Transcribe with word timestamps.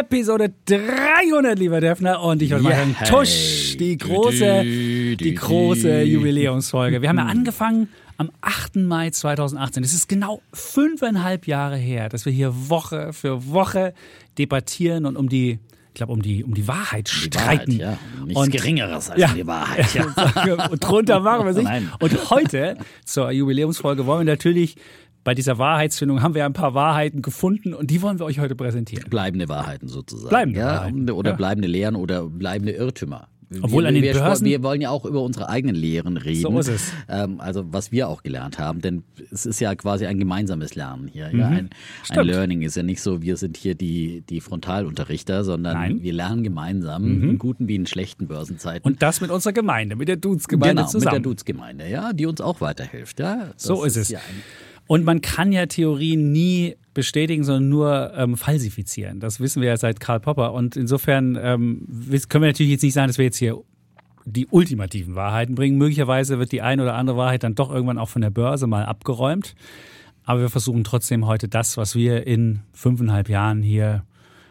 Episode 0.00 0.52
300, 0.66 1.58
lieber 1.58 1.80
Defner. 1.80 2.22
Und 2.22 2.40
ich 2.42 2.50
wollte 2.52 2.64
Yeah. 2.68 2.86
mal 2.86 2.94
sagen, 2.94 2.96
Tusch, 3.10 3.76
die 3.78 3.96
große, 3.98 4.62
die 4.64 5.34
große 5.34 6.02
Jubiläumsfolge. 6.02 7.02
Wir 7.02 7.08
haben 7.08 7.18
ja 7.18 7.24
angefangen 7.26 7.88
am 8.16 8.30
8. 8.40 8.76
Mai 8.86 9.10
2018. 9.10 9.82
Es 9.84 9.92
ist 9.94 10.08
genau 10.08 10.40
fünfeinhalb 10.52 11.46
Jahre 11.46 11.76
her, 11.76 12.08
dass 12.08 12.24
wir 12.24 12.32
hier 12.32 12.52
Woche 12.68 13.12
für 13.12 13.46
Woche 13.48 13.94
debattieren 14.38 15.06
und 15.06 15.16
um 15.16 15.28
die, 15.28 15.58
ich 15.88 15.94
glaube, 15.94 16.12
um 16.12 16.22
die, 16.22 16.44
um 16.44 16.54
die 16.54 16.66
Wahrheit 16.68 17.08
Die 17.08 17.14
streiten. 17.26 17.78
Wahrheit, 17.80 17.98
ja. 18.18 18.24
Nichts 18.24 18.40
Und- 18.42 18.50
Geringeres 18.52 19.10
als 19.10 19.20
Ja. 19.20 19.28
die 19.34 19.46
Wahrheit. 19.46 19.86
Ja. 19.94 20.68
und 20.68 20.78
drunter 20.84 21.20
machen 21.20 21.46
wir. 21.54 21.62
Nein. 21.62 21.90
Und 22.00 22.30
heute 22.30 22.76
zur 23.04 23.30
Jubiläumsfolge 23.30 24.06
wollen 24.06 24.26
wir 24.26 24.32
natürlich 24.32 24.76
bei 25.28 25.34
dieser 25.34 25.58
Wahrheitsfindung 25.58 26.22
haben 26.22 26.34
wir 26.34 26.46
ein 26.46 26.54
paar 26.54 26.72
Wahrheiten 26.72 27.20
gefunden 27.20 27.74
und 27.74 27.90
die 27.90 28.00
wollen 28.00 28.18
wir 28.18 28.24
euch 28.24 28.38
heute 28.40 28.54
präsentieren. 28.54 29.10
Bleibende 29.10 29.46
Wahrheiten 29.46 29.86
sozusagen. 29.86 30.30
Bleibende 30.30 30.60
ja, 30.60 30.66
Wahrheiten, 30.68 31.10
Oder 31.10 31.32
ja. 31.32 31.36
bleibende 31.36 31.68
Lehren 31.68 31.96
oder 31.96 32.24
bleibende 32.26 32.72
Irrtümer. 32.72 33.28
Obwohl 33.60 33.82
wir, 33.82 33.88
an 33.88 33.94
den 33.94 34.02
wir, 34.02 34.14
Börsen- 34.14 34.46
wir 34.46 34.62
wollen 34.62 34.80
ja 34.80 34.88
auch 34.88 35.04
über 35.04 35.20
unsere 35.22 35.50
eigenen 35.50 35.76
Lehren 35.76 36.16
reden. 36.16 36.40
So 36.40 36.58
ist 36.58 36.68
es. 36.68 36.92
Ähm, 37.10 37.42
also 37.42 37.66
was 37.74 37.92
wir 37.92 38.08
auch 38.08 38.22
gelernt 38.22 38.58
haben, 38.58 38.80
denn 38.80 39.04
es 39.30 39.44
ist 39.44 39.60
ja 39.60 39.74
quasi 39.74 40.06
ein 40.06 40.18
gemeinsames 40.18 40.74
Lernen 40.76 41.08
hier. 41.08 41.30
Ja? 41.36 41.48
Ein, 41.48 41.68
ein 42.08 42.16
Mhm. 42.20 42.26
Learning 42.26 42.62
ist 42.62 42.76
ja 42.78 42.82
nicht 42.82 43.02
so, 43.02 43.20
wir 43.20 43.36
sind 43.36 43.58
hier 43.58 43.74
die, 43.74 44.22
die 44.22 44.40
Frontalunterrichter, 44.40 45.44
sondern 45.44 45.74
Nein. 45.74 45.92
Mhm. 45.96 46.02
wir 46.04 46.12
lernen 46.14 46.42
gemeinsam, 46.42 47.04
in 47.04 47.38
guten 47.38 47.68
wie 47.68 47.74
in 47.74 47.84
schlechten 47.84 48.28
Börsenzeiten. 48.28 48.90
Und 48.90 49.02
das 49.02 49.20
mit 49.20 49.30
unserer 49.30 49.52
Gemeinde, 49.52 49.94
mit 49.96 50.08
der 50.08 50.16
Dudes-Gemeinde 50.16 50.70
genau, 50.76 50.82
mit 50.84 50.90
zusammen. 50.90 51.12
der 51.16 51.20
Dudes-Gemeinde, 51.20 51.86
ja, 51.90 52.14
die 52.14 52.24
uns 52.24 52.40
auch 52.40 52.62
weiterhilft. 52.62 53.20
Ja? 53.20 53.48
So 53.58 53.84
ist 53.84 53.96
es. 53.98 54.08
Ja 54.08 54.20
Und 54.88 55.04
man 55.04 55.20
kann 55.20 55.52
ja 55.52 55.66
Theorien 55.66 56.32
nie 56.32 56.74
bestätigen, 56.94 57.44
sondern 57.44 57.68
nur 57.68 58.12
ähm, 58.16 58.36
falsifizieren. 58.38 59.20
Das 59.20 59.38
wissen 59.38 59.60
wir 59.60 59.68
ja 59.68 59.76
seit 59.76 60.00
Karl 60.00 60.18
Popper. 60.18 60.54
Und 60.54 60.76
insofern 60.76 61.38
ähm, 61.40 61.86
können 62.28 62.42
wir 62.42 62.48
natürlich 62.48 62.72
jetzt 62.72 62.82
nicht 62.82 62.94
sagen, 62.94 63.06
dass 63.06 63.18
wir 63.18 63.26
jetzt 63.26 63.36
hier 63.36 63.62
die 64.24 64.46
ultimativen 64.46 65.14
Wahrheiten 65.14 65.54
bringen. 65.54 65.76
Möglicherweise 65.76 66.38
wird 66.38 66.52
die 66.52 66.62
eine 66.62 66.82
oder 66.82 66.94
andere 66.94 67.18
Wahrheit 67.18 67.44
dann 67.44 67.54
doch 67.54 67.70
irgendwann 67.70 67.98
auch 67.98 68.08
von 68.08 68.22
der 68.22 68.30
Börse 68.30 68.66
mal 68.66 68.86
abgeräumt. 68.86 69.54
Aber 70.24 70.40
wir 70.40 70.48
versuchen 70.48 70.84
trotzdem 70.84 71.26
heute 71.26 71.48
das, 71.48 71.76
was 71.76 71.94
wir 71.94 72.26
in 72.26 72.60
fünfeinhalb 72.72 73.28
Jahren 73.28 73.62
hier 73.62 74.04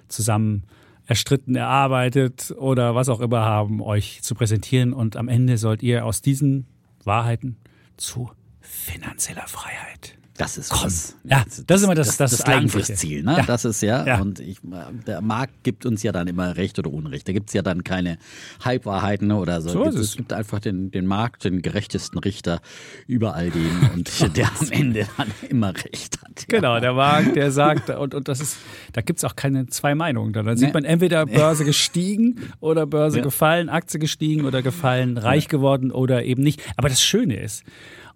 zusammen 0.07 0.65
erstritten, 1.07 1.55
erarbeitet 1.55 2.53
oder 2.57 2.93
was 2.93 3.09
auch 3.09 3.21
immer 3.21 3.41
haben, 3.41 3.81
euch 3.81 4.21
zu 4.21 4.35
präsentieren. 4.35 4.93
Und 4.93 5.15
am 5.15 5.29
Ende 5.29 5.57
sollt 5.57 5.81
ihr 5.81 6.05
aus 6.05 6.21
diesen 6.21 6.67
Wahrheiten 7.03 7.57
zu 7.97 8.29
finanzieller 8.61 9.47
Freiheit 9.47 10.16
Das 10.37 10.57
ist 10.57 10.69
Komm. 10.69 10.91
Ja, 11.23 11.43
das 11.65 11.79
ist 11.81 11.83
immer 11.83 11.95
das- 11.95 12.15
das 12.17 12.29
das 12.31 12.41
Eigentliche. 12.45 12.77
Langfristziel. 12.77 13.23
Ne? 13.23 13.37
Ja. 13.37 13.43
Das 13.43 13.65
ist 13.65 13.81
ja, 13.81 14.05
Ja. 14.05 14.21
und 14.21 14.39
ich, 14.39 14.59
der 15.07 15.21
Markt 15.21 15.63
gibt 15.63 15.85
uns 15.85 16.03
ja 16.03 16.11
dann 16.11 16.27
immer 16.27 16.55
Recht 16.55 16.77
oder 16.77 16.91
Unrecht. 16.91 17.27
Da 17.27 17.33
gibt 17.33 17.49
es 17.49 17.53
ja 17.53 17.63
dann 17.63 17.83
keine 17.83 18.19
Halbwahrheiten 18.63 19.31
oder 19.31 19.61
so. 19.61 19.69
So 19.69 19.83
ist 19.85 19.95
es. 19.95 20.01
es. 20.01 20.09
es 20.11 20.15
gibt 20.17 20.33
einfach 20.33 20.59
den, 20.59 20.91
den 20.91 21.07
Markt, 21.07 21.43
den 21.43 21.61
gerechtesten 21.63 22.19
Richter 22.19 22.61
über 23.07 23.33
all 23.33 23.49
dem 23.49 23.89
und 23.95 24.37
der 24.37 24.47
am 24.59 24.69
Ende 24.71 25.07
dann 25.17 25.31
immer 25.49 25.69
Recht 25.75 26.21
hat. 26.21 26.45
Ja. 26.51 26.57
Genau, 26.59 26.79
der 26.79 26.93
Markt, 26.93 27.35
der 27.35 27.51
sagt, 27.51 27.89
und, 27.89 28.13
und 28.13 28.27
das 28.27 28.39
ist, 28.39 28.57
da 28.93 29.01
gibt's 29.01 29.23
auch 29.23 29.35
keine 29.35 29.65
zwei 29.67 29.95
Meinungen. 29.95 30.33
Da 30.33 30.43
sieht 30.55 30.67
Nee. 30.67 30.73
man 30.73 30.85
entweder 30.85 31.25
Börse 31.25 31.65
gestiegen 31.65 32.39
oder 32.59 32.85
Börse 32.85 33.21
gefallen, 33.21 33.69
Aktie 33.69 33.99
gestiegen 33.99 34.45
oder 34.45 34.61
gefallen, 34.61 35.17
reich 35.17 35.47
geworden 35.47 35.91
oder 35.91 36.23
eben 36.25 36.43
nicht. 36.43 36.61
Aber 36.77 36.89
das 36.89 37.01
Schöne 37.01 37.39
ist, 37.39 37.63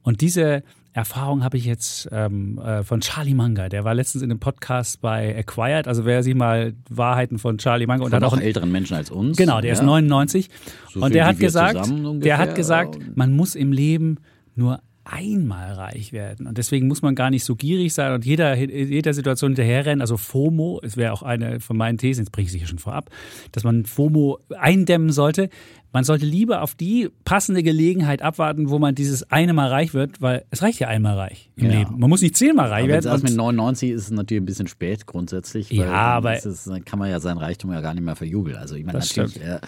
und 0.03 0.21
diese 0.21 0.63
Erfahrung 0.93 1.43
habe 1.43 1.57
ich 1.57 1.65
jetzt 1.65 2.09
ähm, 2.11 2.57
äh, 2.57 2.83
von 2.83 2.99
Charlie 2.99 3.33
Manga, 3.33 3.69
der 3.69 3.85
war 3.85 3.93
letztens 3.93 4.23
in 4.23 4.31
einem 4.31 4.39
Podcast 4.39 4.99
bei 5.01 5.37
Acquired, 5.37 5.87
also 5.87 6.05
wer 6.05 6.21
sich 6.21 6.35
mal 6.35 6.73
Wahrheiten 6.89 7.39
von 7.39 7.57
Charlie 7.57 7.87
Manga 7.87 8.03
und 8.03 8.11
Von 8.11 8.17
hat 8.17 8.23
auch 8.23 8.31
noch 8.31 8.39
ein, 8.39 8.43
älteren 8.43 8.71
Menschen 8.71 8.95
als 8.95 9.09
uns. 9.09 9.37
Genau, 9.37 9.61
der 9.61 9.71
ist 9.71 9.79
ja. 9.79 9.85
99. 9.85 10.49
So 10.93 11.01
und 11.01 11.13
der 11.13 11.27
hat 11.27 11.39
gesagt, 11.39 11.89
der 11.89 12.37
hat 12.37 12.55
gesagt, 12.55 12.97
man 13.15 13.33
muss 13.33 13.55
im 13.55 13.71
Leben 13.71 14.17
nur 14.55 14.81
einmal 15.03 15.73
reich 15.73 16.13
werden. 16.13 16.45
Und 16.45 16.57
deswegen 16.57 16.87
muss 16.87 17.01
man 17.01 17.15
gar 17.15 17.29
nicht 17.29 17.43
so 17.43 17.55
gierig 17.55 17.93
sein 17.93 18.13
und 18.13 18.25
jeder, 18.25 18.55
jeder 18.55 19.13
Situation 19.13 19.51
hinterherrennen. 19.51 20.01
Also 20.01 20.17
FOMO, 20.17 20.79
es 20.83 20.95
wäre 20.95 21.11
auch 21.11 21.23
eine 21.23 21.59
von 21.59 21.75
meinen 21.75 21.97
Thesen, 21.97 22.23
jetzt 22.23 22.31
bringe 22.31 22.45
ich 22.45 22.51
sie 22.51 22.59
hier 22.59 22.67
schon 22.67 22.79
vorab, 22.79 23.09
dass 23.51 23.63
man 23.63 23.85
FOMO 23.85 24.39
eindämmen 24.57 25.11
sollte. 25.11 25.49
Man 25.93 26.03
sollte 26.05 26.25
lieber 26.25 26.61
auf 26.61 26.73
die 26.75 27.09
passende 27.25 27.63
Gelegenheit 27.63 28.21
abwarten, 28.21 28.69
wo 28.69 28.79
man 28.79 28.95
dieses 28.95 29.29
eine 29.31 29.53
Mal 29.53 29.67
reich 29.67 29.93
wird, 29.93 30.21
weil 30.21 30.45
es 30.49 30.61
reicht 30.61 30.79
ja 30.79 30.87
einmal 30.87 31.15
reich 31.17 31.49
im 31.57 31.65
Ja. 31.65 31.79
Leben. 31.79 31.99
Man 31.99 32.09
muss 32.09 32.21
nicht 32.21 32.37
zehnmal 32.37 32.69
reich 32.69 32.83
Aber 32.83 32.93
werden. 32.93 33.07
erst 33.11 33.23
mit 33.23 33.31
und- 33.33 33.37
99 33.37 33.91
ist 33.91 34.03
es 34.03 34.11
natürlich 34.11 34.41
ein 34.41 34.45
bisschen 34.45 34.67
spät 34.67 35.05
grundsätzlich. 35.05 35.69
Weil 35.71 35.77
Ja, 35.79 35.85
dann 35.85 35.93
aber- 35.95 36.37
ist 36.37 36.67
dann 36.67 36.85
kann 36.85 36.97
man 36.99 37.09
ja 37.09 37.19
sein 37.19 37.37
Reichtum 37.37 37.71
ja 37.73 37.81
gar 37.81 37.93
nicht 37.93 38.03
mehr 38.03 38.15
verjubeln. 38.15 38.55
Also 38.55 38.75
ich 38.75 38.85
meine 38.85 38.99
natürlich 38.99 39.41
äh, 39.41 39.59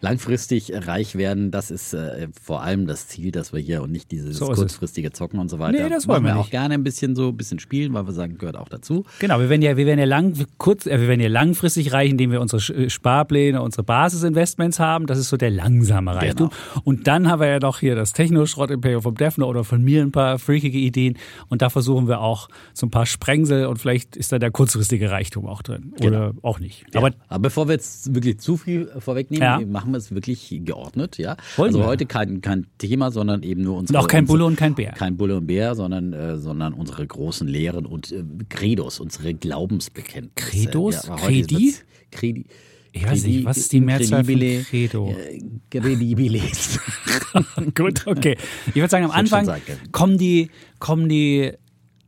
langfristig 0.00 0.72
reich 0.86 1.16
werden, 1.16 1.50
das 1.50 1.70
ist 1.70 1.92
äh, 1.94 2.28
vor 2.42 2.62
allem 2.62 2.86
das 2.86 3.08
Ziel, 3.08 3.30
dass 3.32 3.52
wir 3.52 3.60
hier 3.60 3.82
und 3.82 3.90
nicht 3.92 4.10
dieses 4.10 4.36
So 4.38 4.46
kurzfristige 4.46 5.12
Zocken 5.12 5.38
und 5.38 5.48
so 5.48 5.58
weiter. 5.58 5.82
Nee, 5.82 5.88
das 5.88 6.08
wollen 6.08 6.24
wir 6.24 6.30
wir 6.34 6.38
auch 6.40 6.50
gerne 6.50 6.74
ein 6.74 6.84
bisschen 6.84 7.16
so 7.16 7.28
ein 7.28 7.36
bisschen 7.36 7.58
spielen, 7.58 7.92
weil 7.94 8.06
wir 8.06 8.12
sagen, 8.12 8.38
gehört 8.38 8.56
auch 8.56 8.68
dazu. 8.68 9.04
Genau, 9.18 9.40
wir 9.40 9.48
werden 9.48 9.62
ja, 9.62 9.76
wir 9.76 9.86
werden 9.86 9.98
ja 9.98 10.04
lang, 10.06 10.34
kurz, 10.58 10.86
äh, 10.86 11.00
wir 11.00 11.08
werden 11.08 11.20
ja 11.20 11.28
langfristig 11.28 11.92
reich, 11.92 12.10
indem 12.10 12.30
wir 12.32 12.40
unsere 12.40 12.90
Sparpläne, 12.90 13.62
unsere 13.62 13.82
Basisinvestments 13.82 14.78
haben. 14.78 15.06
Das 15.06 15.18
ist 15.18 15.28
so 15.28 15.36
der 15.36 15.50
langsame 15.74 16.14
Reichtum. 16.14 16.50
Und 16.84 17.06
dann 17.06 17.28
haben 17.28 17.40
wir 17.40 17.48
ja 17.48 17.58
noch 17.58 17.78
hier 17.80 17.94
das 17.94 18.12
Techno-Schrott-Imperium 18.12 19.02
vom 19.02 19.14
Defner 19.14 19.46
oder 19.48 19.64
von 19.64 19.82
mir 19.82 20.02
ein 20.02 20.12
paar 20.12 20.38
freakige 20.38 20.78
Ideen. 20.78 21.16
Und 21.48 21.62
da 21.62 21.70
versuchen 21.70 22.08
wir 22.08 22.20
auch 22.20 22.48
so 22.74 22.86
ein 22.86 22.90
paar 22.90 23.06
Sprengsel 23.06 23.66
und 23.66 23.78
vielleicht 23.78 24.16
ist 24.16 24.32
da 24.32 24.38
der 24.38 24.50
kurzfristige 24.50 25.10
Reichtum 25.10 25.46
auch 25.46 25.62
drin. 25.62 25.92
Oder 26.04 26.34
auch 26.42 26.60
nicht. 26.60 26.84
Aber, 26.94 27.08
Aber 27.08 27.16
Aber 27.28 27.42
bevor 27.42 27.68
wir 27.68 27.72
jetzt 27.74 28.14
wirklich 28.14 28.38
zu 28.38 28.56
viel 28.56 28.90
vorwegnehmen, 28.98 29.42
Ja. 29.42 29.60
machen 29.66 29.92
wir 29.92 29.98
es 29.98 30.12
wirklich 30.14 30.60
geordnet, 30.64 31.18
ja. 31.18 31.36
Wollen 31.56 31.68
also 31.68 31.80
wir. 31.80 31.86
heute 31.86 32.06
kein, 32.06 32.40
kein 32.40 32.66
Thema, 32.78 33.10
sondern 33.10 33.42
eben 33.42 33.62
nur 33.62 33.74
und 33.74 33.80
unsere 33.82 33.98
auch 34.00 34.06
kein 34.08 34.24
unsere- 34.24 34.38
Bulle 34.38 34.46
und 34.46 34.56
kein 34.56 34.74
Bär. 34.74 34.92
Kein 34.92 35.16
Bulle 35.16 35.36
und 35.36 35.46
Bär, 35.46 35.74
sondern, 35.74 36.12
äh, 36.12 36.36
sondern 36.38 36.72
unsere 36.74 37.06
großen 37.06 37.46
Lehren 37.48 37.86
und 37.86 38.12
äh, 38.12 38.22
Credos, 38.48 39.00
unsere 39.00 39.34
Glaubensbekenntnisse. 39.34 40.50
Credos? 40.50 41.06
Ja, 41.06 41.16
Credi? 41.16 41.74
Credi? 42.10 42.46
Ich 42.92 43.06
weiß 43.06 43.24
nicht, 43.24 43.44
was 43.44 43.56
ist 43.56 43.72
die 43.72 43.80
Mehrzahl 43.80 44.24
von 44.24 44.38
Credo? 44.68 45.14
Credibiles. 45.70 46.80
Gut, 47.74 48.06
okay. 48.06 48.36
Ich 48.68 48.76
würde 48.76 48.88
sagen, 48.88 49.04
am 49.04 49.10
Anfang 49.12 49.48
kommen 49.92 50.18
die, 50.18 50.50
kommen 50.78 51.08
die 51.08 51.52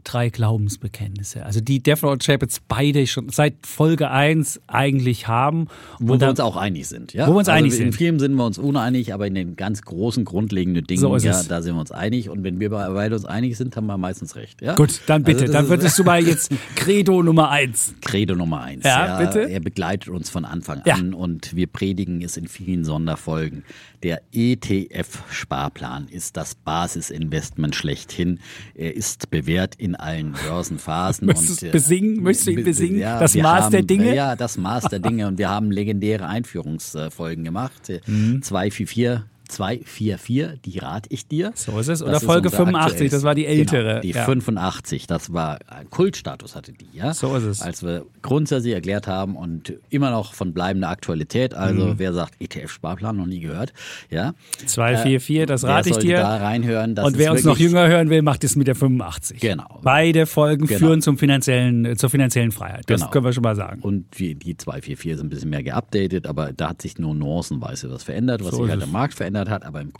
drei 0.04 0.28
Glaubensbekenntnisse. 0.30 1.44
Also 1.44 1.60
die 1.60 1.82
Defner 1.82 2.10
und 2.10 2.24
Chapitz 2.24 2.60
beide 2.66 3.06
schon 3.06 3.28
seit 3.30 3.54
Folge 3.66 4.10
1 4.10 4.60
eigentlich 4.66 5.28
haben. 5.28 5.68
Wo 5.98 6.12
Und 6.14 6.18
wir 6.20 6.26
dann- 6.26 6.30
uns 6.30 6.40
auch 6.40 6.56
einig 6.56 6.88
sind. 6.88 7.12
Ja? 7.12 7.26
Wo 7.26 7.32
wir 7.32 7.38
uns 7.38 7.48
also 7.48 7.58
einig 7.58 7.72
In 7.74 7.78
sind. 7.78 7.94
vielen 7.94 8.18
sind 8.18 8.34
wir 8.34 8.44
uns 8.46 8.58
uneinig, 8.58 9.12
aber 9.14 9.26
in 9.26 9.34
den 9.34 9.56
ganz 9.56 9.82
großen, 9.82 10.24
grundlegenden 10.24 10.84
Dingen, 10.86 11.00
So 11.00 11.16
ja, 11.16 11.42
da 11.42 11.62
sind 11.62 11.74
wir 11.74 11.80
uns 11.80 11.92
einig. 11.92 12.28
Und 12.28 12.42
wenn 12.44 12.60
wir 12.60 12.70
beide 12.70 13.14
uns 13.14 13.24
einig 13.24 13.56
sind, 13.56 13.76
haben 13.76 13.86
wir 13.86 13.98
meistens 13.98 14.36
recht. 14.36 14.60
Ja? 14.62 14.74
Gut, 14.74 15.00
dann 15.06 15.22
bitte. 15.22 15.42
Also 15.42 15.52
dann 15.52 15.68
würdest 15.68 15.98
du 15.98 16.04
mal 16.04 16.22
jetzt 16.26 16.50
Credo 16.76 17.22
Nummer 17.22 17.50
1. 17.50 17.94
Credo 18.00 18.34
Nummer 18.34 18.62
eins. 18.62 18.84
Ja, 18.84 19.18
bitte. 19.18 19.48
Er 19.50 19.60
begleitet 19.60 20.08
uns 20.08 20.30
von 20.30 20.44
Anfang 20.44 20.82
Ja. 20.84 20.94
an 20.94 21.14
und 21.14 21.54
wir 21.56 21.66
predigen 21.66 22.22
es 22.22 22.36
in 22.36 22.48
vielen 22.48 22.84
Sonderfolgen. 22.84 23.65
Der 24.03 24.21
ETF-Sparplan 24.32 26.09
ist 26.09 26.36
das 26.36 26.54
Basisinvestment 26.54 27.74
schlechthin. 27.74 28.41
Er 28.74 28.94
ist 28.97 29.30
bewährt 29.30 29.74
in 29.77 29.91
allen 29.94 30.33
Börsenphasen. 30.33 31.27
Möchtest 31.27 31.62
und, 31.62 31.68
äh, 31.68 31.72
besingen? 31.72 32.22
Möchtest 32.22 32.47
du 32.47 32.50
ihn 32.53 32.56
be- 32.56 32.62
besingen? 32.65 32.98
Ja, 32.98 33.18
Das 33.21 33.34
Maß 33.34 33.65
haben, 33.65 33.72
der 33.72 33.83
Dinge? 33.83 34.15
Ja, 34.15 34.36
das 34.36 34.56
Maß 34.59 34.84
der 34.84 34.98
Dinge. 34.98 35.27
Und 35.28 35.39
wir 35.39 35.48
haben 35.48 35.71
legendäre 35.71 36.27
Einführungsfolgen 36.27 37.44
gemacht. 37.44 37.72
Mhm. 38.06 38.42
244. 38.42 39.22
244, 39.53 40.60
die 40.65 40.78
rate 40.78 41.09
ich 41.13 41.27
dir. 41.28 41.53
So 41.54 41.72
ist 41.78 41.89
es. 41.89 41.99
Das 42.01 42.03
Oder 42.09 42.21
Folge 42.21 42.49
unser 42.49 42.57
85, 42.59 42.93
aktuelles- 42.93 43.10
das 43.13 43.22
war 43.22 43.34
die 43.34 43.47
ältere. 43.47 43.89
Genau, 43.89 44.01
die 44.01 44.10
Ja. 44.10 44.25
85, 44.25 45.07
das 45.07 45.33
war 45.33 45.57
äh, 45.57 45.84
Kultstatus 45.91 46.57
hatte 46.57 46.72
die, 46.72 46.87
ja. 46.97 47.15
So 47.15 47.34
ist 47.37 47.45
es. 47.45 47.63
Als 47.63 47.83
wir 47.83 48.04
grundsätzlich 48.22 48.75
erklärt 48.75 49.07
haben 49.07 49.37
und 49.37 49.75
immer 49.91 50.10
noch 50.10 50.34
von 50.34 50.53
bleibender 50.53 50.89
Aktualität, 50.89 51.54
also 51.54 51.87
Mhm. 51.87 51.99
wer 51.99 52.13
sagt 52.13 52.34
ETF-Sparplan 52.41 53.16
noch 53.16 53.27
nie 53.27 53.41
gehört, 53.41 53.72
ja. 54.10 54.34
244, 54.66 55.47
das 55.47 55.63
Wer 55.63 55.71
rate 55.71 55.91
ich 55.91 55.99
dir. 55.99 56.16
da 56.16 56.37
reinhören, 56.37 56.95
das 56.95 57.07
und 57.07 57.19
wer 57.19 57.33
uns 57.33 57.45
noch 57.45 57.59
jünger 57.59 57.87
hören 57.89 58.10
will, 58.10 58.22
macht 58.22 58.45
es 58.45 58.57
mit 58.57 58.66
der 58.66 58.75
85. 58.75 59.41
Genau. 59.41 59.81
Beide 59.83 60.27
Folgen 60.27 60.66
Genau. 60.66 60.78
führen 60.78 61.03
zum 61.03 61.19
finanziellen, 61.19 61.84
äh, 61.84 61.97
zur 61.97 62.10
finanziellen 62.10 62.53
Freiheit. 62.53 62.84
Das 62.89 63.01
Genau. 63.01 63.10
können 63.10 63.25
wir 63.25 63.33
schon 63.33 63.43
mal 63.43 63.57
sagen. 63.57 63.81
Und 63.83 64.19
die, 64.19 64.34
die 64.34 64.57
244 64.57 65.13
ist 65.13 65.21
ein 65.21 65.28
bisschen 65.28 65.51
mehr 65.51 65.63
geupdatet, 65.63 66.27
aber 66.27 66.53
da 66.53 66.71
hat 66.71 66.83
sich 66.83 66.99
nur 66.99 67.15
nuancenweise 67.15 67.91
was 67.91 68.03
verändert, 68.03 68.43
was 68.45 68.51
So 68.54 68.63
sich 68.63 68.71
halt 68.71 68.83
am 68.83 68.93
Markt 68.93 69.15
verändert 69.15 69.41
geändert 69.42 69.50
hat. 69.50 69.65
Aber 69.65 69.80
im 69.80 69.92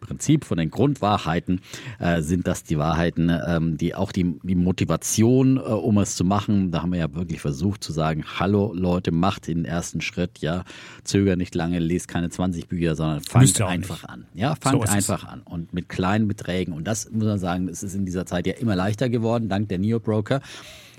Prinzip 0.00 0.44
von 0.44 0.58
den 0.58 0.70
Grundwahrheiten 0.70 1.60
äh, 1.98 2.22
sind 2.22 2.46
das 2.46 2.64
die 2.64 2.78
Wahrheiten, 2.78 3.30
ähm, 3.46 3.76
die 3.76 3.94
auch 3.94 4.12
die, 4.12 4.38
die 4.42 4.54
Motivation, 4.54 5.56
äh, 5.56 5.60
um 5.60 5.98
es 5.98 6.16
zu 6.16 6.24
machen. 6.24 6.70
Da 6.70 6.82
haben 6.82 6.92
wir 6.92 6.98
ja 6.98 7.14
wirklich 7.14 7.40
versucht 7.40 7.82
zu 7.82 7.92
sagen, 7.92 8.24
hallo 8.38 8.72
Leute, 8.74 9.12
macht 9.12 9.46
den 9.46 9.64
ersten 9.64 10.00
Schritt, 10.00 10.38
ja, 10.38 10.64
zöger 11.04 11.36
nicht 11.36 11.54
lange, 11.54 11.78
lest 11.78 12.08
keine 12.08 12.30
20 12.30 12.68
Bücher, 12.68 12.94
sondern 12.94 13.20
fangt 13.20 13.60
einfach 13.60 14.02
nicht. 14.02 14.10
an. 14.10 14.26
Ja, 14.34 14.54
fangt 14.60 14.86
so 14.86 14.92
einfach 14.92 15.24
an 15.26 15.42
und 15.42 15.72
mit 15.72 15.88
kleinen 15.88 16.28
Beträgen. 16.28 16.72
Und 16.72 16.86
das 16.86 17.10
muss 17.10 17.24
man 17.24 17.38
sagen, 17.38 17.68
es 17.68 17.82
ist 17.82 17.94
in 17.94 18.04
dieser 18.04 18.26
Zeit 18.26 18.46
ja 18.46 18.54
immer 18.54 18.76
leichter 18.76 19.08
geworden, 19.08 19.48
dank 19.48 19.68
der 19.68 19.78
Neo-Broker 19.78 20.40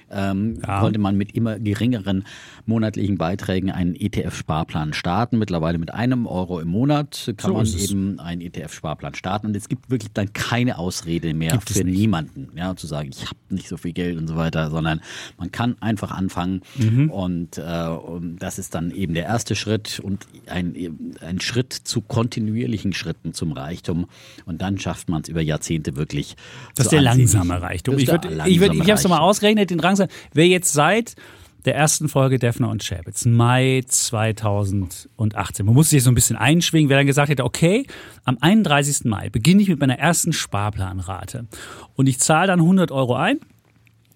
ähm, 0.10 0.60
ja. 0.66 0.80
konnte 0.80 1.00
man 1.00 1.18
mit 1.18 1.36
immer 1.36 1.60
geringeren 1.60 2.26
monatlichen 2.68 3.18
Beiträgen 3.18 3.72
einen 3.72 3.96
ETF-Sparplan 3.96 4.94
starten. 4.94 5.38
Mittlerweile 5.38 5.78
mit 5.78 5.94
einem 5.94 6.26
Euro 6.26 6.60
im 6.60 6.70
Monat 6.70 7.34
kann 7.38 7.52
so 7.52 7.58
man 7.58 7.68
eben 7.68 8.20
einen 8.20 8.42
ETF-Sparplan 8.42 9.16
starten. 9.16 9.48
Und 9.48 9.56
es 9.56 9.68
gibt 9.68 9.90
wirklich 9.90 10.14
dann 10.14 10.32
keine 10.34 10.78
Ausrede 10.78 11.34
mehr 11.34 11.52
gibt 11.52 11.70
für 11.70 11.84
niemanden, 11.84 12.50
ja, 12.56 12.76
zu 12.76 12.88
sagen, 12.88 13.10
ich 13.12 13.26
habe 13.26 13.36
nicht 13.50 13.68
so 13.68 13.78
viel 13.78 13.94
Geld 13.94 14.18
und 14.18 14.28
so 14.28 14.36
weiter, 14.36 14.70
sondern 14.70 15.02
man 15.38 15.52
kann 15.52 15.76
einfach 15.82 16.12
anfangen. 16.12 16.62
Mhm. 16.76 17.10
Und, 17.10 17.58
äh, 17.58 17.88
und 17.88 18.38
das 18.40 18.60
ist 18.60 18.76
dann 18.76 18.92
eben 18.92 19.14
der 19.14 19.26
erste 19.26 19.56
Schritt 19.56 20.00
und 20.00 20.26
ein, 20.48 21.18
ein 21.22 21.42
Schritt 21.42 21.74
zu 21.74 22.02
kontinuierlichen 22.02 22.94
Schritten 22.94 23.34
zum 23.34 23.52
Reichtum. 23.52 24.08
Und 24.46 24.62
dann 24.62 24.80
schafft 24.80 25.10
man 25.10 25.22
es 25.24 25.30
über 25.30 25.42
Jahrzehnte 25.42 25.98
wirklich. 25.98 26.36
Das 26.76 26.86
ist 26.86 26.92
der 26.92 27.02
langsame 27.02 27.62
Reichtum. 27.62 27.98
Ich, 27.98 28.08
würd, 28.08 28.26
ich, 28.46 28.60
würd, 28.60 28.74
ich 28.74 28.82
habe 28.82 28.94
es 28.94 29.08
mal 29.08 29.20
ausgerechnet, 29.20 29.70
den 29.70 29.80
Rang 29.80 29.98
langsam. 29.98 30.08
Wer 30.34 30.48
jetzt 30.48 30.74
seit 30.74 31.16
der 31.66 31.76
ersten 31.76 32.08
Folge 32.10 32.40
Defner 32.40 32.70
und 32.70 32.84
Chapitz, 32.84 33.26
Mai 33.26 33.84
2018. 33.88 35.66
Man 35.66 35.76
muss 35.76 35.90
sich 35.90 36.04
so 36.04 36.12
ein 36.12 36.16
bisschen 36.16 36.38
einschwingen, 36.38 36.90
wer 36.90 36.98
dann 36.98 37.08
gesagt 37.08 37.30
hätte, 37.30 37.44
okay, 37.44 37.86
am 38.24 38.38
31. 38.40 39.06
Mai 39.06 39.30
beginne 39.30 39.62
ich 39.62 39.70
mit 39.70 39.80
meiner 39.80 40.00
ersten 40.00 40.34
Sparplanrate 40.34 41.46
und 41.96 42.08
ich 42.08 42.20
zahle 42.20 42.48
dann 42.48 42.60
100 42.60 42.92
Euro 42.92 43.16
ein 43.16 43.40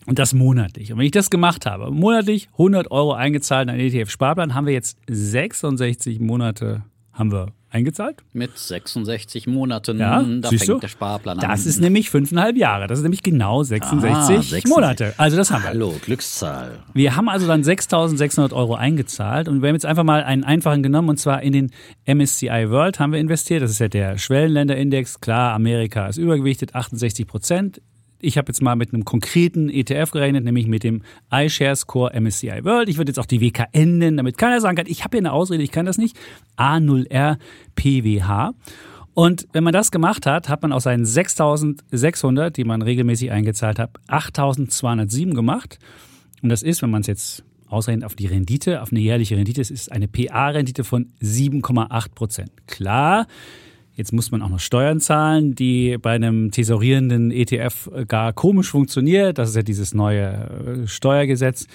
und 0.06 0.20
das 0.20 0.34
monatlich. 0.34 0.92
Und 0.92 1.00
wenn 1.00 1.06
ich 1.06 1.12
das 1.12 1.30
gemacht 1.30 1.66
habe, 1.66 1.92
monatlich 1.92 2.50
100 2.54 2.90
Euro 2.92 3.14
eingezahlt 3.14 3.68
in 3.68 3.76
einen 3.76 3.82
ETF-Sparplan, 3.82 4.54
haben 4.54 4.66
wir 4.66 4.74
jetzt 4.74 4.98
66 5.08 6.20
Monate 6.20 6.84
haben 7.14 7.32
wir 7.32 7.54
eingezahlt. 7.72 8.18
Mit 8.34 8.58
66 8.58 9.48
Monaten, 9.48 10.00
ja, 10.00 10.22
da 10.22 10.50
fängt 10.50 10.68
du? 10.68 10.80
der 10.80 10.88
Sparplan 10.90 11.40
an. 11.40 11.50
Das 11.50 11.66
ist 11.66 11.80
nämlich 11.80 12.10
fünfeinhalb 12.10 12.58
Jahre. 12.58 12.88
Das 12.88 13.00
ist 13.00 13.04
nämlich 13.04 13.24
genau 13.24 13.64
66, 13.64 14.12
ah, 14.14 14.26
66. 14.26 14.70
Monate. 14.70 15.14
Also 15.18 15.38
das 15.38 15.52
haben 15.52 15.64
wir. 15.64 15.70
Hallo, 15.70 15.96
Glückszahl. 16.04 16.80
Wir 16.94 17.16
haben 17.16 17.30
also 17.30 17.48
dann 17.48 17.64
6.600 17.64 18.54
Euro 18.54 18.76
eingezahlt 18.76 19.48
und 19.48 19.62
wir 19.62 19.70
haben 19.70 19.76
jetzt 19.76 19.86
einfach 19.86 20.04
mal 20.04 20.24
einen 20.24 20.44
einfachen 20.44 20.84
genommen 20.84 21.10
und 21.10 21.18
zwar 21.18 21.42
in 21.42 21.54
den 21.54 21.72
MSCI 22.06 22.70
World 22.70 23.00
haben 23.00 23.14
wir 23.14 23.20
investiert. 23.20 23.62
Das 23.64 23.72
ist 23.72 23.80
ja 23.80 23.88
der 23.88 24.18
Schwellenländerindex. 24.18 25.22
Klar, 25.22 25.54
Amerika 25.54 26.08
ist 26.08 26.18
übergewichtet, 26.18 26.76
68 26.76 27.26
Prozent. 27.26 27.82
Ich 28.22 28.38
habe 28.38 28.50
jetzt 28.50 28.62
mal 28.62 28.76
mit 28.76 28.94
einem 28.94 29.06
konkreten 29.06 29.70
ETF 29.70 30.12
gerechnet, 30.12 30.44
nämlich 30.44 30.68
mit 30.68 30.84
dem 30.84 31.04
iShares 31.32 31.88
Core 31.88 32.20
MSCI 32.20 32.64
World. 32.64 32.90
Ich 32.90 32.98
würde 32.98 33.10
jetzt 33.10 33.20
auch 33.20 33.26
die 33.26 33.42
WKN 33.42 33.98
nennen, 33.98 34.18
damit 34.18 34.38
keiner 34.38 34.62
sagen 34.62 34.76
kann, 34.76 34.88
ich 34.88 35.04
habe 35.04 35.18
hier 35.18 35.22
eine 35.22 35.34
Ausrede, 35.34 35.64
ich 35.64 35.72
kann 35.72 35.86
das 35.86 35.98
nicht. 35.98 36.18
A0R 36.58 37.38
PWH. 37.76 38.54
Und 39.14 39.48
wenn 39.52 39.64
man 39.64 39.74
das 39.74 39.92
gemacht 39.92 40.26
hat, 40.26 40.48
hat 40.48 40.62
man 40.62 40.72
aus 40.72 40.84
seinen 40.84 41.06
6.600, 41.06 42.52
die 42.52 42.64
man 42.64 42.82
regelmäßig 42.82 43.32
eingezahlt 43.32 43.80
hat, 43.80 43.92
8.207 44.08 45.34
gemacht. 45.34 45.80
Und 46.42 46.50
das 46.50 46.64
ist, 46.64 46.82
wenn 46.82 46.90
man 46.90 47.02
es 47.02 47.08
jetzt 47.08 47.44
ausrechnet 47.68 48.06
auf 48.06 48.16
die 48.16 48.28
Rendite, 48.28 48.82
auf 48.82 48.92
eine 48.92 49.02
jährliche 49.02 49.36
Rendite, 49.36 49.62
es 49.62 49.72
ist 49.72 49.92
eine 49.92 50.08
PA-Rendite 50.08 50.84
von 50.84 51.12
7,8 51.22 52.10
Prozent. 52.14 52.52
Klar, 52.68 53.28
Jetzt 53.96 54.14
muss 54.14 54.32
man 54.32 54.42
auch 54.42 54.50
noch 54.50 54.60
Steuern 54.60 55.00
zahlen, 55.00 55.54
die 55.54 55.98
bei 55.98 56.12
einem 56.12 56.52
tesorierenden 56.52 57.32
ETF 57.32 57.90
gar 58.08 58.34
komisch 58.34 58.70
funktioniert. 58.70 59.38
Das 59.38 59.50
ist 59.50 59.56
ja 59.56 59.64
dieses 59.64 59.94
neue 59.94 60.84
äh, 60.84 60.88
Steuergesetz. 60.88 61.68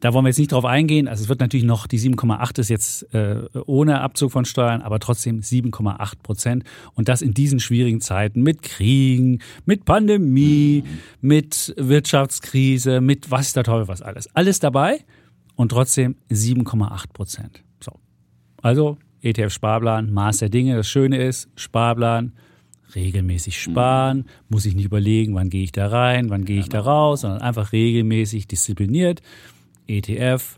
Da 0.00 0.14
wollen 0.14 0.24
wir 0.24 0.28
jetzt 0.28 0.38
nicht 0.38 0.52
drauf 0.52 0.64
eingehen. 0.64 1.08
Also 1.08 1.24
es 1.24 1.28
wird 1.28 1.40
natürlich 1.40 1.66
noch, 1.66 1.88
die 1.88 1.98
7,8 1.98 2.60
ist 2.60 2.68
jetzt 2.68 3.12
äh, 3.14 3.42
ohne 3.66 4.00
Abzug 4.00 4.30
von 4.30 4.44
Steuern, 4.44 4.82
aber 4.82 5.00
trotzdem 5.00 5.40
7,8 5.40 6.12
Prozent. 6.22 6.64
Und 6.94 7.08
das 7.08 7.20
in 7.20 7.34
diesen 7.34 7.58
schwierigen 7.58 8.00
Zeiten 8.00 8.42
mit 8.42 8.62
Kriegen, 8.62 9.40
mit 9.64 9.84
Pandemie, 9.84 10.84
mit 11.20 11.74
Wirtschaftskrise, 11.76 13.00
mit 13.00 13.32
was 13.32 13.52
da 13.52 13.64
toll, 13.64 13.88
was 13.88 14.02
alles. 14.02 14.34
Alles 14.36 14.60
dabei 14.60 15.00
und 15.56 15.70
trotzdem 15.70 16.14
7,8 16.30 17.12
Prozent. 17.12 17.64
So. 17.80 17.92
Also 18.62 18.98
ETF-Sparplan, 19.30 20.12
Maß 20.12 20.38
der 20.38 20.48
Dinge. 20.48 20.76
Das 20.76 20.88
Schöne 20.88 21.22
ist, 21.22 21.48
Sparplan, 21.56 22.32
regelmäßig 22.94 23.60
sparen, 23.60 24.26
muss 24.48 24.66
ich 24.66 24.74
nicht 24.74 24.86
überlegen, 24.86 25.34
wann 25.34 25.50
gehe 25.50 25.64
ich 25.64 25.72
da 25.72 25.88
rein, 25.88 26.30
wann 26.30 26.44
gehe 26.44 26.60
ich 26.60 26.68
da 26.68 26.80
raus, 26.80 27.22
sondern 27.22 27.42
einfach 27.42 27.72
regelmäßig 27.72 28.46
diszipliniert. 28.46 29.22
ETF, 29.86 30.57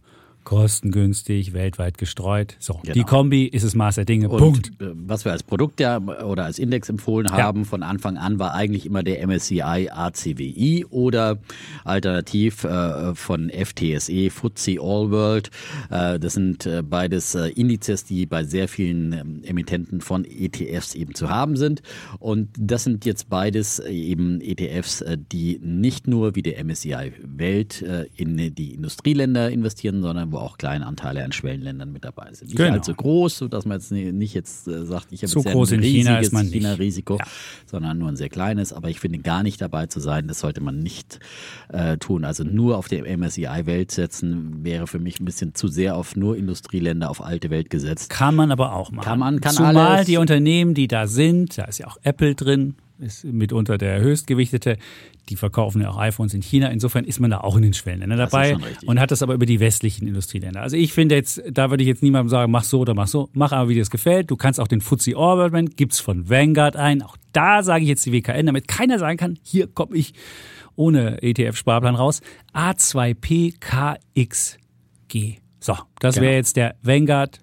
kostengünstig, 0.51 1.53
weltweit 1.53 1.97
gestreut. 1.97 2.57
So, 2.59 2.81
genau. 2.83 2.93
die 2.93 3.05
Kombi 3.05 3.45
ist 3.45 3.65
das 3.65 3.77
Maß 3.77 3.95
der 3.95 4.05
Dinge. 4.05 4.29
Und 4.29 4.41
Punkt. 4.41 4.71
Äh, 4.81 4.91
was 4.95 5.25
wir 5.25 5.31
als 5.31 5.45
Produkt 5.45 5.79
ja 5.79 5.99
oder 5.99 6.45
als 6.45 6.59
Index 6.59 6.89
empfohlen 6.89 7.31
haben 7.31 7.61
ja. 7.61 7.65
von 7.67 7.85
Anfang 7.85 8.17
an 8.17 8.41
war 8.41 8.53
eigentlich 8.53 8.85
immer 8.85 9.05
der 9.05 9.25
MSCI 9.25 9.91
ACWI 9.93 10.87
oder 10.91 11.39
alternativ 11.85 12.65
äh, 12.65 13.15
von 13.15 13.49
FTSE 13.49 14.29
FTSE 14.29 14.81
All 14.81 15.13
World. 15.13 15.53
Äh, 15.89 16.19
das 16.19 16.33
sind 16.33 16.67
äh, 16.67 16.83
beides 16.83 17.37
äh, 17.37 17.51
Indizes, 17.51 18.05
die 18.05 18.27
bei 18.27 18.43
sehr 18.43 18.67
vielen 18.67 19.13
ähm, 19.13 19.43
Emittenten 19.45 20.01
von 20.01 20.25
ETFs 20.25 20.97
eben 20.97 21.15
zu 21.15 21.29
haben 21.29 21.57
sind. 21.57 21.81
Und 22.19 22.49
das 22.59 22.83
sind 22.83 23.05
jetzt 23.05 23.29
beides 23.29 23.79
äh, 23.79 23.93
eben 23.93 24.41
ETFs, 24.41 25.05
die 25.31 25.61
nicht 25.63 26.09
nur 26.09 26.35
wie 26.35 26.43
der 26.43 26.65
MSCI 26.65 27.13
Welt 27.23 27.85
in 28.17 28.55
die 28.55 28.75
Industrieländer 28.75 29.51
investieren, 29.51 30.03
sondern 30.03 30.33
wo 30.33 30.40
auch 30.41 30.59
kleine 30.59 30.87
Anteile 30.87 31.25
an 31.25 31.33
Schwellenländern 31.33 31.93
mit 31.93 32.05
dabei 32.05 32.33
sind. 32.33 32.49
Nicht 32.49 32.57
genau. 32.57 32.73
allzu 32.73 32.95
groß, 32.95 33.39
sodass 33.39 33.65
man 33.65 33.79
jetzt 33.79 33.93
nicht 33.93 34.35
jetzt 34.35 34.69
äh, 34.69 34.85
sagt, 34.85 35.09
ich 35.11 35.23
habe 35.23 35.29
so 35.29 35.41
jetzt 35.41 35.53
groß 35.53 35.73
ein 35.73 35.81
riesiges 35.81 36.31
China-Risiko, 36.31 37.15
China 37.15 37.25
ja. 37.25 37.33
sondern 37.67 37.99
nur 37.99 38.09
ein 38.09 38.17
sehr 38.17 38.29
kleines. 38.29 38.73
Aber 38.73 38.89
ich 38.89 39.01
finde, 39.01 39.19
gar 39.19 39.43
nicht 39.43 39.61
dabei 39.61 39.87
zu 39.87 40.01
sein, 40.01 40.29
das 40.29 40.41
sollte 40.41 40.61
man 40.61 40.79
nicht 40.81 41.21
äh, 41.69 41.97
tun. 41.99 42.25
Also 42.25 42.45
nur 42.45 42.77
auf 42.79 42.89
der 42.89 43.07
MSCI-Welt 43.07 43.91
setzen, 43.91 44.65
wäre 44.65 44.87
für 44.87 44.99
mich 44.99 45.21
ein 45.21 45.25
bisschen 45.25 45.55
zu 45.55 45.69
sehr 45.69 45.97
auf 45.97 46.17
nur 46.17 46.37
Industrieländer, 46.37 47.11
auf 47.11 47.23
alte 47.23 47.51
Welt 47.51 47.71
gesetzt. 47.71 48.11
Kann 48.11 48.35
man 48.35 48.51
aber 48.51 48.75
auch 48.75 48.91
machen. 48.91 49.05
Kann 49.05 49.19
man, 49.19 49.41
kann 49.41 49.55
Zumal 49.55 49.77
alles. 49.77 50.07
die 50.07 50.17
Unternehmen, 50.17 50.75
die 50.75 50.89
da 50.89 51.07
sind, 51.07 51.59
da 51.59 51.65
ist 51.65 51.79
ja 51.79 51.87
auch 51.87 51.99
Apple 52.03 52.35
drin, 52.35 52.75
ist 52.99 53.25
mitunter 53.25 53.79
der 53.79 54.01
höchstgewichtete. 54.01 54.77
Die 55.29 55.37
verkaufen 55.37 55.83
ja 55.83 55.91
auch 55.91 55.99
iPhones 55.99 56.35
in 56.35 56.43
China. 56.43 56.69
Insofern 56.69 57.05
ist 57.05 57.21
man 57.21 57.31
da 57.31 57.39
auch 57.39 57.57
in 57.57 57.63
den 57.63 57.73
Schwellenländern 57.73 58.19
dabei 58.19 58.57
und 58.87 58.99
hat 58.99 59.11
das 59.11 59.23
aber 59.23 59.35
über 59.35 59.47
die 59.47 59.61
westlichen 59.61 60.09
Industrieländer. 60.09 60.61
Also 60.61 60.77
ich 60.77 60.93
finde 60.93 61.15
jetzt, 61.15 61.43
da 61.51 61.71
würde 61.71 61.83
ich 61.83 61.89
jetzt 61.89 62.03
niemandem 62.03 62.29
sagen, 62.29 62.51
mach 62.51 62.65
so 62.65 62.81
oder 62.81 62.95
mach 62.95 63.07
so. 63.07 63.29
Mach 63.33 63.53
aber, 63.53 63.69
wie 63.69 63.75
dir 63.75 63.83
es 63.83 63.91
gefällt. 63.91 64.31
Du 64.31 64.37
kannst 64.37 64.59
auch 64.59 64.69
den 64.69 64.81
FTSE 64.81 65.17
Orbit, 65.17 65.77
gibt's 65.77 66.01
von 66.01 66.29
Vanguard 66.29 66.77
ein. 66.77 67.03
Auch 67.03 67.17
da 67.33 67.63
sage 67.63 67.85
ich 67.85 67.89
jetzt 67.89 68.07
die 68.07 68.13
WKN, 68.13 68.47
damit 68.47 68.69
keiner 68.69 68.99
sagen 68.99 69.19
kann, 69.19 69.39
hier 69.43 69.67
komme 69.67 69.97
ich 69.97 70.15
ohne 70.75 71.23
ETF-Sparplan 71.23 71.95
raus. 71.95 72.21
A2PKXG. 72.55 75.37
So, 75.61 75.77
das 75.99 76.15
genau. 76.15 76.27
wäre 76.27 76.37
jetzt 76.37 76.57
der 76.57 76.77
Vanguard 76.83 77.41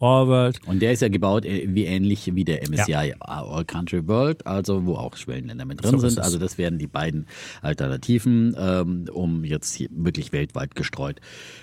All 0.00 0.26
World. 0.26 0.60
Und 0.66 0.82
der 0.82 0.92
ist 0.92 1.00
ja 1.00 1.08
gebaut 1.08 1.44
äh, 1.44 1.68
wie 1.68 1.84
ähnlich 1.84 2.34
wie 2.34 2.44
der 2.44 2.68
MSCI 2.68 2.90
ja. 2.90 3.14
All 3.20 3.64
Country 3.64 4.06
World, 4.08 4.46
also 4.46 4.84
wo 4.84 4.94
auch 4.94 5.16
Schwellenländer 5.16 5.64
mit 5.64 5.82
drin 5.82 5.92
so 5.92 6.08
sind. 6.08 6.18
Also 6.20 6.38
das 6.38 6.58
wären 6.58 6.78
die 6.78 6.88
beiden 6.88 7.26
Alternativen, 7.62 8.56
ähm, 8.58 9.04
um 9.12 9.44
jetzt 9.44 9.74
hier 9.74 9.88
wirklich 9.92 10.32
weltweit 10.32 10.74
gestreut 10.74 11.20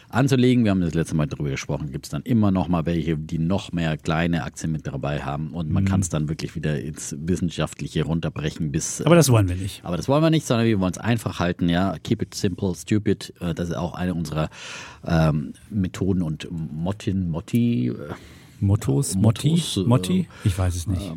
anzulegen. 0.10 0.64
Wir 0.64 0.72
haben 0.72 0.82
das 0.82 0.94
letzte 0.94 1.16
Mal 1.16 1.28
darüber 1.28 1.50
gesprochen. 1.50 1.92
Gibt 1.92 2.06
es 2.06 2.10
dann 2.12 2.22
immer 2.22 2.52
noch 2.52 2.70
mal 2.70 2.86
welche, 2.86 3.18
die 3.18 3.40
noch 3.40 3.74
mehr 3.74 3.98
kleine 3.98 4.44
Aktien 4.44 4.72
mit 4.72 4.88
dabei 4.88 5.22
haben 5.24 5.52
und 5.52 5.70
man 5.70 5.84
mhm. 5.84 5.88
kann 5.88 6.00
es 6.00 6.10
dann 6.10 6.30
wirklich 6.30 6.56
wieder 6.56 6.80
ins 6.80 7.16
Wissenschaftliche 7.20 8.06
runterbrechen 8.06 8.72
bis. 8.72 9.02
Aber 9.02 9.16
das 9.16 9.30
wollen 9.30 9.50
wir 9.50 9.56
nicht. 9.56 9.84
Aber 9.84 9.98
das 9.98 10.08
wollen 10.08 10.24
wir 10.24 10.30
nicht, 10.30 10.48
sondern 10.48 10.66
wir 10.66 10.80
wollen 10.80 10.94
es 10.94 10.98
einfach 10.98 11.40
halten. 11.40 11.68
Ja, 11.68 11.98
keep 12.04 12.22
it 12.22 12.34
simple, 12.34 12.74
stupid. 12.74 13.34
Äh, 13.42 13.54
das 13.54 13.70
ist 13.70 13.76
auch 13.76 13.94
eine 13.94 14.14
unserer 14.14 14.50
ähm, 15.06 15.54
Methoden 15.70 16.22
und 16.22 16.48
Mottin, 16.52 17.30
Motti. 17.30 17.65
Äh, 17.90 17.94
Mottos, 18.60 19.16
Motti, 19.16 19.62
Motti? 19.86 20.20
Äh, 20.22 20.48
ich 20.48 20.58
weiß 20.58 20.76
es 20.76 20.88
nicht. 20.88 21.12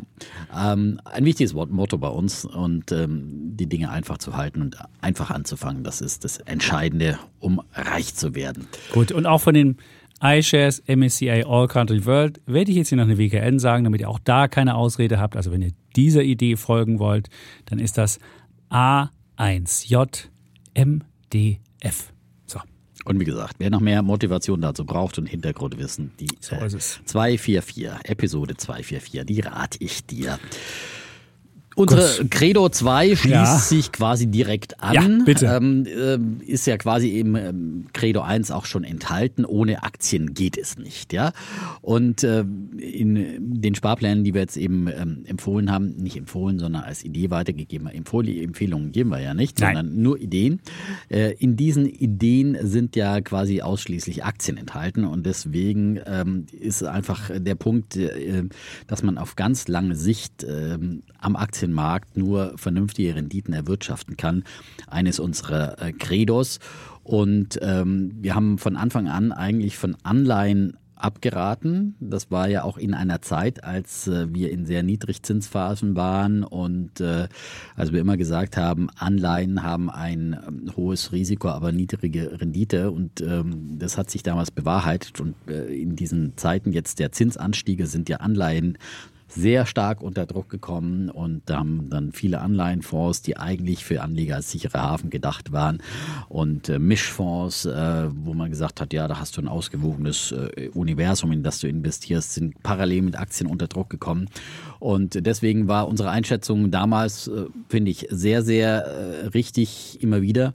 Ähm, 0.55 0.99
ein 1.05 1.25
wichtiges 1.25 1.53
Wort, 1.53 1.71
Motto 1.71 1.97
bei 1.97 2.09
uns 2.09 2.45
und 2.45 2.91
ähm, 2.91 3.55
die 3.55 3.67
Dinge 3.67 3.89
einfach 3.89 4.17
zu 4.17 4.35
halten 4.35 4.61
und 4.61 4.77
einfach 5.01 5.31
anzufangen, 5.31 5.83
das 5.83 6.01
ist 6.01 6.25
das 6.25 6.37
Entscheidende, 6.39 7.17
um 7.39 7.61
reich 7.73 8.13
zu 8.13 8.35
werden. 8.35 8.67
Gut, 8.93 9.11
und 9.11 9.25
auch 9.25 9.39
von 9.41 9.53
den 9.53 9.77
iShares 10.21 10.83
MSCI 10.87 11.45
All 11.47 11.67
Country 11.67 12.05
World 12.05 12.41
werde 12.45 12.71
ich 12.71 12.77
jetzt 12.77 12.89
hier 12.89 12.97
noch 12.97 13.05
eine 13.05 13.17
WKN 13.17 13.57
sagen, 13.59 13.85
damit 13.85 14.01
ihr 14.01 14.09
auch 14.09 14.19
da 14.19 14.47
keine 14.47 14.75
Ausrede 14.75 15.19
habt. 15.19 15.37
Also 15.37 15.51
wenn 15.51 15.61
ihr 15.61 15.71
dieser 15.95 16.23
Idee 16.23 16.57
folgen 16.57 16.99
wollt, 16.99 17.29
dann 17.65 17.79
ist 17.79 17.97
das 17.97 18.19
A1JMDF. 18.69 20.29
Und 23.09 23.19
wie 23.19 23.25
gesagt, 23.25 23.55
wer 23.57 23.71
noch 23.71 23.79
mehr 23.79 24.03
Motivation 24.03 24.61
dazu 24.61 24.85
braucht 24.85 25.17
und 25.17 25.25
Hintergrundwissen, 25.25 26.11
die 26.19 26.29
So 26.41 26.55
äh, 26.55 26.67
ist 26.67 26.75
es. 26.75 26.99
244, 27.05 27.89
Episode 28.03 28.55
244, 28.55 29.25
die 29.25 29.39
rate 29.39 29.79
ich 29.81 30.05
dir. 30.05 30.37
Unsere 31.79 32.25
Credo 32.29 32.69
2 32.69 33.15
schließt 33.15 33.29
Ja. 33.33 33.57
sich 33.57 33.91
quasi 33.91 34.27
direkt 34.27 34.81
an. 34.83 34.93
Ja, 34.93 35.25
bitte. 35.25 35.45
Ähm, 35.47 35.85
ähm, 35.87 36.37
ist 36.45 36.67
ja 36.67 36.77
quasi 36.77 37.19
im 37.19 37.35
ähm, 37.35 37.85
Credo 37.93 38.21
1 38.21 38.51
auch 38.51 38.65
schon 38.65 38.83
enthalten. 38.83 39.45
Ohne 39.45 39.83
Aktien 39.83 40.33
geht 40.33 40.57
es 40.57 40.77
nicht. 40.77 41.13
Ja? 41.13 41.31
Und 41.81 42.23
ähm, 42.23 42.71
in 42.77 43.61
den 43.61 43.75
Sparplänen, 43.75 44.23
die 44.23 44.33
wir 44.33 44.41
jetzt 44.41 44.57
eben 44.57 44.87
ähm, 44.87 45.23
empfohlen 45.25 45.71
haben, 45.71 45.95
nicht 45.97 46.17
empfohlen, 46.17 46.59
sondern 46.59 46.83
als 46.83 47.03
Idee 47.03 47.29
weitergegeben, 47.29 47.87
Empfohl- 47.87 48.27
Empfehlungen 48.43 48.91
geben 48.91 49.09
wir 49.11 49.19
ja 49.21 49.33
nicht, 49.33 49.59
Nein. 49.59 49.75
sondern 49.75 50.01
nur 50.01 50.19
Ideen. 50.19 50.59
Äh, 51.09 51.33
in 51.39 51.55
diesen 51.55 51.85
Ideen 51.85 52.57
sind 52.61 52.95
ja 52.95 53.21
quasi 53.21 53.61
ausschließlich 53.61 54.23
Aktien 54.25 54.57
enthalten 54.57 55.05
und 55.05 55.25
deswegen 55.25 55.99
ähm, 56.05 56.45
ist 56.51 56.83
einfach 56.83 57.31
der 57.33 57.55
Punkt, 57.55 57.95
äh, 57.95 58.43
dass 58.87 59.03
man 59.03 59.17
auf 59.17 59.35
ganz 59.35 59.67
lange 59.67 59.95
Sicht 59.95 60.45
ähm, 60.47 61.03
am 61.19 61.35
Aktienmarkt 61.35 62.17
nur 62.17 62.53
vernünftige 62.57 63.15
Renditen 63.15 63.53
erwirtschaften 63.53 64.17
kann, 64.17 64.43
eines 64.87 65.19
unserer 65.19 65.81
äh, 65.81 65.91
Credos. 65.93 66.59
Und 67.03 67.59
ähm, 67.61 68.11
wir 68.21 68.35
haben 68.35 68.57
von 68.57 68.75
Anfang 68.75 69.07
an 69.07 69.31
eigentlich 69.31 69.77
von 69.77 69.95
Anleihen 70.03 70.77
abgeraten. 70.99 71.95
Das 71.99 72.29
war 72.29 72.49
ja 72.49 72.63
auch 72.63 72.77
in 72.77 72.93
einer 72.93 73.21
Zeit, 73.21 73.63
als 73.63 74.07
äh, 74.07 74.27
wir 74.33 74.51
in 74.51 74.65
sehr 74.65 74.83
Niedrigzinsphasen 74.83 75.95
waren 75.95 76.43
und 76.43 76.99
äh, 76.99 77.27
als 77.75 77.91
wir 77.93 78.01
immer 78.01 78.17
gesagt 78.17 78.57
haben, 78.57 78.89
Anleihen 78.97 79.63
haben 79.63 79.89
ein 79.89 80.37
ähm, 80.45 80.71
hohes 80.75 81.11
Risiko, 81.11 81.49
aber 81.49 81.71
niedrige 81.71 82.39
Rendite 82.39 82.91
und 82.91 83.21
ähm, 83.21 83.79
das 83.79 83.97
hat 83.97 84.11
sich 84.11 84.23
damals 84.23 84.51
bewahrheitet 84.51 85.21
und 85.21 85.35
äh, 85.47 85.73
in 85.73 85.95
diesen 85.95 86.35
Zeiten 86.37 86.73
jetzt 86.73 86.99
der 86.99 87.11
Zinsanstiege 87.11 87.87
sind 87.87 88.09
ja 88.09 88.17
Anleihen 88.17 88.77
sehr 89.29 89.65
stark 89.65 90.01
unter 90.01 90.25
Druck 90.25 90.49
gekommen 90.49 91.09
und 91.09 91.43
da 91.45 91.59
haben 91.59 91.89
dann 91.89 92.11
viele 92.11 92.41
Anleihenfonds, 92.41 93.21
die 93.21 93.37
eigentlich 93.37 93.85
für 93.85 94.01
Anleger 94.01 94.35
als 94.35 94.51
sicherer 94.51 94.81
Hafen 94.81 95.09
gedacht 95.09 95.51
waren 95.51 95.81
und 96.27 96.69
äh, 96.69 96.79
Mischfonds, 96.79 97.65
äh, 97.65 98.07
wo 98.11 98.33
man 98.33 98.49
gesagt 98.49 98.81
hat, 98.81 98.91
ja, 98.93 99.07
da 99.07 99.19
hast 99.19 99.37
du 99.37 99.41
ein 99.41 99.47
ausgewogenes 99.47 100.31
äh, 100.31 100.69
Universum, 100.73 101.31
in 101.31 101.43
das 101.43 101.59
du 101.59 101.67
investierst, 101.67 102.33
sind 102.33 102.61
parallel 102.63 103.03
mit 103.03 103.17
Aktien 103.17 103.49
unter 103.49 103.67
Druck 103.67 103.89
gekommen 103.89 104.27
und 104.79 105.25
deswegen 105.25 105.67
war 105.67 105.87
unsere 105.87 106.09
Einschätzung 106.09 106.71
damals, 106.71 107.27
äh, 107.27 107.45
finde 107.67 107.91
ich, 107.91 108.07
sehr, 108.09 108.41
sehr 108.41 108.85
äh, 108.85 109.27
richtig 109.27 110.01
immer 110.01 110.21
wieder, 110.21 110.53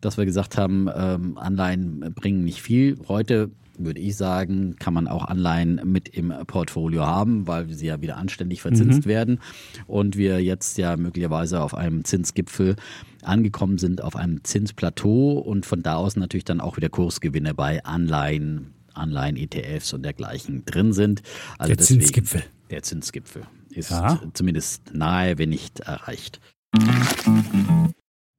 dass 0.00 0.16
wir 0.16 0.24
gesagt 0.24 0.56
haben, 0.56 0.88
ähm, 0.94 1.38
Anleihen 1.38 2.12
bringen 2.14 2.44
nicht 2.44 2.62
viel. 2.62 2.98
Heute 3.08 3.50
würde 3.78 4.00
ich 4.00 4.16
sagen, 4.16 4.76
kann 4.78 4.92
man 4.94 5.08
auch 5.08 5.24
Anleihen 5.24 5.80
mit 5.84 6.08
im 6.08 6.32
Portfolio 6.46 7.06
haben, 7.06 7.46
weil 7.46 7.70
sie 7.72 7.86
ja 7.86 8.00
wieder 8.00 8.16
anständig 8.16 8.60
verzinst 8.62 9.06
werden 9.06 9.40
und 9.86 10.16
wir 10.16 10.42
jetzt 10.42 10.78
ja 10.78 10.96
möglicherweise 10.96 11.60
auf 11.62 11.74
einem 11.74 12.04
Zinsgipfel 12.04 12.76
angekommen 13.22 13.78
sind, 13.78 14.02
auf 14.02 14.14
einem 14.16 14.44
Zinsplateau 14.44 15.38
und 15.38 15.64
von 15.66 15.82
da 15.82 15.96
aus 15.96 16.16
natürlich 16.16 16.44
dann 16.44 16.60
auch 16.60 16.76
wieder 16.76 16.88
Kursgewinne 16.88 17.54
bei 17.54 17.82
Anleihen, 17.84 18.74
Anleihen, 18.94 19.36
ETFs 19.36 19.92
und 19.94 20.02
dergleichen 20.02 20.64
drin 20.64 20.92
sind. 20.92 21.22
Also 21.58 21.68
Der 21.70 21.76
deswegen- 21.76 22.00
Zinsgipfel. 22.00 22.42
Der 22.70 22.82
Zinsgipfel 22.82 23.42
ist 23.70 23.90
Ja. 23.90 24.20
zumindest 24.34 24.94
nahe, 24.94 25.38
wenn 25.38 25.48
nicht 25.50 25.80
erreicht. 25.80 26.40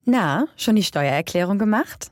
Na, 0.06 0.48
schon 0.58 0.76
die 0.76 0.84
Steuererklärung 0.84 1.58
gemacht? 1.58 2.12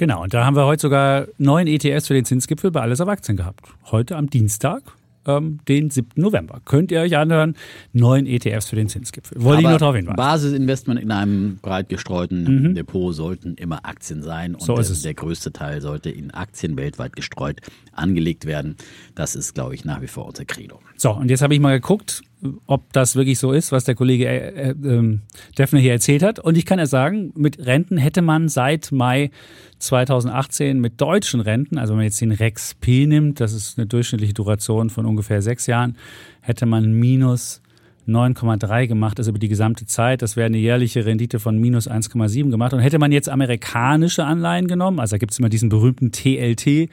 Genau, 0.00 0.22
und 0.22 0.32
da 0.32 0.46
haben 0.46 0.56
wir 0.56 0.64
heute 0.64 0.80
sogar 0.80 1.26
neun 1.36 1.66
ETFs 1.66 2.06
für 2.06 2.14
den 2.14 2.24
Zinsgipfel 2.24 2.70
bei 2.70 2.80
Alles 2.80 3.02
auf 3.02 3.08
Aktien 3.08 3.36
gehabt. 3.36 3.66
Heute 3.90 4.16
am 4.16 4.30
Dienstag, 4.30 4.80
ähm, 5.26 5.58
den 5.68 5.90
7. 5.90 6.12
November. 6.14 6.62
Könnt 6.64 6.90
ihr 6.90 7.00
euch 7.02 7.18
anhören, 7.18 7.54
neun 7.92 8.24
ETFs 8.24 8.70
für 8.70 8.76
den 8.76 8.88
Zinsgipfel. 8.88 9.42
Wollte 9.42 9.60
ich 9.60 9.68
nur 9.68 9.76
darauf 9.76 9.94
hinweisen. 9.94 10.16
Basisinvestment 10.16 10.98
in 10.98 11.12
einem 11.12 11.58
breit 11.60 11.90
gestreuten 11.90 12.74
Depot 12.74 13.14
sollten 13.14 13.56
immer 13.56 13.84
Aktien 13.84 14.22
sein 14.22 14.54
und 14.54 14.62
Mhm. 14.62 14.82
So 14.82 14.94
der, 14.94 15.02
der 15.02 15.12
größte 15.12 15.52
Teil 15.52 15.82
sollte 15.82 16.08
in 16.08 16.30
Aktien 16.30 16.78
weltweit 16.78 17.14
gestreut 17.14 17.60
angelegt 17.92 18.46
werden. 18.46 18.76
Das 19.14 19.36
ist, 19.36 19.54
glaube 19.54 19.74
ich, 19.74 19.84
nach 19.84 20.00
wie 20.00 20.08
vor 20.08 20.24
unser 20.24 20.46
Credo. 20.46 20.80
So, 21.02 21.12
und 21.12 21.30
jetzt 21.30 21.40
habe 21.40 21.54
ich 21.54 21.60
mal 21.60 21.80
geguckt, 21.80 22.20
ob 22.66 22.92
das 22.92 23.16
wirklich 23.16 23.38
so 23.38 23.52
ist, 23.52 23.72
was 23.72 23.84
der 23.84 23.94
Kollege 23.94 24.28
äh, 24.28 24.68
äh, 24.68 24.74
ähm, 24.84 25.22
Defner 25.56 25.80
hier 25.80 25.92
erzählt 25.92 26.22
hat. 26.22 26.38
Und 26.38 26.58
ich 26.58 26.66
kann 26.66 26.78
ja 26.78 26.84
sagen, 26.84 27.32
mit 27.34 27.58
Renten 27.64 27.96
hätte 27.96 28.20
man 28.20 28.50
seit 28.50 28.92
Mai 28.92 29.30
2018 29.78 30.78
mit 30.78 31.00
deutschen 31.00 31.40
Renten, 31.40 31.78
also 31.78 31.92
wenn 31.92 32.00
man 32.00 32.04
jetzt 32.04 32.20
den 32.20 32.32
Rex 32.32 32.74
P 32.74 33.06
nimmt, 33.06 33.40
das 33.40 33.54
ist 33.54 33.78
eine 33.78 33.86
durchschnittliche 33.86 34.34
Duration 34.34 34.90
von 34.90 35.06
ungefähr 35.06 35.40
sechs 35.40 35.66
Jahren, 35.66 35.96
hätte 36.42 36.66
man 36.66 36.92
minus 36.92 37.62
9,3 38.06 38.86
gemacht, 38.86 39.18
also 39.18 39.30
über 39.30 39.38
die 39.38 39.48
gesamte 39.48 39.86
Zeit. 39.86 40.20
Das 40.20 40.36
wäre 40.36 40.44
eine 40.44 40.58
jährliche 40.58 41.06
Rendite 41.06 41.38
von 41.38 41.56
minus 41.56 41.88
1,7 41.90 42.50
gemacht. 42.50 42.74
Und 42.74 42.80
hätte 42.80 42.98
man 42.98 43.10
jetzt 43.10 43.30
amerikanische 43.30 44.26
Anleihen 44.26 44.68
genommen, 44.68 45.00
also 45.00 45.14
da 45.14 45.18
gibt 45.18 45.32
es 45.32 45.38
immer 45.38 45.48
diesen 45.48 45.70
berühmten 45.70 46.12
TLT, 46.12 46.90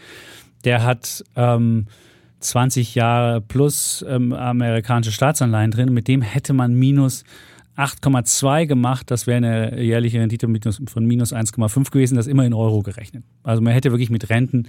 der 0.64 0.86
hat 0.86 1.26
ähm, 1.36 1.88
20 2.39 2.96
Jahre 2.96 3.41
plus 3.41 4.06
ähm, 4.08 4.34
amerikanische 4.34 5.12
Staatsanleihen 5.12 5.72
drin. 5.72 5.94
Mit 5.94 6.08
dem 6.08 6.22
hätte 6.22 6.53
man 6.53 6.74
minus 6.74 7.24
8,2 7.77 8.65
gemacht. 8.65 9.12
Das 9.12 9.27
wäre 9.27 9.38
eine 9.38 9.82
jährliche 9.82 10.20
Rendite 10.20 10.48
von 10.88 11.06
minus 11.06 11.34
1,5 11.34 11.91
gewesen. 11.91 12.15
Das 12.15 12.27
immer 12.27 12.46
in 12.46 12.53
Euro 12.53 12.82
gerechnet. 12.82 13.24
Also 13.44 13.62
man 13.62 13.74
hätte 13.74 13.91
wirklich 13.91 14.10
mit 14.10 14.29
Renten 14.29 14.67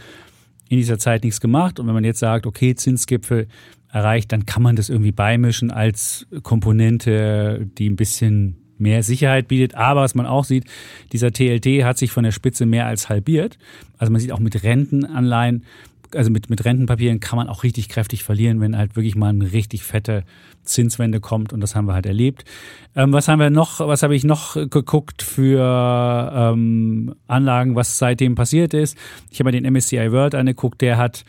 in 0.69 0.77
dieser 0.77 0.99
Zeit 0.99 1.25
nichts 1.25 1.41
gemacht. 1.41 1.81
Und 1.81 1.87
wenn 1.87 1.95
man 1.95 2.05
jetzt 2.05 2.21
sagt, 2.21 2.47
okay, 2.47 2.75
Zinsgipfel 2.75 3.49
erreicht, 3.91 4.33
dann 4.33 4.47
kann 4.47 4.63
man 4.63 4.77
das 4.77 4.91
irgendwie 4.91 5.13
beimischen 5.13 5.71
als 5.71 6.27
Komponente, 6.43 7.67
die 7.79 7.89
ein 7.89 7.97
bisschen 7.97 8.57
mehr 8.77 9.03
Sicherheit 9.03 9.49
bietet. 9.49 9.75
Aber 9.75 10.03
was 10.03 10.15
man 10.15 10.27
auch 10.27 10.45
sieht, 10.45 10.65
dieser 11.13 11.33
TLT 11.33 11.85
hat 11.85 11.99
sich 11.99 12.13
von 12.13 12.25
der 12.25 12.31
Spitze 12.31 12.67
mehr 12.67 12.87
als 12.87 13.09
halbiert. 13.09 13.59
Also 13.97 14.13
man 14.13 14.21
sieht 14.21 14.33
auch 14.33 14.39
mit 14.39 14.63
Rentenanleihen, 14.63 15.65
also 16.15 16.31
mit, 16.31 16.51
mit 16.51 16.65
Rentenpapieren 16.65 17.21
kann 17.21 17.37
man 17.37 17.49
auch 17.49 17.63
richtig 17.63 17.89
kräftig 17.89 18.25
verlieren, 18.25 18.61
wenn 18.61 18.77
halt 18.77 18.97
wirklich 18.97 19.15
mal 19.15 19.29
eine 19.29 19.53
richtig 19.53 19.83
fette 19.83 20.25
Zinswende 20.63 21.21
kommt 21.21 21.53
und 21.53 21.61
das 21.61 21.75
haben 21.75 21.87
wir 21.87 21.95
halt 21.95 22.07
erlebt. 22.07 22.45
Ähm, 22.95 23.13
was 23.13 23.29
haben 23.29 23.41
wir 23.41 23.51
noch, 23.51 23.81
was 23.81 24.03
habe 24.03 24.15
ich 24.15 24.25
noch 24.25 24.55
geguckt 24.55 25.23
für 25.23 26.31
ähm, 26.35 27.15
Anlagen, 27.27 27.75
was 27.75 27.99
seitdem 27.99 28.35
passiert 28.35 28.75
ist? 28.75 28.97
Ich 29.31 29.41
habe 29.41 29.51
mir 29.51 29.61
den 29.61 29.73
MSCI 29.73 30.13
World 30.13 30.35
angeguckt, 30.35 30.81
der 30.81 30.99
hat 30.99 31.25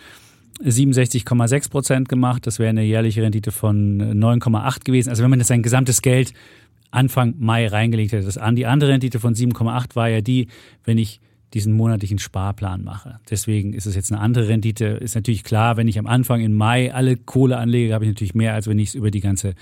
67,6 0.64 1.70
Prozent 1.70 2.10
gemacht. 2.10 2.46
Das 2.46 2.60
wäre 2.60 2.70
eine 2.70 2.84
jährliche 2.84 3.22
Rendite 3.22 3.52
von 3.52 4.02
9,8 4.02 4.84
gewesen. 4.84 5.10
Also 5.10 5.24
wenn 5.24 5.30
man 5.30 5.40
jetzt 5.40 5.48
sein 5.48 5.64
gesamtes 5.64 6.02
Geld 6.02 6.34
Anfang 6.92 7.36
Mai 7.38 7.68
reingelegt 7.68 8.12
hätte, 8.12 8.26
das 8.26 8.38
an. 8.38 8.56
Die 8.56 8.66
andere 8.66 8.92
Rendite 8.92 9.20
von 9.20 9.36
7,8 9.36 9.96
war 9.96 10.10
ja 10.10 10.22
die, 10.22 10.48
wenn 10.84 10.98
ich 10.98 11.22
diesen 11.54 11.74
monatlichen 11.74 12.20
Sparplan 12.20 12.84
mache. 12.84 13.20
Deswegen 13.30 13.74
ist 13.74 13.86
es 13.86 13.96
jetzt 13.96 14.12
eine 14.12 14.22
andere 14.22 14.48
Rendite. 14.48 14.86
Ist 14.86 15.16
natürlich 15.16 15.44
klar, 15.44 15.78
wenn 15.78 15.88
ich 15.88 15.98
am 15.98 16.06
Anfang 16.06 16.42
im 16.42 16.54
Mai 16.54 16.94
alle 16.94 17.18
Kohle 17.18 17.58
anlege, 17.58 17.94
habe 17.94 18.06
ich 18.06 18.10
natürlich 18.10 18.36
mehr, 18.36 18.54
als 18.54 18.68
wenn 18.68 18.78
ich 18.78 18.90
es 18.90 18.96
über 18.96 19.10
die 19.10 19.22
ganze 19.22 19.56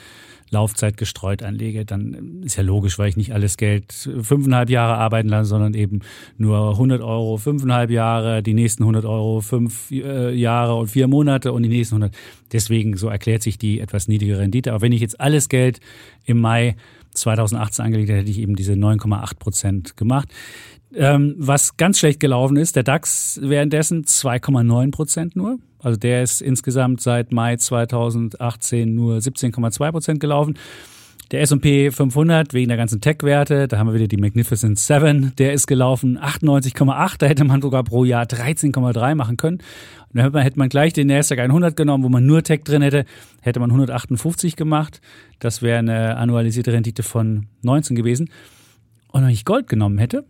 Laufzeit 0.49 0.97
gestreut 0.97 1.43
anlege. 1.43 1.85
Dann 1.85 2.41
ist 2.43 2.57
ja 2.57 2.63
logisch, 2.63 2.99
weil 2.99 3.09
ich 3.09 3.17
nicht 3.17 3.33
alles 3.33 3.57
Geld 3.57 3.91
fünfeinhalb 3.93 4.69
Jahre 4.69 4.97
arbeiten 4.97 5.29
lasse, 5.29 5.49
sondern 5.49 5.73
eben 5.73 6.01
nur 6.37 6.71
100 6.71 7.01
Euro 7.01 7.37
fünfeinhalb 7.37 7.89
Jahre, 7.89 8.43
die 8.43 8.53
nächsten 8.53 8.83
100 8.83 9.05
Euro 9.05 9.41
fünf 9.41 9.91
äh, 9.91 10.33
Jahre 10.33 10.75
und 10.75 10.87
vier 10.87 11.07
Monate 11.07 11.51
und 11.53 11.63
die 11.63 11.69
nächsten 11.69 11.95
100. 11.95 12.15
Deswegen 12.51 12.97
so 12.97 13.07
erklärt 13.07 13.43
sich 13.43 13.57
die 13.57 13.79
etwas 13.79 14.07
niedrigere 14.07 14.39
Rendite. 14.39 14.71
Aber 14.71 14.81
wenn 14.81 14.91
ich 14.91 15.01
jetzt 15.01 15.19
alles 15.19 15.49
Geld 15.49 15.79
im 16.25 16.39
Mai 16.39 16.75
2018 17.13 17.85
angelegt 17.85 18.09
hätte, 18.09 18.19
hätte 18.19 18.31
ich 18.31 18.39
eben 18.39 18.55
diese 18.55 18.73
9,8 18.73 19.37
Prozent 19.37 19.97
gemacht. 19.97 20.29
Ähm, 20.95 21.35
was 21.37 21.75
ganz 21.77 21.99
schlecht 21.99 22.19
gelaufen 22.19 22.55
ist, 22.55 22.75
der 22.75 22.83
DAX 22.83 23.39
währenddessen 23.43 24.05
2,9 24.05 24.91
Prozent 24.91 25.35
nur. 25.35 25.59
Also 25.79 25.97
der 25.97 26.23
ist 26.23 26.41
insgesamt 26.41 27.01
seit 27.01 27.31
Mai 27.31 27.57
2018 27.57 28.95
nur 28.95 29.17
17,2 29.17 29.91
Prozent 29.91 30.19
gelaufen. 30.19 30.57
Der 31.31 31.41
S&P 31.41 31.91
500 31.91 32.53
wegen 32.53 32.69
der 32.69 32.77
ganzen 32.77 33.01
Tech-Werte, 33.01 33.67
da 33.67 33.77
haben 33.77 33.87
wir 33.87 33.93
wieder 33.93 34.07
die 34.07 34.15
Magnificent 34.15 34.79
Seven, 34.79 35.33
der 35.37 35.51
ist 35.51 35.67
gelaufen 35.67 36.17
98,8, 36.17 37.17
da 37.17 37.25
hätte 37.25 37.43
man 37.43 37.61
sogar 37.61 37.83
pro 37.83 38.05
Jahr 38.05 38.23
13,3 38.23 39.13
machen 39.13 39.35
können. 39.35 39.57
Und 40.13 40.33
dann 40.33 40.41
hätte 40.41 40.57
man 40.57 40.69
gleich 40.69 40.93
den 40.93 41.07
Nasdaq 41.07 41.39
100 41.39 41.75
genommen, 41.75 42.05
wo 42.05 42.09
man 42.09 42.25
nur 42.25 42.43
Tech 42.43 42.61
drin 42.63 42.81
hätte, 42.81 43.03
hätte 43.41 43.59
man 43.59 43.71
158 43.71 44.55
gemacht. 44.55 45.01
Das 45.39 45.61
wäre 45.61 45.79
eine 45.79 46.15
annualisierte 46.15 46.71
Rendite 46.71 47.03
von 47.03 47.47
19 47.61 47.97
gewesen. 47.97 48.29
Und 49.11 49.23
wenn 49.23 49.29
ich 49.29 49.43
Gold 49.43 49.67
genommen 49.67 49.97
hätte, 49.97 50.23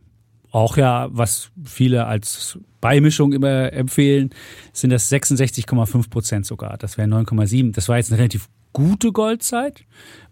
auch 0.58 0.76
ja, 0.76 1.08
was 1.12 1.52
viele 1.64 2.08
als 2.08 2.58
Beimischung 2.82 3.32
immer 3.32 3.72
empfehlen, 3.74 4.32
sind 4.74 4.90
das 4.90 5.12
66,5 5.12 6.10
Prozent 6.10 6.46
sogar. 6.48 6.80
Das 6.80 6.98
wäre 6.98 7.08
9,7. 7.08 7.74
Das 7.74 7.88
war 7.90 7.98
jetzt 7.98 8.12
eine 8.12 8.18
relativ 8.18 8.50
gute 8.74 9.12
Goldzeit, 9.12 9.86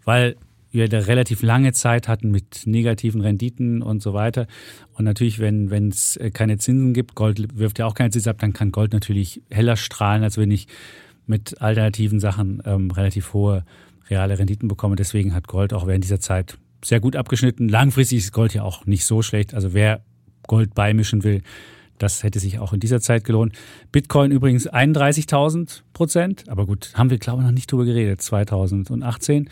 weil 0.04 0.34
wir 0.72 0.86
eine 0.86 1.06
relativ 1.06 1.42
lange 1.42 1.72
Zeit 1.72 2.08
hatten 2.08 2.32
mit 2.32 2.66
negativen 2.66 3.20
Renditen 3.20 3.82
und 3.82 4.02
so 4.02 4.14
weiter. 4.14 4.48
Und 4.94 5.04
natürlich, 5.04 5.38
wenn 5.38 5.88
es 5.90 6.18
keine 6.32 6.58
Zinsen 6.58 6.92
gibt, 6.92 7.14
Gold 7.14 7.56
wirft 7.56 7.78
ja 7.78 7.86
auch 7.86 7.94
keine 7.94 8.10
Zinsen 8.10 8.30
ab, 8.30 8.38
dann 8.40 8.52
kann 8.52 8.72
Gold 8.72 8.92
natürlich 8.92 9.42
heller 9.48 9.76
strahlen, 9.76 10.24
als 10.24 10.38
wenn 10.38 10.50
ich 10.50 10.66
mit 11.26 11.62
alternativen 11.62 12.18
Sachen 12.18 12.60
ähm, 12.66 12.90
relativ 12.90 13.32
hohe 13.32 13.64
reale 14.10 14.40
Renditen 14.40 14.66
bekomme. 14.66 14.96
Deswegen 14.96 15.34
hat 15.34 15.46
Gold 15.46 15.72
auch 15.72 15.86
während 15.86 16.02
dieser 16.02 16.18
Zeit 16.18 16.58
sehr 16.84 16.98
gut 16.98 17.14
abgeschnitten. 17.14 17.68
Langfristig 17.68 18.18
ist 18.18 18.32
Gold 18.32 18.54
ja 18.54 18.64
auch 18.64 18.86
nicht 18.86 19.04
so 19.04 19.22
schlecht. 19.22 19.54
Also 19.54 19.72
wer 19.72 20.02
Gold 20.46 20.74
beimischen 20.74 21.24
will, 21.24 21.42
das 21.98 22.22
hätte 22.22 22.38
sich 22.38 22.58
auch 22.58 22.72
in 22.72 22.80
dieser 22.80 23.00
Zeit 23.00 23.24
gelohnt. 23.24 23.54
Bitcoin 23.92 24.30
übrigens 24.30 24.68
31.000 24.68 25.82
Prozent. 25.92 26.44
Aber 26.48 26.66
gut, 26.66 26.92
haben 26.94 27.10
wir, 27.10 27.18
glaube 27.18 27.40
ich, 27.40 27.46
noch 27.46 27.54
nicht 27.54 27.70
drüber 27.72 27.84
geredet, 27.84 28.20
2018. 28.22 29.48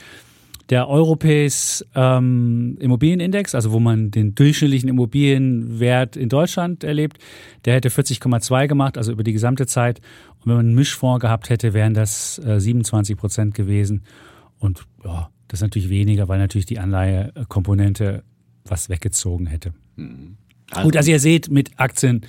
Der 0.70 0.88
Europäis 0.88 1.84
ähm, 1.94 2.78
Immobilienindex, 2.80 3.54
also 3.54 3.72
wo 3.72 3.80
man 3.80 4.10
den 4.10 4.34
durchschnittlichen 4.34 4.88
Immobilienwert 4.88 6.16
in 6.16 6.30
Deutschland 6.30 6.84
erlebt, 6.84 7.18
der 7.66 7.74
hätte 7.74 7.90
40,2 7.90 8.66
gemacht, 8.66 8.96
also 8.96 9.12
über 9.12 9.24
die 9.24 9.34
gesamte 9.34 9.66
Zeit. 9.66 10.00
Und 10.40 10.46
wenn 10.46 10.56
man 10.56 10.66
einen 10.66 10.74
Mischfonds 10.74 11.20
gehabt 11.20 11.50
hätte, 11.50 11.74
wären 11.74 11.92
das 11.92 12.38
äh, 12.38 12.60
27 12.60 13.16
Prozent 13.16 13.54
gewesen. 13.54 14.04
Und 14.58 14.86
ja, 15.04 15.30
das 15.48 15.58
ist 15.58 15.62
natürlich 15.62 15.90
weniger, 15.90 16.28
weil 16.28 16.38
natürlich 16.38 16.66
die 16.66 16.78
Anleihekomponente 16.78 18.24
was 18.64 18.88
weggezogen 18.88 19.46
hätte. 19.46 19.74
Mhm. 19.96 20.38
Also, 20.76 20.88
Gut, 20.88 20.96
also 20.96 21.10
ihr 21.10 21.20
seht, 21.20 21.50
mit 21.50 21.70
Aktien, 21.78 22.26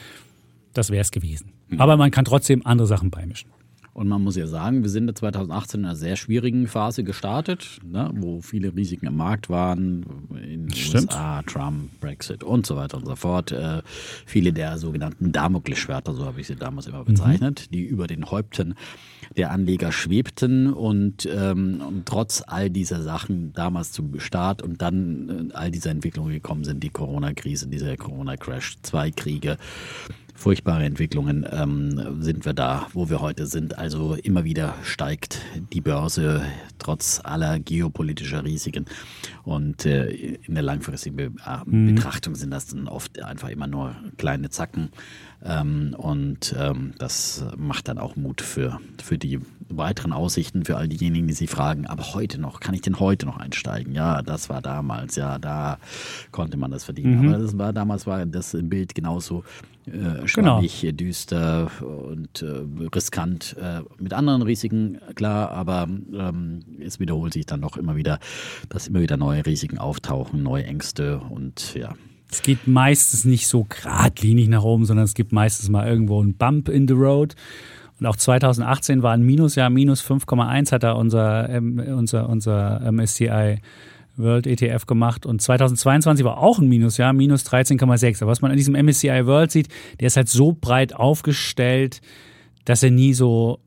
das 0.74 0.90
wäre 0.90 1.02
es 1.02 1.12
gewesen. 1.12 1.52
Mhm. 1.70 1.82
Aber 1.82 1.98
man 1.98 2.12
kann 2.12 2.26
trotzdem 2.26 2.66
andere 2.66 2.88
Sachen 2.88 3.10
beimischen. 3.12 3.50
Und 3.96 4.10
man 4.10 4.22
muss 4.22 4.36
ja 4.36 4.46
sagen, 4.46 4.84
wir 4.84 4.90
sind 4.90 5.18
2018 5.18 5.80
in 5.80 5.86
einer 5.86 5.96
sehr 5.96 6.18
schwierigen 6.18 6.68
Phase 6.68 7.06
gestartet, 7.06 7.80
ne, 7.82 8.12
wo 8.14 8.42
viele 8.42 8.76
Risiken 8.76 9.08
im 9.08 9.16
Markt 9.16 9.50
waren, 9.50 10.06
in 10.32 10.68
den 10.68 10.94
USA, 10.94 11.42
Trump, 11.44 11.98
Brexit 12.02 12.44
und 12.44 12.66
so 12.66 12.76
weiter 12.76 12.98
und 12.98 13.06
so 13.06 13.16
fort. 13.16 13.54
Äh, 13.54 13.84
viele 14.26 14.52
der 14.52 14.78
sogenannten 14.80 15.32
Damoklesschwerter, 15.32 16.14
so 16.14 16.26
habe 16.26 16.42
ich 16.42 16.48
sie 16.48 16.58
damals 16.58 16.88
immer 16.88 17.06
bezeichnet, 17.06 17.68
mhm. 17.70 17.74
die 17.74 17.84
über 17.86 18.08
den 18.08 18.30
Häupten 18.30 18.76
der 19.38 19.52
Anleger 19.52 19.94
schwebten 19.94 20.74
und, 20.74 21.26
ähm, 21.32 21.82
und 21.88 22.06
trotz 22.06 22.44
all 22.46 22.70
dieser 22.70 23.02
Sachen 23.02 23.54
damals 23.54 23.94
zum 23.94 24.20
Start 24.20 24.62
und 24.62 24.82
dann 24.82 25.52
äh, 25.52 25.54
all 25.54 25.72
dieser 25.72 25.92
Entwicklungen 25.92 26.34
gekommen 26.34 26.66
sind, 26.66 26.84
die 26.84 26.90
Corona-Krise, 26.90 27.70
dieser 27.70 27.96
Corona-Crash, 27.96 28.76
zwei 28.82 29.12
Kriege, 29.12 29.56
furchtbare 30.36 30.84
Entwicklungen 30.84 31.48
ähm, 31.50 32.22
sind 32.22 32.46
wir 32.46 32.54
da, 32.54 32.88
wo 32.94 33.10
wir 33.10 33.22
heute 33.22 33.48
sind. 33.48 33.78
Also 33.78 34.16
immer 34.16 34.44
wieder 34.44 34.76
steigt 34.84 35.42
die 35.74 35.82
Börse 35.82 36.44
trotz 36.78 37.22
aller 37.24 37.58
geopolitischer 37.60 38.44
Risiken. 38.44 38.86
Und 39.44 39.86
äh, 39.86 40.10
in 40.10 40.54
der 40.54 40.64
langfristigen 40.64 41.16
Be 41.16 41.32
äh, 41.46 41.58
mhm. 41.66 41.96
Betrachtung 41.96 42.36
sind 42.36 42.52
das 42.52 42.68
dann 42.68 42.88
oft 42.88 43.22
einfach 43.24 43.50
immer 43.50 43.68
nur 43.68 43.96
kleine 44.18 44.50
Zacken. 44.50 44.90
Ähm, 45.44 45.96
und 45.98 46.54
ähm, 46.60 46.94
das 46.98 47.46
macht 47.58 47.88
dann 47.88 47.98
auch 47.98 48.16
Mut 48.16 48.42
für, 48.42 48.80
für 49.02 49.18
die 49.18 49.40
weiteren 49.70 50.12
Aussichten, 50.12 50.66
für 50.66 50.78
all 50.78 50.88
diejenigen, 50.88 51.28
die 51.28 51.34
sich 51.34 51.50
fragen, 51.50 51.88
aber 51.88 52.14
heute 52.14 52.40
noch, 52.40 52.60
kann 52.60 52.76
ich 52.76 52.82
denn 52.82 53.00
heute 53.00 53.26
noch 53.26 53.38
einsteigen? 53.38 53.94
Ja, 53.94 54.22
das 54.22 54.50
war 54.50 54.62
damals, 54.62 55.16
ja, 55.16 55.40
da 55.40 55.80
konnte 56.32 56.58
man 56.58 56.72
das 56.72 56.84
verdienen. 56.84 57.22
Mhm. 57.22 57.30
Aber 57.30 57.38
das 57.40 57.58
war 57.58 57.74
damals 57.74 58.06
war 58.06 58.26
das 58.26 58.54
im 58.54 58.70
Bild 58.70 58.96
genauso 58.96 59.44
äh, 59.88 60.28
schwammig, 60.28 60.82
genau. 60.82 60.96
düster 60.96 61.72
und 61.82 62.42
äh, 62.42 62.88
riskant. 62.94 63.56
Äh, 63.60 63.82
mit 64.00 64.14
anderen 64.14 64.42
Risiken, 64.42 65.00
klar, 65.16 65.52
aber 65.52 65.88
ähm, 65.88 66.60
es 66.80 67.00
wiederholt 67.00 67.34
sich 67.34 67.46
dann 67.46 67.62
doch 67.62 67.78
immer 67.78 67.96
wieder, 67.96 68.20
dass 68.70 68.88
immer 68.88 69.02
wieder 69.02 69.18
neue 69.18 69.46
Risiken 69.46 69.78
auftauchen, 69.78 70.44
neue 70.44 70.66
Ängste 70.66 71.20
und 71.20 71.76
ja. 71.76 71.94
Es 72.32 72.42
geht 72.42 72.68
meistens 72.68 73.24
nicht 73.26 73.48
so 73.48 73.66
geradlinig 73.70 74.50
nach 74.50 74.64
oben, 74.64 74.86
sondern 74.86 75.06
es 75.06 75.14
gibt 75.14 75.32
meistens 75.32 75.70
mal 75.70 75.88
irgendwo 75.88 76.22
einen 76.22 76.36
Bump 76.36 76.70
in 76.70 76.88
the 76.88 76.94
road. 76.94 77.36
Und 78.00 78.08
auch 78.08 78.18
2018 78.18 79.04
war 79.04 79.14
ein 79.14 79.22
Minusjahr, 79.24 79.70
minus 79.70 80.04
5,1 80.04 80.72
hat 80.72 80.84
da 80.84 80.94
unser, 80.94 81.50
ähm, 81.50 81.80
unser, 81.80 82.28
unser 82.28 82.82
MSCI 82.92 83.60
World 84.18 84.48
ETF 84.48 84.86
gemacht 84.86 85.26
und 85.26 85.42
2022 85.42 86.26
war 86.26 86.38
auch 86.38 86.60
ein 86.60 86.68
Minusjahr, 86.68 87.14
minus 87.14 87.46
13,6. 87.46 88.22
Aber 88.22 88.32
was 88.32 88.42
man 88.42 88.52
an 88.52 88.58
diesem 88.58 88.74
MSCI 88.74 89.26
World 89.26 89.52
sieht, 89.52 89.68
der 90.00 90.08
ist 90.08 90.18
halt 90.18 90.30
so 90.30 90.54
breit 90.54 90.96
aufgestellt, 90.96 92.02
dass 92.66 92.84
er 92.84 92.92
nie 92.92 93.14
so 93.14 93.60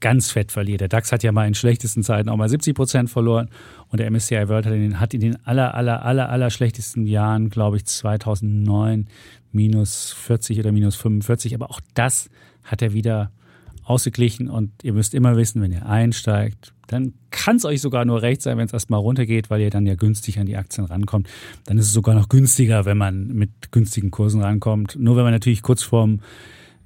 ganz 0.00 0.30
fett 0.30 0.52
verliert. 0.52 0.82
Der 0.82 0.88
DAX 0.88 1.12
hat 1.12 1.22
ja 1.22 1.32
mal 1.32 1.48
in 1.48 1.54
schlechtesten 1.54 2.02
Zeiten 2.02 2.28
auch 2.28 2.36
mal 2.36 2.48
70 2.48 2.74
Prozent 2.74 3.08
verloren 3.08 3.48
und 3.88 4.00
der 4.00 4.10
MSCI 4.10 4.48
World 4.48 4.66
hat 4.66 4.74
in 4.74 4.82
den, 4.82 5.00
hat 5.00 5.14
in 5.14 5.20
den 5.20 5.46
aller, 5.46 5.74
aller, 5.74 6.04
aller, 6.04 6.28
aller 6.28 6.50
schlechtesten 6.50 7.06
Jahren, 7.06 7.48
glaube 7.48 7.78
ich, 7.78 7.86
2009 7.86 9.06
minus 9.52 10.12
40 10.12 10.58
oder 10.58 10.72
minus 10.72 10.96
45. 10.96 11.54
Aber 11.54 11.70
auch 11.70 11.80
das 11.94 12.28
hat 12.64 12.82
er 12.82 12.92
wieder 12.92 13.30
ausgeglichen 13.84 14.48
und 14.48 14.70
ihr 14.82 14.92
müsst 14.92 15.14
immer 15.14 15.36
wissen, 15.36 15.62
wenn 15.62 15.72
ihr 15.72 15.86
einsteigt, 15.86 16.72
dann 16.86 17.14
kann 17.30 17.56
es 17.56 17.64
euch 17.64 17.80
sogar 17.80 18.04
nur 18.04 18.22
recht 18.22 18.42
sein, 18.42 18.58
wenn 18.58 18.66
es 18.66 18.72
erstmal 18.72 19.00
runtergeht, 19.00 19.50
weil 19.50 19.60
ihr 19.60 19.70
dann 19.70 19.86
ja 19.86 19.94
günstig 19.94 20.38
an 20.38 20.46
die 20.46 20.56
Aktien 20.56 20.86
rankommt. 20.86 21.28
Dann 21.64 21.78
ist 21.78 21.86
es 21.86 21.92
sogar 21.92 22.14
noch 22.14 22.28
günstiger, 22.28 22.84
wenn 22.84 22.98
man 22.98 23.28
mit 23.28 23.72
günstigen 23.72 24.10
Kursen 24.10 24.42
rankommt. 24.42 24.96
Nur 24.98 25.16
wenn 25.16 25.24
man 25.24 25.32
natürlich 25.32 25.62
kurz 25.62 25.82
vorm 25.82 26.20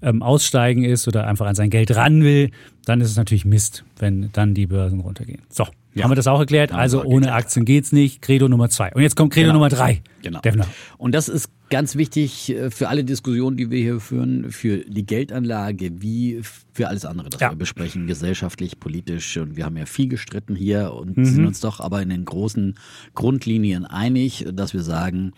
ähm, 0.02 0.22
Aussteigen 0.22 0.84
ist 0.84 1.08
oder 1.08 1.26
einfach 1.26 1.46
an 1.46 1.54
sein 1.54 1.70
Geld 1.70 1.94
ran 1.96 2.22
will, 2.22 2.50
dann 2.84 3.00
ist 3.00 3.10
es 3.10 3.16
natürlich 3.16 3.44
Mist, 3.44 3.84
wenn 3.98 4.30
dann 4.32 4.54
die 4.54 4.66
Börsen 4.66 5.00
runtergehen. 5.00 5.42
So, 5.48 5.66
ja. 5.94 6.04
haben 6.04 6.10
wir 6.10 6.16
das 6.16 6.28
auch 6.28 6.38
erklärt? 6.38 6.72
Also 6.72 7.02
ohne 7.02 7.32
Aktien 7.32 7.64
geht's 7.64 7.92
nicht. 7.92 8.22
Credo 8.22 8.48
Nummer 8.48 8.70
zwei. 8.70 8.92
Und 8.94 9.02
jetzt 9.02 9.16
kommt 9.16 9.32
Credo 9.32 9.48
genau. 9.48 9.54
Nummer 9.54 9.68
drei. 9.68 10.02
Genau. 10.22 10.40
Defner. 10.40 10.66
Und 10.96 11.14
das 11.14 11.28
ist 11.28 11.50
ganz 11.70 11.96
wichtig 11.96 12.50
äh, 12.50 12.70
für 12.70 12.88
alle 12.88 13.04
Diskussionen, 13.04 13.56
die 13.56 13.70
wir 13.70 13.78
hier 13.78 14.00
führen, 14.00 14.50
für 14.50 14.78
die 14.78 15.06
Geldanlage 15.06 16.02
wie 16.02 16.40
für 16.72 16.88
alles 16.88 17.04
andere, 17.04 17.28
das 17.30 17.40
ja. 17.40 17.50
wir 17.50 17.56
besprechen, 17.56 18.06
gesellschaftlich, 18.06 18.78
politisch. 18.78 19.36
Und 19.36 19.56
wir 19.56 19.64
haben 19.64 19.76
ja 19.76 19.86
viel 19.86 20.08
gestritten 20.08 20.54
hier 20.54 20.92
und 20.92 21.16
mhm. 21.16 21.24
sind 21.24 21.46
uns 21.46 21.60
doch 21.60 21.80
aber 21.80 22.02
in 22.02 22.10
den 22.10 22.24
großen 22.24 22.74
Grundlinien 23.14 23.84
einig, 23.84 24.46
dass 24.52 24.74
wir 24.74 24.82
sagen, 24.82 25.32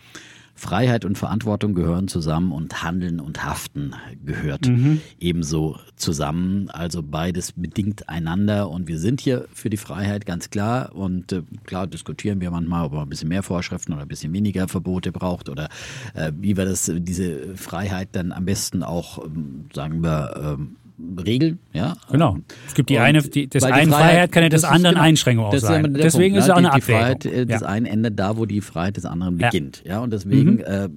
Freiheit 0.61 1.05
und 1.05 1.17
Verantwortung 1.17 1.73
gehören 1.73 2.07
zusammen 2.07 2.51
und 2.51 2.83
Handeln 2.83 3.19
und 3.19 3.43
Haften 3.43 3.95
gehört 4.23 4.67
mhm. 4.67 5.01
ebenso 5.19 5.79
zusammen. 5.95 6.69
Also 6.69 7.01
beides 7.01 7.53
bedingt 7.53 8.07
einander 8.07 8.69
und 8.69 8.87
wir 8.87 8.99
sind 8.99 9.21
hier 9.21 9.47
für 9.51 9.71
die 9.71 9.77
Freiheit 9.77 10.27
ganz 10.27 10.51
klar 10.51 10.93
und 10.93 11.31
äh, 11.31 11.41
klar 11.65 11.87
diskutieren 11.87 12.41
wir 12.41 12.51
manchmal, 12.51 12.85
ob 12.85 12.93
man 12.93 13.01
ein 13.01 13.09
bisschen 13.09 13.29
mehr 13.29 13.41
Vorschriften 13.41 13.93
oder 13.93 14.03
ein 14.03 14.07
bisschen 14.07 14.31
weniger 14.33 14.67
Verbote 14.67 15.11
braucht 15.11 15.49
oder 15.49 15.67
äh, 16.13 16.31
wie 16.39 16.55
wir 16.55 16.65
das 16.65 16.91
diese 16.95 17.55
Freiheit 17.55 18.09
dann 18.11 18.31
am 18.31 18.45
besten 18.45 18.83
auch, 18.83 19.25
ähm, 19.25 19.65
sagen 19.73 20.03
wir, 20.03 20.57
ähm, 20.59 20.75
Regeln. 21.25 21.59
Ja? 21.73 21.95
Genau. 22.11 22.37
Es 22.67 22.73
gibt 22.73 22.89
die 22.89 22.97
und 22.97 23.03
eine, 23.03 23.21
die, 23.21 23.47
das 23.47 23.63
eine 23.63 23.91
Freiheit, 23.91 24.11
Freiheit 24.11 24.31
kann 24.31 24.43
ja 24.43 24.49
des 24.49 24.63
anderen 24.63 24.95
genau, 24.95 25.05
Einschränkung 25.05 25.45
auch 25.45 25.57
sein. 25.57 25.83
Ja 25.95 26.03
deswegen 26.03 26.35
Punkt, 26.35 26.37
ist 26.39 26.43
es 26.45 26.49
auch 26.49 26.57
eine 26.57 26.71
Abwägung. 26.73 26.85
Die 26.85 26.91
Freiheit 26.91 27.25
äh, 27.25 27.45
des 27.45 27.61
ja. 27.61 27.67
einen 27.67 27.85
endet 27.85 28.19
da, 28.19 28.37
wo 28.37 28.45
die 28.45 28.61
Freiheit 28.61 28.97
des 28.97 29.05
anderen 29.05 29.37
beginnt. 29.37 29.83
Ja, 29.85 29.99
und 29.99 30.11
deswegen 30.11 30.55
mhm. 30.55 30.59
äh, 30.59 30.89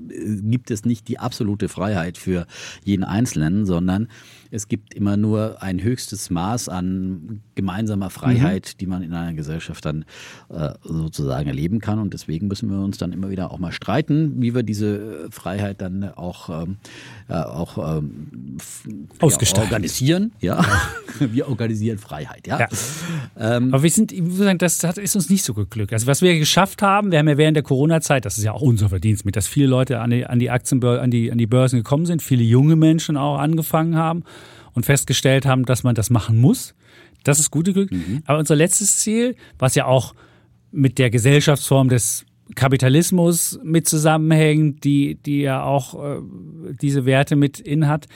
gibt 0.43 0.71
es 0.71 0.85
nicht 0.85 1.09
die 1.09 1.19
absolute 1.19 1.69
Freiheit 1.69 2.19
für 2.19 2.47
jeden 2.85 3.05
Einzelnen, 3.05 3.67
sondern 3.67 4.09
es 4.55 4.69
gibt 4.69 4.95
immer 4.95 5.17
nur 5.17 5.61
ein 5.63 5.83
höchstes 5.83 6.31
Maß 6.31 6.69
an 6.69 7.41
gemeinsamer 7.57 8.09
Freiheit, 8.09 8.75
mhm. 8.75 8.79
die 8.79 8.87
man 8.87 9.03
in 9.03 9.13
einer 9.13 9.35
Gesellschaft 9.35 9.85
dann 9.85 10.05
äh, 10.49 10.71
sozusagen 10.85 11.49
erleben 11.49 11.81
kann. 11.81 11.99
Und 11.99 12.15
deswegen 12.15 12.47
müssen 12.47 12.71
wir 12.71 12.79
uns 12.79 12.97
dann 12.97 13.13
immer 13.13 13.31
wieder 13.31 13.51
auch 13.51 13.59
mal 13.59 13.73
streiten, 13.73 14.41
wie 14.41 14.55
wir 14.55 14.63
diese 14.63 15.29
Freiheit 15.31 15.81
dann 15.81 16.05
auch, 16.05 16.51
ähm, 16.51 16.77
äh, 17.29 17.35
auch 17.35 17.99
ähm, 17.99 18.59
ja, 19.21 19.61
organisieren. 19.61 20.33
Ja, 20.41 20.65
wir 21.19 21.49
organisieren 21.49 21.99
Freiheit. 21.99 22.47
Ja. 22.47 22.61
ja. 22.61 22.69
Ähm, 23.37 23.75
Aber 23.75 23.83
wir 23.83 23.91
sind, 23.91 24.13
ich 24.13 24.23
muss 24.23 24.37
sagen, 24.37 24.59
das 24.59 24.85
ist 24.85 25.17
uns 25.17 25.29
nicht 25.29 25.43
so 25.43 25.55
geglückt. 25.55 25.93
Also 25.93 26.07
was 26.07 26.23
wir 26.23 26.39
geschafft 26.39 26.81
haben, 26.81 27.11
wir 27.11 27.19
haben 27.19 27.29
ja 27.29 27.37
während 27.37 27.57
der 27.57 27.65
Corona-Zeit, 27.65 28.25
das 28.25 28.39
ist 28.39 28.45
ja 28.45 28.53
auch 28.53 28.63
unser 28.63 28.89
Verdienst 28.89 29.25
mit, 29.25 29.35
dass 29.35 29.49
viele 29.49 29.67
Leute 29.67 29.99
an 29.99 30.11
die, 30.11 30.25
an 30.25 30.39
die 30.39 30.51
Aktien, 30.51 30.83
an 30.85 31.11
die, 31.11 31.33
an 31.33 31.39
die 31.39 31.47
Börsen 31.49 31.79
gekommen 31.79 32.07
sind, 32.07 32.23
viele 32.23 32.45
junge 32.45 32.77
Menschen 32.77 33.17
auch 33.17 33.39
angefangen 33.39 33.97
haben 33.97 34.23
und 34.75 34.87
festgestellt 34.87 35.47
haben, 35.47 35.65
dass 35.65 35.83
man 35.83 35.95
das 35.95 36.11
machen 36.11 36.41
muss. 36.41 36.75
Das 37.23 37.39
ist 37.39 37.51
gute 37.51 37.73
Glück. 37.73 37.91
Mhm. 37.91 38.23
Aber 38.27 38.39
unser 38.39 38.57
letztes 38.57 38.99
Ziel, 38.99 39.37
was 39.59 39.75
ja 39.75 39.87
auch 39.87 40.15
mit 40.71 40.99
der 40.99 41.11
Gesellschaftsform 41.11 41.89
des 41.89 42.27
Kapitalismus 42.55 43.59
mit 43.63 43.89
zusammenhängt, 43.89 44.85
die, 44.85 45.15
die 45.15 45.41
ja 45.41 45.63
auch 45.63 45.95
äh, 45.95 46.21
diese 46.81 47.07
Werte 47.07 47.37
mit 47.37 47.59
in 47.59 47.89
hat. 47.89 48.07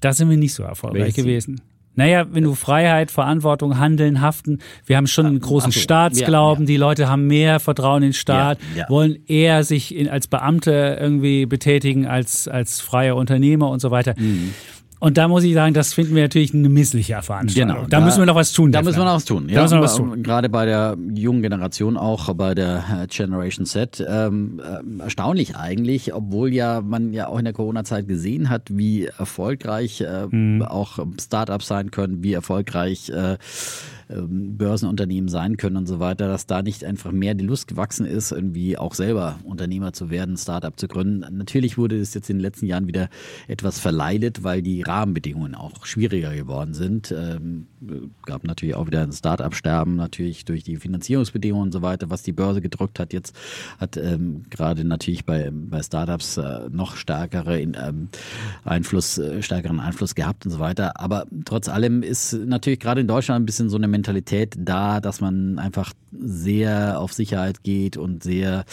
Da 0.00 0.12
sind 0.12 0.28
wir 0.28 0.36
nicht 0.36 0.54
so 0.54 0.62
erfolgreich 0.62 1.14
gewesen. 1.14 1.62
Naja, 1.94 2.26
wenn 2.30 2.44
du 2.44 2.54
Freiheit, 2.54 3.10
Verantwortung, 3.10 3.78
Handeln, 3.78 4.20
Haften, 4.20 4.60
wir 4.86 4.96
haben 4.96 5.08
schon 5.08 5.26
einen 5.26 5.40
großen 5.40 5.72
so, 5.72 5.80
Staatsglauben, 5.80 6.64
ja, 6.64 6.68
ja. 6.68 6.74
die 6.74 6.76
Leute 6.76 7.08
haben 7.08 7.26
mehr 7.26 7.58
Vertrauen 7.58 8.04
in 8.04 8.10
den 8.10 8.12
Staat, 8.12 8.60
ja, 8.76 8.88
wollen 8.88 9.18
eher 9.26 9.64
sich 9.64 9.92
in, 9.96 10.08
als 10.08 10.28
Beamte 10.28 10.96
irgendwie 11.00 11.44
betätigen 11.46 12.06
als 12.06 12.46
als 12.46 12.80
freier 12.80 13.16
Unternehmer 13.16 13.68
und 13.68 13.80
so 13.80 13.90
weiter. 13.90 14.14
Mhm. 14.16 14.54
Und 15.00 15.16
da 15.16 15.28
muss 15.28 15.44
ich 15.44 15.54
sagen, 15.54 15.74
das 15.74 15.94
finden 15.94 16.14
wir 16.14 16.22
natürlich 16.22 16.52
eine 16.52 16.68
missliche 16.68 17.20
Veranstaltung. 17.22 17.74
Genau, 17.74 17.86
da, 17.88 17.98
da 17.98 18.04
müssen 18.04 18.18
wir 18.18 18.26
noch 18.26 18.34
was 18.34 18.52
tun. 18.52 18.72
Da 18.72 18.82
müssen 18.82 18.98
wir 18.98 19.04
noch 19.04 19.14
was 19.14 19.24
tun. 19.24 19.48
Ja, 19.48 19.56
da 19.56 19.62
müssen 19.62 19.78
wir 19.78 19.82
was 19.82 19.96
tun. 19.96 20.22
Gerade 20.22 20.48
bei 20.48 20.66
der 20.66 20.96
jungen 21.14 21.42
Generation, 21.42 21.96
auch 21.96 22.32
bei 22.34 22.54
der 22.54 22.84
äh, 23.02 23.06
Generation 23.06 23.64
Z. 23.64 24.04
Ähm, 24.06 24.60
äh, 24.60 25.02
erstaunlich 25.02 25.56
eigentlich, 25.56 26.14
obwohl 26.14 26.52
ja 26.52 26.80
man 26.80 27.12
ja 27.12 27.28
auch 27.28 27.38
in 27.38 27.44
der 27.44 27.54
Corona-Zeit 27.54 28.08
gesehen 28.08 28.50
hat, 28.50 28.62
wie 28.70 29.06
erfolgreich 29.06 30.00
äh, 30.00 30.26
mhm. 30.26 30.62
auch 30.62 30.98
Startups 31.20 31.68
sein 31.68 31.90
können, 31.90 32.22
wie 32.22 32.32
erfolgreich 32.32 33.10
äh, 33.10 33.38
Börsenunternehmen 34.08 35.28
sein 35.28 35.56
können 35.56 35.76
und 35.76 35.86
so 35.86 36.00
weiter, 36.00 36.28
dass 36.28 36.46
da 36.46 36.62
nicht 36.62 36.84
einfach 36.84 37.12
mehr 37.12 37.34
die 37.34 37.44
Lust 37.44 37.68
gewachsen 37.68 38.06
ist, 38.06 38.32
irgendwie 38.32 38.78
auch 38.78 38.94
selber 38.94 39.38
Unternehmer 39.44 39.92
zu 39.92 40.08
werden, 40.08 40.36
Startup 40.36 40.78
zu 40.78 40.88
gründen. 40.88 41.24
Natürlich 41.36 41.76
wurde 41.76 42.00
es 42.00 42.14
jetzt 42.14 42.30
in 42.30 42.36
den 42.36 42.42
letzten 42.42 42.66
Jahren 42.66 42.86
wieder 42.86 43.10
etwas 43.48 43.78
verleidet, 43.78 44.44
weil 44.44 44.62
die 44.62 44.82
Rahmenbedingungen 44.82 45.54
auch 45.54 45.84
schwieriger 45.84 46.34
geworden 46.34 46.72
sind. 46.72 47.12
Ähm, 47.12 47.66
gab 48.24 48.44
natürlich 48.44 48.74
auch 48.74 48.86
wieder 48.86 49.02
ein 49.02 49.12
Startup-Sterben, 49.12 49.96
natürlich 49.96 50.44
durch 50.44 50.64
die 50.64 50.76
Finanzierungsbedingungen 50.76 51.66
und 51.66 51.72
so 51.72 51.82
weiter, 51.82 52.08
was 52.08 52.22
die 52.22 52.32
Börse 52.32 52.62
gedrückt 52.62 52.98
hat. 52.98 53.12
Jetzt 53.12 53.36
hat 53.78 53.96
ähm, 53.96 54.44
gerade 54.48 54.84
natürlich 54.84 55.26
bei, 55.26 55.50
bei 55.52 55.82
Startups 55.82 56.38
äh, 56.38 56.68
noch 56.70 56.96
stärkere 56.96 57.60
ähm, 57.60 58.08
Einfluss, 58.64 59.18
äh, 59.18 59.42
stärkeren 59.42 59.80
Einfluss 59.80 60.14
gehabt 60.14 60.46
und 60.46 60.52
so 60.52 60.60
weiter. 60.60 60.98
Aber 60.98 61.26
trotz 61.44 61.68
allem 61.68 62.02
ist 62.02 62.32
natürlich 62.32 62.80
gerade 62.80 63.02
in 63.02 63.06
Deutschland 63.06 63.42
ein 63.42 63.46
bisschen 63.46 63.68
so 63.68 63.76
eine 63.76 63.97
Mentalität 63.98 64.54
da, 64.58 65.00
dass 65.00 65.20
man 65.20 65.58
einfach 65.58 65.92
sehr 66.12 67.00
auf 67.00 67.12
Sicherheit 67.12 67.62
geht 67.62 67.96
und 67.96 68.22
sehr 68.22 68.64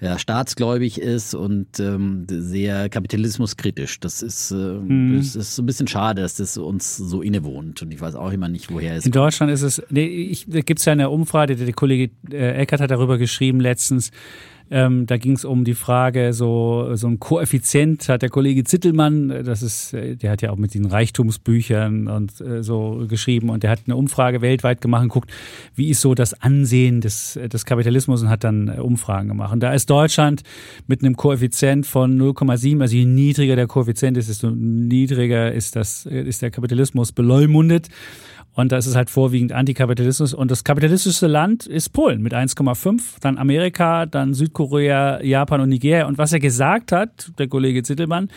ja, 0.00 0.18
staatsgläubig 0.18 1.00
ist 1.00 1.34
und 1.34 1.80
ähm, 1.80 2.26
sehr 2.28 2.88
kapitalismuskritisch. 2.88 3.98
Das 4.00 4.22
ist, 4.22 4.52
äh, 4.52 4.54
hm. 4.54 5.16
das 5.16 5.34
ist 5.34 5.56
so 5.56 5.62
ein 5.62 5.66
bisschen 5.66 5.88
schade, 5.88 6.22
dass 6.22 6.36
das 6.36 6.56
uns 6.58 6.96
so 6.96 7.22
innewohnt. 7.22 7.82
Und 7.82 7.92
ich 7.92 8.00
weiß 8.00 8.14
auch 8.14 8.30
immer 8.30 8.48
nicht, 8.48 8.70
woher 8.70 8.96
es 8.96 9.06
In 9.06 9.12
kommt. 9.12 9.24
Deutschland 9.24 9.52
ist 9.52 9.62
es, 9.62 9.82
nee, 9.90 10.36
gibt 10.46 10.78
es 10.78 10.84
ja 10.84 10.92
eine 10.92 11.10
Umfrage, 11.10 11.56
der 11.56 11.72
Kollege 11.72 12.10
äh, 12.30 12.52
Eckert 12.52 12.80
hat 12.80 12.90
darüber 12.90 13.18
geschrieben 13.18 13.60
letztens, 13.60 14.10
ähm, 14.70 15.06
da 15.06 15.16
ging 15.16 15.32
es 15.32 15.44
um 15.44 15.64
die 15.64 15.74
Frage, 15.74 16.32
so, 16.32 16.94
so 16.94 17.06
ein 17.06 17.20
Koeffizient 17.20 18.08
hat 18.08 18.22
der 18.22 18.30
Kollege 18.30 18.64
Zittelmann, 18.64 19.28
das 19.44 19.62
ist, 19.62 19.94
äh, 19.94 20.16
der 20.16 20.32
hat 20.32 20.42
ja 20.42 20.50
auch 20.50 20.56
mit 20.56 20.74
den 20.74 20.86
Reichtumsbüchern 20.86 22.08
und 22.08 22.40
äh, 22.40 22.62
so 22.62 23.04
geschrieben 23.08 23.50
und 23.50 23.62
der 23.62 23.70
hat 23.70 23.82
eine 23.86 23.96
Umfrage 23.96 24.40
weltweit 24.40 24.80
gemacht 24.80 25.04
und 25.04 25.08
guckt, 25.08 25.30
wie 25.74 25.90
ist 25.90 26.00
so 26.00 26.14
das 26.14 26.34
Ansehen 26.34 27.00
des, 27.00 27.38
des 27.52 27.64
Kapitalismus 27.64 28.22
und 28.22 28.28
hat 28.28 28.44
dann 28.44 28.68
äh, 28.68 28.80
Umfragen 28.80 29.28
gemacht. 29.28 29.52
Und 29.52 29.60
da 29.60 29.72
ist 29.72 29.88
Deutschland 29.88 30.42
mit 30.86 31.02
einem 31.02 31.16
Koeffizient 31.16 31.86
von 31.86 32.20
0,7, 32.20 32.80
also 32.80 32.96
je 32.96 33.04
niedriger 33.04 33.56
der 33.56 33.68
Koeffizient 33.68 34.16
ist, 34.16 34.28
desto 34.28 34.50
niedriger 34.50 35.52
ist 35.52 35.76
das, 35.76 36.06
ist 36.06 36.42
der 36.42 36.50
Kapitalismus 36.50 37.12
beleumundet. 37.12 37.88
Und 38.56 38.72
da 38.72 38.78
ist 38.78 38.86
es 38.86 38.96
halt 38.96 39.10
vorwiegend 39.10 39.52
Antikapitalismus. 39.52 40.32
Und 40.32 40.50
das 40.50 40.64
kapitalistische 40.64 41.26
Land 41.26 41.66
ist 41.66 41.90
Polen 41.90 42.22
mit 42.22 42.32
1,5, 42.32 43.20
dann 43.20 43.36
Amerika, 43.36 44.06
dann 44.06 44.32
Südkorea, 44.32 45.22
Japan 45.22 45.60
und 45.60 45.68
Nigeria. 45.68 46.06
Und 46.06 46.16
was 46.16 46.32
er 46.32 46.40
gesagt 46.40 46.90
hat, 46.90 47.30
der 47.38 47.48
Kollege 47.48 47.82
Zittelmann, 47.82 48.30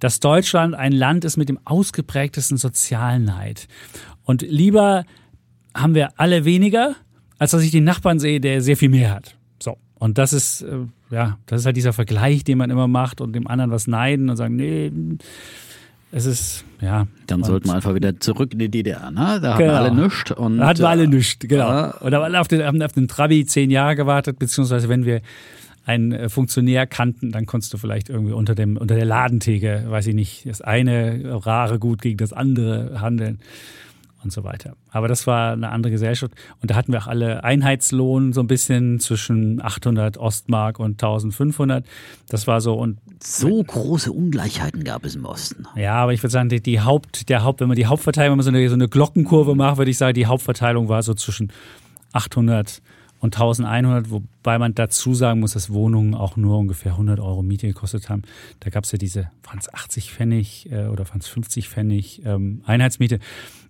dass 0.00 0.18
Deutschland 0.18 0.74
ein 0.74 0.90
Land 0.90 1.24
ist 1.24 1.36
mit 1.36 1.48
dem 1.48 1.60
ausgeprägtesten 1.64 2.56
sozialen 2.56 3.24
Neid. 3.24 3.68
Und 4.24 4.42
lieber 4.42 5.04
haben 5.72 5.94
wir 5.94 6.18
alle 6.18 6.44
weniger, 6.44 6.96
als 7.38 7.52
dass 7.52 7.62
ich 7.62 7.70
den 7.70 7.84
Nachbarn 7.84 8.18
sehe, 8.18 8.40
der 8.40 8.62
sehr 8.62 8.76
viel 8.76 8.88
mehr 8.88 9.14
hat. 9.14 9.36
So. 9.62 9.76
Und 9.94 10.18
das 10.18 10.32
ist, 10.32 10.62
äh, 10.62 10.78
ja, 11.10 11.38
das 11.46 11.60
ist 11.60 11.66
halt 11.66 11.76
dieser 11.76 11.92
Vergleich, 11.92 12.42
den 12.42 12.58
man 12.58 12.70
immer 12.70 12.88
macht 12.88 13.20
und 13.20 13.34
dem 13.34 13.46
anderen 13.46 13.70
was 13.70 13.86
neiden 13.86 14.30
und 14.30 14.36
sagen, 14.36 14.56
nee, 14.56 14.90
es 16.12 16.26
ist, 16.26 16.64
ja. 16.80 17.06
Dann 17.26 17.44
sollten 17.44 17.68
wir 17.68 17.74
einfach 17.74 17.94
wieder 17.94 18.18
zurück 18.18 18.52
in 18.52 18.58
die 18.58 18.68
DDR, 18.68 19.10
ne? 19.10 19.38
Da 19.40 19.54
hatten 19.54 19.58
genau. 19.58 19.74
alle 19.74 19.94
nichts. 19.94 20.24
da 20.24 20.34
hatten 20.36 20.80
wir 20.80 20.88
alle 20.88 21.06
nichts, 21.06 21.38
genau. 21.46 21.92
Und 22.00 22.10
da 22.10 22.22
haben 22.22 22.32
wir 22.32 22.40
auf 22.40 22.48
den, 22.48 22.64
haben 22.64 22.82
auf 22.82 22.92
den 22.92 23.06
Trabi 23.06 23.46
zehn 23.46 23.70
Jahre 23.70 23.94
gewartet, 23.94 24.38
beziehungsweise 24.38 24.88
wenn 24.88 25.04
wir 25.04 25.20
einen 25.86 26.12
äh, 26.12 26.28
Funktionär 26.28 26.86
kannten, 26.86 27.30
dann 27.30 27.46
konntest 27.46 27.72
du 27.72 27.78
vielleicht 27.78 28.08
irgendwie 28.08 28.32
unter 28.32 28.54
dem, 28.54 28.76
unter 28.76 28.96
der 28.96 29.04
Ladentheke, 29.04 29.84
weiß 29.88 30.08
ich 30.08 30.14
nicht, 30.14 30.48
das 30.48 30.60
eine 30.60 31.40
rare 31.46 31.78
Gut 31.78 32.02
gegen 32.02 32.18
das 32.18 32.32
andere 32.32 33.00
handeln 33.00 33.38
und 34.22 34.32
so 34.32 34.44
weiter. 34.44 34.76
Aber 34.90 35.08
das 35.08 35.26
war 35.26 35.52
eine 35.52 35.70
andere 35.70 35.90
Gesellschaft. 35.90 36.34
Und 36.60 36.70
da 36.70 36.74
hatten 36.74 36.92
wir 36.92 37.00
auch 37.00 37.06
alle 37.06 37.44
Einheitslohn 37.44 38.32
so 38.32 38.40
ein 38.40 38.46
bisschen 38.46 39.00
zwischen 39.00 39.62
800 39.62 40.18
Ostmark 40.18 40.78
und 40.78 41.02
1500. 41.02 41.84
Das 42.28 42.46
war 42.46 42.60
so. 42.60 42.74
Und 42.74 42.98
so 43.22 43.62
große 43.62 44.12
Ungleichheiten 44.12 44.84
gab 44.84 45.04
es 45.04 45.14
im 45.14 45.24
Osten. 45.24 45.66
Ja, 45.76 45.94
aber 45.94 46.12
ich 46.12 46.22
würde 46.22 46.32
sagen, 46.32 46.48
die, 46.48 46.60
die 46.60 46.80
Haupt, 46.80 47.28
der 47.28 47.44
Haupt, 47.44 47.60
wenn 47.60 47.68
man 47.68 47.76
die 47.76 47.86
Hauptverteilung, 47.86 48.32
wenn 48.32 48.38
man 48.38 48.44
so 48.44 48.50
eine, 48.50 48.68
so 48.68 48.74
eine 48.74 48.88
Glockenkurve 48.88 49.54
macht, 49.54 49.78
würde 49.78 49.90
ich 49.90 49.98
sagen, 49.98 50.14
die 50.14 50.26
Hauptverteilung 50.26 50.88
war 50.88 51.02
so 51.02 51.14
zwischen 51.14 51.52
800 52.12 52.82
und 53.20 53.34
1100, 53.36 54.10
wobei 54.10 54.58
man 54.58 54.74
dazu 54.74 55.14
sagen 55.14 55.40
muss, 55.40 55.52
dass 55.52 55.70
Wohnungen 55.70 56.14
auch 56.14 56.36
nur 56.36 56.58
ungefähr 56.58 56.92
100 56.92 57.20
Euro 57.20 57.42
Miete 57.42 57.66
gekostet 57.66 58.08
haben. 58.08 58.22
Da 58.60 58.70
gab 58.70 58.84
es 58.84 58.92
ja 58.92 58.98
diese, 58.98 59.30
es 59.58 59.72
80 59.72 60.12
Pfennig 60.12 60.70
äh, 60.72 60.86
oder 60.86 61.06
waren 61.08 61.20
es 61.20 61.28
50 61.28 61.68
Pfennig 61.68 62.22
ähm, 62.24 62.62
Einheitsmiete. 62.64 63.18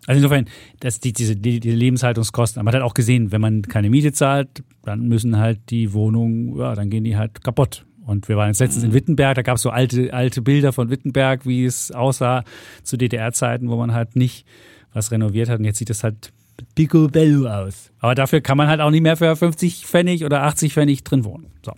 Also 0.06 0.18
insofern, 0.18 0.46
dass 0.78 1.00
die, 1.00 1.12
diese 1.12 1.34
die, 1.34 1.58
die 1.58 1.72
Lebenshaltungskosten, 1.72 2.60
aber 2.60 2.70
man 2.70 2.80
hat 2.80 2.82
auch 2.82 2.94
gesehen, 2.94 3.32
wenn 3.32 3.40
man 3.40 3.62
keine 3.62 3.90
Miete 3.90 4.12
zahlt, 4.12 4.62
dann 4.84 5.08
müssen 5.08 5.36
halt 5.36 5.58
die 5.70 5.92
Wohnungen, 5.92 6.56
ja, 6.56 6.74
dann 6.74 6.88
gehen 6.88 7.04
die 7.04 7.16
halt 7.16 7.42
kaputt. 7.42 7.84
Und 8.06 8.28
wir 8.28 8.36
waren 8.36 8.48
jetzt 8.48 8.60
letztens 8.60 8.84
in 8.84 8.94
Wittenberg, 8.94 9.34
da 9.34 9.42
gab 9.42 9.56
es 9.56 9.62
so 9.62 9.70
alte, 9.70 10.12
alte 10.14 10.42
Bilder 10.42 10.72
von 10.72 10.90
Wittenberg, 10.90 11.44
wie 11.44 11.64
es 11.64 11.92
aussah 11.92 12.44
zu 12.82 12.96
DDR-Zeiten, 12.96 13.68
wo 13.68 13.76
man 13.76 13.92
halt 13.92 14.16
nicht 14.16 14.46
was 14.92 15.10
renoviert 15.10 15.48
hat. 15.48 15.58
Und 15.58 15.64
jetzt 15.64 15.78
sieht 15.78 15.90
es 15.90 16.02
halt 16.02 16.32
picobello 16.74 17.48
aus. 17.48 17.90
Aber 18.00 18.14
dafür 18.14 18.40
kann 18.40 18.56
man 18.56 18.68
halt 18.68 18.80
auch 18.80 18.90
nicht 18.90 19.02
mehr 19.02 19.16
für 19.16 19.34
50 19.34 19.86
Pfennig 19.86 20.24
oder 20.24 20.42
80 20.42 20.74
Pfennig 20.74 21.04
drin 21.04 21.24
wohnen. 21.24 21.50
So. 21.64 21.72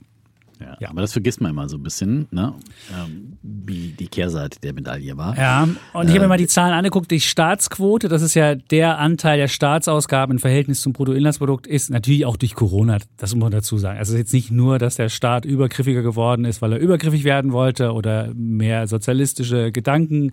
Ja, 0.63 0.77
ja. 0.81 0.91
Aber 0.91 1.01
das 1.01 1.13
vergisst 1.13 1.41
man 1.41 1.51
immer 1.51 1.69
so 1.69 1.77
ein 1.77 1.83
bisschen, 1.83 2.29
ne? 2.31 2.55
Ähm, 2.93 3.39
wie 3.43 3.89
die 3.99 4.07
Kehrseite 4.07 4.61
der 4.61 4.73
Medaille 4.73 5.17
war. 5.17 5.37
Ja, 5.37 5.69
und 5.93 6.09
ich 6.09 6.11
habe 6.11 6.21
mir 6.21 6.29
mal 6.29 6.39
die 6.39 6.47
Zahlen 6.47 6.73
angeguckt. 6.73 7.11
Die 7.11 7.21
Staatsquote, 7.21 8.09
das 8.09 8.23
ist 8.23 8.35
ja 8.35 8.55
der 8.55 8.99
Anteil 8.99 9.39
der 9.39 9.49
Staatsausgaben 9.49 10.37
im 10.37 10.39
Verhältnis 10.39 10.81
zum 10.81 10.93
Bruttoinlandsprodukt, 10.93 11.67
ist 11.67 11.91
natürlich 11.91 12.25
auch 12.27 12.37
durch 12.37 12.55
Corona, 12.55 12.99
das 13.17 13.35
muss 13.35 13.43
man 13.43 13.53
dazu 13.53 13.79
sagen. 13.79 13.99
Also 13.99 14.13
es 14.13 14.15
ist 14.15 14.27
jetzt 14.27 14.33
nicht 14.33 14.51
nur, 14.51 14.79
dass 14.79 14.97
der 14.97 15.09
Staat 15.09 15.45
übergriffiger 15.45 16.03
geworden 16.03 16.45
ist, 16.45 16.63
weil 16.63 16.73
er 16.73 16.79
übergriffig 16.79 17.25
werden 17.25 17.53
wollte 17.53 17.93
oder 17.93 18.33
mehr 18.35 18.87
sozialistische 18.87 19.73
Gedanken 19.73 20.33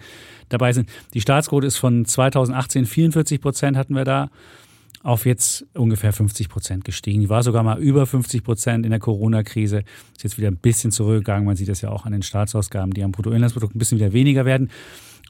dabei 0.49 0.73
sind. 0.73 0.89
Die 1.13 1.21
Staatsquote 1.21 1.67
ist 1.67 1.77
von 1.77 2.05
2018 2.05 2.85
44 2.85 3.41
Prozent 3.41 3.77
hatten 3.77 3.95
wir 3.95 4.05
da 4.05 4.29
auf 5.03 5.25
jetzt 5.25 5.65
ungefähr 5.73 6.11
50 6.13 6.49
Prozent 6.49 6.83
gestiegen. 6.83 7.21
Die 7.21 7.29
war 7.29 7.43
sogar 7.43 7.63
mal 7.63 7.79
über 7.79 8.05
50 8.05 8.43
Prozent 8.43 8.85
in 8.85 8.91
der 8.91 8.99
Corona-Krise. 8.99 9.83
Ist 10.15 10.23
jetzt 10.23 10.37
wieder 10.37 10.49
ein 10.49 10.57
bisschen 10.57 10.91
zurückgegangen. 10.91 11.45
Man 11.45 11.55
sieht 11.55 11.69
das 11.69 11.81
ja 11.81 11.89
auch 11.89 12.05
an 12.05 12.11
den 12.11 12.21
Staatsausgaben, 12.21 12.93
die 12.93 13.03
am 13.03 13.11
Bruttoinlandsprodukt 13.11 13.75
ein 13.75 13.79
bisschen 13.79 13.97
wieder 13.97 14.13
weniger 14.13 14.45
werden. 14.45 14.69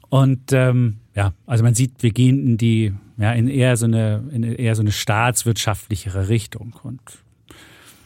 Und 0.08 0.52
ähm, 0.52 0.96
ja, 1.14 1.32
also 1.46 1.62
man 1.62 1.74
sieht, 1.74 2.02
wir 2.02 2.10
gehen 2.10 2.40
in 2.40 2.56
die, 2.56 2.92
ja, 3.16 3.32
in 3.32 3.46
eher 3.46 3.76
so 3.76 3.86
eine, 3.86 4.24
in 4.32 4.42
eher 4.42 4.74
so 4.74 4.82
eine 4.82 4.92
staatswirtschaftlichere 4.92 6.28
Richtung. 6.28 6.74
Und 6.82 7.00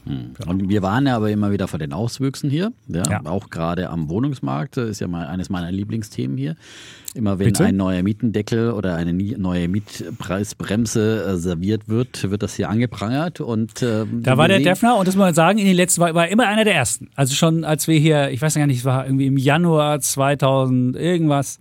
hm. 0.06 0.34
Und 0.46 0.68
wir 0.68 0.82
waren 0.82 1.06
ja 1.06 1.16
aber 1.16 1.30
immer 1.30 1.50
wieder 1.50 1.66
vor 1.66 1.78
den 1.78 1.92
Auswüchsen 1.92 2.50
hier, 2.50 2.72
ja, 2.88 3.02
ja. 3.08 3.20
auch 3.24 3.48
gerade 3.48 3.88
am 3.88 4.10
Wohnungsmarkt, 4.10 4.76
ist 4.76 5.00
ja 5.00 5.08
mal 5.08 5.26
eines 5.26 5.48
meiner 5.48 5.72
Lieblingsthemen 5.72 6.36
hier. 6.36 6.56
Immer 7.14 7.38
wenn 7.38 7.46
Bitte? 7.46 7.64
ein 7.64 7.76
neuer 7.76 8.02
Mietendeckel 8.02 8.72
oder 8.72 8.96
eine 8.96 9.12
neue 9.12 9.68
Mietpreisbremse 9.68 11.24
äh, 11.24 11.36
serviert 11.36 11.88
wird, 11.88 12.28
wird 12.28 12.42
das 12.42 12.56
hier 12.56 12.68
angeprangert. 12.68 13.40
Und 13.40 13.82
ähm, 13.82 14.22
da 14.22 14.36
war 14.36 14.48
der 14.48 14.58
Defner 14.58 14.96
und 14.96 15.06
das 15.06 15.14
muss 15.14 15.24
man 15.24 15.34
sagen, 15.34 15.58
in 15.58 15.66
den 15.66 15.76
letzten 15.76 16.00
war, 16.00 16.14
war 16.14 16.28
immer 16.28 16.46
einer 16.48 16.64
der 16.64 16.74
ersten. 16.74 17.08
Also 17.14 17.34
schon 17.34 17.64
als 17.64 17.88
wir 17.88 17.98
hier, 17.98 18.30
ich 18.30 18.42
weiß 18.42 18.56
gar 18.56 18.66
nicht, 18.66 18.78
es 18.78 18.84
war 18.84 19.06
irgendwie 19.06 19.26
im 19.26 19.38
Januar 19.38 20.00
2000 20.00 20.96
irgendwas. 20.96 21.58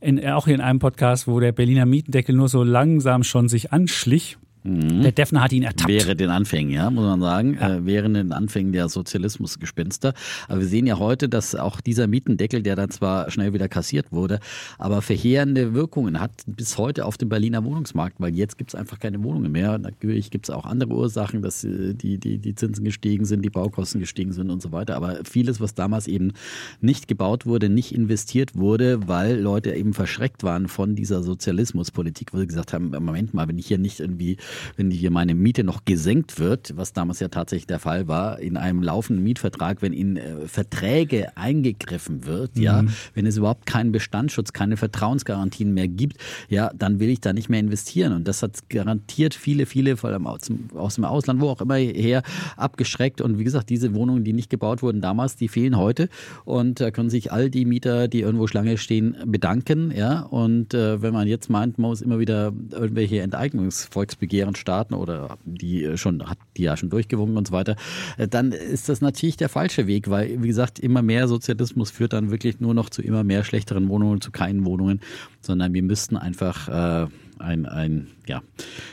In, 0.00 0.24
auch 0.28 0.44
hier 0.44 0.54
in 0.54 0.60
einem 0.60 0.80
Podcast, 0.80 1.26
wo 1.26 1.40
der 1.40 1.52
Berliner 1.52 1.86
Mietendeckel 1.86 2.34
nur 2.36 2.50
so 2.50 2.62
langsam 2.62 3.22
schon 3.22 3.48
sich 3.48 3.72
anschlich 3.72 4.36
Mhm. 4.64 5.02
Der 5.02 5.12
Defner 5.12 5.42
hat 5.42 5.52
ihn 5.52 5.62
ertappt. 5.62 5.90
Wäre 5.90 6.16
den 6.16 6.30
Anfängen, 6.30 6.72
ja, 6.72 6.90
muss 6.90 7.04
man 7.04 7.20
sagen. 7.20 7.58
Ja. 7.60 7.76
Äh, 7.76 7.84
während 7.86 8.16
den 8.16 8.32
Anfängen 8.32 8.72
der 8.72 8.88
Sozialismusgespenster. 8.88 10.14
Aber 10.48 10.60
wir 10.60 10.66
sehen 10.66 10.86
ja 10.86 10.98
heute, 10.98 11.28
dass 11.28 11.54
auch 11.54 11.82
dieser 11.82 12.06
Mietendeckel, 12.06 12.62
der 12.62 12.74
dann 12.74 12.88
zwar 12.88 13.30
schnell 13.30 13.52
wieder 13.52 13.68
kassiert 13.68 14.10
wurde, 14.10 14.40
aber 14.78 15.02
verheerende 15.02 15.74
Wirkungen 15.74 16.18
hat 16.18 16.30
bis 16.46 16.78
heute 16.78 17.04
auf 17.04 17.18
dem 17.18 17.28
Berliner 17.28 17.62
Wohnungsmarkt, 17.62 18.16
weil 18.20 18.34
jetzt 18.34 18.56
gibt 18.56 18.70
es 18.70 18.74
einfach 18.74 18.98
keine 18.98 19.22
Wohnungen 19.22 19.52
mehr. 19.52 19.76
Natürlich 19.76 20.30
gibt 20.30 20.46
es 20.46 20.50
auch 20.50 20.64
andere 20.64 20.94
Ursachen, 20.94 21.42
dass 21.42 21.62
äh, 21.64 21.92
die, 21.92 22.16
die, 22.16 22.38
die 22.38 22.54
Zinsen 22.54 22.86
gestiegen 22.86 23.26
sind, 23.26 23.44
die 23.44 23.50
Baukosten 23.50 24.00
gestiegen 24.00 24.32
sind 24.32 24.50
und 24.50 24.62
so 24.62 24.72
weiter. 24.72 24.96
Aber 24.96 25.18
vieles, 25.24 25.60
was 25.60 25.74
damals 25.74 26.06
eben 26.06 26.32
nicht 26.80 27.06
gebaut 27.06 27.44
wurde, 27.44 27.68
nicht 27.68 27.94
investiert 27.94 28.56
wurde, 28.56 29.06
weil 29.08 29.38
Leute 29.38 29.74
eben 29.74 29.92
verschreckt 29.92 30.42
waren 30.42 30.68
von 30.68 30.94
dieser 30.94 31.22
Sozialismuspolitik, 31.22 32.32
wo 32.32 32.38
sie 32.38 32.46
gesagt 32.46 32.72
haben, 32.72 32.90
Moment 32.90 33.34
mal, 33.34 33.46
wenn 33.46 33.58
ich 33.58 33.66
hier 33.66 33.76
nicht 33.76 34.00
irgendwie 34.00 34.38
wenn 34.76 34.90
hier 34.90 35.10
meine 35.10 35.34
Miete 35.34 35.64
noch 35.64 35.84
gesenkt 35.84 36.38
wird, 36.38 36.76
was 36.76 36.92
damals 36.92 37.20
ja 37.20 37.28
tatsächlich 37.28 37.66
der 37.66 37.78
Fall 37.78 38.08
war, 38.08 38.38
in 38.38 38.56
einem 38.56 38.82
laufenden 38.82 39.24
Mietvertrag, 39.24 39.82
wenn 39.82 39.92
in 39.92 40.16
äh, 40.16 40.46
Verträge 40.46 41.36
eingegriffen 41.36 42.26
wird, 42.26 42.56
mhm. 42.56 42.62
ja, 42.62 42.84
wenn 43.14 43.26
es 43.26 43.36
überhaupt 43.36 43.66
keinen 43.66 43.92
Bestandsschutz, 43.92 44.52
keine 44.52 44.76
Vertrauensgarantien 44.76 45.72
mehr 45.72 45.88
gibt, 45.88 46.18
ja, 46.48 46.70
dann 46.74 47.00
will 47.00 47.08
ich 47.08 47.20
da 47.20 47.32
nicht 47.32 47.48
mehr 47.48 47.60
investieren. 47.60 48.12
Und 48.12 48.28
das 48.28 48.42
hat 48.42 48.68
garantiert 48.68 49.34
viele, 49.34 49.66
viele, 49.66 49.96
vor 49.96 50.10
allem 50.10 50.26
aus 50.26 50.42
dem, 50.42 50.68
aus 50.74 50.96
dem 50.96 51.04
Ausland, 51.04 51.40
wo 51.40 51.48
auch 51.48 51.60
immer 51.60 51.76
her, 51.76 52.22
abgeschreckt. 52.56 53.20
Und 53.20 53.38
wie 53.38 53.44
gesagt, 53.44 53.70
diese 53.70 53.94
Wohnungen, 53.94 54.24
die 54.24 54.32
nicht 54.32 54.50
gebaut 54.50 54.82
wurden 54.82 55.00
damals, 55.00 55.36
die 55.36 55.48
fehlen 55.48 55.76
heute. 55.76 56.08
Und 56.44 56.80
da 56.80 56.90
können 56.90 57.10
sich 57.10 57.32
all 57.32 57.50
die 57.50 57.64
Mieter, 57.64 58.08
die 58.08 58.20
irgendwo 58.20 58.46
Schlange 58.46 58.78
stehen, 58.78 59.16
bedanken. 59.26 59.92
Ja, 59.94 60.20
und 60.20 60.74
äh, 60.74 61.00
wenn 61.02 61.12
man 61.12 61.28
jetzt 61.28 61.50
meint, 61.50 61.78
man 61.78 61.90
muss 61.90 62.02
immer 62.02 62.18
wieder 62.18 62.52
irgendwelche 62.70 63.20
Enteignungsvolksbegehren 63.20 64.43
deren 64.44 64.54
Staaten 64.54 64.94
oder 64.94 65.38
die 65.44 65.84
äh, 65.84 65.96
schon 65.96 66.28
hat 66.28 66.38
die 66.56 66.62
ja 66.62 66.76
schon 66.76 66.90
durchgewunken 66.90 67.36
und 67.36 67.46
so 67.48 67.52
weiter, 67.52 67.76
äh, 68.18 68.28
dann 68.28 68.52
ist 68.52 68.88
das 68.88 69.00
natürlich 69.00 69.36
der 69.36 69.48
falsche 69.48 69.86
Weg, 69.86 70.10
weil 70.10 70.42
wie 70.42 70.48
gesagt 70.48 70.78
immer 70.78 71.02
mehr 71.02 71.28
Sozialismus 71.28 71.90
führt 71.90 72.12
dann 72.12 72.30
wirklich 72.30 72.60
nur 72.60 72.74
noch 72.74 72.90
zu 72.90 73.02
immer 73.02 73.24
mehr 73.24 73.44
schlechteren 73.44 73.88
Wohnungen, 73.88 74.20
zu 74.20 74.30
keinen 74.30 74.64
Wohnungen, 74.64 75.00
sondern 75.40 75.72
wir 75.72 75.82
müssten 75.82 76.16
einfach 76.16 76.68
äh, 76.68 77.08
ein, 77.38 77.66
ein, 77.66 78.08
ja, 78.26 78.42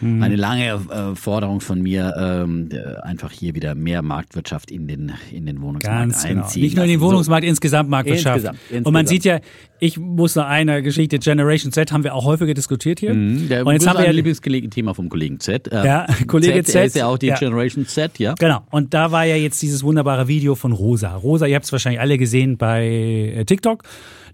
mhm. 0.02 0.22
eine 0.22 0.36
lange 0.36 0.74
äh, 0.74 1.16
Forderung 1.16 1.62
von 1.62 1.82
mir, 1.82 2.14
ähm, 2.18 2.70
einfach 3.02 3.32
hier 3.32 3.56
wieder 3.56 3.76
mehr 3.76 4.02
Marktwirtschaft 4.02 4.72
in 4.72 4.88
den, 4.88 5.14
in 5.32 5.46
den 5.46 5.62
Wohnungsmarkt 5.62 6.00
Ganz 6.00 6.24
genau. 6.24 6.44
einziehen. 6.44 6.64
Nicht 6.64 6.76
nur 6.76 6.86
in 6.86 6.92
den 6.92 7.02
Wohnungsmarkt, 7.02 7.44
so. 7.44 7.50
insgesamt 7.50 7.90
Marktwirtschaft. 7.90 8.38
Insgesamt, 8.38 8.60
insgesamt. 8.62 8.88
Und 8.88 8.94
man 8.94 9.08
sieht 9.08 9.26
ja, 9.26 9.40
ich 9.80 9.98
muss 9.98 10.36
noch 10.36 10.46
eine 10.46 10.84
Geschichte, 10.84 11.18
Generation 11.20 11.72
Z 11.72 11.92
haben 11.92 12.04
wir 12.04 12.14
auch 12.14 12.26
häufiger 12.26 12.54
diskutiert 12.54 13.00
hier. 13.00 13.14
Mhm, 13.14 13.50
der 13.50 13.66
und 13.66 13.74
jetzt 13.74 13.88
haben 13.88 14.00
wir 14.00 14.08
ein 14.08 14.16
Lieblingsthema 14.16 14.94
vom 14.94 15.10
Kollegen 15.10 15.40
Z. 15.40 15.72
Äh, 15.72 15.86
ja, 15.86 16.08
Kollege 16.28 16.64
Z. 16.64 16.74
Z 16.74 16.86
ist 16.88 16.96
ja 16.96 17.08
auch 17.08 17.18
die 17.18 17.28
ja. 17.28 17.38
Generation 17.38 17.86
Z, 17.88 18.20
ja. 18.20 18.36
Genau. 18.38 18.62
Und 18.70 18.94
da 18.94 19.12
war 19.12 19.26
ja 19.26 19.36
jetzt 19.36 19.62
dieses 19.62 19.84
wunderbare 19.84 20.28
Video 20.28 20.56
von 20.56 20.72
Rosa. 20.72 21.16
Rosa, 21.16 21.48
ihr 21.48 21.56
habt 21.56 21.66
es 21.66 21.72
wahrscheinlich 21.72 22.00
alle 22.00 22.18
gesehen 22.18 22.58
bei 22.58 22.86
äh, 23.36 23.46
TikTok. 23.46 23.84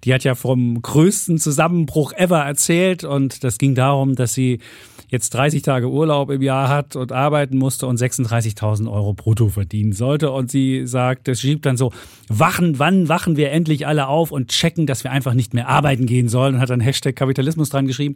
Die 0.04 0.14
hat 0.14 0.24
ja 0.24 0.36
vom 0.36 0.82
größten 0.82 1.38
Zusammenbruch 1.38 2.14
ever 2.14 2.40
erzählt 2.40 3.04
und 3.04 3.44
das 3.44 3.58
ging 3.58 3.76
darum, 3.76 4.16
dass 4.16 4.34
sie 4.34 4.60
jetzt 5.10 5.30
30 5.34 5.62
Tage 5.62 5.90
Urlaub 5.90 6.30
im 6.30 6.42
Jahr 6.42 6.68
hat 6.68 6.96
und 6.96 7.12
arbeiten 7.12 7.58
musste 7.58 7.88
und 7.88 8.00
36.000 8.00 8.92
Euro 8.92 9.14
brutto 9.14 9.48
verdienen 9.50 9.94
sollte. 9.94 10.32
Und 10.32 10.52
sie 10.52 10.86
sagt, 10.86 11.28
das 11.28 11.40
schiebt 11.42 11.66
dann 11.66 11.78
so, 11.78 11.94
wachen, 12.28 12.78
wann 12.80 13.08
wachen 13.08 13.38
wir 13.38 13.52
endlich 13.52 13.88
alle 13.88 14.08
auf 14.08 14.32
und 14.32 14.50
checken, 14.50 14.86
dass 14.86 15.04
wir 15.04 15.12
einfach 15.12 15.34
nicht 15.34 15.54
mehr 15.54 15.70
arbeiten 15.70 16.06
gehen 16.06 16.28
sollen 16.28 16.56
und 16.56 16.62
hat 16.62 16.70
dann 16.70 16.82
Hashtag 16.82 17.16
Kapitalismus 17.16 17.70
dran 17.70 17.88
geschrieben. 17.88 18.16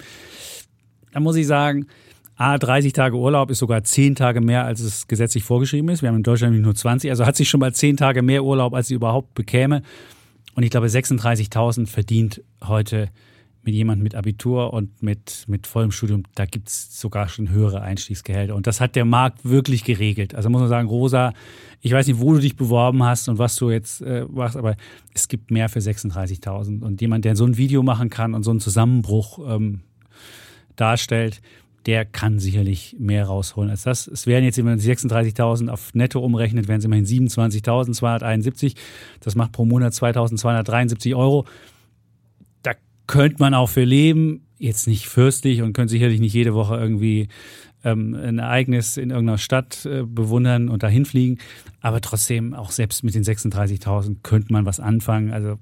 Da 1.14 1.20
muss 1.20 1.36
ich 1.36 1.48
sagen, 1.48 1.88
A, 2.36 2.58
30 2.58 2.94
Tage 2.94 3.18
Urlaub 3.18 3.52
ist 3.52 3.60
sogar 3.60 3.84
10 3.84 4.16
Tage 4.16 4.42
mehr, 4.42 4.66
als 4.66 4.80
es 4.80 5.08
gesetzlich 5.08 5.44
vorgeschrieben 5.44 5.90
ist. 5.90 6.02
Wir 6.02 6.10
haben 6.10 6.18
in 6.18 6.24
Deutschland 6.24 6.60
nur 6.60 6.76
20, 6.76 7.10
also 7.10 7.26
hat 7.26 7.36
sich 7.36 7.50
schon 7.50 7.60
mal 7.60 7.74
10 7.74 7.98
Tage 7.98 8.22
mehr 8.22 8.44
Urlaub, 8.44 8.74
als 8.74 8.88
sie 8.88 8.96
überhaupt 8.96 9.34
bekäme. 9.36 9.84
Und 10.56 10.64
ich 10.64 10.70
glaube, 10.70 10.88
36.000 10.88 11.88
verdient 11.88 12.42
heute 12.64 13.10
mit 13.64 13.76
jemandem 13.76 14.04
mit 14.04 14.16
Abitur 14.16 14.74
und 14.74 15.04
mit, 15.04 15.46
mit 15.48 15.68
vollem 15.68 15.92
Studium, 15.92 16.24
da 16.34 16.46
gibt 16.46 16.70
es 16.70 17.00
sogar 17.00 17.30
schon 17.30 17.50
höhere 17.50 17.82
Einstiegsgehälter. 17.82 18.56
Und 18.56 18.66
das 18.66 18.82
hat 18.82 18.96
der 18.96 19.06
Markt 19.06 19.46
wirklich 19.46 19.84
geregelt. 19.84 20.34
Also 20.34 20.50
muss 20.50 20.62
man 20.62 20.70
sagen, 20.70 20.88
Rosa, 20.88 21.34
ich 21.80 21.92
weiß 21.92 22.08
nicht, 22.08 22.20
wo 22.20 22.34
du 22.34 22.40
dich 22.40 22.56
beworben 22.56 23.04
hast 23.04 23.30
und 23.30 23.38
was 23.38 23.56
du 23.56 23.70
jetzt 23.70 24.02
äh, 24.02 24.26
machst, 24.30 24.58
aber 24.58 24.76
es 25.14 25.28
gibt 25.28 25.52
mehr 25.52 25.70
für 25.70 25.80
36.000. 25.80 26.82
Und 26.82 27.02
jemand, 27.02 27.26
der 27.26 27.36
so 27.36 27.46
ein 27.46 27.58
Video 27.58 27.84
machen 27.84 28.10
kann 28.10 28.34
und 28.34 28.44
so 28.44 28.52
einen 28.52 28.60
Zusammenbruch 28.60 29.40
ähm, 29.48 29.82
darstellt, 30.76 31.42
der 31.86 32.06
kann 32.06 32.40
sicherlich 32.40 32.96
mehr 33.00 33.26
rausholen 33.26 33.72
als 33.72 33.84
das. 33.84 34.08
Es 34.08 34.28
wären 34.28 34.44
jetzt, 34.44 34.58
wenn 34.58 34.66
man 34.66 34.80
36.000 34.80 35.70
auf 35.70 35.94
netto 35.94 36.20
umrechnet, 36.20 36.68
wären 36.68 36.80
es 36.80 36.86
immerhin 36.86 37.06
27.271. 37.06 38.76
Das 39.20 39.36
macht 39.36 39.52
pro 39.52 39.66
Monat 39.66 39.94
2.273 39.94 41.16
Euro. 41.16 41.46
Da 42.62 42.74
könnte 43.08 43.38
man 43.40 43.54
auch 43.54 43.70
für 43.70 43.84
leben, 43.84 44.46
jetzt 44.60 44.88
nicht 44.88 45.08
fürstlich 45.08 45.62
und 45.64 45.74
könnte 45.74 45.92
sicherlich 45.92 46.20
nicht 46.20 46.34
jede 46.34 46.54
Woche 46.54 46.76
irgendwie 46.76 47.30
ähm, 47.84 48.14
ein 48.14 48.38
Ereignis 48.38 48.98
in 48.98 49.10
irgendeiner 49.10 49.40
Stadt 49.40 49.86
äh, 49.86 50.04
bewundern 50.04 50.70
und 50.70 50.84
dahin 50.84 51.06
fliegen. 51.06 51.40
Aber 51.82 52.00
trotzdem, 52.02 52.54
auch 52.54 52.72
selbst 52.72 53.04
mit 53.04 53.16
den 53.16 53.24
36.000 53.24 54.18
könnte 54.22 54.54
man 54.54 54.66
was 54.66 54.80
anfangen. 54.80 55.32
Also 55.32 55.58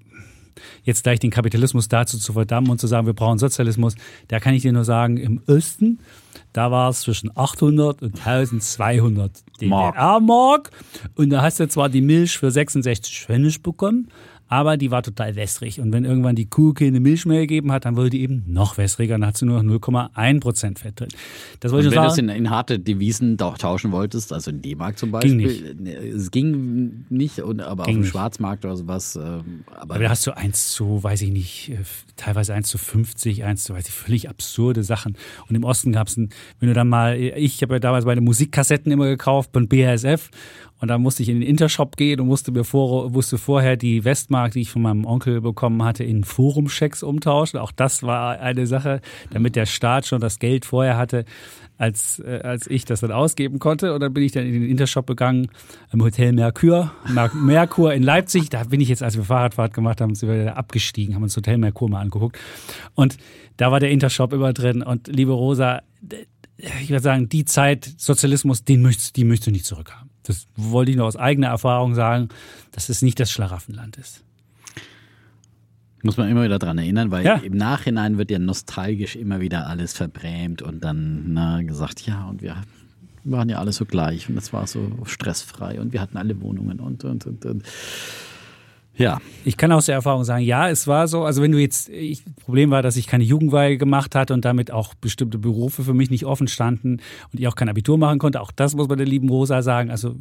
jetzt 0.83 1.03
gleich 1.03 1.19
den 1.19 1.31
Kapitalismus 1.31 1.87
dazu 1.87 2.17
zu 2.17 2.33
verdammen 2.33 2.69
und 2.69 2.79
zu 2.79 2.87
sagen, 2.87 3.05
wir 3.05 3.13
brauchen 3.13 3.39
Sozialismus, 3.39 3.95
da 4.27 4.39
kann 4.39 4.53
ich 4.53 4.61
dir 4.61 4.73
nur 4.73 4.85
sagen, 4.85 5.17
im 5.17 5.41
Osten, 5.47 5.99
da 6.53 6.71
war 6.71 6.89
es 6.89 7.01
zwischen 7.01 7.35
800 7.35 8.01
und 8.01 8.17
1200 8.17 9.31
DDR-Mark. 9.61 10.71
Und 11.15 11.29
da 11.29 11.41
hast 11.41 11.59
du 11.59 11.67
zwar 11.67 11.89
die 11.89 12.01
Milch 12.01 12.37
für 12.37 12.51
66 12.51 13.25
Pfennig 13.25 13.61
bekommen, 13.61 14.09
aber 14.49 14.77
die 14.77 14.89
war 14.89 15.03
total 15.03 15.35
wässrig. 15.35 15.79
Und 15.79 15.93
wenn 15.93 16.05
irgendwann 16.05 16.35
die 16.35 16.47
Kuh 16.47 16.73
keine 16.73 16.99
Milch 16.99 17.27
mehr 17.27 17.41
gegeben 17.41 17.71
hat, 17.71 17.85
dann 17.85 17.95
wurde 17.95 18.09
die 18.09 18.21
eben 18.21 18.43
noch 18.47 18.79
wässriger. 18.79 19.13
Dann 19.13 19.27
hat 19.27 19.37
sie 19.37 19.45
nur 19.45 19.61
noch 19.61 19.79
0,1 19.79 20.39
Prozent 20.39 20.79
Fett 20.79 20.99
drin. 20.99 21.09
Das 21.59 21.71
wollte 21.71 21.89
und 21.89 21.95
wenn 21.95 22.01
du 22.01 22.07
das 22.07 22.17
in, 22.17 22.29
in, 22.29 22.49
harte 22.49 22.79
Devisen 22.79 23.37
tauschen 23.37 23.91
wolltest, 23.91 24.33
also 24.33 24.49
in 24.49 24.63
D-Mark 24.63 24.97
zum 24.97 25.11
Beispiel, 25.11 25.37
ging 25.37 25.47
nicht. 25.47 25.79
Ne, 25.79 25.95
es 25.97 26.31
ging 26.31 27.05
nicht, 27.09 27.39
aber 27.41 27.53
ging 27.53 27.61
auf 27.61 27.85
dem 27.85 27.99
nicht. 27.99 28.09
Schwarzmarkt 28.09 28.65
oder 28.65 28.75
sowas. 28.75 29.15
Ähm, 29.15 29.65
aber, 29.67 29.95
aber 29.95 29.99
da 29.99 30.09
hast 30.09 30.25
du 30.25 30.35
eins 30.35 30.71
zu, 30.71 31.03
weiß 31.03 31.21
ich 31.21 31.31
nicht, 31.31 31.69
äh, 31.69 31.83
teilweise 32.15 32.55
eins 32.55 32.69
zu 32.69 32.79
50, 32.79 33.43
eins 33.43 33.65
zu, 33.65 33.75
weiß 33.75 33.87
ich, 33.87 33.93
völlig 33.93 34.29
absurde 34.29 34.83
Sachen. 34.83 35.15
Und 35.47 35.55
im 35.55 35.63
Osten 35.63 35.91
gab 35.91 36.07
es 36.07 36.17
ein, 36.17 36.29
wenn 36.59 36.69
du 36.69 36.73
dann 36.73 36.89
mal, 36.89 37.19
ich 37.19 37.61
habe 37.61 37.75
ja 37.75 37.79
damals 37.79 38.05
meine 38.05 38.21
Musikkassetten 38.21 38.91
immer 38.91 39.05
gekauft 39.05 39.51
von 39.53 39.67
BASF 39.67 40.31
und 40.79 40.87
da 40.87 40.97
musste 40.97 41.23
ich 41.23 41.29
in 41.29 41.39
den 41.39 41.47
Intershop 41.47 41.97
gehen 41.97 42.19
und 42.21 42.27
musste 42.27 42.51
mir 42.51 42.63
vor, 42.63 43.13
wusste 43.13 43.37
vorher 43.37 43.75
die 43.75 44.05
Westmark, 44.05 44.53
die 44.53 44.61
ich 44.61 44.69
von 44.69 44.81
meinem 44.81 45.05
Onkel 45.05 45.41
bekommen 45.41 45.83
hatte, 45.83 46.05
in 46.05 46.23
Forumchecks 46.23 47.03
umtauschen. 47.03 47.59
Auch 47.59 47.73
das 47.73 48.01
war 48.03 48.39
eine 48.39 48.65
Sache, 48.65 49.01
damit 49.31 49.57
der 49.57 49.65
Staat 49.65 50.07
schon 50.07 50.21
das 50.21 50.39
Geld 50.39 50.63
vorher 50.63 50.97
hatte, 50.97 51.25
als, 51.77 52.19
äh, 52.19 52.39
als 52.43 52.67
ich 52.67 52.85
das 52.85 53.01
dann 53.01 53.11
ausgeben 53.11 53.59
konnte. 53.59 53.93
Und 53.93 53.99
dann 53.99 54.13
bin 54.13 54.23
ich 54.23 54.31
dann 54.31 54.45
in 54.45 54.53
den 54.53 54.69
Intershop 54.69 55.05
gegangen, 55.05 55.49
im 55.91 56.01
Hotel 56.01 56.31
Merkur, 56.31 56.91
Merkur 57.33 57.93
in 57.93 58.03
Leipzig. 58.03 58.49
Da 58.49 58.63
bin 58.63 58.79
ich 58.79 58.87
jetzt, 58.87 59.03
als 59.03 59.17
wir 59.17 59.25
Fahrradfahrt 59.25 59.73
gemacht 59.73 59.99
haben, 59.99 60.15
sind 60.15 60.29
wir 60.29 60.55
abgestiegen, 60.55 61.13
haben 61.13 61.23
uns 61.23 61.35
Hotel 61.35 61.57
Merkur 61.57 61.89
mal 61.89 61.99
angeguckt. 61.99 62.37
Und 62.95 63.17
da 63.57 63.71
war 63.71 63.81
der 63.81 63.91
Intershop 63.91 64.31
immer 64.31 64.53
drin. 64.53 64.81
Und 64.81 65.07
liebe 65.07 65.33
Rosa, 65.33 65.81
ich 66.57 66.89
würde 66.89 67.03
sagen, 67.03 67.27
die 67.27 67.43
Zeit 67.43 67.89
Sozialismus, 67.97 68.63
den 68.63 68.81
möchtest, 68.81 69.17
die 69.17 69.25
möchtest 69.25 69.47
du 69.47 69.51
nicht 69.51 69.65
zurückhaben. 69.65 70.08
Das 70.29 70.45
wollte 70.55 70.91
ich 70.91 70.97
nur 70.97 71.07
aus 71.07 71.15
eigener 71.15 71.47
Erfahrung 71.47 71.95
sagen, 71.95 72.29
dass 72.71 72.89
es 72.89 73.01
nicht 73.01 73.19
das 73.19 73.31
Schlaraffenland 73.31 73.97
ist. 73.97 74.23
Muss 76.03 76.17
man 76.17 76.29
immer 76.29 76.43
wieder 76.43 76.59
daran 76.59 76.77
erinnern, 76.77 77.09
weil 77.09 77.25
ja. 77.25 77.37
im 77.37 77.57
Nachhinein 77.57 78.19
wird 78.19 78.29
ja 78.29 78.37
nostalgisch 78.37 79.15
immer 79.15 79.39
wieder 79.39 79.65
alles 79.65 79.93
verbrämt 79.93 80.61
und 80.61 80.83
dann 80.83 81.33
na, 81.33 81.63
gesagt, 81.63 82.05
ja, 82.05 82.25
und 82.25 82.43
wir 82.43 82.57
waren 83.23 83.49
ja 83.49 83.57
alle 83.57 83.71
so 83.71 83.85
gleich 83.85 84.29
und 84.29 84.37
es 84.37 84.53
war 84.53 84.67
so 84.67 84.99
stressfrei 85.05 85.81
und 85.81 85.93
wir 85.93 85.99
hatten 85.99 86.15
alle 86.15 86.39
Wohnungen 86.41 86.79
und, 86.79 87.03
und, 87.05 87.25
und, 87.25 87.43
und. 87.45 87.63
Ja. 88.99 89.19
Ich 89.45 89.55
kann 89.55 89.71
aus 89.71 89.85
der 89.85 89.95
Erfahrung 89.95 90.25
sagen, 90.25 90.43
ja, 90.43 90.69
es 90.69 90.85
war 90.85 91.07
so. 91.07 91.23
Also 91.23 91.41
wenn 91.41 91.53
du 91.53 91.57
jetzt, 91.57 91.87
ich, 91.89 92.23
Problem 92.43 92.69
war, 92.69 92.81
dass 92.81 92.97
ich 92.97 93.07
keine 93.07 93.23
Jugendweihe 93.23 93.77
gemacht 93.77 94.13
hatte 94.13 94.33
und 94.33 94.43
damit 94.43 94.71
auch 94.71 94.93
bestimmte 94.93 95.37
Berufe 95.37 95.83
für 95.83 95.93
mich 95.93 96.09
nicht 96.09 96.25
offen 96.25 96.49
standen 96.49 96.99
und 97.31 97.39
ich 97.39 97.47
auch 97.47 97.55
kein 97.55 97.69
Abitur 97.69 97.97
machen 97.97 98.19
konnte. 98.19 98.41
Auch 98.41 98.51
das 98.51 98.75
muss 98.75 98.89
man 98.89 98.97
der 98.97 99.07
lieben 99.07 99.29
Rosa 99.29 99.61
sagen. 99.61 99.89
Also 99.89 100.15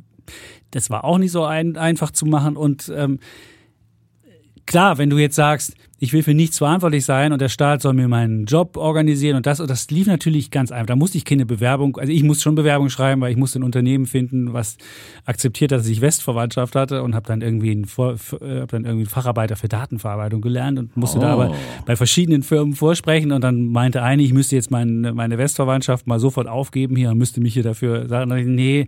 das 0.70 0.90
war 0.90 1.04
auch 1.04 1.18
nicht 1.18 1.32
so 1.32 1.44
ein, 1.44 1.76
einfach 1.76 2.12
zu 2.12 2.24
machen 2.24 2.56
und 2.56 2.90
ähm, 2.94 3.18
klar, 4.68 4.98
wenn 4.98 5.10
du 5.10 5.18
jetzt 5.18 5.34
sagst, 5.34 5.74
ich 6.00 6.12
will 6.12 6.22
für 6.22 6.34
nichts 6.34 6.58
verantwortlich 6.58 7.04
sein 7.04 7.32
und 7.32 7.40
der 7.40 7.48
Staat 7.48 7.82
soll 7.82 7.92
mir 7.92 8.06
meinen 8.06 8.44
Job 8.44 8.76
organisieren 8.76 9.36
und 9.36 9.46
das, 9.46 9.58
und 9.58 9.68
das 9.68 9.90
lief 9.90 10.06
natürlich 10.06 10.52
ganz 10.52 10.70
einfach. 10.70 10.86
Da 10.86 10.94
musste 10.94 11.18
ich 11.18 11.24
keine 11.24 11.44
Bewerbung, 11.44 11.96
also 11.96 12.12
ich 12.12 12.22
musste 12.22 12.44
schon 12.44 12.54
Bewerbung 12.54 12.88
schreiben, 12.88 13.20
weil 13.20 13.32
ich 13.32 13.36
musste 13.36 13.58
ein 13.58 13.64
Unternehmen 13.64 14.06
finden, 14.06 14.52
was 14.52 14.76
akzeptiert, 15.24 15.72
dass 15.72 15.88
ich 15.88 16.00
Westverwandtschaft 16.00 16.76
hatte 16.76 17.02
und 17.02 17.16
habe 17.16 17.26
dann 17.26 17.40
irgendwie 17.40 17.72
einen, 17.72 17.86
Vor, 17.86 18.12
äh, 18.12 18.60
hab 18.60 18.68
dann 18.68 18.84
irgendwie 18.84 19.04
einen 19.04 19.06
Facharbeiter 19.06 19.56
für 19.56 19.68
Datenverarbeitung 19.68 20.40
gelernt 20.40 20.78
und 20.78 20.96
musste 20.96 21.18
oh. 21.18 21.22
da 21.22 21.32
aber 21.32 21.54
bei 21.84 21.96
verschiedenen 21.96 22.44
Firmen 22.44 22.74
vorsprechen 22.74 23.32
und 23.32 23.42
dann 23.42 23.66
meinte 23.66 24.02
eine, 24.02 24.22
ich 24.22 24.32
müsste 24.32 24.54
jetzt 24.54 24.70
meine, 24.70 25.12
meine 25.14 25.38
Westverwandtschaft 25.38 26.06
mal 26.06 26.20
sofort 26.20 26.46
aufgeben 26.46 26.94
hier 26.94 27.10
und 27.10 27.18
müsste 27.18 27.40
mich 27.40 27.54
hier 27.54 27.64
dafür 27.64 28.06
sagen, 28.06 28.54
nee, 28.54 28.86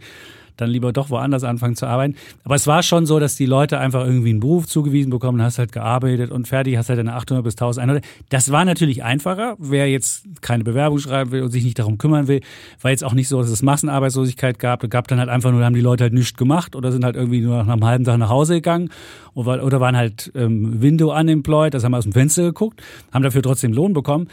dann 0.60 0.70
lieber 0.70 0.92
doch 0.92 1.10
woanders 1.10 1.44
anfangen 1.44 1.76
zu 1.76 1.86
arbeiten. 1.86 2.16
Aber 2.44 2.54
es 2.54 2.66
war 2.66 2.82
schon 2.82 3.06
so, 3.06 3.18
dass 3.18 3.36
die 3.36 3.46
Leute 3.46 3.78
einfach 3.78 4.04
irgendwie 4.04 4.30
einen 4.30 4.40
Beruf 4.40 4.66
zugewiesen 4.66 5.10
bekommen, 5.10 5.42
hast 5.42 5.58
halt 5.58 5.72
gearbeitet 5.72 6.30
und 6.30 6.48
fertig, 6.48 6.76
hast 6.76 6.88
halt 6.88 6.98
deine 6.98 7.14
800 7.14 7.44
bis 7.44 7.54
1100. 7.54 8.04
Das 8.28 8.50
war 8.52 8.64
natürlich 8.64 9.02
einfacher. 9.02 9.56
Wer 9.58 9.90
jetzt 9.90 10.24
keine 10.40 10.64
Bewerbung 10.64 10.98
schreiben 10.98 11.30
will 11.32 11.42
und 11.42 11.50
sich 11.50 11.64
nicht 11.64 11.78
darum 11.78 11.98
kümmern 11.98 12.28
will, 12.28 12.40
war 12.80 12.90
jetzt 12.90 13.04
auch 13.04 13.14
nicht 13.14 13.28
so, 13.28 13.40
dass 13.40 13.50
es 13.50 13.62
Massenarbeitslosigkeit 13.62 14.58
gab. 14.58 14.80
Da 14.80 14.86
gab 14.86 15.08
dann 15.08 15.18
halt 15.18 15.28
einfach 15.28 15.50
nur, 15.50 15.64
haben 15.64 15.74
die 15.74 15.80
Leute 15.80 16.04
halt 16.04 16.12
nichts 16.12 16.36
gemacht 16.36 16.76
oder 16.76 16.92
sind 16.92 17.04
halt 17.04 17.16
irgendwie 17.16 17.40
nur 17.40 17.56
nach 17.56 17.72
einem 17.72 17.84
halben 17.84 18.04
Tag 18.04 18.18
nach 18.18 18.28
Hause 18.28 18.54
gegangen 18.54 18.90
oder 19.34 19.80
waren 19.80 19.96
halt 19.96 20.32
ähm, 20.34 20.82
Window 20.82 21.16
unemployed, 21.16 21.74
das 21.74 21.84
haben 21.84 21.92
wir 21.92 21.98
aus 21.98 22.04
dem 22.04 22.12
Fenster 22.12 22.42
geguckt, 22.42 22.82
haben 23.12 23.22
dafür 23.22 23.42
trotzdem 23.42 23.72
Lohn 23.72 23.92
bekommen. 23.92 24.28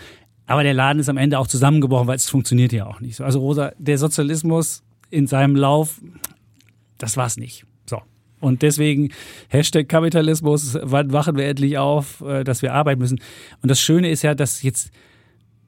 Aber 0.47 0.63
der 0.63 0.73
Laden 0.73 0.99
ist 0.99 1.09
am 1.09 1.17
Ende 1.17 1.39
auch 1.39 1.47
zusammengebrochen, 1.47 2.07
weil 2.07 2.15
es 2.15 2.29
funktioniert 2.29 2.71
ja 2.71 2.87
auch 2.87 3.01
nicht. 3.01 3.19
Also 3.19 3.39
Rosa, 3.39 3.73
der 3.77 3.97
Sozialismus 3.97 4.83
in 5.09 5.27
seinem 5.27 5.55
Lauf, 5.55 6.01
das 6.97 7.17
war's 7.17 7.37
nicht. 7.37 7.65
So. 7.85 8.01
Und 8.39 8.61
deswegen 8.61 9.11
Hashtag 9.49 9.89
Kapitalismus, 9.89 10.77
wann 10.81 11.11
wachen 11.11 11.37
wir 11.37 11.45
endlich 11.45 11.77
auf, 11.77 12.21
äh, 12.21 12.43
dass 12.43 12.61
wir 12.61 12.73
arbeiten 12.73 13.01
müssen. 13.01 13.19
Und 13.61 13.69
das 13.69 13.79
Schöne 13.79 14.09
ist 14.09 14.23
ja, 14.23 14.35
dass 14.35 14.63
jetzt 14.63 14.91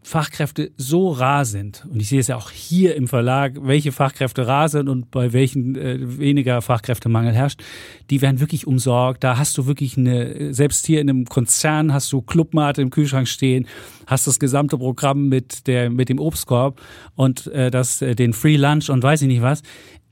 Fachkräfte 0.01 0.71
so 0.77 1.11
rar 1.11 1.43
sind, 1.43 1.85
und 1.91 2.01
ich 2.01 2.07
sehe 2.07 2.21
es 2.21 2.27
ja 2.27 2.37
auch 2.37 2.51
hier 2.51 2.95
im 2.95 3.07
Verlag, 3.07 3.55
welche 3.61 3.91
Fachkräfte 3.91 4.47
rar 4.47 4.69
sind 4.69 4.87
und 4.87 5.11
bei 5.11 5.33
welchen 5.33 5.75
äh, 5.75 5.97
weniger 6.17 6.61
Fachkräftemangel 6.61 7.33
herrscht, 7.33 7.61
die 8.09 8.21
werden 8.21 8.39
wirklich 8.39 8.65
umsorgt. 8.65 9.23
Da 9.23 9.37
hast 9.37 9.57
du 9.57 9.65
wirklich 9.65 9.97
eine, 9.97 10.53
selbst 10.53 10.85
hier 10.85 11.01
in 11.01 11.09
einem 11.09 11.25
Konzern 11.25 11.93
hast 11.93 12.11
du 12.13 12.21
Clubmate 12.21 12.81
im 12.81 12.91
Kühlschrank 12.91 13.27
stehen, 13.27 13.67
hast 14.07 14.25
das 14.25 14.39
gesamte 14.39 14.77
Programm 14.77 15.27
mit 15.27 15.67
der 15.67 15.89
mit 15.89 16.07
dem 16.07 16.19
Obstkorb 16.19 16.81
und 17.15 17.47
äh, 17.47 17.69
das 17.69 18.01
äh, 18.01 18.15
den 18.15 18.33
Free 18.33 18.55
Lunch 18.55 18.89
und 18.89 19.03
weiß 19.03 19.21
ich 19.21 19.27
nicht 19.27 19.41
was. 19.41 19.63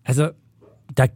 Also 0.03 0.29
da 0.93 1.07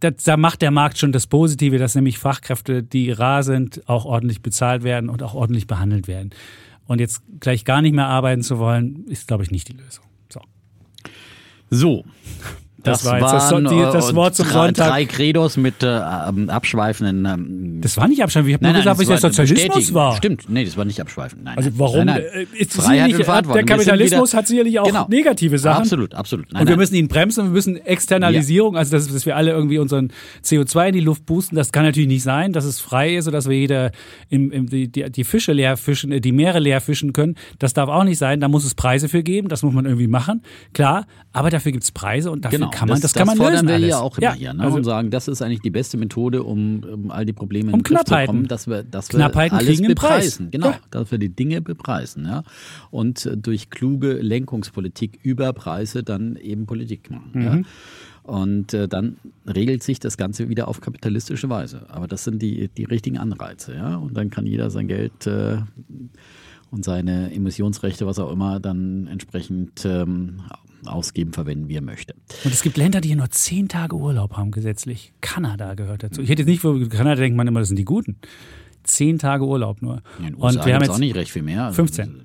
da 0.00 0.36
macht 0.36 0.62
der 0.62 0.70
Markt 0.70 0.98
schon 0.98 1.10
das 1.10 1.26
Positive, 1.26 1.78
dass 1.78 1.94
nämlich 1.94 2.18
Fachkräfte, 2.18 2.82
die 2.82 3.10
rar 3.10 3.42
sind, 3.42 3.88
auch 3.88 4.04
ordentlich 4.04 4.40
bezahlt 4.42 4.84
werden 4.84 5.10
und 5.10 5.22
auch 5.22 5.34
ordentlich 5.34 5.66
behandelt 5.66 6.06
werden. 6.06 6.30
Und 6.86 7.00
jetzt 7.00 7.22
gleich 7.40 7.64
gar 7.64 7.82
nicht 7.82 7.94
mehr 7.94 8.06
arbeiten 8.06 8.42
zu 8.42 8.58
wollen, 8.58 9.06
ist, 9.06 9.26
glaube 9.26 9.42
ich, 9.42 9.50
nicht 9.50 9.68
die 9.68 9.72
Lösung. 9.72 10.04
So. 10.32 10.40
So. 11.70 12.04
Das, 12.84 13.02
das 13.02 13.10
war 13.10 13.20
jetzt 13.20 13.50
das, 13.50 13.70
die, 13.70 13.78
das 13.80 14.10
äh, 14.10 14.14
Wort 14.14 14.34
zum 14.34 14.46
drei, 14.46 14.52
Sonntag. 14.52 14.88
Drei 14.88 15.04
Credos 15.06 15.56
mit 15.56 15.82
äh, 15.82 15.86
ähm, 15.96 16.50
abschweifenden. 16.50 17.24
Ähm, 17.24 17.80
das 17.80 17.96
war 17.96 18.08
nicht 18.08 18.22
abschweifend. 18.22 18.50
Ich 18.50 18.54
habe 18.54 18.64
nur 18.64 18.74
gesagt, 18.74 18.98
was 18.98 19.06
der 19.06 19.18
Sozialismus 19.18 19.94
war. 19.94 20.16
Stimmt, 20.16 20.50
nee, 20.50 20.64
das 20.64 20.76
war 20.76 20.84
nicht 20.84 21.00
abschweifend. 21.00 21.44
Nein, 21.44 21.56
also 21.56 21.70
warum? 21.76 22.04
Nein, 22.04 22.22
nein. 22.32 22.46
Äh, 22.52 22.60
ist 22.60 22.74
Freiheit 22.74 23.08
nicht, 23.08 23.26
der 23.26 23.64
Kapitalismus 23.64 24.30
wieder, 24.30 24.38
hat 24.38 24.46
sicherlich 24.46 24.78
auch 24.78 24.86
genau, 24.86 25.06
negative 25.08 25.58
Sachen. 25.58 25.80
Absolut, 25.80 26.14
absolut. 26.14 26.52
Nein, 26.52 26.62
und 26.62 26.68
wir 26.68 26.76
müssen 26.76 26.94
ihn 26.94 27.08
bremsen. 27.08 27.46
Wir 27.46 27.52
müssen 27.52 27.76
Externalisierung, 27.76 28.74
ja. 28.74 28.80
also 28.80 28.92
dass, 28.92 29.08
dass, 29.08 29.24
wir 29.24 29.34
alle 29.34 29.52
irgendwie 29.52 29.78
unseren 29.78 30.12
CO2 30.44 30.88
in 30.88 30.92
die 30.92 31.00
Luft 31.00 31.24
boosten. 31.24 31.56
Das 31.56 31.72
kann 31.72 31.84
natürlich 31.84 32.08
nicht 32.08 32.22
sein, 32.22 32.52
dass 32.52 32.66
es 32.66 32.80
frei 32.80 33.16
ist, 33.16 33.24
sodass 33.24 33.48
wir 33.48 33.56
jeder 33.56 33.92
im, 34.28 34.50
im, 34.50 34.66
die, 34.68 34.88
die 34.88 35.24
Fische 35.24 35.52
leer 35.52 35.78
fischen, 35.78 36.20
die 36.20 36.32
Meere 36.32 36.58
leer 36.58 36.82
fischen 36.82 37.14
können. 37.14 37.36
Das 37.58 37.72
darf 37.72 37.88
auch 37.88 38.04
nicht 38.04 38.18
sein. 38.18 38.40
Da 38.40 38.48
muss 38.48 38.64
es 38.64 38.74
Preise 38.74 39.08
für 39.08 39.22
geben. 39.22 39.48
Das 39.48 39.62
muss 39.62 39.72
man 39.72 39.86
irgendwie 39.86 40.06
machen. 40.06 40.42
Klar, 40.74 41.06
aber 41.32 41.50
dafür 41.50 41.72
gibt 41.72 41.84
es 41.84 41.92
Preise 41.92 42.30
und 42.30 42.44
dafür 42.44 42.58
genau, 42.58 42.70
kann 42.74 42.88
man, 42.88 43.00
das, 43.00 43.12
das 43.12 43.14
kann 43.14 43.26
man 43.26 43.36
lösen 43.36 43.50
fordern 43.50 43.68
wir 43.68 43.74
alles. 43.74 43.88
ja 43.88 44.00
auch 44.00 44.18
immer 44.18 44.26
ja, 44.26 44.34
hier 44.34 44.54
ne? 44.54 44.64
also 44.64 44.76
und 44.76 44.84
sagen, 44.84 45.10
das 45.10 45.28
ist 45.28 45.42
eigentlich 45.42 45.60
die 45.60 45.70
beste 45.70 45.96
Methode, 45.96 46.42
um, 46.42 46.82
um 46.84 47.10
all 47.10 47.24
die 47.24 47.32
Probleme 47.32 47.72
um 47.72 47.78
in 47.78 47.84
den 47.84 47.94
Griff 47.94 48.04
zu 48.04 48.14
bekommen, 48.14 48.48
dass 48.48 48.66
wir, 48.66 48.82
dass 48.82 49.12
wir 49.12 49.36
alles 49.36 49.82
bepreisen. 49.82 50.50
Genau, 50.50 50.70
ja. 50.70 50.78
dass 50.90 51.10
wir 51.10 51.18
die 51.18 51.28
Dinge 51.28 51.60
bepreisen. 51.60 52.26
Ja? 52.26 52.42
Und 52.90 53.30
durch 53.36 53.70
kluge 53.70 54.14
Lenkungspolitik 54.14 55.18
über 55.22 55.52
Preise 55.52 56.02
dann 56.02 56.36
eben 56.36 56.66
Politik 56.66 57.10
machen. 57.10 57.30
Mhm. 57.32 57.42
Ja? 57.42 57.60
Und 58.24 58.72
äh, 58.72 58.88
dann 58.88 59.18
regelt 59.46 59.82
sich 59.82 60.00
das 60.00 60.16
Ganze 60.16 60.48
wieder 60.48 60.66
auf 60.66 60.80
kapitalistische 60.80 61.50
Weise. 61.50 61.82
Aber 61.90 62.08
das 62.08 62.24
sind 62.24 62.40
die, 62.40 62.68
die 62.68 62.84
richtigen 62.84 63.18
Anreize. 63.18 63.74
Ja? 63.74 63.96
Und 63.96 64.16
dann 64.16 64.30
kann 64.30 64.46
jeder 64.46 64.70
sein 64.70 64.88
Geld 64.88 65.26
äh, 65.26 65.58
und 66.70 66.84
seine 66.84 67.32
Emissionsrechte, 67.32 68.06
was 68.06 68.18
auch 68.18 68.32
immer, 68.32 68.60
dann 68.60 69.06
entsprechend 69.06 69.84
ähm, 69.84 70.40
ausgeben, 70.88 71.32
verwenden, 71.32 71.68
wie 71.68 71.76
er 71.76 71.82
möchte. 71.82 72.14
Und 72.44 72.52
es 72.52 72.62
gibt 72.62 72.76
Länder, 72.76 73.00
die 73.00 73.08
hier 73.08 73.16
nur 73.16 73.30
zehn 73.30 73.68
Tage 73.68 73.96
Urlaub 73.96 74.36
haben 74.36 74.50
gesetzlich. 74.50 75.12
Kanada 75.20 75.74
gehört 75.74 76.02
dazu. 76.02 76.22
Ich 76.22 76.28
hätte 76.28 76.42
jetzt 76.42 76.48
nicht, 76.48 76.60
für 76.60 76.88
Kanada 76.88 77.20
denkt 77.20 77.36
man 77.36 77.46
immer, 77.46 77.60
das 77.60 77.68
sind 77.68 77.78
die 77.78 77.84
Guten. 77.84 78.16
Zehn 78.82 79.18
Tage 79.18 79.44
Urlaub 79.44 79.82
nur. 79.82 80.02
Ja, 80.20 80.28
in 80.28 80.34
und 80.34 80.66
wir 80.66 80.74
haben 80.74 80.82
jetzt 80.82 80.90
auch 80.90 80.98
nicht 80.98 81.14
recht 81.14 81.30
viel 81.30 81.42
mehr. 81.42 81.72
15. 81.72 82.04
Also, 82.04 82.24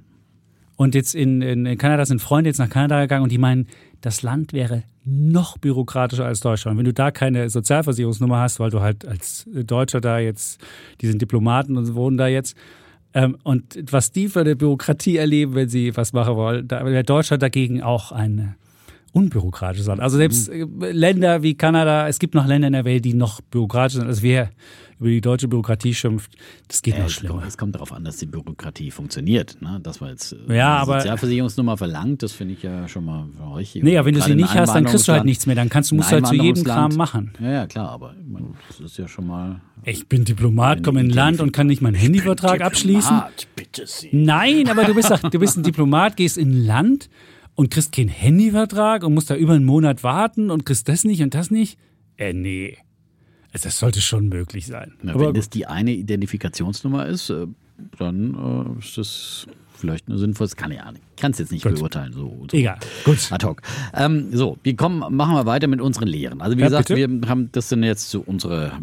und 0.79 0.95
jetzt 0.95 1.13
in, 1.13 1.41
in 1.41 1.77
Kanada 1.77 2.05
sind 2.05 2.21
Freunde 2.21 2.49
jetzt 2.49 2.57
nach 2.57 2.69
Kanada 2.69 3.01
gegangen 3.01 3.23
und 3.23 3.31
die 3.33 3.37
meinen, 3.37 3.67
das 3.99 4.21
Land 4.21 4.53
wäre 4.53 4.83
noch 5.03 5.57
bürokratischer 5.57 6.25
als 6.25 6.39
Deutschland. 6.39 6.77
Wenn 6.77 6.85
du 6.85 6.93
da 6.93 7.11
keine 7.11 7.49
Sozialversicherungsnummer 7.49 8.39
hast, 8.39 8.61
weil 8.61 8.69
du 8.69 8.79
halt 8.79 9.05
als 9.05 9.45
Deutscher 9.53 9.99
da 9.99 10.19
jetzt, 10.19 10.61
die 11.01 11.07
sind 11.07 11.21
Diplomaten 11.21 11.75
und 11.75 11.95
wohnen 11.95 12.17
da 12.17 12.27
jetzt, 12.27 12.55
ähm, 13.13 13.37
und 13.43 13.79
was 13.91 14.11
die 14.11 14.27
für 14.27 14.41
eine 14.41 14.55
Bürokratie 14.55 15.17
erleben, 15.17 15.55
wenn 15.55 15.69
sie 15.69 15.95
was 15.95 16.13
machen 16.13 16.35
wollen, 16.35 16.67
da 16.67 16.85
wäre 16.85 17.03
Deutschland 17.03 17.41
dagegen 17.41 17.81
auch 17.81 18.11
ein 18.11 18.55
unbürokratisches 19.11 19.87
Land. 19.87 20.01
Also 20.01 20.17
selbst 20.17 20.51
mhm. 20.51 20.81
äh, 20.81 20.91
Länder 20.91 21.43
wie 21.43 21.55
Kanada, 21.55 22.07
es 22.07 22.19
gibt 22.19 22.35
noch 22.35 22.45
Länder 22.45 22.67
in 22.67 22.73
der 22.73 22.85
Welt, 22.85 23.05
die 23.05 23.13
noch 23.13 23.41
bürokratischer 23.41 24.01
sind 24.01 24.09
als 24.09 24.21
wir 24.21 24.49
über 24.99 25.09
die 25.09 25.21
deutsche 25.21 25.47
Bürokratie 25.47 25.93
schimpft, 25.93 26.35
das 26.67 26.81
geht 26.81 26.95
ja, 26.95 27.03
noch 27.03 27.09
schlimmer. 27.09 27.43
Es 27.47 27.57
kommt 27.57 27.73
darauf 27.73 27.93
an, 27.93 28.03
dass 28.03 28.17
die 28.17 28.25
Bürokratie 28.25 28.91
funktioniert. 28.91 29.61
Ne? 29.61 29.79
Dass 29.81 30.01
man 30.01 30.09
jetzt 30.09 30.33
äh, 30.33 30.57
ja, 30.57 30.83
eine 30.83 30.85
Sozialversicherungsnummer 30.85 31.77
verlangt, 31.77 32.21
das 32.21 32.33
finde 32.33 32.55
ich 32.55 32.63
ja 32.63 32.87
schon 32.89 33.05
mal 33.05 33.25
richtig. 33.55 33.83
Nee, 33.83 33.97
aber 33.97 34.07
wenn 34.07 34.15
du 34.15 34.21
sie 34.21 34.35
nicht 34.35 34.53
hast, 34.53 34.75
dann 34.75 34.83
kriegst 34.83 35.07
du 35.07 35.13
halt 35.13 35.23
nichts 35.23 35.45
mehr. 35.45 35.55
Dann 35.55 35.69
kannst 35.69 35.91
du 35.91 35.95
musst 35.95 36.11
halt 36.11 36.27
zu 36.27 36.35
jedem 36.35 36.65
Kram 36.65 36.95
machen. 36.95 37.31
Ja, 37.39 37.51
ja, 37.51 37.67
klar, 37.67 37.89
aber 37.89 38.13
meine, 38.27 38.47
das 38.67 38.79
ist 38.81 38.97
ja 38.97 39.07
schon 39.07 39.27
mal. 39.27 39.61
Ich 39.85 40.09
bin 40.09 40.25
Diplomat, 40.25 40.83
komme 40.83 40.99
in 40.99 41.07
ein 41.07 41.13
Land 41.13 41.39
und 41.39 41.53
kann 41.53 41.67
nicht 41.67 41.81
meinen 41.81 41.95
Handyvertrag 41.95 42.59
abschließen. 42.59 43.21
Bitte 43.55 43.87
Sie. 43.87 44.09
Nein, 44.11 44.69
aber 44.69 44.83
du 44.83 44.93
bist, 44.93 45.09
du 45.09 45.39
bist 45.39 45.57
ein 45.57 45.63
Diplomat, 45.63 46.17
gehst 46.17 46.37
in 46.37 46.51
ein 46.51 46.65
Land 46.65 47.09
und 47.59 47.71
kriegst 47.71 47.91
keinen 47.91 48.07
Handyvertrag 48.07 49.03
und 49.03 49.13
musst 49.13 49.29
da 49.29 49.35
über 49.35 49.51
einen 49.51 49.65
Monat 49.65 50.01
warten 50.01 50.49
und 50.49 50.65
kriegst 50.65 50.87
das 50.87 51.03
nicht 51.03 51.21
und 51.21 51.33
das 51.33 51.51
nicht. 51.51 51.77
Äh, 52.15 52.31
nee. 52.31 52.77
Also 53.51 53.65
das 53.65 53.79
sollte 53.79 53.99
schon 53.99 54.29
möglich 54.29 54.65
sein. 54.65 54.93
Ja, 55.03 55.19
wenn 55.19 55.33
das 55.33 55.49
die 55.49 55.65
eine 55.65 55.91
Identifikationsnummer 55.91 57.07
ist, 57.07 57.29
äh, 57.29 57.47
dann 57.97 58.77
äh, 58.77 58.79
ist 58.79 58.97
das 58.97 59.45
vielleicht 59.79 60.07
eine 60.07 60.17
sinnvolle, 60.17 60.49
kann 60.55 60.71
ich 60.71 60.77
nicht. 60.77 61.01
Kann 61.17 61.31
es 61.31 61.39
jetzt 61.39 61.51
nicht 61.51 61.63
gut. 61.63 61.75
beurteilen. 61.75 62.13
So, 62.13 62.45
so, 62.49 62.57
Egal, 62.57 62.77
gut. 63.03 63.31
Ad 63.31 63.45
hoc. 63.45 63.61
Ähm, 63.93 64.27
so, 64.31 64.57
wir 64.63 64.75
kommen, 64.75 64.99
machen 65.15 65.35
wir 65.35 65.45
weiter 65.45 65.67
mit 65.67 65.81
unseren 65.81 66.07
Lehren. 66.07 66.41
Also 66.41 66.57
wie 66.57 66.61
ja, 66.61 66.67
gesagt, 66.67 66.87
bitte? 66.89 67.09
wir 67.09 67.29
haben, 67.29 67.49
das 67.51 67.69
sind 67.69 67.83
jetzt 67.83 68.09
so 68.09 68.23
unsere 68.25 68.73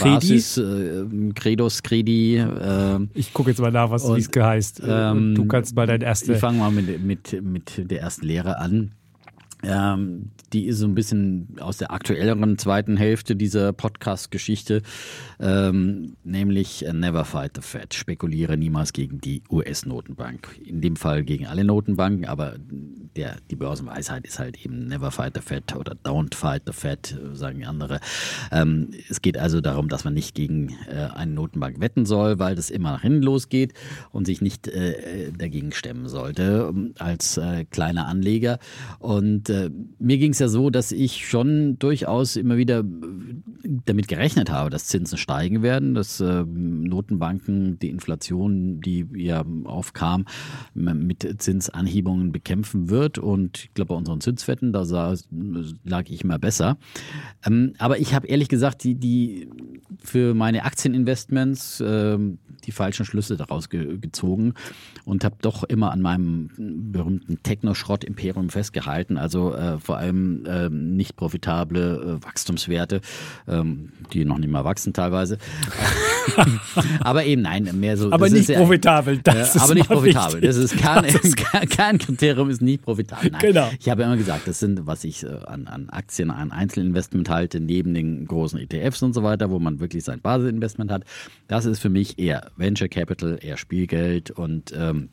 Basis, 0.00 0.56
äh, 0.58 1.04
Credos, 1.34 1.82
Credi. 1.82 2.36
Äh, 2.36 3.00
ich 3.14 3.32
gucke 3.32 3.50
jetzt 3.50 3.60
mal 3.60 3.72
nach, 3.72 3.90
was 3.90 4.04
es 4.04 4.28
heißt. 4.34 4.82
Ähm, 4.86 5.34
du 5.34 5.46
kannst 5.46 5.74
mal 5.76 5.86
dein 5.86 6.00
erste. 6.00 6.34
Ich 6.34 6.38
fange 6.38 6.58
mal 6.58 6.70
mit, 6.70 7.02
mit, 7.02 7.42
mit 7.42 7.90
der 7.90 8.00
ersten 8.00 8.26
Lehre 8.26 8.58
an. 8.58 8.92
Ähm, 9.62 10.30
die 10.52 10.66
ist 10.66 10.78
so 10.78 10.86
ein 10.86 10.94
bisschen 10.94 11.56
aus 11.60 11.78
der 11.78 11.92
aktuelleren 11.92 12.58
zweiten 12.58 12.96
Hälfte 12.96 13.36
dieser 13.36 13.72
Podcast-Geschichte, 13.72 14.82
ähm, 15.40 16.16
nämlich 16.24 16.84
Never 16.92 17.24
Fight 17.24 17.52
the 17.56 17.62
Fed. 17.62 17.94
Spekuliere 17.94 18.56
niemals 18.56 18.92
gegen 18.92 19.20
die 19.20 19.42
US-Notenbank. 19.50 20.60
In 20.64 20.80
dem 20.80 20.96
Fall 20.96 21.24
gegen 21.24 21.46
alle 21.46 21.64
Notenbanken, 21.64 22.26
aber 22.26 22.56
der, 23.16 23.36
die 23.50 23.56
Börsenweisheit 23.56 24.26
ist 24.26 24.38
halt 24.38 24.64
eben 24.64 24.86
Never 24.86 25.10
Fight 25.10 25.34
the 25.34 25.40
Fed 25.40 25.74
oder 25.76 25.94
Don't 26.04 26.34
Fight 26.34 26.62
the 26.66 26.72
Fed, 26.72 27.18
sagen 27.32 27.64
andere. 27.64 28.00
Ähm, 28.50 28.90
es 29.08 29.22
geht 29.22 29.36
also 29.38 29.60
darum, 29.60 29.88
dass 29.88 30.04
man 30.04 30.14
nicht 30.14 30.34
gegen 30.34 30.70
äh, 30.88 31.08
eine 31.14 31.32
Notenbank 31.32 31.80
wetten 31.80 32.06
soll, 32.06 32.38
weil 32.38 32.54
das 32.54 32.70
immer 32.70 32.92
nach 32.92 33.02
hinten 33.02 33.22
losgeht 33.22 33.74
und 34.10 34.26
sich 34.26 34.40
nicht 34.40 34.68
äh, 34.68 35.30
dagegen 35.36 35.72
stemmen 35.72 36.08
sollte 36.08 36.70
ähm, 36.70 36.94
als 36.98 37.36
äh, 37.36 37.64
kleiner 37.64 38.06
Anleger. 38.06 38.58
Und 38.98 39.50
äh, 39.50 39.70
mir 39.98 40.18
ging 40.18 40.32
es 40.32 40.38
ja 40.38 40.48
so, 40.48 40.70
dass 40.70 40.92
ich 40.92 41.28
schon 41.28 41.78
durchaus 41.78 42.36
immer 42.36 42.56
wieder 42.56 42.84
damit 43.86 44.08
gerechnet 44.08 44.50
habe, 44.50 44.70
dass 44.70 44.86
Zinsen 44.86 45.18
steigen 45.18 45.62
werden, 45.62 45.94
dass 45.94 46.20
äh, 46.20 46.44
Notenbanken 46.44 47.78
die 47.78 47.90
Inflation, 47.90 48.80
die 48.80 49.06
ja 49.14 49.44
aufkam, 49.64 50.24
mit 50.74 51.26
Zinsanhebungen 51.38 52.32
bekämpfen 52.32 52.88
wird 52.90 53.01
wird. 53.02 53.18
Und 53.18 53.64
ich 53.64 53.74
glaube, 53.74 53.88
bei 53.88 53.94
unseren 53.96 54.20
Zinswetten, 54.20 54.72
da 54.72 54.84
sah, 54.84 55.14
lag 55.84 56.04
ich 56.08 56.22
immer 56.22 56.38
besser. 56.38 56.78
Ähm, 57.44 57.74
aber 57.78 57.98
ich 57.98 58.14
habe 58.14 58.28
ehrlich 58.28 58.48
gesagt 58.48 58.84
die, 58.84 58.94
die 58.94 59.48
für 60.02 60.34
meine 60.34 60.64
Aktieninvestments 60.64 61.82
ähm, 61.84 62.38
die 62.64 62.72
falschen 62.72 63.04
Schlüsse 63.04 63.36
daraus 63.36 63.68
ge 63.68 63.98
gezogen 63.98 64.54
und 65.04 65.24
habe 65.24 65.36
doch 65.42 65.64
immer 65.64 65.90
an 65.90 66.00
meinem 66.00 66.50
berühmten 66.92 67.42
Techno-Schrott-Imperium 67.42 68.50
festgehalten. 68.50 69.18
Also 69.18 69.54
äh, 69.54 69.78
vor 69.78 69.96
allem 69.96 70.46
äh, 70.46 70.68
nicht 70.68 71.16
profitable 71.16 72.20
äh, 72.20 72.24
Wachstumswerte, 72.24 73.00
ähm, 73.48 73.92
die 74.12 74.24
noch 74.24 74.38
nicht 74.38 74.50
mal 74.50 74.64
wachsen 74.64 74.92
teilweise. 74.92 75.38
aber 77.00 77.24
eben 77.24 77.42
nein, 77.42 77.68
mehr 77.74 77.96
so. 77.96 78.10
Aber 78.10 78.28
nicht 78.28 78.52
profitabel. 78.52 79.18
Das 79.18 79.54
ist 79.54 79.62
aber 79.62 79.74
nicht 79.74 79.88
profitabel. 79.88 80.42
Wichtig. 80.42 80.48
Das 80.48 80.56
ist 80.56 80.76
kein, 80.78 81.04
das 81.04 81.36
kein 81.76 81.98
Kriterium, 81.98 82.50
ist 82.50 82.62
nicht 82.62 82.82
profitabel. 82.82 83.30
Nein. 83.30 83.40
Genau. 83.40 83.70
Ich 83.78 83.88
habe 83.88 84.02
immer 84.02 84.16
gesagt, 84.16 84.46
das 84.46 84.60
sind, 84.60 84.86
was 84.86 85.04
ich 85.04 85.24
äh, 85.24 85.28
an, 85.46 85.66
an 85.66 85.90
Aktien, 85.90 86.30
an 86.30 86.52
Einzelinvestment 86.52 87.28
halte, 87.28 87.60
neben 87.60 87.94
den 87.94 88.26
großen 88.26 88.58
ETFs 88.58 89.02
und 89.02 89.14
so 89.14 89.22
weiter, 89.22 89.50
wo 89.50 89.58
man 89.58 89.80
wirklich 89.80 90.04
sein 90.04 90.20
Basisinvestment 90.20 90.90
hat. 90.90 91.04
Das 91.48 91.64
ist 91.64 91.80
für 91.80 91.90
mich 91.90 92.18
eher 92.18 92.50
Venture 92.56 92.88
Capital, 92.88 93.38
eher 93.40 93.56
Spielgeld 93.56 94.30
und 94.30 94.72
ähm, 94.76 95.08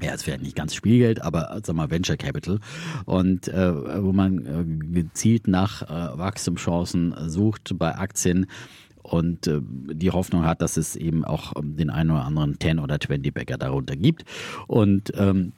ja, 0.00 0.12
es 0.12 0.26
wäre 0.26 0.38
nicht 0.38 0.54
ganz 0.54 0.74
Spielgeld, 0.74 1.22
aber 1.22 1.60
sag 1.64 1.74
mal 1.74 1.90
Venture 1.90 2.16
Capital 2.16 2.60
und 3.04 3.48
äh, 3.48 4.02
wo 4.02 4.12
man 4.12 4.46
äh, 4.46 5.00
gezielt 5.02 5.48
nach 5.48 5.82
äh, 5.82 6.18
Wachstumschancen 6.18 7.14
sucht 7.28 7.76
bei 7.78 7.96
Aktien 7.96 8.46
und 9.10 9.46
äh, 9.46 9.60
die 9.62 10.10
Hoffnung 10.10 10.44
hat, 10.44 10.62
dass 10.62 10.76
es 10.76 10.96
eben 10.96 11.24
auch 11.24 11.54
ähm, 11.56 11.76
den 11.76 11.90
einen 11.90 12.10
oder 12.10 12.24
anderen 12.24 12.58
10 12.60 12.78
oder 12.78 13.00
20 13.00 13.32
Bäcker 13.32 13.58
darunter 13.58 13.96
gibt 13.96 14.24
und 14.66 15.12
ähm, 15.16 15.52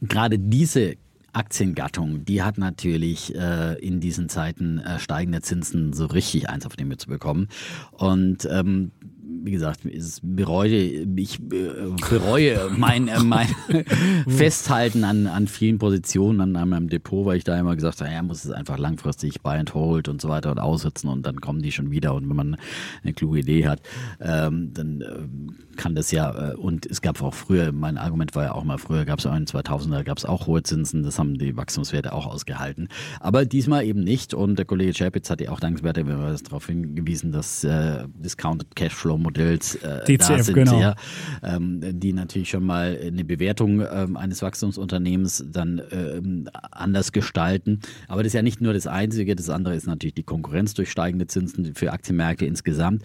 gerade 0.00 0.38
diese 0.38 0.96
Aktiengattung, 1.32 2.24
die 2.24 2.42
hat 2.42 2.58
natürlich 2.58 3.34
äh, 3.34 3.78
in 3.80 4.00
diesen 4.00 4.28
Zeiten 4.28 4.78
äh, 4.78 4.98
steigende 4.98 5.40
Zinsen 5.40 5.92
so 5.92 6.06
richtig 6.06 6.50
eins 6.50 6.66
auf 6.66 6.76
den 6.76 6.88
Mütze 6.88 7.06
bekommen. 7.06 7.48
Und 7.92 8.46
ähm, 8.50 8.92
wie 9.24 9.52
gesagt, 9.52 9.84
ich 9.84 10.18
bereue, 10.22 10.76
ich 11.16 11.40
bereue 11.40 12.70
mein, 12.76 13.08
äh, 13.08 13.20
mein 13.20 13.48
Festhalten 14.28 15.04
an, 15.04 15.26
an 15.26 15.46
vielen 15.46 15.78
Positionen 15.78 16.40
an, 16.40 16.56
an 16.56 16.68
meinem 16.68 16.88
Depot, 16.88 17.24
weil 17.24 17.36
ich 17.36 17.44
da 17.44 17.58
immer 17.58 17.76
gesagt 17.76 18.00
habe, 18.00 18.10
ja, 18.10 18.22
muss 18.22 18.44
es 18.44 18.50
einfach 18.50 18.78
langfristig 18.78 19.40
buy 19.42 19.56
and 19.56 19.74
hold 19.74 20.08
und 20.08 20.20
so 20.20 20.28
weiter 20.28 20.50
und 20.50 20.58
aussitzen 20.58 21.08
und 21.08 21.24
dann 21.24 21.40
kommen 21.40 21.62
die 21.62 21.72
schon 21.72 21.90
wieder. 21.90 22.14
Und 22.14 22.28
wenn 22.28 22.36
man 22.36 22.56
eine 23.02 23.12
kluge 23.12 23.40
Idee 23.40 23.66
hat, 23.66 23.80
ähm, 24.20 24.72
dann 24.74 25.00
äh, 25.00 25.76
kann 25.76 25.94
das 25.94 26.10
ja, 26.10 26.52
äh, 26.52 26.54
und 26.54 26.86
es 26.86 27.00
gab 27.00 27.22
auch 27.22 27.34
früher, 27.34 27.72
mein 27.72 27.98
Argument 27.98 28.34
war 28.34 28.44
ja 28.44 28.52
auch 28.52 28.64
mal, 28.64 28.78
früher 28.78 29.04
gab 29.04 29.20
es 29.20 29.26
auch 29.26 29.36
in 29.36 29.46
2000er, 29.46 30.02
gab 30.02 30.18
es 30.18 30.24
auch 30.24 30.46
hohe 30.46 30.62
Zinsen, 30.62 31.02
das 31.04 31.18
haben 31.18 31.38
die 31.38 31.56
Wachstumswerte 31.56 32.12
auch 32.12 32.26
ausgehalten. 32.26 32.88
Aber 33.20 33.44
diesmal 33.44 33.84
eben 33.84 34.02
nicht 34.02 34.34
und 34.34 34.56
der 34.56 34.64
Kollege 34.64 34.92
Chapitz 34.92 35.30
hat 35.30 35.40
ja 35.40 35.50
auch 35.50 35.60
dankenswerterweise 35.60 36.42
darauf 36.44 36.66
hingewiesen, 36.66 37.32
dass 37.32 37.62
äh, 37.64 38.04
Discounted 38.14 38.74
Cashflow 38.74 39.11
Modells 39.18 39.76
äh, 39.76 40.04
DCF, 40.04 40.28
da 40.28 40.42
sind, 40.42 40.54
genau. 40.54 40.80
ja, 40.80 40.94
ähm, 41.42 41.80
die 42.00 42.12
natürlich 42.12 42.50
schon 42.50 42.64
mal 42.64 42.98
eine 43.00 43.24
Bewertung 43.24 43.80
ähm, 43.80 44.16
eines 44.16 44.42
Wachstumsunternehmens 44.42 45.44
dann 45.50 45.82
ähm, 45.90 46.48
anders 46.70 47.12
gestalten. 47.12 47.80
Aber 48.08 48.22
das 48.22 48.28
ist 48.28 48.34
ja 48.34 48.42
nicht 48.42 48.60
nur 48.60 48.72
das 48.72 48.86
Einzige, 48.86 49.36
das 49.36 49.50
andere 49.50 49.74
ist 49.74 49.86
natürlich 49.86 50.14
die 50.14 50.22
Konkurrenz 50.22 50.74
durch 50.74 50.90
steigende 50.90 51.26
Zinsen 51.26 51.74
für 51.74 51.92
Aktienmärkte 51.92 52.46
insgesamt 52.46 53.02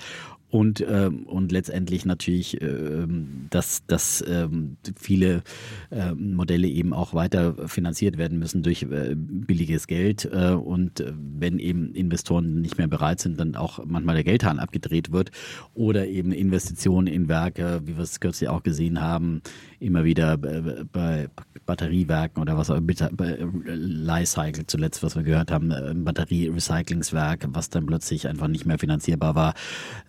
und, 0.49 0.85
ähm, 0.87 1.23
und 1.23 1.51
letztendlich 1.51 2.05
natürlich, 2.05 2.61
ähm, 2.61 3.47
dass, 3.49 3.85
dass 3.85 4.23
ähm, 4.25 4.77
viele 4.95 5.43
ähm, 5.91 6.35
Modelle 6.35 6.67
eben 6.69 6.93
auch 6.93 7.13
weiter 7.13 7.67
finanziert 7.67 8.17
werden 8.17 8.39
müssen 8.39 8.63
durch 8.63 8.83
äh, 8.83 9.13
billiges 9.15 9.87
Geld. 9.87 10.29
Äh, 10.31 10.51
und 10.51 11.01
äh, 11.01 11.11
wenn 11.15 11.59
eben 11.59 11.93
Investoren 11.93 12.61
nicht 12.61 12.77
mehr 12.77 12.87
bereit 12.87 13.19
sind, 13.19 13.37
dann 13.39 13.55
auch 13.55 13.83
manchmal 13.85 14.15
der 14.15 14.23
Geldhahn 14.23 14.59
abgedreht 14.59 15.11
wird 15.11 15.31
oder 15.73 16.07
eben 16.07 16.31
Investitionen 16.31 17.07
in 17.07 17.27
Werke, 17.27 17.81
wie 17.83 17.97
wir 17.97 18.03
es 18.03 18.21
kürzlich 18.21 18.47
auch 18.47 18.63
gesehen 18.63 19.01
haben, 19.01 19.41
immer 19.79 20.03
wieder 20.03 20.37
bei 20.37 21.29
Batteriewerken 21.65 22.41
oder 22.41 22.57
was 22.57 22.69
auch 22.69 22.79
bei 22.81 23.37
Lifecycle 23.65 24.65
zuletzt, 24.67 25.03
was 25.03 25.15
wir 25.15 25.23
gehört 25.23 25.51
haben, 25.51 25.71
ein 25.71 26.03
Batterie-Recyclingswerk, 26.03 27.45
was 27.49 27.69
dann 27.69 27.85
plötzlich 27.85 28.27
einfach 28.27 28.47
nicht 28.47 28.65
mehr 28.65 28.79
finanzierbar 28.79 29.35
war. 29.35 29.53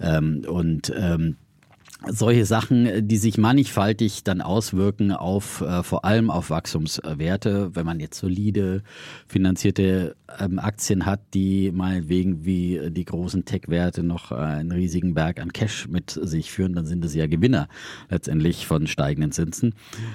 Ähm, 0.01 0.45
und 0.47 0.93
ähm, 0.97 1.37
solche 2.07 2.44
Sachen, 2.44 3.09
die 3.09 3.16
sich 3.16 3.38
mannigfaltig 3.38 4.22
dann 4.22 4.40
auswirken 4.40 5.11
auf 5.11 5.62
äh, 5.62 5.82
vor 5.82 6.05
allem 6.05 6.30
auf 6.30 6.51
Wachstumswerte, 6.51 7.74
wenn 7.74 7.84
man 7.84 7.99
jetzt 7.99 8.18
solide 8.18 8.84
finanzierte 9.26 10.14
ähm, 10.38 10.61
Aktien 10.61 11.07
hat, 11.07 11.20
die 11.34 11.72
meinetwegen 11.72 12.44
wie 12.44 12.90
die 12.90 13.05
großen 13.05 13.44
Tech-Werte 13.44 14.05
noch 14.05 14.30
äh, 14.30 14.36
einen 14.36 14.70
riesigen 14.70 15.14
Berg 15.14 15.40
an 15.40 15.53
Cash 15.53 15.88
mit 15.88 16.11
sich 16.11 16.53
führen, 16.53 16.74
dann 16.74 16.86
sind 16.86 17.05
es 17.05 17.14
ja 17.14 17.26
Gewinner 17.26 17.68
letztendlich 18.09 18.66
von 18.66 18.86
steigenden 18.86 19.32
Zinsen. 19.32 19.74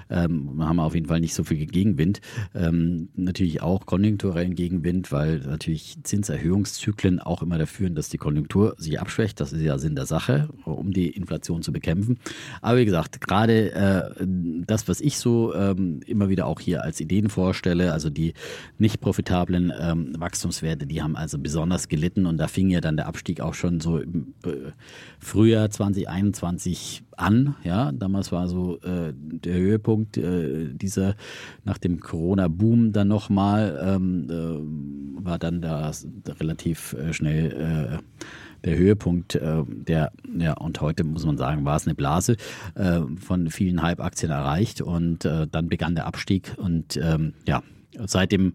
Ähm, 0.09 0.51
wir 0.55 0.67
haben 0.67 0.79
auf 0.79 0.95
jeden 0.95 1.07
Fall 1.07 1.19
nicht 1.19 1.33
so 1.33 1.43
viel 1.43 1.65
Gegenwind. 1.65 2.21
Ähm, 2.55 3.09
natürlich 3.15 3.61
auch 3.61 3.85
konjunkturellen 3.85 4.55
Gegenwind, 4.55 5.11
weil 5.11 5.39
natürlich 5.39 5.97
Zinserhöhungszyklen 6.01 7.19
auch 7.19 7.41
immer 7.41 7.57
dafür 7.57 7.73
führen, 7.73 7.95
dass 7.95 8.07
die 8.07 8.17
Konjunktur 8.17 8.75
sich 8.77 8.99
abschwächt. 9.01 9.41
Das 9.41 9.51
ist 9.51 9.61
ja 9.61 9.77
Sinn 9.77 9.95
der 9.95 10.05
Sache, 10.05 10.47
um 10.63 10.93
die 10.93 11.09
Inflation 11.09 11.61
zu 11.61 11.72
bekämpfen. 11.73 12.19
Aber 12.61 12.77
wie 12.77 12.85
gesagt, 12.85 13.19
gerade 13.21 13.71
äh, 13.73 14.25
das, 14.65 14.87
was 14.87 15.01
ich 15.01 15.17
so 15.17 15.53
ähm, 15.53 15.99
immer 16.05 16.29
wieder 16.29 16.45
auch 16.45 16.59
hier 16.59 16.83
als 16.83 16.99
Ideen 16.99 17.29
vorstelle, 17.29 17.91
also 17.91 18.09
die 18.09 18.33
nicht 18.77 19.01
profitablen 19.01 19.73
ähm, 19.77 20.13
Wachstumswerte, 20.17 20.87
die 20.87 21.01
haben 21.01 21.15
also 21.15 21.37
besonders 21.37 21.87
gelitten 21.87 22.25
und 22.25 22.37
da 22.37 22.47
fing 22.47 22.69
ja 22.69 22.81
dann 22.81 22.97
der 22.97 23.07
Abstieg 23.07 23.41
auch 23.41 23.53
schon 23.53 23.79
so 23.79 23.97
im 23.97 24.33
äh, 24.45 24.71
Frühjahr 25.19 25.69
2021 25.69 27.03
an. 27.17 27.55
Ja, 27.63 27.91
damals 27.91 28.31
war 28.31 28.47
so 28.47 28.79
äh, 28.81 29.13
der 29.15 29.55
Höhepunkt 29.55 30.17
äh, 30.17 30.73
dieser 30.73 31.15
nach 31.63 31.77
dem 31.77 31.99
Corona-Boom 31.99 32.91
dann 32.91 33.07
nochmal 33.07 33.79
ähm, 33.83 34.27
äh, 34.29 35.23
war 35.25 35.39
dann 35.39 35.61
da 35.61 35.91
relativ 36.39 36.93
äh, 36.93 37.13
schnell 37.13 37.99
äh, 38.01 38.23
der 38.63 38.77
Höhepunkt 38.77 39.35
äh, 39.35 39.63
der, 39.67 40.11
ja, 40.37 40.53
und 40.53 40.81
heute 40.81 41.03
muss 41.03 41.25
man 41.25 41.37
sagen, 41.37 41.65
war 41.65 41.75
es 41.75 41.85
eine 41.85 41.95
Blase 41.95 42.37
äh, 42.75 43.01
von 43.19 43.49
vielen 43.49 43.81
Hype-Aktien 43.81 44.31
erreicht 44.31 44.81
und 44.81 45.25
äh, 45.25 45.47
dann 45.49 45.67
begann 45.67 45.95
der 45.95 46.05
Abstieg 46.05 46.53
und 46.57 46.97
ähm, 46.97 47.33
ja, 47.47 47.61
seitdem 48.05 48.53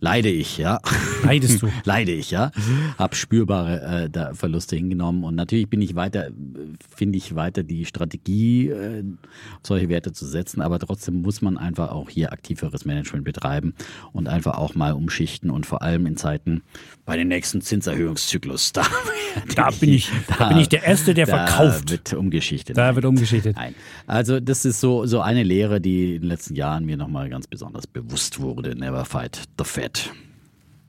leide 0.00 0.28
ich, 0.28 0.58
ja. 0.58 0.80
Leidest 1.24 1.62
du? 1.62 1.68
leide 1.84 2.12
ich, 2.12 2.30
ja. 2.30 2.50
Hab 2.96 3.14
spürbare 3.14 4.08
äh, 4.12 4.34
Verluste 4.34 4.76
hingenommen 4.76 5.24
und 5.24 5.34
natürlich 5.34 5.68
bin 5.68 5.82
ich 5.82 5.94
weiter, 5.94 6.30
finde 6.94 7.18
ich 7.18 7.34
weiter 7.34 7.62
die 7.62 7.84
Strategie, 7.84 8.68
äh, 8.68 9.04
solche 9.62 9.88
Werte 9.88 10.12
zu 10.12 10.26
setzen, 10.26 10.60
aber 10.60 10.78
trotzdem 10.78 11.22
muss 11.22 11.42
man 11.42 11.58
einfach 11.58 11.90
auch 11.90 12.10
hier 12.10 12.32
aktiveres 12.32 12.84
Management 12.84 13.24
betreiben 13.24 13.74
und 14.12 14.28
einfach 14.28 14.56
auch 14.56 14.74
mal 14.74 14.92
umschichten 14.92 15.50
und 15.50 15.66
vor 15.66 15.82
allem 15.82 16.06
in 16.06 16.16
Zeiten 16.16 16.62
bei 17.04 17.16
den 17.16 17.28
nächsten 17.28 17.60
Zinserhöhungszyklus, 17.60 18.72
da, 18.72 18.82
da 19.54 19.70
bin 19.70 19.92
ich, 19.92 20.10
da, 20.26 20.36
da, 20.36 20.48
bin 20.48 20.58
ich 20.58 20.68
der 20.68 20.84
Erste, 20.84 21.14
der 21.14 21.26
da 21.26 21.36
verkauft. 21.36 21.86
Da 21.86 21.90
wird 21.90 22.12
umgeschichtet. 22.14 22.76
Da 22.76 22.94
wird 22.94 23.04
umgeschichtet. 23.04 23.56
Nein. 23.56 23.74
Also 24.06 24.40
das 24.40 24.64
ist 24.64 24.80
so, 24.80 25.06
so 25.06 25.20
eine 25.20 25.42
Lehre, 25.42 25.80
die 25.80 26.16
in 26.16 26.22
den 26.22 26.28
letzten 26.28 26.54
Jahren 26.54 26.84
mir 26.84 26.96
nochmal 26.96 27.28
ganz 27.28 27.46
besonders 27.46 27.86
bewusst 27.86 28.40
wurde. 28.40 28.76
Never 28.76 29.04
fight 29.04 29.42
the 29.58 29.64
Fed. 29.64 30.10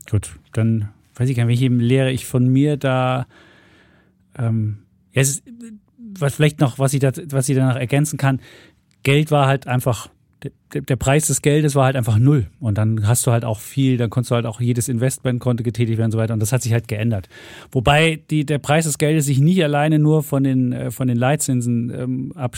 Gut, 0.10 0.32
dann 0.54 0.90
weiß 1.16 1.30
ich 1.30 1.36
gar 1.36 1.46
nicht, 1.46 1.60
welche 1.60 1.74
Lehre 1.74 2.12
ich 2.12 2.26
von 2.26 2.48
mir 2.48 2.78
da. 2.78 3.28
Ähm, 4.38 4.80
ja, 5.12 5.22
es 5.22 5.30
ist, 5.30 5.44
was 5.98 6.36
vielleicht 6.36 6.60
noch, 6.60 6.80
was 6.80 6.94
ich, 6.94 7.00
da, 7.00 7.12
was 7.30 7.50
ich 7.50 7.56
danach 7.56 7.76
ergänzen 7.76 8.18
kann, 8.18 8.40
Geld 9.04 9.32
war 9.32 9.48
halt 9.48 9.68
einfach 9.68 10.10
der, 10.44 10.82
der, 10.82 10.96
Preis 10.96 11.28
des 11.28 11.42
Geldes 11.42 11.76
war 11.76 11.86
halt 11.86 11.96
einfach 11.98 12.18
null. 12.18 12.48
Und 12.62 12.78
dann 12.78 13.06
hast 13.06 13.28
du 13.28 13.32
halt 13.32 13.44
auch 13.44 13.60
viel, 13.60 13.98
dann 13.98 14.10
konntest 14.10 14.32
du 14.32 14.36
halt 14.36 14.46
auch 14.46 14.62
jedes 14.62 14.88
Investment 14.88 15.42
konnte 15.42 15.64
getätigt 15.64 15.98
werden 15.98 16.08
und 16.08 16.12
so 16.14 16.18
weiter. 16.18 16.34
Und 16.34 16.40
das 16.40 16.54
hat 16.54 16.62
sich 16.62 16.72
halt 16.72 16.88
geändert. 16.88 17.28
Wobei 17.72 18.22
die, 18.30 18.46
der 18.46 18.60
Preis 18.60 18.86
des 18.86 18.98
Geldes 18.98 19.26
sich 19.26 19.40
nicht 19.40 19.62
alleine 19.64 20.00
nur 20.00 20.24
von 20.24 20.44
den, 20.44 20.72
äh, 20.72 20.92
von 20.92 21.10
den 21.10 21.18
Leitzinsen 21.18 21.92
ähm, 21.94 22.34
ab, 22.36 22.58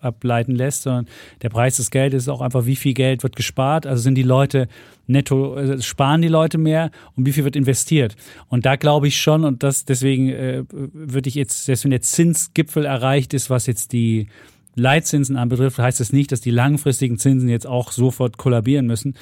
ableiten 0.00 0.54
lässt, 0.54 0.82
sondern 0.82 1.06
der 1.42 1.48
Preis 1.48 1.76
des 1.76 1.90
Geldes 1.90 2.24
ist 2.24 2.28
auch 2.28 2.40
einfach, 2.40 2.66
wie 2.66 2.76
viel 2.76 2.94
Geld 2.94 3.24
wird 3.24 3.34
gespart. 3.34 3.84
Also 3.86 4.02
sind 4.02 4.14
die 4.14 4.22
Leute 4.22 4.68
netto, 5.08 5.54
also 5.54 5.82
sparen 5.82 6.22
die 6.22 6.28
Leute 6.28 6.58
mehr 6.58 6.92
und 7.16 7.26
wie 7.26 7.32
viel 7.32 7.44
wird 7.44 7.56
investiert. 7.56 8.14
Und 8.48 8.64
da 8.64 8.76
glaube 8.76 9.08
ich 9.08 9.20
schon, 9.20 9.44
und 9.44 9.64
das 9.64 9.84
deswegen 9.84 10.28
äh, 10.28 10.62
würde 10.70 11.28
ich 11.28 11.34
jetzt, 11.34 11.64
selbst 11.64 11.82
wenn 11.82 11.90
der 11.90 12.02
Zinsgipfel 12.02 12.84
erreicht 12.84 13.34
ist, 13.34 13.50
was 13.50 13.66
jetzt 13.66 13.92
die 13.92 14.28
Leitzinsen 14.74 15.36
anbetrifft, 15.36 15.78
heißt 15.78 16.00
es 16.00 16.08
das 16.08 16.12
nicht, 16.12 16.32
dass 16.32 16.40
die 16.40 16.50
langfristigen 16.50 17.18
Zinsen 17.18 17.48
jetzt 17.48 17.66
auch 17.66 17.92
sofort 17.92 18.38
kollabieren 18.38 18.86
müssen. 18.86 19.14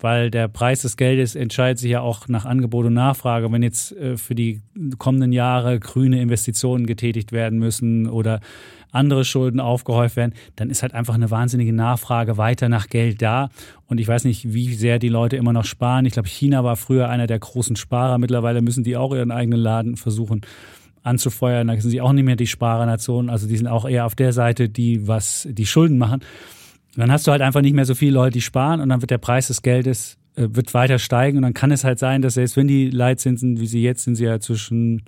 weil 0.00 0.30
der 0.30 0.46
Preis 0.48 0.82
des 0.82 0.96
Geldes 0.96 1.34
entscheidet 1.34 1.78
sich 1.78 1.90
ja 1.90 2.00
auch 2.00 2.28
nach 2.28 2.44
Angebot 2.44 2.86
und 2.86 2.94
Nachfrage. 2.94 3.50
Wenn 3.50 3.62
jetzt 3.62 3.92
äh, 3.96 4.16
für 4.16 4.34
die 4.34 4.60
kommenden 4.98 5.32
Jahre 5.32 5.80
grüne 5.80 6.20
Investitionen 6.22 6.86
getätigt 6.86 7.32
werden 7.32 7.58
müssen 7.58 8.08
oder 8.08 8.40
andere 8.92 9.24
Schulden 9.24 9.60
aufgehäuft 9.60 10.16
werden, 10.16 10.34
dann 10.56 10.70
ist 10.70 10.82
halt 10.82 10.94
einfach 10.94 11.14
eine 11.14 11.30
wahnsinnige 11.30 11.72
Nachfrage 11.72 12.36
weiter 12.38 12.68
nach 12.68 12.88
Geld 12.88 13.20
da. 13.20 13.50
Und 13.86 13.98
ich 13.98 14.08
weiß 14.08 14.24
nicht, 14.24 14.52
wie 14.54 14.72
sehr 14.74 14.98
die 14.98 15.08
Leute 15.08 15.36
immer 15.36 15.52
noch 15.52 15.64
sparen. 15.64 16.06
Ich 16.06 16.12
glaube, 16.12 16.28
China 16.28 16.64
war 16.64 16.76
früher 16.76 17.08
einer 17.08 17.26
der 17.26 17.38
großen 17.38 17.76
Sparer. 17.76 18.18
Mittlerweile 18.18 18.62
müssen 18.62 18.84
die 18.84 18.96
auch 18.96 19.12
ihren 19.12 19.30
eigenen 19.30 19.60
Laden 19.60 19.96
versuchen 19.96 20.42
anzufeuern. 21.02 21.68
Da 21.68 21.80
sind 21.80 21.90
sie 21.90 22.00
auch 22.00 22.12
nicht 22.12 22.24
mehr 22.24 22.36
die 22.36 22.46
Sparernation. 22.46 23.30
Also 23.30 23.46
die 23.46 23.56
sind 23.56 23.66
auch 23.66 23.88
eher 23.88 24.06
auf 24.06 24.14
der 24.14 24.32
Seite, 24.32 24.68
die 24.68 25.06
was 25.06 25.48
die 25.50 25.66
Schulden 25.66 25.98
machen. 25.98 26.20
dann 26.96 27.12
hast 27.12 27.26
du 27.26 27.30
halt 27.30 27.42
einfach 27.42 27.60
nicht 27.60 27.74
mehr 27.74 27.84
so 27.84 27.94
viele 27.94 28.12
Leute, 28.12 28.32
die 28.32 28.40
sparen 28.40 28.80
und 28.80 28.88
dann 28.88 29.00
wird 29.00 29.10
der 29.10 29.18
Preis 29.18 29.48
des 29.48 29.62
Geldes 29.62 30.18
äh, 30.38 30.54
wird 30.54 30.72
weiter 30.74 30.98
steigen 30.98 31.38
und 31.38 31.42
dann 31.42 31.54
kann 31.54 31.70
es 31.70 31.84
halt 31.84 31.98
sein, 31.98 32.22
dass 32.22 32.34
selbst 32.34 32.56
wenn 32.56 32.68
die 32.68 32.90
Leitzinsen, 32.90 33.60
wie 33.60 33.66
sie 33.66 33.82
jetzt 33.82 34.04
sind, 34.04 34.14
sie 34.14 34.24
ja 34.24 34.38
zwischen 34.38 35.02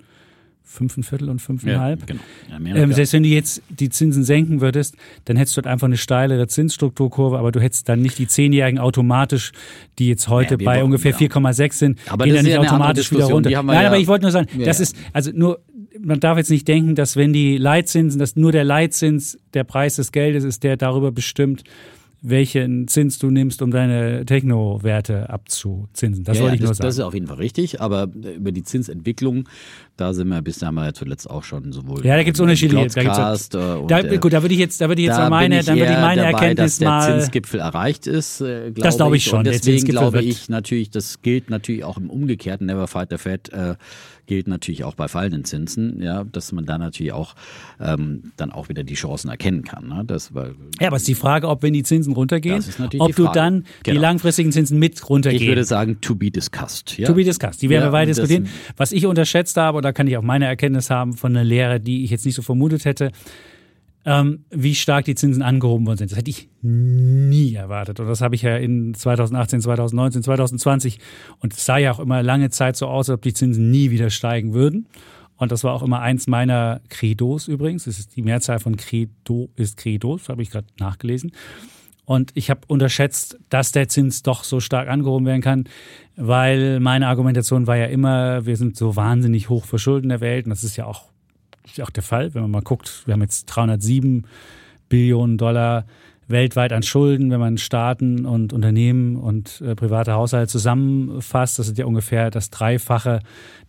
fünfeinviertel 0.71 1.29
und 1.29 1.39
fünfeinhalb. 1.39 1.99
Ja, 2.01 2.05
genau. 2.05 2.75
Ja, 2.75 2.81
ähm, 2.81 2.93
selbst 2.93 3.13
wenn 3.13 3.23
du 3.23 3.29
jetzt 3.29 3.61
die 3.69 3.89
Zinsen 3.89 4.23
senken 4.23 4.61
würdest, 4.61 4.95
dann 5.25 5.35
hättest 5.35 5.57
du 5.57 5.59
halt 5.59 5.67
einfach 5.67 5.87
eine 5.87 5.97
steilere 5.97 6.47
Zinsstrukturkurve, 6.47 7.37
aber 7.37 7.51
du 7.51 7.59
hättest 7.59 7.89
dann 7.89 8.01
nicht 8.01 8.17
die 8.17 8.27
Zehnjährigen 8.27 8.79
automatisch, 8.79 9.51
die 9.99 10.07
jetzt 10.07 10.27
heute 10.29 10.55
ja, 10.59 10.65
bei 10.65 10.83
ungefähr 10.83 11.13
4,6 11.13 11.73
sind, 11.73 11.99
aber 12.09 12.25
gehen 12.25 12.35
dann 12.35 12.45
nicht 12.45 12.57
automatisch 12.57 13.11
wieder 13.11 13.25
runter. 13.25 13.49
Nein, 13.63 13.85
aber 13.85 13.97
ich 13.97 14.07
wollte 14.07 14.23
nur 14.23 14.31
sagen, 14.31 14.47
das 14.63 14.79
ist, 14.79 14.95
also 15.13 15.31
nur, 15.33 15.59
man 15.99 16.19
darf 16.19 16.37
jetzt 16.37 16.49
nicht 16.49 16.67
denken, 16.67 16.95
dass 16.95 17.15
wenn 17.15 17.33
die 17.33 17.57
Leitzinsen, 17.57 18.19
dass 18.19 18.35
nur 18.35 18.51
der 18.51 18.63
Leitzins 18.63 19.37
der 19.53 19.63
Preis 19.63 19.95
des 19.95 20.11
Geldes 20.11 20.43
ist, 20.43 20.63
der 20.63 20.77
darüber 20.77 21.11
bestimmt, 21.11 21.63
welchen 22.21 22.87
Zins 22.87 23.17
du 23.17 23.31
nimmst, 23.31 23.61
um 23.63 23.71
deine 23.71 24.25
Techno-Werte 24.25 25.29
abzuzinsen. 25.29 26.23
Das 26.23 26.37
ja, 26.37 26.43
wollte 26.43 26.55
ich 26.55 26.61
das, 26.61 26.69
nur 26.69 26.75
sagen. 26.75 26.87
Das 26.87 26.95
ist 26.95 27.01
auf 27.01 27.13
jeden 27.15 27.27
Fall 27.27 27.37
richtig, 27.37 27.81
aber 27.81 28.09
über 28.13 28.51
die 28.51 28.63
Zinsentwicklung, 28.63 29.49
da 29.97 30.13
sind 30.13 30.27
wir, 30.27 30.41
bis 30.43 30.59
da 30.59 30.67
haben 30.67 30.75
wir 30.75 30.85
ja 30.85 30.93
zuletzt 30.93 31.29
auch 31.29 31.43
schon 31.43 31.71
sowohl. 31.71 32.05
Ja, 32.05 32.15
da 32.15 32.23
gibt 32.23 32.37
es 32.37 32.41
unterschiedliche. 32.41 32.87
Da 32.87 33.01
gibt's, 33.01 33.47
äh, 33.55 33.87
da, 33.87 33.99
äh, 33.99 34.17
gut, 34.19 34.33
da 34.33 34.43
würde 34.43 34.53
ich 34.53 34.59
jetzt, 34.59 34.79
da 34.81 34.87
würde 34.87 35.01
ich 35.01 35.07
jetzt 35.07 35.17
da 35.17 35.29
meine, 35.29 35.63
dann 35.63 35.77
würde 35.77 35.93
ich 35.93 35.99
meine 35.99 36.21
dabei, 36.21 36.31
Erkenntnis 36.31 36.71
dass 36.73 36.79
der 36.79 36.89
mal. 36.89 37.19
Zinsgipfel 37.19 37.59
erreicht 37.59 38.05
ist. 38.05 38.41
Äh, 38.41 38.71
das 38.71 38.97
glaube 38.97 39.17
ich 39.17 39.23
schon. 39.23 39.39
Und 39.39 39.47
deswegen 39.47 39.85
glaube 39.87 40.21
ich 40.21 40.47
natürlich, 40.47 40.91
das 40.91 41.23
gilt 41.23 41.49
natürlich 41.49 41.83
auch 41.83 41.97
im 41.97 42.09
Umgekehrten. 42.09 42.67
Never 42.67 42.87
fight 42.87 43.09
the 43.09 43.17
Fed. 43.17 43.51
Äh, 43.51 43.75
gilt 44.31 44.47
natürlich 44.47 44.85
auch 44.85 44.95
bei 44.95 45.09
fallenden 45.09 45.43
Zinsen, 45.43 46.01
ja, 46.01 46.23
dass 46.23 46.53
man 46.53 46.65
da 46.65 46.77
natürlich 46.77 47.11
auch 47.11 47.35
ähm, 47.81 48.31
dann 48.37 48.49
auch 48.49 48.69
wieder 48.69 48.83
die 48.85 48.93
Chancen 48.93 49.29
erkennen 49.29 49.63
kann. 49.63 49.89
Ne? 49.89 50.03
Das, 50.07 50.33
weil, 50.33 50.55
ja, 50.79 50.87
aber 50.87 50.95
es 50.95 51.01
ist 51.01 51.09
die 51.09 51.15
Frage, 51.15 51.49
ob 51.49 51.63
wenn 51.63 51.73
die 51.73 51.83
Zinsen 51.83 52.10
runtergehen, 52.13 52.63
ob 52.99 53.15
du 53.15 53.27
dann 53.27 53.65
genau. 53.83 53.95
die 53.95 54.01
langfristigen 54.01 54.51
Zinsen 54.51 54.79
mit 54.79 55.09
runtergehen. 55.09 55.41
Ich 55.41 55.47
würde 55.47 55.63
sagen, 55.63 55.99
to 56.01 56.15
be 56.15 56.31
discussed. 56.31 56.97
Ja? 56.97 57.07
To 57.07 57.13
be 57.13 57.23
discussed. 57.23 57.61
Die 57.61 57.69
werden 57.69 57.83
ja, 57.83 57.89
wir 57.89 57.93
weiter 57.93 58.07
diskutieren. 58.07 58.47
Was 58.77 58.91
ich 58.91 59.05
unterschätzt 59.05 59.57
habe, 59.57 59.77
oder 59.77 59.93
kann 59.93 60.07
ich 60.07 60.17
auch 60.17 60.23
meine 60.23 60.45
Erkenntnis 60.45 60.89
haben 60.89 61.13
von 61.13 61.35
einer 61.35 61.43
Lehre, 61.43 61.79
die 61.79 62.03
ich 62.03 62.11
jetzt 62.11 62.25
nicht 62.25 62.35
so 62.35 62.41
vermutet 62.41 62.85
hätte, 62.85 63.11
ähm, 64.05 64.45
wie 64.49 64.73
stark 64.75 65.05
die 65.05 65.15
Zinsen 65.15 65.43
angehoben 65.43 65.85
worden 65.85 65.99
sind. 65.99 66.11
Das 66.11 66.17
hätte 66.17 66.31
ich 66.31 66.49
nie 66.61 67.53
erwartet. 67.53 67.99
Und 67.99 68.07
das 68.07 68.21
habe 68.21 68.35
ich 68.35 68.41
ja 68.41 68.57
in 68.57 68.93
2018, 68.93 69.61
2019, 69.61 70.23
2020. 70.23 70.99
Und 71.39 71.53
es 71.53 71.65
sah 71.65 71.77
ja 71.77 71.91
auch 71.91 71.99
immer 71.99 72.23
lange 72.23 72.49
Zeit 72.49 72.75
so 72.75 72.87
aus, 72.87 73.09
als 73.09 73.17
ob 73.17 73.21
die 73.21 73.33
Zinsen 73.33 73.69
nie 73.69 73.91
wieder 73.91 74.09
steigen 74.09 74.53
würden. 74.53 74.87
Und 75.41 75.51
das 75.51 75.63
war 75.63 75.73
auch 75.73 75.83
immer 75.83 76.01
eins 76.01 76.27
meiner 76.27 76.81
Credos 76.89 77.47
übrigens. 77.47 77.85
Das 77.85 77.99
ist 77.99 78.15
die 78.15 78.21
Mehrzahl 78.21 78.59
von 78.59 78.77
Credo 78.77 79.49
ist 79.55 79.77
Credos, 79.77 80.29
habe 80.29 80.41
ich 80.43 80.51
gerade 80.51 80.67
nachgelesen. 80.79 81.31
Und 82.05 82.31
ich 82.33 82.49
habe 82.49 82.61
unterschätzt, 82.67 83.39
dass 83.49 83.71
der 83.71 83.87
Zins 83.87 84.23
doch 84.23 84.43
so 84.43 84.59
stark 84.59 84.89
angehoben 84.89 85.25
werden 85.25 85.41
kann, 85.41 85.65
weil 86.15 86.79
meine 86.79 87.07
Argumentation 87.07 87.67
war 87.67 87.77
ja 87.77 87.85
immer, 87.85 88.45
wir 88.45 88.57
sind 88.57 88.75
so 88.75 88.95
wahnsinnig 88.95 89.49
hoch 89.49 89.65
verschuldet 89.65 90.03
in 90.03 90.09
der 90.09 90.21
Welt. 90.21 90.45
Und 90.45 90.49
das 90.49 90.63
ist 90.63 90.75
ja 90.77 90.85
auch 90.85 91.11
ist 91.63 91.77
ja 91.77 91.85
auch 91.85 91.91
der 91.91 92.03
Fall, 92.03 92.33
wenn 92.33 92.41
man 92.41 92.51
mal 92.51 92.61
guckt, 92.61 93.03
wir 93.05 93.13
haben 93.13 93.21
jetzt 93.21 93.45
307 93.45 94.25
Billionen 94.89 95.37
Dollar 95.37 95.85
weltweit 96.27 96.73
an 96.73 96.83
Schulden, 96.83 97.29
wenn 97.31 97.39
man 97.39 97.57
Staaten 97.57 98.25
und 98.25 98.53
Unternehmen 98.53 99.15
und 99.15 99.61
äh, 99.61 99.75
private 99.75 100.13
Haushalte 100.13 100.47
zusammenfasst. 100.47 101.59
Das 101.59 101.67
ist 101.67 101.77
ja 101.77 101.85
ungefähr 101.85 102.31
das 102.31 102.49
Dreifache 102.49 103.19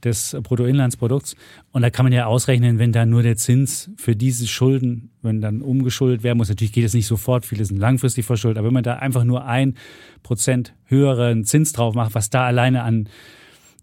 des 0.04 0.36
Bruttoinlandsprodukts. 0.42 1.36
Und 1.72 1.82
da 1.82 1.90
kann 1.90 2.04
man 2.04 2.12
ja 2.12 2.26
ausrechnen, 2.26 2.78
wenn 2.78 2.92
da 2.92 3.06
nur 3.06 3.22
der 3.22 3.36
Zins 3.36 3.90
für 3.96 4.16
diese 4.16 4.46
Schulden, 4.46 5.10
wenn 5.22 5.40
dann 5.40 5.62
umgeschuldet 5.62 6.22
werden 6.22 6.38
muss, 6.38 6.48
natürlich 6.48 6.72
geht 6.72 6.84
es 6.84 6.94
nicht 6.94 7.06
sofort, 7.06 7.46
viele 7.46 7.64
sind 7.64 7.78
langfristig 7.78 8.24
verschuldet, 8.24 8.58
aber 8.58 8.68
wenn 8.68 8.74
man 8.74 8.82
da 8.82 8.96
einfach 8.96 9.24
nur 9.24 9.44
ein 9.44 9.74
Prozent 10.22 10.74
höheren 10.86 11.44
Zins 11.44 11.72
drauf 11.72 11.94
macht, 11.94 12.14
was 12.14 12.30
da 12.30 12.44
alleine 12.44 12.82
an 12.82 13.08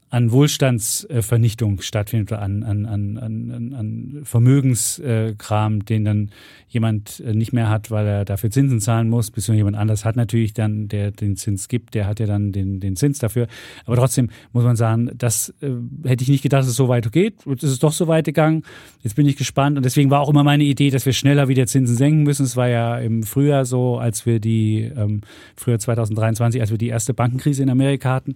an 0.09 0.31
Wohlstandsvernichtung 0.31 1.81
stattfindet 1.81 2.31
oder 2.31 2.41
an, 2.41 2.63
an, 2.63 2.85
an, 2.87 3.17
an, 3.17 3.73
an 3.73 4.21
Vermögenskram, 4.23 5.85
den 5.85 6.03
dann 6.03 6.31
jemand 6.67 7.23
nicht 7.33 7.53
mehr 7.53 7.69
hat, 7.69 7.91
weil 7.91 8.07
er 8.07 8.25
dafür 8.25 8.49
Zinsen 8.49 8.79
zahlen 8.79 9.09
muss, 9.09 9.29
bis 9.29 9.47
jemand 9.47 9.77
anders 9.77 10.05
hat 10.05 10.15
natürlich 10.15 10.53
dann, 10.53 10.87
der 10.87 11.11
den 11.11 11.35
Zins 11.35 11.67
gibt, 11.67 11.93
der 11.93 12.07
hat 12.07 12.19
ja 12.19 12.25
dann 12.25 12.51
den, 12.51 12.79
den 12.79 12.95
Zins 12.95 13.19
dafür. 13.19 13.47
Aber 13.85 13.95
trotzdem 13.95 14.29
muss 14.51 14.63
man 14.63 14.75
sagen, 14.75 15.11
das 15.15 15.53
äh, 15.61 15.69
hätte 16.07 16.23
ich 16.23 16.29
nicht 16.29 16.41
gedacht, 16.41 16.61
dass 16.61 16.67
es 16.67 16.75
so 16.75 16.87
weit 16.87 17.11
geht. 17.11 17.45
Jetzt 17.45 17.63
ist 17.63 17.71
es 17.71 17.79
doch 17.79 17.91
so 17.91 18.07
weit 18.07 18.25
gegangen. 18.25 18.63
Jetzt 19.01 19.15
bin 19.15 19.27
ich 19.27 19.37
gespannt 19.37 19.77
und 19.77 19.83
deswegen 19.83 20.09
war 20.09 20.21
auch 20.21 20.29
immer 20.29 20.43
meine 20.43 20.63
Idee, 20.63 20.89
dass 20.89 21.05
wir 21.05 21.13
schneller 21.13 21.47
wieder 21.47 21.67
Zinsen 21.67 21.95
senken 21.95 22.23
müssen. 22.23 22.45
Es 22.45 22.55
war 22.55 22.67
ja 22.67 22.97
im 22.97 23.23
Frühjahr 23.23 23.65
so, 23.65 23.97
als 23.97 24.25
wir 24.25 24.39
die, 24.39 24.91
ähm, 24.95 25.21
Frühjahr 25.55 25.79
2023, 25.79 26.61
als 26.61 26.71
wir 26.71 26.77
die 26.77 26.87
erste 26.87 27.13
Bankenkrise 27.13 27.63
in 27.63 27.69
Amerika 27.69 28.13
hatten 28.13 28.35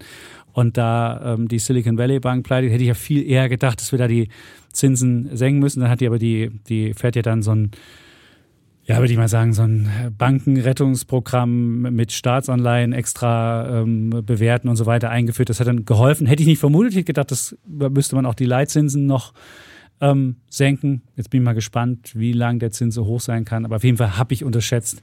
und 0.54 0.78
da 0.78 1.34
ähm, 1.34 1.48
die 1.48 1.60
Silicon 1.60 1.98
Valley 1.98 2.20
Bank 2.20 2.46
pleite, 2.46 2.70
hätte 2.70 2.84
ich 2.84 2.88
ja 2.88 2.94
viel 2.94 3.28
eher 3.28 3.50
gedacht, 3.50 3.82
dass 3.82 3.92
wir 3.92 4.00
da 4.00 4.08
die 4.08 4.30
Zinsen 4.72 5.36
senken 5.36 5.60
müssen. 5.60 5.82
Dann 5.82 5.90
hat 5.90 6.00
die 6.00 6.08
aber 6.08 6.20
die, 6.20 6.52
die 6.70 6.94
fährt 6.94 7.16
ja 7.16 7.24
dann 7.24 7.42
so 7.42 7.52
ein, 7.52 7.72
ja, 8.86 9.00
würde 9.00 9.12
ich 9.12 9.18
mal 9.18 9.28
sagen, 9.28 9.54
so 9.54 9.64
ein 9.64 9.90
Bankenrettungsprogramm 10.18 11.82
mit 11.82 12.12
Staatsanleihen 12.12 12.94
extra 12.94 13.82
ähm, 13.82 14.10
bewerten 14.26 14.70
und 14.70 14.76
so 14.76 14.86
weiter 14.86 15.10
eingeführt. 15.10 15.50
Das 15.50 15.60
hat 15.60 15.68
dann 15.68 15.86
geholfen. 15.86 16.28
Hätte 16.28 16.44
ich 16.44 16.48
nicht 16.48 16.60
vermutet, 16.60 16.94
hätte 16.94 17.06
gedacht, 17.06 17.32
das 17.32 17.58
müsste 17.66 18.16
man 18.16 18.26
auch 18.26 18.36
die 18.36 18.46
Leitzinsen 18.46 19.08
noch 19.08 19.34
ähm, 20.02 20.36
senken. 20.50 21.02
Jetzt 21.16 21.30
bin 21.30 21.42
ich 21.42 21.46
mal 21.46 21.54
gespannt, 21.54 22.12
wie 22.14 22.34
lang 22.34 22.60
der 22.60 22.72
Zins 22.72 22.94
so 22.94 23.06
hoch 23.06 23.22
sein 23.22 23.46
kann. 23.46 23.66
Aber 23.66 23.78
auf 23.78 23.84
jeden 23.84 23.98
Fall 23.98 24.18
habe 24.18 24.34
ich 24.34 24.44
unterschätzt, 24.44 25.02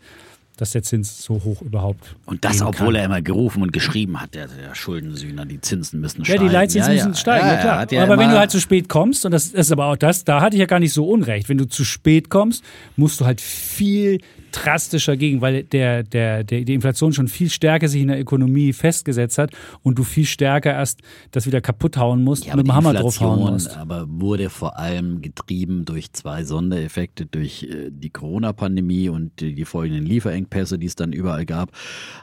dass 0.57 0.73
der 0.73 0.83
Zins 0.83 1.23
so 1.23 1.43
hoch 1.43 1.63
überhaupt. 1.63 2.17
Und 2.27 2.45
das, 2.45 2.61
obwohl 2.61 2.89
kann. 2.89 2.95
er 2.97 3.05
immer 3.05 3.23
gerufen 3.23 3.63
und 3.63 3.73
geschrieben 3.73 4.21
hat, 4.21 4.35
der, 4.35 4.47
der 4.47 4.75
Schuldensühner, 4.75 5.47
die 5.47 5.61
Zinsen 5.61 6.01
müssen 6.01 6.25
steigen. 6.25 6.43
Ja, 6.43 6.49
die 6.49 6.55
Leitzinsen 6.55 6.97
ja, 6.97 7.07
müssen 7.07 7.19
steigen, 7.19 7.47
ja, 7.47 7.55
ja 7.55 7.61
klar. 7.61 7.93
Ja 7.93 8.03
aber 8.03 8.19
wenn 8.19 8.31
du 8.31 8.39
halt 8.39 8.51
zu 8.51 8.61
spät 8.61 8.89
kommst, 8.89 9.25
und 9.25 9.33
das 9.33 9.49
ist 9.49 9.73
aber 9.73 9.87
auch 9.87 9.97
das, 9.97 10.25
da 10.25 10.41
hatte 10.41 10.57
ich 10.57 10.61
ja 10.61 10.67
gar 10.67 10.81
nicht 10.81 10.93
so 10.93 11.09
unrecht, 11.09 11.49
wenn 11.49 11.59
du 11.59 11.67
zu 11.67 11.85
spät 11.85 12.29
kommst, 12.29 12.63
musst 12.97 13.21
du 13.21 13.25
halt 13.25 13.41
viel 13.41 14.21
drastischer 14.51 15.17
gegen, 15.17 15.41
weil 15.41 15.65
der, 15.65 16.03
der, 16.03 16.45
der, 16.45 16.63
die 16.63 16.75
Inflation 16.75 17.13
schon 17.13 17.29
viel 17.29 17.51
stärker 17.51 17.89
sich 17.89 18.03
in 18.03 18.09
der 18.09 18.21
Ökonomie 18.21 18.73
festgesetzt 18.73 19.39
hat 19.39 19.53
und 19.83 19.99
du 19.99 20.05
viel 20.05 20.27
stärker 20.27 20.73
erst 20.73 21.01
das 21.31 21.47
wieder 21.47 21.61
kaputt 21.61 21.97
hauen 21.97 22.23
musst 22.23 22.47
ja, 22.47 22.57
mit 22.57 22.67
dem 22.67 22.75
Hammer 22.75 22.95
draufhauen 22.95 23.41
musst. 23.41 23.77
Aber 23.77 24.07
wurde 24.09 24.51
vor 24.51 24.79
allem 24.79 25.23
getrieben 25.23 25.85
durch 25.85 26.13
zwei 26.13 26.45
Sondereffekte, 26.45 27.27
durch 27.27 27.65
äh, 27.65 27.91
die 27.91 28.11
Corona-Pandemie 28.11 29.09
und 29.09 29.41
die 29.41 29.65
folgenden 29.65 30.05
Lieferengpässe, 30.05 30.79
die 30.79 30.87
es 30.87 30.97
dann 30.97 31.13
überall 31.13 31.47
gab 31.47 31.73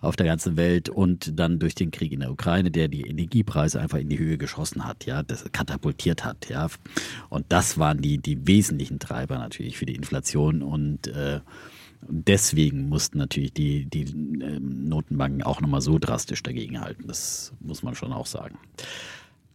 auf 0.01 0.15
der 0.15 0.25
ganzen 0.25 0.57
Welt 0.57 0.89
und 0.89 1.39
dann 1.39 1.59
durch 1.59 1.75
den 1.75 1.91
Krieg 1.91 2.11
in 2.11 2.19
der 2.21 2.31
Ukraine, 2.31 2.71
der 2.71 2.87
die 2.87 3.01
Energiepreise 3.01 3.79
einfach 3.79 3.99
in 3.99 4.09
die 4.09 4.19
Höhe 4.19 4.37
geschossen 4.37 4.85
hat, 4.85 5.05
ja, 5.05 5.23
das 5.23 5.45
katapultiert 5.51 6.25
hat, 6.25 6.49
ja. 6.49 6.67
Und 7.29 7.45
das 7.49 7.77
waren 7.77 8.01
die, 8.01 8.17
die 8.17 8.47
wesentlichen 8.47 8.99
Treiber 8.99 9.37
natürlich 9.37 9.77
für 9.77 9.85
die 9.85 9.95
Inflation 9.95 10.61
und 10.61 11.07
äh, 11.07 11.39
deswegen 12.01 12.89
mussten 12.89 13.17
natürlich 13.17 13.53
die, 13.53 13.85
die 13.85 14.03
ähm, 14.03 14.87
Notenbanken 14.87 15.43
auch 15.43 15.61
nochmal 15.61 15.81
so 15.81 15.99
drastisch 15.99 16.43
dagegenhalten. 16.43 17.07
Das 17.07 17.53
muss 17.59 17.83
man 17.83 17.95
schon 17.95 18.13
auch 18.13 18.25
sagen. 18.25 18.57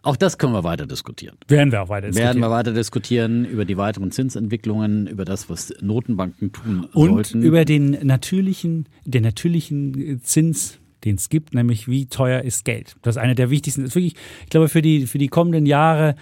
Auch 0.05 0.17
das 0.17 0.37
können 0.37 0.53
wir 0.53 0.65
weiter 0.65 0.87
diskutieren. 0.87 1.37
Werden 1.47 1.71
wir 1.71 1.83
auch 1.83 1.89
weiter 1.89 2.09
diskutieren. 2.09 2.27
Werden 2.27 2.43
wir 2.43 2.51
weiter 2.51 2.73
diskutieren 2.73 3.45
über 3.45 3.65
die 3.65 3.77
weiteren 3.77 4.11
Zinsentwicklungen, 4.11 5.07
über 5.07 5.25
das, 5.25 5.49
was 5.49 5.73
Notenbanken 5.81 6.53
tun 6.53 6.89
Und 6.93 7.11
sollten. 7.11 7.39
Und 7.39 7.45
über 7.45 7.65
den 7.65 7.91
natürlichen, 8.05 8.89
den 9.05 9.23
natürlichen 9.23 10.21
Zins, 10.25 10.79
den 11.05 11.17
es 11.17 11.29
gibt, 11.29 11.55
nämlich 11.55 11.87
wie 11.87 12.07
teuer 12.07 12.43
ist 12.43 12.65
Geld. 12.65 12.97
Das 13.03 13.15
ist 13.17 13.23
eine 13.23 13.37
der 13.37 13.51
wichtigsten, 13.51 13.85
wirklich, 13.85 14.17
ich 14.43 14.51
glaube, 14.51 14.69
für 14.69 14.83
die, 14.83 15.07
für 15.07 15.19
die 15.19 15.29
kommenden 15.29 15.67
Jahre 15.67 16.17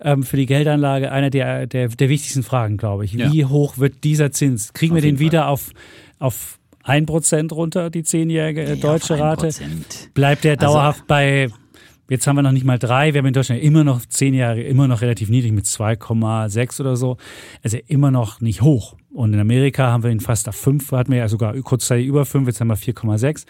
ähm, 0.00 0.22
für 0.22 0.36
die 0.36 0.46
Geldanlage 0.46 1.12
eine 1.12 1.30
der, 1.30 1.66
der, 1.66 1.88
der 1.88 2.08
wichtigsten 2.08 2.42
Fragen, 2.42 2.76
glaube 2.76 3.04
ich. 3.04 3.16
Wie 3.16 3.40
ja. 3.40 3.48
hoch 3.48 3.78
wird 3.78 4.04
dieser 4.04 4.32
Zins? 4.32 4.72
Kriegen 4.72 4.92
auf 4.92 4.96
wir 4.96 5.02
den 5.02 5.18
wieder 5.18 5.48
auf, 5.48 5.70
auf 6.18 6.58
1% 6.84 7.52
runter, 7.52 7.90
die 7.90 8.02
zehnjährige 8.02 8.62
äh, 8.62 8.68
ja, 8.70 8.76
deutsche 8.76 9.18
Rate? 9.18 9.50
Bleibt 10.14 10.44
der 10.44 10.52
also 10.52 10.66
dauerhaft 10.66 10.98
also, 11.00 11.06
bei, 11.06 11.48
jetzt 12.08 12.26
haben 12.26 12.36
wir 12.36 12.42
noch 12.42 12.52
nicht 12.52 12.64
mal 12.64 12.78
drei, 12.78 13.14
wir 13.14 13.18
haben 13.20 13.26
in 13.26 13.32
Deutschland 13.32 13.62
immer 13.62 13.84
noch 13.84 14.04
zehn 14.06 14.34
Jahre, 14.34 14.60
immer 14.62 14.88
noch 14.88 15.00
relativ 15.00 15.30
niedrig 15.30 15.52
mit 15.52 15.64
2,6 15.64 16.80
oder 16.80 16.96
so. 16.96 17.16
Also 17.62 17.78
immer 17.86 18.10
noch 18.10 18.40
nicht 18.40 18.62
hoch. 18.62 18.96
Und 19.12 19.32
in 19.32 19.40
Amerika 19.40 19.86
haben 19.86 20.02
wir 20.02 20.10
ihn 20.10 20.20
fast 20.20 20.48
auf 20.48 20.56
5, 20.56 20.92
hatten 20.92 21.12
wir 21.12 21.18
ja 21.18 21.28
sogar 21.28 21.54
kurzzeitig 21.54 22.06
über 22.06 22.26
5, 22.26 22.48
jetzt 22.48 22.60
haben 22.60 22.68
wir 22.68 22.76
4,6. 22.76 23.46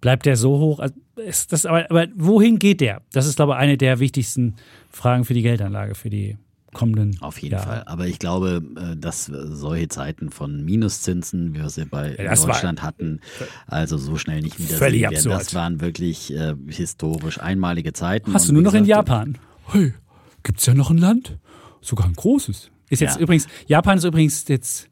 Bleibt 0.00 0.26
der 0.26 0.36
so 0.36 0.58
hoch? 0.58 0.78
Also 0.78 0.94
ist 1.18 1.52
das, 1.52 1.66
aber, 1.66 1.90
aber 1.90 2.06
wohin 2.14 2.58
geht 2.58 2.80
der? 2.80 3.02
Das 3.12 3.26
ist, 3.26 3.36
glaube 3.36 3.52
ich, 3.52 3.58
eine 3.58 3.76
der 3.76 3.98
wichtigsten 4.00 4.56
Fragen 4.90 5.24
für 5.24 5.34
die 5.34 5.42
Geldanlage, 5.42 5.94
für 5.94 6.10
die 6.10 6.36
kommenden 6.74 7.16
Auf 7.22 7.38
jeden 7.38 7.54
Jahre. 7.54 7.66
Fall. 7.66 7.82
Aber 7.86 8.06
ich 8.06 8.18
glaube, 8.18 8.62
äh, 8.76 8.96
dass 8.96 9.24
solche 9.26 9.88
Zeiten 9.88 10.30
von 10.30 10.64
Minuszinsen, 10.64 11.54
wie 11.54 11.60
wir 11.60 11.70
sie 11.70 11.86
bei 11.86 12.14
Ja, 12.16 12.24
das 12.30 12.44
Deutschland 12.44 12.82
hatten, 12.82 13.20
also 13.66 13.96
so 13.96 14.16
schnell 14.16 14.42
nicht 14.42 14.58
wieder 14.58 14.76
Völlig 14.76 15.00
sehen 15.00 15.10
werden. 15.10 15.16
absurd. 15.32 15.40
Das 15.40 15.54
waren 15.54 15.80
wirklich 15.80 16.32
äh, 16.34 16.54
historisch 16.68 17.40
einmalige 17.40 17.92
Zeiten. 17.94 18.32
Hast 18.34 18.48
du 18.48 18.52
nur 18.52 18.62
noch 18.62 18.74
in 18.74 18.84
Japan? 18.84 19.38
Hey, 19.68 19.94
gibt's 20.42 20.66
ja 20.66 20.74
noch 20.74 20.90
ein 20.90 20.98
Land? 20.98 21.38
Sogar 21.80 22.06
ein 22.06 22.12
großes. 22.14 22.70
Ist 22.90 23.00
jetzt 23.00 23.16
Ja. 23.16 23.20
übrigens, 23.22 23.46
Japan 23.66 23.98
ist 23.98 24.04
übrigens 24.04 24.46
jetzt, 24.48 24.88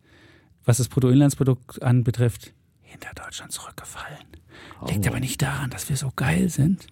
was 0.64 0.78
das 0.78 0.88
Bruttoinlandsprodukt 0.88 1.82
anbetrifft, 1.82 2.52
hinter 2.82 3.10
Deutschland 3.14 3.52
zurückgefallen. 3.52 4.18
Liegt 4.88 5.06
aber 5.06 5.20
nicht 5.20 5.42
daran, 5.42 5.70
dass 5.70 5.88
wir 5.88 5.96
so 5.96 6.12
geil 6.14 6.48
sind, 6.48 6.86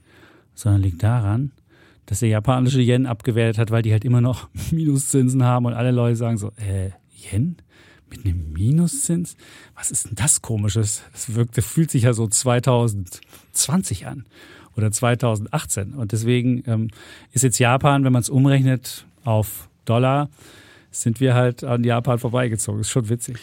sondern 0.55 0.83
liegt 0.83 1.03
daran, 1.03 1.53
dass 2.07 2.21
der 2.21 2.29
japanische 2.29 2.81
Yen 2.81 3.07
abgewertet 3.07 3.59
hat, 3.59 3.71
weil 3.71 3.83
die 3.83 3.93
halt 3.93 4.05
immer 4.05 4.21
noch 4.21 4.49
Minuszinsen 4.71 5.45
haben 5.45 5.67
und 5.67 5.75
alle 5.75 5.91
Leute 5.91 6.17
sagen 6.17 6.39
so, 6.39 6.53
äh, 6.57 6.91
Yen? 7.15 7.57
Mit 8.11 8.25
einem 8.25 8.53
Minuszins? 8.53 9.37
Was 9.75 9.91
ist 9.91 10.07
denn 10.07 10.15
das 10.15 10.41
komisches? 10.41 11.03
Das 11.13 11.35
wirkt, 11.35 11.57
das 11.59 11.67
fühlt 11.67 11.91
sich 11.91 12.05
ja 12.05 12.13
so 12.13 12.29
2020 12.29 14.07
an 14.07 14.25
oder 14.77 14.91
2018. 14.91 15.95
Und 15.95 16.13
deswegen 16.13 16.63
ähm, 16.67 16.91
ist 17.33 17.43
jetzt 17.43 17.59
Japan, 17.59 18.05
wenn 18.05 18.13
man 18.13 18.21
es 18.21 18.29
umrechnet 18.29 19.07
auf 19.25 19.69
Dollar, 19.85 20.29
sind 20.91 21.19
wir 21.21 21.35
halt 21.35 21.65
an 21.65 21.83
Japan 21.83 22.19
vorbeigezogen. 22.19 22.81
Ist 22.81 22.91
schon 22.91 23.09
witzig. 23.09 23.39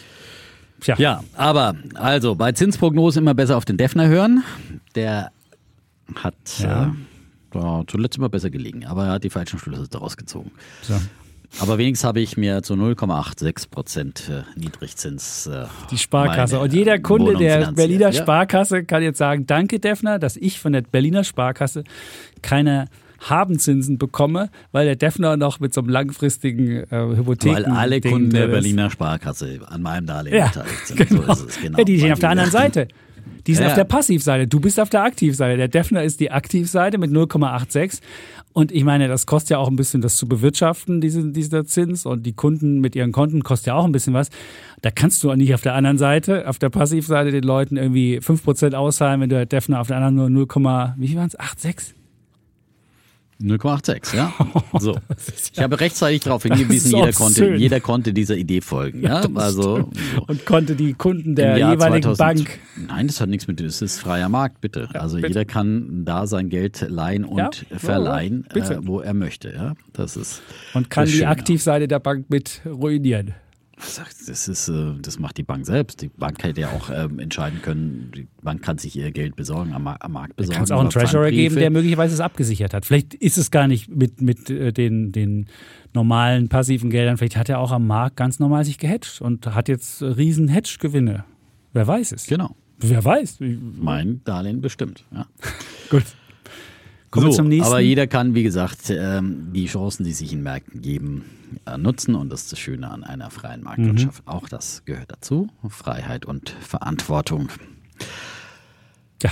Tja, 0.82 0.96
Ja, 0.98 1.24
aber 1.36 1.74
also 1.94 2.34
bei 2.34 2.52
Zinsprognosen 2.52 3.22
immer 3.22 3.34
besser 3.34 3.56
auf 3.56 3.64
den 3.64 3.76
Defner 3.76 4.08
hören. 4.08 4.42
Der 4.94 5.30
hat 6.16 6.34
Ja. 6.60 6.94
äh, 7.54 7.84
zuletzt 7.86 8.18
immer 8.18 8.28
besser 8.28 8.50
gelegen, 8.50 8.84
aber 8.86 9.06
er 9.06 9.12
hat 9.12 9.24
die 9.24 9.30
falschen 9.30 9.58
Schlüsse 9.58 9.88
daraus 9.88 10.16
gezogen. 10.16 10.50
so. 10.82 10.94
Aber 11.60 11.76
wenigstens 11.76 12.06
habe 12.08 12.20
ich 12.20 12.38
mir 12.38 12.62
zu 12.62 12.72
0,86 12.74 13.68
Prozent 13.70 14.30
äh, 14.30 14.42
Niedrigzins 14.58 15.46
äh, 15.46 15.66
die 15.90 15.98
Sparkasse. 15.98 16.58
Und 16.58 16.72
jeder 16.72 16.98
Kunde 16.98 17.26
Wohnung 17.26 17.42
der. 17.42 17.72
Berliner 17.72 18.10
Ja. 18.10 18.22
Sparkasse 18.22 18.84
kann 18.84 19.02
jetzt 19.02 19.18
sagen, 19.18 19.46
danke 19.46 19.78
Defner, 19.78 20.18
dass 20.18 20.38
ich 20.38 20.58
von 20.58 20.72
der 20.72 20.80
Berliner 20.80 21.24
Sparkasse 21.24 21.84
keine 22.40 22.86
Habenzinsen 23.28 23.98
bekomme, 23.98 24.50
weil 24.72 24.86
der 24.86 24.96
Defner 24.96 25.36
noch 25.36 25.60
mit 25.60 25.72
so 25.74 25.80
einem 25.80 25.90
langfristigen 25.90 26.84
äh, 26.90 27.16
Hypotheken 27.16 27.54
Weil 27.54 27.64
alle 27.66 28.00
Ding 28.00 28.12
Kunden 28.12 28.30
der. 28.30 28.48
Berliner 28.48 28.90
Sparkasse 28.90 29.60
an 29.66 29.82
meinem 29.82 30.06
Darlehen 30.06 30.36
Ja, 30.36 30.48
beteiligt 30.48 30.86
sind. 30.86 31.08
genau. 31.08 31.34
So 31.34 31.46
ist 31.46 31.56
es, 31.56 31.60
genau. 31.62 31.78
Ja, 31.78 31.84
die 31.84 32.02
Weil 32.02 32.12
auf 32.12 32.18
der 32.18 32.30
anderen 32.30 32.50
Seite. 32.50 32.88
Die 33.46 33.54
sind 33.54 33.64
Ja, 33.64 33.70
auf 33.70 33.74
der. 33.74 33.84
Passivseite. 33.84 34.46
Du 34.46 34.60
bist 34.60 34.78
auf 34.78 34.88
der 34.88 35.02
Aktivseite. 35.02 35.56
Der 35.56 35.66
Defner 35.66 36.04
ist 36.04 36.20
die 36.20 36.30
Aktivseite 36.30 36.98
mit 36.98 37.10
0,86. 37.10 38.00
Und 38.52 38.70
ich 38.70 38.84
meine, 38.84 39.08
das 39.08 39.26
kostet 39.26 39.50
ja 39.50 39.58
auch 39.58 39.68
ein 39.68 39.74
bisschen, 39.74 40.00
das 40.00 40.16
zu 40.16 40.28
bewirtschaften, 40.28 41.00
diese, 41.00 41.24
dieser 41.32 41.64
Zins. 41.64 42.06
Und 42.06 42.24
die 42.24 42.34
Kunden 42.34 42.80
mit 42.80 42.94
ihren 42.94 43.10
Konten 43.10 43.42
kostet 43.42 43.68
ja 43.68 43.74
auch 43.74 43.84
ein 43.84 43.90
bisschen 43.92 44.14
was. 44.14 44.28
Da 44.82 44.90
kannst 44.92 45.24
du 45.24 45.30
auch 45.32 45.36
nicht 45.36 45.54
auf 45.54 45.60
der 45.62 45.74
anderen 45.74 45.98
Seite, 45.98 46.48
auf 46.48 46.58
der 46.60 46.70
Passivseite 46.70 47.32
den 47.32 47.42
Leuten 47.42 47.76
irgendwie 47.76 48.20
5% 48.20 48.74
auszahlen, 48.74 49.20
wenn 49.20 49.28
du 49.28 49.34
der 49.36 49.46
Defner 49.46 49.80
auf 49.80 49.88
der 49.88 49.96
anderen 49.96 50.14
nur 50.14 50.46
0, 50.46 50.94
wie 50.98 51.08
viel 51.08 51.16
waren 51.16 51.26
es? 51.28 51.32
86? 51.32 51.94
0,86, 53.42 54.16
ja. 54.16 54.32
So. 54.78 54.96
Ich 55.52 55.60
habe 55.60 55.78
rechtzeitig 55.80 56.20
darauf 56.20 56.42
hingewiesen, 56.42 56.96
jeder 56.96 57.12
konnte, 57.12 57.54
jeder 57.54 57.80
konnte 57.80 58.12
dieser 58.12 58.36
Idee 58.36 58.60
folgen. 58.60 59.02
Ja, 59.02 59.22
also 59.34 59.90
Und 60.26 60.46
konnte 60.46 60.76
die 60.76 60.94
Kunden 60.94 61.34
der 61.34 61.56
jeweiligen 61.56 62.14
2000 62.14 62.18
Bank. 62.18 62.58
Nein, 62.88 63.06
das 63.06 63.20
hat 63.20 63.28
nichts 63.28 63.46
mit, 63.46 63.60
das 63.60 63.82
ist 63.82 63.98
freier 63.98 64.28
Markt, 64.28 64.60
bitte. 64.60 64.88
also 64.94 65.16
bitte. 65.16 65.28
jeder 65.28 65.44
kann 65.44 66.04
da 66.04 66.26
sein 66.26 66.48
Geld 66.48 66.84
leihen 66.88 67.24
und 67.24 67.38
Ja, 67.38 67.78
verleihen, 67.78 68.46
ja, 68.54 68.70
äh, 68.70 68.78
wo 68.82 69.00
er 69.00 69.14
möchte. 69.14 69.52
Ja, 69.52 69.74
das 69.92 70.16
ist. 70.16 70.42
Und 70.74 70.88
kann 70.90 71.06
die. 71.06 71.26
Aktivseite 71.26 71.88
der 71.88 71.98
Bank 71.98 72.26
mit 72.28 72.60
ruinieren. 72.66 73.34
Das 74.26 74.48
ist, 74.48 74.68
äh, 74.68 74.92
das 75.02 75.18
macht 75.18 75.36
die 75.38 75.42
Bank 75.42 75.66
selbst. 75.66 76.02
Die 76.02 76.08
Bank 76.08 76.42
hätte 76.42 76.60
ja 76.60 76.68
auch 76.70 76.88
ähm, 76.90 77.18
entscheiden 77.18 77.60
können. 77.62 78.12
Die 78.14 78.28
Bank 78.42 78.62
kann 78.62 78.78
sich 78.78 78.96
ihr 78.96 79.10
Geld 79.10 79.34
besorgen, 79.36 79.72
am, 79.72 79.82
Mar- 79.84 79.98
am 80.00 80.12
Markt 80.12 80.36
besorgen. 80.36 80.54
Kann 80.56 80.64
es 80.64 80.70
auch 80.70 80.80
einen 80.80 80.90
Treasurer 80.90 81.30
geben, 81.30 81.56
der 81.56 81.70
möglicherweise 81.70 82.14
es 82.14 82.20
abgesichert 82.20 82.74
hat. 82.74 82.86
Vielleicht 82.86 83.14
ist 83.14 83.38
es 83.38 83.50
gar 83.50 83.66
nicht 83.68 83.88
mit, 83.88 84.20
mit 84.22 84.48
äh, 84.50 84.72
den, 84.72 85.12
den 85.12 85.46
normalen 85.94 86.48
passiven 86.48 86.90
Geldern. 86.90 87.16
Vielleicht 87.16 87.36
hat 87.36 87.48
er 87.48 87.58
auch 87.58 87.72
am 87.72 87.86
Markt 87.86 88.16
ganz 88.16 88.38
normal 88.38 88.64
sich 88.64 88.78
gehatcht 88.78 89.20
und 89.20 89.46
hat 89.54 89.68
jetzt 89.68 90.00
äh, 90.02 90.06
riesen 90.06 90.48
Hedge-Gewinne. 90.48 91.24
Wer 91.72 91.86
weiß 91.86 92.12
es? 92.12 92.26
Genau. 92.26 92.54
Wer 92.78 93.04
weiß? 93.04 93.38
Mein 93.80 94.22
Darlehen 94.24 94.60
bestimmt. 94.60 95.04
Ja. 95.12 95.26
Gut. 95.90 96.04
Kommen 97.12 97.26
wir 97.26 97.32
so, 97.32 97.36
zum 97.36 97.48
nächsten. 97.48 97.66
Aber 97.66 97.80
jeder 97.80 98.06
kann, 98.06 98.34
wie 98.34 98.42
gesagt, 98.42 98.88
ähm, 98.88 99.50
die 99.52 99.66
Chancen, 99.66 100.02
die 100.04 100.12
sich 100.12 100.32
in 100.32 100.42
Märkten 100.42 100.80
geben, 100.80 101.26
äh, 101.66 101.76
nutzen. 101.76 102.14
Und 102.14 102.30
das 102.30 102.44
ist 102.44 102.52
das 102.52 102.58
Schöne 102.58 102.90
an 102.90 103.04
einer 103.04 103.30
freien 103.30 103.62
Marktwirtschaft. 103.62 104.26
Mhm. 104.26 104.32
Auch 104.32 104.48
das 104.48 104.82
gehört 104.86 105.12
dazu. 105.12 105.48
Freiheit 105.68 106.24
und 106.24 106.48
Verantwortung. 106.48 107.50
ja, 109.22 109.30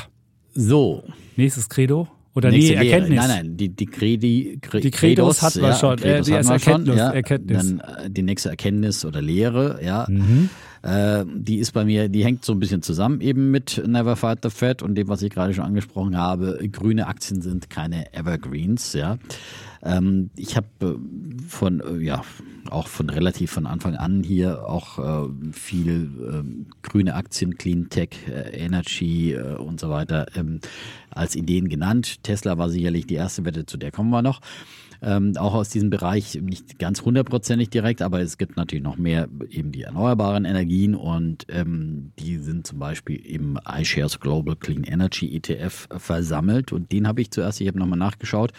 So. 0.54 1.04
nächstes 1.36 1.70
Credo. 1.70 2.06
Oder 2.40 2.50
nächste 2.50 2.74
nee, 2.74 2.80
Lehre. 2.82 2.92
Erkenntnis. 2.94 3.18
Nein, 3.26 3.28
nein, 3.46 3.56
die, 3.56 3.68
die, 3.68 3.86
Credi, 3.86 4.58
Cre 4.60 4.80
Die 4.80 4.90
Credos 4.90 5.42
hatten 5.42 5.62
wir 5.62 5.74
schon. 5.74 5.96
Credos 5.96 6.20
Äh, 6.20 6.22
die 6.22 6.30
wir 6.30 6.36
erste 6.38 6.58
schon, 6.58 6.72
Erkenntnis- 6.86 6.96
ja. 6.96 7.10
Erkenntnis. 7.10 7.76
Dann 7.76 7.80
äh, 7.80 8.10
die 8.10 8.22
nächste 8.22 8.48
Erkenntnis 8.50 9.04
oder 9.04 9.22
Lehre, 9.22 9.78
ja. 9.84 10.06
Mhm. 10.08 10.48
Äh, 10.82 11.24
die 11.34 11.58
ist 11.58 11.72
bei 11.72 11.84
mir, 11.84 12.08
die 12.08 12.24
hängt 12.24 12.42
so 12.44 12.52
ein 12.54 12.58
bisschen 12.58 12.80
zusammen 12.82 13.20
eben 13.20 13.50
mit 13.50 13.82
Never 13.86 14.16
Fight 14.16 14.38
the 14.42 14.48
Fed 14.50 14.82
und 14.82 14.94
dem, 14.94 15.08
was 15.08 15.20
ich 15.22 15.30
gerade 15.30 15.52
schon 15.52 15.64
angesprochen 15.64 16.16
habe. 16.16 16.58
Grüne 16.72 17.06
Aktien 17.06 17.42
sind 17.42 17.68
keine 17.68 18.12
Evergreens, 18.14 18.94
ja. 18.94 19.18
Ähm, 19.82 20.30
ich 20.36 20.56
habe 20.56 20.66
äh, 20.82 20.94
von, 21.48 21.80
äh, 21.80 22.02
ja, 22.02 22.22
auch 22.68 22.88
von 22.88 23.08
relativ 23.08 23.50
von 23.50 23.66
Anfang 23.66 23.96
an 23.96 24.22
hier 24.22 24.68
auch 24.68 24.98
äh, 24.98 25.28
viel 25.52 26.10
ähm, 26.32 26.66
grüne 26.82 27.14
Aktien, 27.14 27.56
Clean 27.56 27.88
Tech, 27.88 28.10
äh, 28.28 28.50
Energy 28.56 29.32
äh, 29.32 29.56
und 29.56 29.80
so 29.80 29.90
weiter 29.90 30.26
ähm, 30.36 30.60
als 31.10 31.36
Ideen 31.36 31.68
genannt. 31.68 32.22
Tesla 32.22 32.58
war 32.58 32.68
sicherlich 32.68 33.06
die 33.06 33.14
erste 33.14 33.44
Wette, 33.44 33.66
zu 33.66 33.76
der 33.76 33.90
kommen 33.90 34.10
wir 34.10 34.22
noch. 34.22 34.40
Ähm, 35.02 35.32
auch 35.36 35.54
aus 35.54 35.70
diesem 35.70 35.90
Bereich 35.90 36.38
nicht 36.42 36.78
ganz 36.78 37.02
hundertprozentig 37.02 37.70
direkt, 37.70 38.02
aber 38.02 38.20
es 38.20 38.38
gibt 38.38 38.56
natürlich 38.56 38.84
noch 38.84 38.96
mehr 38.96 39.28
eben 39.48 39.72
die 39.72 39.82
erneuerbaren 39.82 40.44
Energien 40.44 40.94
und 40.94 41.46
ähm, 41.48 42.12
die 42.18 42.36
sind 42.36 42.66
zum 42.66 42.78
Beispiel 42.78 43.16
im 43.16 43.58
iShares 43.66 44.20
Global 44.20 44.56
Clean 44.56 44.84
Energy 44.84 45.34
ETF 45.34 45.88
versammelt 45.96 46.72
und 46.72 46.92
den 46.92 47.08
habe 47.08 47.22
ich 47.22 47.30
zuerst, 47.30 47.60
ich 47.60 47.68
habe 47.68 47.78
nochmal 47.78 47.98
nachgeschaut, 47.98 48.52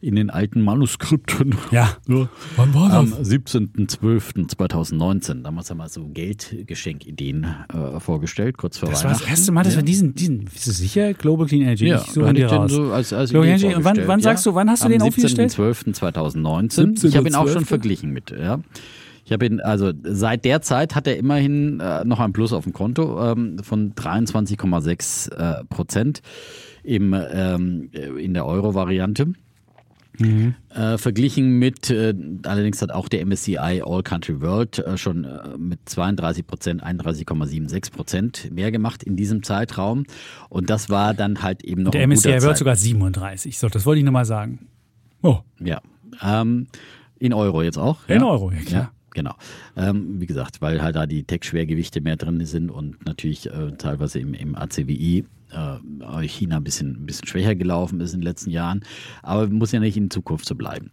in 0.00 0.16
den 0.16 0.30
alten 0.30 0.62
Manuskripten. 0.62 1.54
Ja. 1.70 1.96
Ja. 2.08 2.28
Wann 2.56 2.72
war 2.74 2.92
Am 2.92 3.12
17.12.2019. 3.12 5.42
Damals 5.42 5.70
haben 5.70 5.78
wir 5.78 5.88
so 5.88 6.06
Geldgeschenkideen 6.06 7.44
äh, 7.72 7.98
vorgestellt, 8.00 8.56
kurz 8.56 8.78
vor 8.78 8.88
Das 8.90 9.02
war 9.02 9.10
Weihnachten. 9.10 9.24
das 9.24 9.30
erste 9.30 9.50
Mal, 9.52 9.64
dass 9.64 9.74
ja. 9.74 9.80
wir 9.80 9.84
diesen, 9.84 10.14
diesen, 10.14 10.44
bist 10.44 10.66
du 10.66 10.70
sicher? 10.70 11.12
Global 11.14 11.46
Clean 11.46 11.62
Energy. 11.62 11.88
Ja, 11.88 12.02
ich 12.02 12.12
suche 12.12 12.32
den 12.32 12.46
raus. 12.46 12.70
so 12.70 12.92
als, 12.92 13.12
als 13.12 13.30
Global 13.30 13.48
Energy. 13.48 13.74
Und 13.74 13.84
wann, 13.84 13.98
wann 14.06 14.20
ja. 14.20 14.24
sagst 14.24 14.46
du, 14.46 14.54
wann 14.54 14.70
hast 14.70 14.82
du 14.82 14.86
Am 14.86 14.92
den 14.92 15.02
aufgestellt? 15.02 15.58
17.12.2019. 15.76 17.06
Ich 17.06 17.16
habe 17.16 17.28
ihn 17.28 17.34
auch 17.34 17.48
schon 17.48 17.64
17.12.. 17.64 17.66
verglichen 17.66 18.10
mit, 18.10 18.30
ja. 18.30 18.60
Ich 19.24 19.32
habe 19.32 19.44
ihn, 19.46 19.60
also 19.60 19.92
seit 20.04 20.44
der 20.44 20.62
Zeit 20.62 20.94
hat 20.94 21.06
er 21.08 21.16
immerhin 21.16 21.80
äh, 21.80 22.04
noch 22.04 22.20
ein 22.20 22.32
Plus 22.32 22.52
auf 22.52 22.62
dem 22.64 22.72
Konto 22.72 23.32
ähm, 23.32 23.58
von 23.58 23.92
23,6 23.94 25.32
äh, 25.32 25.64
Prozent 25.64 26.22
im, 26.84 27.12
ähm, 27.12 27.90
in 28.18 28.34
der 28.34 28.46
Euro-Variante. 28.46 29.32
Äh, 30.18 30.96
verglichen 30.96 31.58
mit, 31.58 31.90
äh, 31.90 32.14
allerdings 32.44 32.80
hat 32.80 32.90
auch 32.90 33.08
der 33.08 33.24
MSCI 33.26 33.82
All 33.84 34.02
Country 34.02 34.40
World 34.40 34.78
äh, 34.78 34.96
schon 34.96 35.24
äh, 35.24 35.58
mit 35.58 35.80
32 35.84 36.46
Prozent, 36.46 36.82
31,76 36.84 37.92
Prozent 37.92 38.50
mehr 38.50 38.70
gemacht 38.70 39.02
in 39.02 39.16
diesem 39.16 39.42
Zeitraum. 39.42 40.04
Und 40.48 40.70
das 40.70 40.88
war 40.88 41.12
dann 41.12 41.42
halt 41.42 41.64
eben 41.64 41.82
noch 41.82 41.90
Der 41.90 42.06
MSCI 42.06 42.28
World 42.28 42.42
Zeit- 42.42 42.58
sogar 42.58 42.76
37. 42.76 43.58
So, 43.58 43.68
das 43.68 43.84
wollte 43.84 43.98
ich 43.98 44.04
nochmal 44.04 44.24
sagen. 44.24 44.68
Oh, 45.26 45.40
Ja. 45.60 45.80
Ähm, 46.22 46.68
in 47.18 47.32
Euro 47.32 47.62
jetzt 47.62 47.78
auch. 47.78 48.08
In 48.08 48.20
ja? 48.20 48.26
Euro, 48.26 48.50
ja, 48.50 48.60
klar. 48.60 48.82
Ja, 48.82 48.90
genau. 49.10 49.34
Ähm, 49.76 50.20
wie 50.20 50.26
gesagt, 50.26 50.60
weil 50.60 50.82
halt 50.82 50.96
da 50.96 51.06
die 51.06 51.24
Tech-Schwergewichte 51.24 52.00
mehr 52.00 52.16
drin 52.16 52.44
sind 52.46 52.70
und 52.70 53.04
natürlich 53.04 53.50
äh, 53.50 53.72
teilweise 53.76 54.20
im, 54.20 54.34
im 54.34 54.54
ACWI 54.54 55.24
äh, 55.50 56.26
China 56.28 56.56
ein 56.56 56.64
bisschen, 56.64 57.02
ein 57.02 57.06
bisschen 57.06 57.26
schwächer 57.26 57.54
gelaufen 57.54 58.00
ist 58.00 58.14
in 58.14 58.20
den 58.20 58.26
letzten 58.26 58.50
Jahren. 58.50 58.84
Aber 59.22 59.48
muss 59.48 59.72
ja 59.72 59.80
nicht 59.80 59.96
in 59.96 60.10
Zukunft 60.10 60.46
so 60.46 60.54
bleiben. 60.54 60.90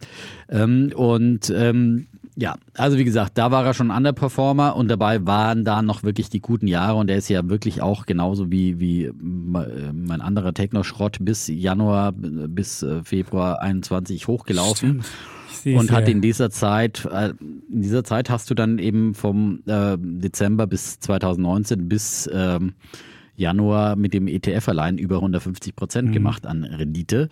Ähm, 0.50 0.92
und 0.96 1.52
ähm, 1.56 2.08
ja, 2.36 2.56
also 2.76 2.98
wie 2.98 3.04
gesagt, 3.04 3.38
da 3.38 3.52
war 3.52 3.66
er 3.66 3.74
schon 3.74 3.92
Underperformer 3.92 4.76
und 4.76 4.88
dabei 4.88 5.26
waren 5.26 5.64
da 5.66 5.82
noch 5.82 6.04
wirklich 6.04 6.30
die 6.30 6.42
guten 6.42 6.68
Jahre 6.68 6.98
und 6.98 7.10
er 7.10 7.18
ist 7.18 7.30
ja 7.30 7.48
wirklich 7.48 7.82
auch 7.82 8.06
genauso 8.06 8.50
wie, 8.50 8.80
wie 8.80 9.12
mein 9.20 10.22
anderer 10.22 10.54
Techno-Schrott 10.54 11.18
bis 11.22 11.48
Januar, 11.48 12.12
bis 12.12 12.82
äh, 12.82 13.04
Februar 13.04 13.62
21 13.62 14.28
hochgelaufen. 14.28 15.04
stimmt. 15.54 15.80
Und 15.80 15.92
hat 15.92 16.10
in 16.10 16.22
dieser 16.22 16.50
Zeit, 16.50 17.06
äh, 17.06 17.34
in 17.40 17.82
dieser 17.82 18.04
Zeit 18.04 18.30
hast 18.30 18.50
du 18.50 18.54
dann 18.54 18.80
eben 18.80 19.14
vom 19.14 19.62
äh, 19.66 19.98
Dezember 19.98 20.68
bis 20.68 21.00
2019 21.00 21.88
bis 21.88 22.30
ähm, 22.34 22.74
Januar 23.36 23.96
mit 23.96 24.14
dem 24.14 24.28
ETF 24.28 24.70
allein 24.70 24.98
über 24.98 25.16
150 25.16 25.76
Prozent 25.76 26.10
mhm. 26.10 26.14
gemacht 26.14 26.46
an 26.46 26.64
Rendite. 26.64 27.30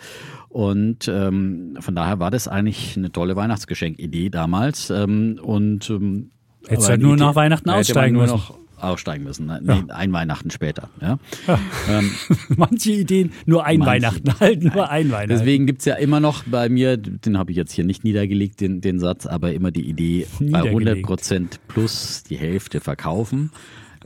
Und 0.50 1.08
ähm, 1.08 1.78
von 1.80 1.96
daher 1.96 2.20
war 2.20 2.32
das 2.32 2.48
eigentlich 2.48 2.98
eine 2.98 3.12
tolle 3.12 3.36
Weihnachtsgeschenkidee 3.36 4.30
damals. 4.30 4.90
Ähm, 4.90 5.40
und 5.42 5.90
ähm, 5.90 6.32
Hättest 6.68 6.90
halt 6.90 7.02
nur 7.02 7.18
nach 7.18 7.36
Weihnachten 7.36 7.70
aussteigen 7.70 8.18
müssen. 8.18 8.34
Noch 8.34 8.62
aussteigen 8.84 9.24
müssen. 9.24 9.46
Ne? 9.46 9.60
Nee, 9.64 9.84
ja. 9.88 9.96
ein 9.96 10.12
Weihnachten 10.12 10.50
später. 10.52 10.90
Ja? 11.02 11.20
ja. 11.48 11.60
Ähm, 11.90 12.12
Manche 12.58 12.92
Ideen 12.92 13.32
nur 13.46 13.66
ein 13.66 13.80
manche, 13.80 13.92
Weihnachten 13.92 14.40
halt, 14.40 14.64
nur 14.64 14.90
ein 14.90 15.12
Weihnachten. 15.12 15.30
Deswegen 15.30 15.66
gibt 15.68 15.80
es 15.80 15.86
ja 15.86 15.96
immer 15.96 16.20
noch 16.20 16.44
bei 16.44 16.70
mir, 16.70 16.98
den 16.98 17.38
habe 17.38 17.52
ich 17.52 17.58
jetzt 17.58 17.74
hier 17.74 17.86
nicht 17.86 18.04
niedergelegt, 18.04 18.62
den, 18.62 18.82
den 18.82 19.00
Satz, 19.00 19.26
aber 19.26 19.54
immer 19.54 19.72
die 19.72 19.88
Idee, 19.88 20.28
bei 20.40 20.64
100 20.64 21.02
Prozent 21.04 21.60
plus 21.68 22.24
die 22.24 22.38
Hälfte 22.38 22.80
verkaufen. 22.80 23.52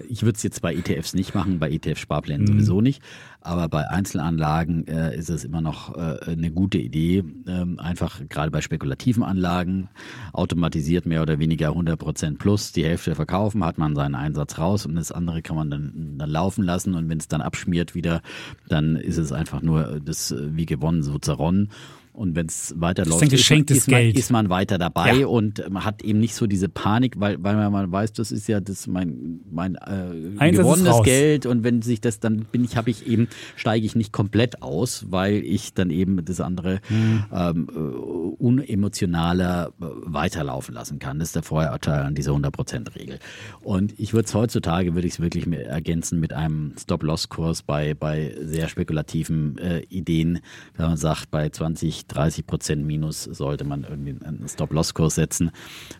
Ich 0.09 0.23
würde 0.23 0.35
es 0.35 0.43
jetzt 0.43 0.61
bei 0.61 0.73
ETFs 0.73 1.13
nicht 1.13 1.35
machen, 1.35 1.59
bei 1.59 1.69
ETF-Sparplänen 1.71 2.43
mhm. 2.43 2.47
sowieso 2.47 2.81
nicht. 2.81 3.01
Aber 3.41 3.69
bei 3.69 3.87
Einzelanlagen 3.89 4.87
äh, 4.87 5.15
ist 5.15 5.29
es 5.29 5.43
immer 5.43 5.61
noch 5.61 5.95
äh, 5.95 6.31
eine 6.31 6.51
gute 6.51 6.79
Idee, 6.79 7.23
ähm, 7.47 7.79
einfach 7.79 8.21
gerade 8.27 8.49
bei 8.49 8.61
spekulativen 8.61 9.23
Anlagen 9.23 9.89
automatisiert 10.33 11.05
mehr 11.05 11.21
oder 11.21 11.37
weniger 11.37 11.69
100 11.69 11.99
Prozent 11.99 12.39
plus 12.39 12.71
die 12.71 12.83
Hälfte 12.83 13.13
verkaufen, 13.13 13.63
hat 13.63 13.77
man 13.77 13.95
seinen 13.95 14.15
Einsatz 14.15 14.57
raus 14.57 14.85
und 14.85 14.95
das 14.95 15.11
andere 15.11 15.41
kann 15.41 15.55
man 15.55 15.69
dann, 15.69 16.15
dann 16.17 16.29
laufen 16.29 16.63
lassen 16.63 16.95
und 16.95 17.07
wenn 17.07 17.19
es 17.19 17.27
dann 17.27 17.41
abschmiert 17.41 17.93
wieder, 17.93 18.21
dann 18.67 18.95
ist 18.95 19.17
es 19.17 19.31
einfach 19.31 19.61
nur 19.61 20.01
das 20.03 20.31
äh, 20.31 20.55
wie 20.55 20.65
gewonnen 20.65 21.03
so 21.03 21.19
zerronnen. 21.19 21.69
Und 22.15 22.35
wenn 22.35 22.45
es 22.45 22.73
weiterläuft, 22.77 23.33
ist, 23.33 23.51
ist, 23.51 23.87
man, 23.89 23.99
Geld. 23.99 24.17
ist 24.17 24.31
man 24.31 24.49
weiter 24.49 24.77
dabei 24.77 25.13
ja. 25.13 25.27
und 25.27 25.69
man 25.69 25.83
hat 25.83 26.01
eben 26.01 26.19
nicht 26.19 26.33
so 26.33 26.47
diese 26.47 26.69
Panik, 26.69 27.19
weil, 27.19 27.43
weil 27.43 27.69
man 27.69 27.91
weiß, 27.91 28.13
das 28.13 28.31
ist 28.31 28.47
ja 28.47 28.61
das 28.61 28.87
mein, 28.87 29.41
mein 29.51 29.75
äh, 29.75 30.51
gewonnenes 30.51 31.03
Geld 31.03 31.45
und 31.45 31.63
wenn 31.63 31.81
sich 31.81 31.99
das 31.99 32.19
dann 32.19 32.45
bin 32.51 32.63
ich, 32.63 32.77
habe 32.77 32.89
ich 32.89 33.05
eben, 33.05 33.27
steige 33.55 33.85
ich 33.85 33.95
nicht 33.95 34.13
komplett 34.13 34.61
aus, 34.61 35.05
weil 35.09 35.43
ich 35.43 35.73
dann 35.73 35.89
eben 35.89 36.23
das 36.23 36.39
andere 36.39 36.79
mhm. 36.89 37.25
ähm, 37.33 37.67
äh, 37.69 37.79
unemotionaler 37.79 39.73
äh, 39.81 39.85
weiterlaufen 40.05 40.73
lassen 40.73 40.99
kann. 40.99 41.19
Das 41.19 41.29
ist 41.29 41.35
der 41.35 41.43
Vorurteil 41.43 42.03
an 42.03 42.15
dieser 42.15 42.31
100%-Regel. 42.31 43.19
Und 43.61 43.99
ich 43.99 44.13
würde 44.13 44.27
es 44.27 44.33
heutzutage, 44.33 44.95
würde 44.95 45.07
ich 45.07 45.15
es 45.15 45.19
wirklich 45.19 45.47
ergänzen 45.47 46.19
mit 46.19 46.31
einem 46.31 46.73
Stop-Loss-Kurs 46.79 47.63
bei, 47.63 47.93
bei 47.93 48.35
sehr 48.41 48.69
spekulativen 48.69 49.57
äh, 49.57 49.79
Ideen, 49.89 50.39
wenn 50.77 50.87
man 50.87 50.97
sagt, 50.97 51.29
bei 51.31 51.49
20 51.49 52.04
30 52.07 52.45
Prozent 52.45 52.85
Minus 52.85 53.23
sollte 53.23 53.63
man 53.63 53.83
irgendwie 53.83 54.15
einen 54.23 54.47
Stop-Loss-Kurs 54.47 55.15
setzen, 55.15 55.51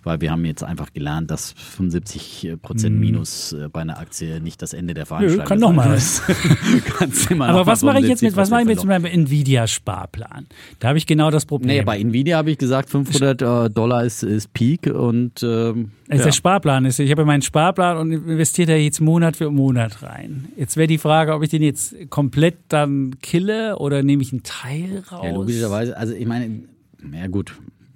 weil 0.04 0.22
wir 0.22 0.32
haben 0.32 0.46
jetzt 0.46 0.64
einfach 0.64 0.94
gelernt, 0.94 1.32
dass 1.32 1.54
75 1.54 2.58
Prozent 2.62 2.96
mhm. 2.96 3.02
Minus 3.02 3.54
äh, 3.54 3.70
bei 3.72 3.82
einer 3.82 4.00
Aktie 4.00 4.40
nicht 4.40 4.62
das 4.62 4.74
Ende 4.74 4.94
der 4.94 5.06
Veranstaltung 5.06 5.42
ist. 5.42 5.50
Kann 5.50 5.60
noch 5.60 5.74
mal. 7.36 7.50
Aber 7.50 7.66
was 7.66 7.84
mache 7.84 8.00
ich 8.00 8.08
jetzt 8.08 8.22
mit, 8.22 8.36
was 8.36 8.50
mache 8.50 8.64
ich 8.64 8.70
jetzt 8.70 8.86
mit 8.86 8.90
meinem 8.90 9.06
Nvidia-Sparplan? 9.06 10.48
Da 10.80 10.88
habe 10.90 10.98
ich 10.98 11.06
genau 11.06 11.32
das 11.32 11.46
Problem. 11.46 11.78
Nee, 11.78 11.84
bei 11.84 12.00
Nvidia 12.00 12.38
habe 12.38 12.52
ich 12.52 12.58
gesagt, 12.58 12.90
500 12.90 13.42
äh, 13.42 13.70
Dollar 13.70 14.04
ist, 14.04 14.24
ist 14.24 14.54
Peak 14.54 14.88
und 14.88 15.44
ähm, 15.44 15.92
also 16.08 16.22
ja. 16.22 16.26
der 16.26 16.34
Sparplan 16.34 16.86
ist, 16.86 17.00
ich 17.00 17.10
habe 17.10 17.26
meinen 17.26 17.42
Sparplan 17.42 17.98
und 17.98 18.12
investiere 18.12 18.74
da 18.74 18.76
jetzt 18.76 19.02
Monat 19.02 19.38
für 19.38 19.50
Monat 19.50 20.04
rein. 20.04 20.50
Jetzt 20.56 20.78
wäre 20.78 20.88
die 20.88 21.00
Frage, 21.00 21.34
ob 21.34 21.42
ich 21.42 21.50
den 21.50 21.64
jetzt 21.64 21.96
komplett 22.12 22.58
dann 22.70 23.16
kille 23.22 23.78
oder 23.80 24.04
nehme 24.04 24.22
ich 24.22 24.32
einen 24.32 24.44
Teil 24.44 25.04
raus? 25.12 25.22
Ja, 25.24 25.32
logischerweise, 25.32 25.95
also 25.96 26.14
ich 26.14 26.26
meine, 26.26 26.64
ja 27.12 27.28
gut, 27.28 27.54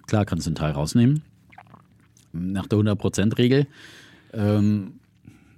klar 0.07 0.25
kannst 0.25 0.45
du 0.45 0.49
einen 0.49 0.55
Teil 0.55 0.71
rausnehmen. 0.71 1.21
Nach 2.31 2.67
der 2.67 2.79
100%-Regel. 2.79 3.67
Ähm, 4.33 4.98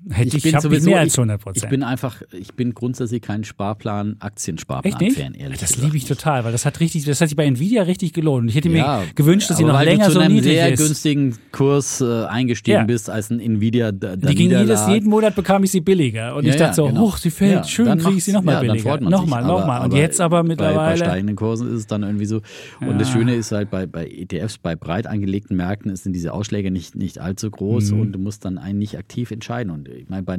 Hätte 0.10 0.38
ich, 0.38 0.46
ich 0.46 0.56
habe 0.56 0.80
mehr 0.82 1.00
als 1.00 1.18
100 1.18 1.40
Prozent. 1.40 1.64
Ich 1.64 1.70
bin 1.70 1.84
einfach, 1.84 2.24
ich 2.32 2.54
bin 2.54 2.74
grundsätzlich 2.74 3.22
kein 3.22 3.44
Sparplan, 3.44 4.16
Aktiensparplan-Fan, 4.20 5.36
ehrlich 5.36 5.60
Das 5.60 5.78
liebe 5.78 5.96
ich 5.96 6.06
total, 6.06 6.44
weil 6.44 6.52
das 6.52 6.66
hat 6.66 6.80
richtig, 6.80 7.06
das 7.06 7.22
hat 7.22 7.30
sich 7.30 7.36
bei 7.36 7.46
Nvidia 7.46 7.84
richtig 7.84 8.12
gelohnt. 8.14 8.50
Ich 8.50 8.56
hätte 8.56 8.70
ja, 8.70 9.02
mir 9.02 9.08
gewünscht, 9.14 9.52
dass 9.52 9.58
sie 9.58 9.64
noch 9.64 9.80
länger 9.80 10.06
so 10.06 10.12
ist. 10.12 10.16
Weil 10.18 10.30
du 10.30 10.34
zu 10.34 10.34
einem 10.34 10.44
sehr 10.44 10.72
günstigen 10.72 11.38
Kurs 11.52 12.02
äh, 12.02 12.26
eingestiegen 12.26 12.78
ja. 12.80 12.84
bist, 12.84 13.12
als 13.12 13.30
ein 13.30 13.40
Nvidia 13.40 13.92
da, 13.92 14.16
Die 14.16 14.34
ging 14.34 14.50
jedes, 14.50 14.88
jeden 14.88 15.08
Monat 15.10 15.36
bekam 15.36 15.64
ich 15.64 15.72
sie 15.72 15.82
billiger. 15.82 16.36
Und 16.36 16.46
ja, 16.46 16.52
ich 16.52 16.58
dachte 16.58 16.76
so, 16.76 16.88
genau. 16.88 17.02
hoch, 17.02 17.18
sie 17.18 17.30
fällt, 17.30 17.68
schön, 17.68 17.98
kriege 18.00 18.18
ich 18.18 18.24
sie 18.24 18.32
nochmal 18.32 18.62
billiger. 18.62 19.00
Nochmal, 19.00 19.44
nochmal. 19.44 19.86
Und 19.86 19.94
jetzt 19.94 20.20
aber 20.20 20.42
mittlerweile. 20.42 20.78
Bei, 20.78 20.90
bei 20.92 20.98
steigenden 20.98 21.36
Kursen 21.36 21.68
ist 21.68 21.80
es 21.80 21.88
dann 21.88 22.02
irgendwie 22.02 22.26
so. 22.26 22.42
Und 22.80 23.00
das 23.00 23.12
Schöne 23.12 23.36
ist 23.36 23.52
halt 23.52 23.70
bei, 23.70 23.86
bei 23.86 24.08
ETFs, 24.08 24.58
bei 24.58 24.76
breit 24.76 25.06
angelegten 25.06 25.56
Märkten 25.58 25.96
sind 25.96 26.14
diese 26.14 26.34
Ausschläge 26.34 26.72
nicht, 26.72 26.96
nicht 26.96 27.20
allzu 27.20 27.52
groß 27.52 27.92
mhm. 27.92 28.00
und 28.00 28.12
du 28.14 28.20
musst 28.20 28.46
dann 28.46 28.58
einen 28.58 28.80
nicht 28.80 28.98
aktiv 28.98 29.30
entscheiden. 29.30 29.72
Und 29.72 29.91
ich 29.96 30.10
meine, 30.10 30.24
bei 30.24 30.38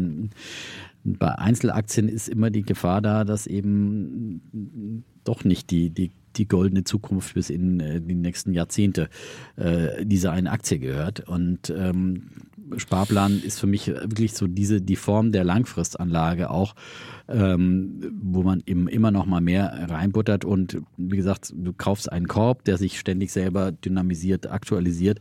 bei 1.05 1.37
Einzelaktien 1.37 2.09
ist 2.09 2.29
immer 2.29 2.51
die 2.51 2.63
Gefahr 2.63 3.01
da, 3.01 3.25
dass 3.25 3.47
eben 3.47 5.13
doch 5.25 5.45
nicht 5.45 5.71
die, 5.71 5.91
die, 5.91 6.13
die 6.37 6.47
goldene 6.47 6.85
Zukunft 6.85 7.35
bis 7.35 7.51
in 7.51 7.81
äh, 7.81 8.01
die 8.01 8.15
nächsten 8.15 8.53
Jahrzehnte 8.53 9.09
äh, 9.57 10.05
dieser 10.05 10.33
eine 10.33 10.51
Aktie 10.51 10.79
gehört. 10.79 11.21
Und 11.29 11.71
ähm, 11.71 12.29
Sparplan 12.77 13.43
ist 13.45 13.59
für 13.59 13.67
mich 13.67 13.89
wirklich 13.89 14.33
so 14.33 14.47
diese 14.47 14.81
die 14.81 14.97
Form 14.97 15.33
der 15.33 15.45
Langfristanlage 15.45 16.51
auch, 16.51 16.75
ähm, 17.29 18.01
wo 18.23 18.43
man 18.43 18.63
eben 18.67 18.89
immer 18.89 19.11
noch 19.11 19.27
mal 19.27 19.41
mehr 19.41 19.91
reinbuttert 19.91 20.45
und 20.45 20.81
wie 20.97 21.17
gesagt, 21.17 21.53
du 21.55 21.73
kaufst 21.73 22.11
einen 22.11 22.29
Korb, 22.29 22.65
der 22.65 22.79
sich 22.79 22.99
ständig 22.99 23.33
selber 23.33 23.73
dynamisiert, 23.73 24.51
aktualisiert 24.51 25.19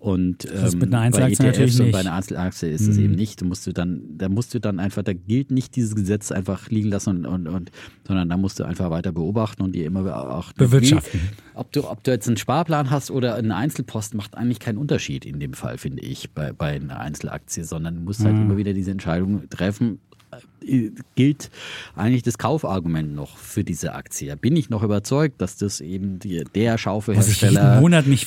und 0.00 0.44
ähm, 0.44 0.78
mit 0.78 0.94
einer 0.94 1.00
Einzelaktie 1.00 1.44
bei 1.44 1.48
ETFs 1.48 1.80
und 1.80 1.90
bei 1.90 1.98
einer 1.98 2.12
Einzelaktie 2.12 2.68
ist 2.68 2.82
mhm. 2.82 2.86
das 2.86 2.96
eben 2.98 3.14
nicht. 3.14 3.42
Da 3.42 3.46
musst 3.46 3.66
du 3.66 3.72
dann, 3.72 4.02
da 4.16 4.28
musst 4.28 4.54
du 4.54 4.60
dann 4.60 4.78
einfach, 4.78 5.02
da 5.02 5.12
gilt 5.12 5.50
nicht 5.50 5.74
dieses 5.74 5.96
Gesetz 5.96 6.30
einfach 6.30 6.70
liegen 6.70 6.88
lassen 6.88 7.26
und, 7.26 7.26
und, 7.26 7.48
und 7.48 7.70
sondern 8.06 8.28
da 8.28 8.36
musst 8.36 8.60
du 8.60 8.64
einfach 8.64 8.90
weiter 8.90 9.10
beobachten 9.10 9.60
und 9.62 9.74
dir 9.74 9.86
immer 9.86 10.32
auch 10.32 10.52
bewirtschaften. 10.52 11.20
Ob 11.54 11.72
du, 11.72 11.90
ob 11.90 12.04
du 12.04 12.12
jetzt 12.12 12.28
einen 12.28 12.36
Sparplan 12.36 12.90
hast 12.90 13.10
oder 13.10 13.34
einen 13.34 13.50
Einzelpost, 13.50 14.14
macht 14.14 14.36
eigentlich 14.36 14.60
keinen 14.60 14.78
Unterschied 14.78 15.26
in 15.26 15.40
dem 15.40 15.54
Fall, 15.54 15.78
finde 15.78 16.02
ich, 16.04 16.30
bei, 16.30 16.52
bei 16.52 16.76
einer 16.76 17.00
Einzelaktie, 17.00 17.64
sondern 17.64 17.96
du 17.96 18.00
musst 18.02 18.24
halt 18.24 18.36
mhm. 18.36 18.42
immer 18.42 18.56
wieder 18.56 18.74
diese 18.74 18.92
Entscheidung 18.92 19.50
treffen, 19.50 19.98
gilt 21.14 21.50
eigentlich 21.96 22.22
das 22.22 22.38
Kaufargument 22.38 23.14
noch 23.14 23.36
für 23.36 23.64
diese 23.64 23.94
Aktie. 23.94 24.36
Bin 24.36 24.56
ich 24.56 24.70
noch 24.70 24.82
überzeugt, 24.82 25.40
dass 25.40 25.56
das 25.56 25.80
eben 25.80 26.18
die, 26.18 26.44
der 26.54 26.78
Schaufelhersteller 26.78 27.80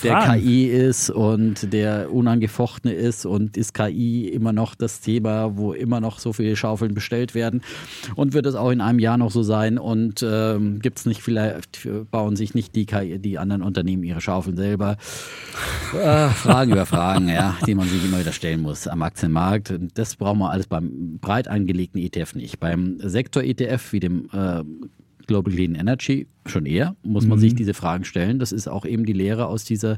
der 0.03 0.19
KI 0.19 0.65
ist 0.65 1.09
und 1.09 1.71
der 1.73 2.11
unangefochtene 2.11 2.93
ist 2.93 3.25
und 3.25 3.57
ist 3.57 3.73
KI 3.73 4.27
immer 4.27 4.53
noch 4.53 4.75
das 4.75 5.01
Thema, 5.01 5.57
wo 5.57 5.73
immer 5.73 6.01
noch 6.01 6.19
so 6.19 6.33
viele 6.33 6.55
Schaufeln 6.55 6.93
bestellt 6.93 7.35
werden 7.35 7.61
und 8.15 8.33
wird 8.33 8.45
es 8.45 8.55
auch 8.55 8.71
in 8.71 8.81
einem 8.81 8.99
Jahr 8.99 9.17
noch 9.17 9.31
so 9.31 9.43
sein 9.43 9.77
und 9.77 10.25
ähm, 10.27 10.79
gibt 10.79 10.99
es 10.99 11.05
nicht 11.05 11.21
vielleicht, 11.21 11.87
bauen 12.11 12.35
sich 12.35 12.53
nicht 12.53 12.75
die 12.75 12.85
KI, 12.85 13.19
die 13.19 13.37
anderen 13.37 13.61
Unternehmen 13.61 14.03
ihre 14.03 14.21
Schaufeln 14.21 14.57
selber? 14.57 14.97
Äh, 15.93 16.29
Fragen 16.29 16.71
über 16.71 16.85
Fragen, 16.85 17.29
ja, 17.29 17.57
die 17.65 17.75
man 17.75 17.87
sich 17.87 18.03
immer 18.03 18.19
wieder 18.19 18.31
stellen 18.31 18.61
muss 18.61 18.87
am 18.87 19.01
Aktienmarkt. 19.01 19.73
Das 19.93 20.15
brauchen 20.15 20.39
wir 20.39 20.51
alles 20.51 20.67
beim 20.67 21.19
breit 21.19 21.47
angelegten 21.47 22.01
ETF 22.01 22.30
nicht. 22.36 22.59
Beim 22.59 22.97
Sektor-ETF 22.99 23.91
wie 23.91 23.99
dem 23.99 24.29
äh, 24.32 24.63
Global 25.27 25.53
Clean 25.53 25.75
Energy 25.75 26.27
schon 26.45 26.65
eher, 26.65 26.95
muss 27.03 27.25
man 27.25 27.38
mhm. 27.38 27.41
sich 27.41 27.55
diese 27.55 27.73
Fragen 27.73 28.03
stellen. 28.03 28.39
Das 28.39 28.51
ist 28.51 28.67
auch 28.67 28.86
eben 28.86 29.05
die 29.05 29.13
Lehre 29.13 29.45
aus 29.45 29.63
dieser 29.63 29.97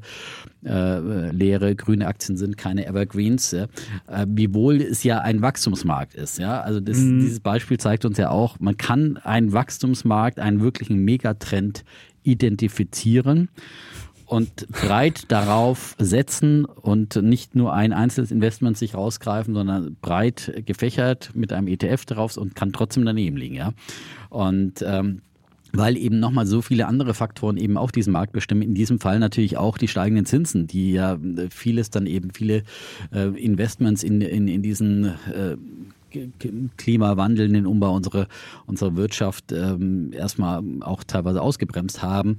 äh, 0.66 1.32
Lehre, 1.32 1.76
grüne 1.76 2.08
Aktien 2.08 2.38
sind 2.38 2.58
keine 2.58 2.86
Evergreens, 2.86 3.52
ja. 3.52 3.64
äh, 4.08 4.26
wiewohl 4.28 4.82
es 4.82 5.04
ja 5.04 5.20
ein 5.20 5.42
Wachstumsmarkt 5.42 6.14
ist. 6.16 6.38
Ja? 6.40 6.62
Also 6.62 6.80
das, 6.80 6.98
mhm. 6.98 7.22
dieses 7.22 7.40
Beispiel 7.40 7.80
zeigt 7.80 8.06
uns 8.06 8.18
ja 8.18 8.30
auch, 8.30 8.60
man 8.60 8.78
kann 8.78 9.18
einen 9.18 9.54
Wachstumsmarkt, 9.54 10.40
einen 10.40 10.62
wirklichen 10.62 10.98
Megatrend 11.04 11.84
identifizieren 12.24 13.50
und 14.34 14.68
breit 14.70 15.32
darauf 15.32 15.96
setzen 16.00 16.66
und 16.66 17.18
nicht 17.18 17.54
nur 17.54 17.72
ein 17.72 17.94
einzelnes 17.94 18.32
Investment 18.32 18.80
sich 18.80 18.96
rausgreifen, 18.96 19.54
sondern 19.54 19.96
breit 20.02 20.52
gefächert 20.66 21.30
mit 21.36 21.54
einem 21.54 21.68
ETF 21.68 22.06
drauf 22.06 22.36
und 22.38 22.56
kann 22.56 22.74
trotzdem 22.74 23.06
daneben 23.06 23.38
liegen, 23.38 23.54
ja. 23.54 23.74
Und 24.32 24.84
ähm, 24.88 25.22
weil 25.72 25.98
eben 25.98 26.20
nochmal 26.20 26.48
so 26.48 26.64
viele 26.64 26.88
andere 26.88 27.14
Faktoren 27.14 27.58
eben 27.58 27.78
auch 27.78 27.92
diesen 27.92 28.14
Markt 28.14 28.34
bestimmen. 28.34 28.64
In 28.64 28.74
diesem 28.74 29.00
Fall 29.00 29.20
natürlich 29.20 29.58
auch 29.58 29.78
die 29.78 29.88
steigenden 29.88 30.26
Zinsen, 30.26 30.66
die 30.66 30.94
ja 30.94 31.20
vieles 31.52 31.92
dann 31.92 32.08
eben 32.08 32.32
viele 32.34 32.64
äh, 33.14 33.28
Investments 33.40 34.02
in, 34.02 34.22
in, 34.22 34.48
in 34.48 34.64
diesen 34.64 35.06
äh, 35.06 35.58
Klimawandel, 36.78 37.50
den 37.50 37.68
Umbau 37.68 37.96
unserer, 37.96 38.28
unserer 38.66 38.96
Wirtschaft 38.96 39.52
ähm, 39.52 40.12
erstmal 40.12 40.64
auch 40.82 41.04
teilweise 41.04 41.42
ausgebremst 41.42 42.02
haben. 42.02 42.38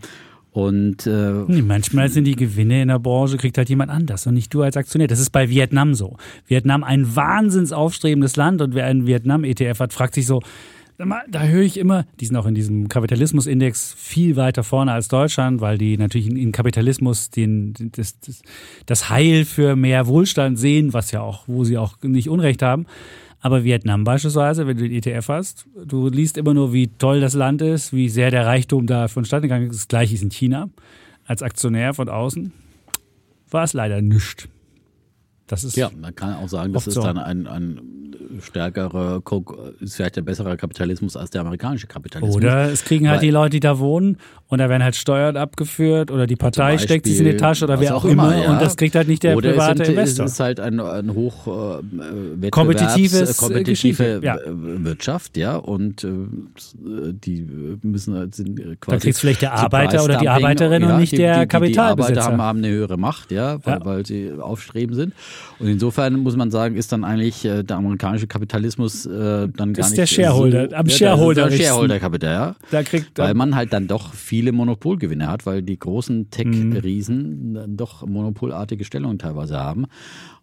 Und 0.54 1.08
äh, 1.08 1.32
manchmal 1.62 2.08
sind 2.10 2.28
die 2.28 2.36
Gewinne 2.36 2.80
in 2.80 2.86
der 2.86 3.00
Branche, 3.00 3.38
kriegt 3.38 3.58
halt 3.58 3.68
jemand 3.68 3.90
anders 3.90 4.24
und 4.28 4.34
nicht 4.34 4.54
du 4.54 4.62
als 4.62 4.76
Aktionär. 4.76 5.08
Das 5.08 5.18
ist 5.18 5.30
bei 5.30 5.50
Vietnam 5.50 5.94
so. 5.94 6.16
Vietnam 6.46 6.84
ein 6.84 7.16
wahnsinns 7.16 7.72
aufstrebendes 7.72 8.36
Land 8.36 8.62
und 8.62 8.72
wer 8.72 8.86
einen 8.86 9.04
Vietnam-ETF 9.04 9.80
hat, 9.80 9.92
fragt 9.92 10.14
sich 10.14 10.28
so, 10.28 10.42
da 10.96 11.42
höre 11.42 11.62
ich 11.62 11.76
immer, 11.76 12.06
die 12.20 12.26
sind 12.26 12.36
auch 12.36 12.46
in 12.46 12.54
diesem 12.54 12.86
Kapitalismusindex 12.86 13.96
viel 13.98 14.36
weiter 14.36 14.62
vorne 14.62 14.92
als 14.92 15.08
Deutschland, 15.08 15.60
weil 15.60 15.76
die 15.76 15.98
natürlich 15.98 16.28
in 16.28 16.52
Kapitalismus 16.52 17.30
den, 17.30 17.74
das, 17.96 18.14
das 18.86 19.10
Heil 19.10 19.44
für 19.46 19.74
mehr 19.74 20.06
Wohlstand 20.06 20.56
sehen, 20.56 20.92
was 20.92 21.10
ja 21.10 21.20
auch, 21.20 21.48
wo 21.48 21.64
sie 21.64 21.78
auch 21.78 22.00
nicht 22.02 22.28
Unrecht 22.28 22.62
haben. 22.62 22.86
Aber 23.44 23.62
Vietnam 23.62 24.04
beispielsweise, 24.04 24.66
wenn 24.66 24.78
du 24.78 24.88
den 24.88 24.92
ETF 24.92 25.28
hast, 25.28 25.66
du 25.76 26.08
liest 26.08 26.38
immer 26.38 26.54
nur, 26.54 26.72
wie 26.72 26.86
toll 26.86 27.20
das 27.20 27.34
Land 27.34 27.60
ist, 27.60 27.92
wie 27.92 28.08
sehr 28.08 28.30
der 28.30 28.46
Reichtum 28.46 28.86
da 28.86 29.06
vonstatten 29.06 29.42
gegangen 29.42 29.68
ist. 29.68 29.80
Das 29.80 29.88
gleiche 29.88 30.14
ist 30.14 30.22
in 30.22 30.30
China. 30.30 30.70
Als 31.26 31.42
Aktionär 31.42 31.92
von 31.92 32.08
außen 32.08 32.54
war 33.50 33.64
es 33.64 33.74
leider 33.74 34.00
nichts. 34.00 34.48
Das 35.46 35.62
ist 35.62 35.76
ja, 35.76 35.90
man 36.00 36.14
kann 36.14 36.36
auch 36.36 36.48
sagen, 36.48 36.72
das 36.72 36.86
ist 36.86 36.94
so. 36.94 37.02
dann 37.02 37.18
ein, 37.18 37.46
ein 37.46 38.16
stärkerer, 38.40 39.22
ist 39.80 39.96
vielleicht 39.96 40.18
ein 40.18 40.24
besserer 40.24 40.56
Kapitalismus 40.56 41.16
als 41.16 41.30
der 41.30 41.42
amerikanische 41.42 41.86
Kapitalismus. 41.86 42.36
Oder 42.36 42.70
es 42.70 42.84
kriegen 42.84 43.08
halt 43.08 43.20
Weil, 43.20 43.26
die 43.26 43.30
Leute, 43.30 43.50
die 43.50 43.60
da 43.60 43.78
wohnen 43.78 44.18
und 44.48 44.58
da 44.58 44.68
werden 44.68 44.82
halt 44.82 44.96
Steuern 44.96 45.36
abgeführt 45.36 46.10
oder 46.10 46.26
die 46.26 46.36
Partei 46.36 46.72
Beispiel, 46.72 46.88
steckt 46.88 47.06
sich 47.06 47.18
in 47.18 47.24
die 47.24 47.36
Tasche 47.36 47.64
oder 47.64 47.80
wer 47.80 47.96
auch 47.96 48.04
immer, 48.04 48.36
ja. 48.36 48.52
und 48.52 48.60
das 48.60 48.76
kriegt 48.76 48.94
halt 48.94 49.08
nicht 49.08 49.22
der 49.22 49.36
oder 49.36 49.52
private 49.52 49.82
es 49.82 49.88
sind, 49.88 49.96
Investor. 49.96 50.26
Es 50.26 50.32
ist 50.32 50.40
halt 50.40 50.60
ein, 50.60 50.80
ein 50.80 51.14
hoch 51.14 51.46
äh, 51.46 52.50
kompetitives 52.50 53.36
kompetitive 53.36 54.20
ja. 54.22 54.36
Wirtschaft, 54.46 55.36
ja, 55.36 55.56
und 55.56 56.04
äh, 56.04 56.08
die 57.12 57.46
müssen 57.82 58.14
halt 58.14 58.34
sind 58.34 58.56
quasi. 58.80 58.96
Da 58.96 58.98
kriegt 58.98 59.18
vielleicht 59.18 59.42
der 59.42 59.54
Arbeiter 59.54 60.04
oder 60.04 60.18
die 60.18 60.28
Arbeiterin 60.28 60.82
ja, 60.82 60.94
und 60.94 61.00
nicht 61.00 61.12
die, 61.12 61.16
der 61.16 61.40
die, 61.40 61.46
Kapitalbesitzer. 61.46 62.12
Die 62.12 62.20
Arbeiter 62.20 62.32
haben, 62.32 62.42
haben 62.42 62.58
eine 62.58 62.68
höhere 62.68 62.96
Macht, 62.96 63.32
ja, 63.32 63.58
weil, 63.64 63.84
weil 63.84 64.06
sie 64.06 64.30
aufstreben 64.38 64.94
sind. 64.94 65.14
Und 65.58 65.68
insofern 65.68 66.20
muss 66.20 66.36
man 66.36 66.50
sagen, 66.50 66.76
ist 66.76 66.92
dann 66.92 67.04
eigentlich 67.04 67.44
äh, 67.44 67.62
der 67.62 67.76
amerikanische 67.76 68.23
Kapitalismus 68.26 69.06
äh, 69.06 69.48
dann 69.48 69.72
gar 69.72 69.84
ist 69.84 69.90
nicht. 69.90 69.98
Der 69.98 70.06
Shareholder, 70.06 70.70
so, 70.70 70.76
am 70.76 70.86
ja, 70.86 70.96
Shareholder. 70.96 71.48
Der 71.48 71.56
Shareholder-Kapital, 71.56 72.32
ja. 72.32 72.56
Da 72.70 72.82
kriegt, 72.82 73.18
weil 73.18 73.34
man 73.34 73.54
halt 73.54 73.72
dann 73.72 73.86
doch 73.86 74.14
viele 74.14 74.52
Monopolgewinne 74.52 75.26
hat, 75.28 75.46
weil 75.46 75.62
die 75.62 75.78
großen 75.78 76.30
Tech-Riesen 76.30 77.52
mhm. 77.52 77.76
doch 77.76 78.06
monopolartige 78.06 78.84
Stellungen 78.84 79.18
teilweise 79.18 79.58
haben. 79.58 79.86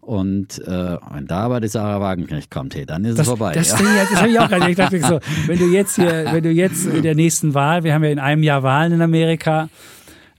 Und 0.00 0.58
äh, 0.66 0.96
wenn 1.12 1.26
da 1.28 1.40
aber 1.42 1.60
die 1.60 1.68
Sarah 1.68 2.00
Wagenknecht 2.00 2.50
kommt, 2.50 2.74
hey, 2.74 2.84
dann 2.84 3.04
ist 3.04 3.18
das, 3.18 3.26
es 3.26 3.28
vorbei. 3.28 3.52
Das, 3.54 3.70
ja. 3.70 3.78
das 4.10 4.20
habe 4.20 4.30
ich 4.30 4.38
auch 4.40 4.48
gerade 4.48 4.68
Ich 4.68 4.76
dachte 4.76 4.98
so, 5.00 5.20
wenn 5.46 5.58
du 5.58 5.66
jetzt 5.66 5.94
hier, 5.94 6.26
wenn 6.32 6.42
du 6.42 6.50
jetzt 6.50 6.86
in 6.86 7.02
der 7.02 7.14
nächsten 7.14 7.54
Wahl, 7.54 7.84
wir 7.84 7.94
haben 7.94 8.02
ja 8.02 8.10
in 8.10 8.18
einem 8.18 8.42
Jahr 8.42 8.64
Wahlen 8.64 8.92
in 8.92 9.00
Amerika, 9.00 9.68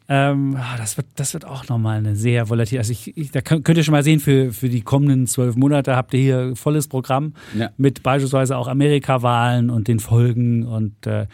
ähm, 0.09 0.57
ah, 0.57 0.75
das, 0.77 0.97
wird, 0.97 1.07
das 1.15 1.33
wird 1.33 1.45
auch 1.45 1.67
nochmal 1.69 1.97
eine 1.97 2.15
sehr 2.15 2.49
volatile. 2.49 2.79
Also 2.79 2.91
ich, 2.91 3.15
ich, 3.17 3.31
da 3.31 3.41
könnt 3.41 3.69
ihr 3.69 3.83
schon 3.83 3.93
mal 3.93 4.03
sehen, 4.03 4.19
für, 4.19 4.51
für 4.51 4.69
die 4.69 4.81
kommenden 4.81 5.27
zwölf 5.27 5.55
Monate 5.55 5.95
habt 5.95 6.13
ihr 6.13 6.19
hier 6.19 6.55
volles 6.55 6.87
Programm 6.87 7.33
ja. 7.57 7.69
mit 7.77 8.03
beispielsweise 8.03 8.57
auch 8.57 8.67
Amerika-Wahlen 8.67 9.69
und 9.69 9.87
den 9.87 9.99
Folgen. 9.99 10.65
Und 10.65 11.07
äh, 11.07 11.27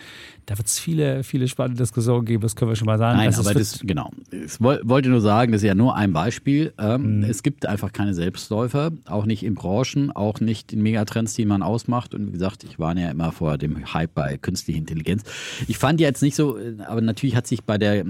da 0.50 0.58
wird 0.58 0.66
es 0.66 0.80
viele, 0.80 1.24
viele 1.24 1.48
spannende 1.48 1.84
Diskussionen 1.84 2.26
geben, 2.26 2.42
das 2.42 2.56
können 2.56 2.72
wir 2.72 2.76
schon 2.76 2.88
mal 2.88 2.98
sagen. 2.98 3.20
Nein, 3.20 3.28
also 3.28 3.42
aber 3.42 3.54
das, 3.54 3.82
genau. 3.84 4.10
Ich 4.32 4.60
wollte 4.60 5.10
nur 5.10 5.22
sagen, 5.22 5.52
das 5.52 5.62
ist 5.62 5.68
ja 5.68 5.76
nur 5.76 5.96
ein 5.96 6.12
Beispiel. 6.12 6.74
Ähm, 6.80 7.18
mhm. 7.18 7.24
Es 7.24 7.44
gibt 7.44 7.68
einfach 7.68 7.94
keine 7.94 8.16
Selbstläufer, 8.16 8.90
auch 9.06 9.28
nicht 9.28 9.44
in 9.44 9.54
Branchen, 9.54 10.10
auch 10.10 10.40
nicht 10.40 10.74
in 10.74 10.82
Megatrends, 10.82 11.36
die 11.36 11.46
man 11.46 11.62
ausmacht. 11.62 12.16
Und 12.16 12.26
wie 12.26 12.32
gesagt, 12.32 12.64
ich 12.64 12.80
war 12.80 12.98
ja 12.98 13.12
immer 13.12 13.32
vor 13.32 13.60
dem 13.60 13.94
Hype 13.94 14.16
bei 14.16 14.38
künstlicher 14.38 14.80
Intelligenz. 14.80 15.22
Ich 15.68 15.78
fand 15.78 16.02
jetzt 16.02 16.24
nicht 16.24 16.36
so, 16.36 16.58
aber 16.88 17.02
natürlich 17.02 17.36
hat 17.36 17.46
sich 17.46 17.64
bei 17.64 17.78
der 17.78 18.04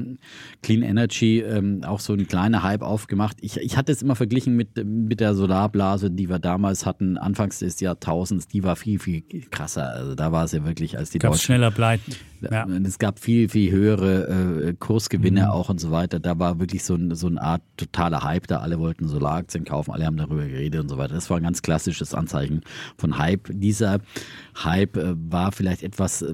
Clean 0.64 0.82
Energy 0.82 1.42
ähm, 1.42 1.84
auch 1.84 2.00
so 2.00 2.14
ein 2.14 2.26
kleiner 2.26 2.64
Hype 2.64 2.84
aufgemacht. 2.84 3.36
Ich, 3.42 3.58
ich 3.58 3.76
hatte 3.76 3.92
es 3.92 4.02
immer 4.02 4.16
verglichen 4.16 4.56
mit, 4.56 4.82
mit 4.86 5.20
der 5.20 5.36
Solarblase, 5.36 6.10
die 6.10 6.30
wir 6.30 6.40
damals 6.40 6.86
hatten, 6.86 7.18
anfangs 7.18 7.60
des 7.60 7.82
Jahrtausends. 7.82 8.48
Die 8.48 8.64
war 8.64 8.78
viel, 8.78 8.98
viel 8.98 9.24
krasser. 9.52 9.90
Also 9.90 10.16
da 10.16 10.32
war 10.32 10.46
es 10.46 10.54
ja 10.54 10.64
wirklich 10.64 10.98
als 10.98 11.10
die 11.10 11.20
Gab 11.20 11.34
Deutschen. 11.34 11.44
schneller 11.44 11.72
pleiten. 11.72 12.16
Ja. 12.42 12.66
Es 12.86 13.00
gab 13.00 13.20
viel, 13.20 13.50
viel 13.50 13.72
höhere 13.72 14.68
äh, 14.68 14.74
Kursgewinne 14.74 15.42
mhm. 15.42 15.48
auch 15.48 15.70
und 15.70 15.80
so 15.80 15.92
weiter. 15.92 16.20
Da 16.20 16.40
war 16.40 16.60
wirklich 16.60 16.84
so, 16.84 16.96
ein, 16.96 17.14
so 17.16 17.28
eine 17.28 17.42
Art 17.42 17.62
totaler 17.78 18.24
Hype 18.24 18.48
da. 18.48 18.60
Alle 18.60 18.80
wollten 18.80 19.08
Solaraktien 19.08 19.66
kaufen, 19.66 19.92
alle 19.92 20.06
haben 20.06 20.18
darüber 20.18 20.46
geredet 20.46 20.80
und 20.82 20.90
so 20.90 20.98
weiter. 20.98 21.16
Das 21.16 21.30
war 21.30 21.38
ein 21.38 21.44
ganz 21.44 21.62
klassisches 21.62 22.14
Anzeichen 22.14 22.62
von 22.98 23.18
Hype. 23.18 23.50
Dieser 23.52 24.00
Hype 24.64 24.98
äh, 24.98 25.16
war 25.30 25.52
vielleicht 25.52 25.84
etwas 25.84 26.22
äh, 26.22 26.34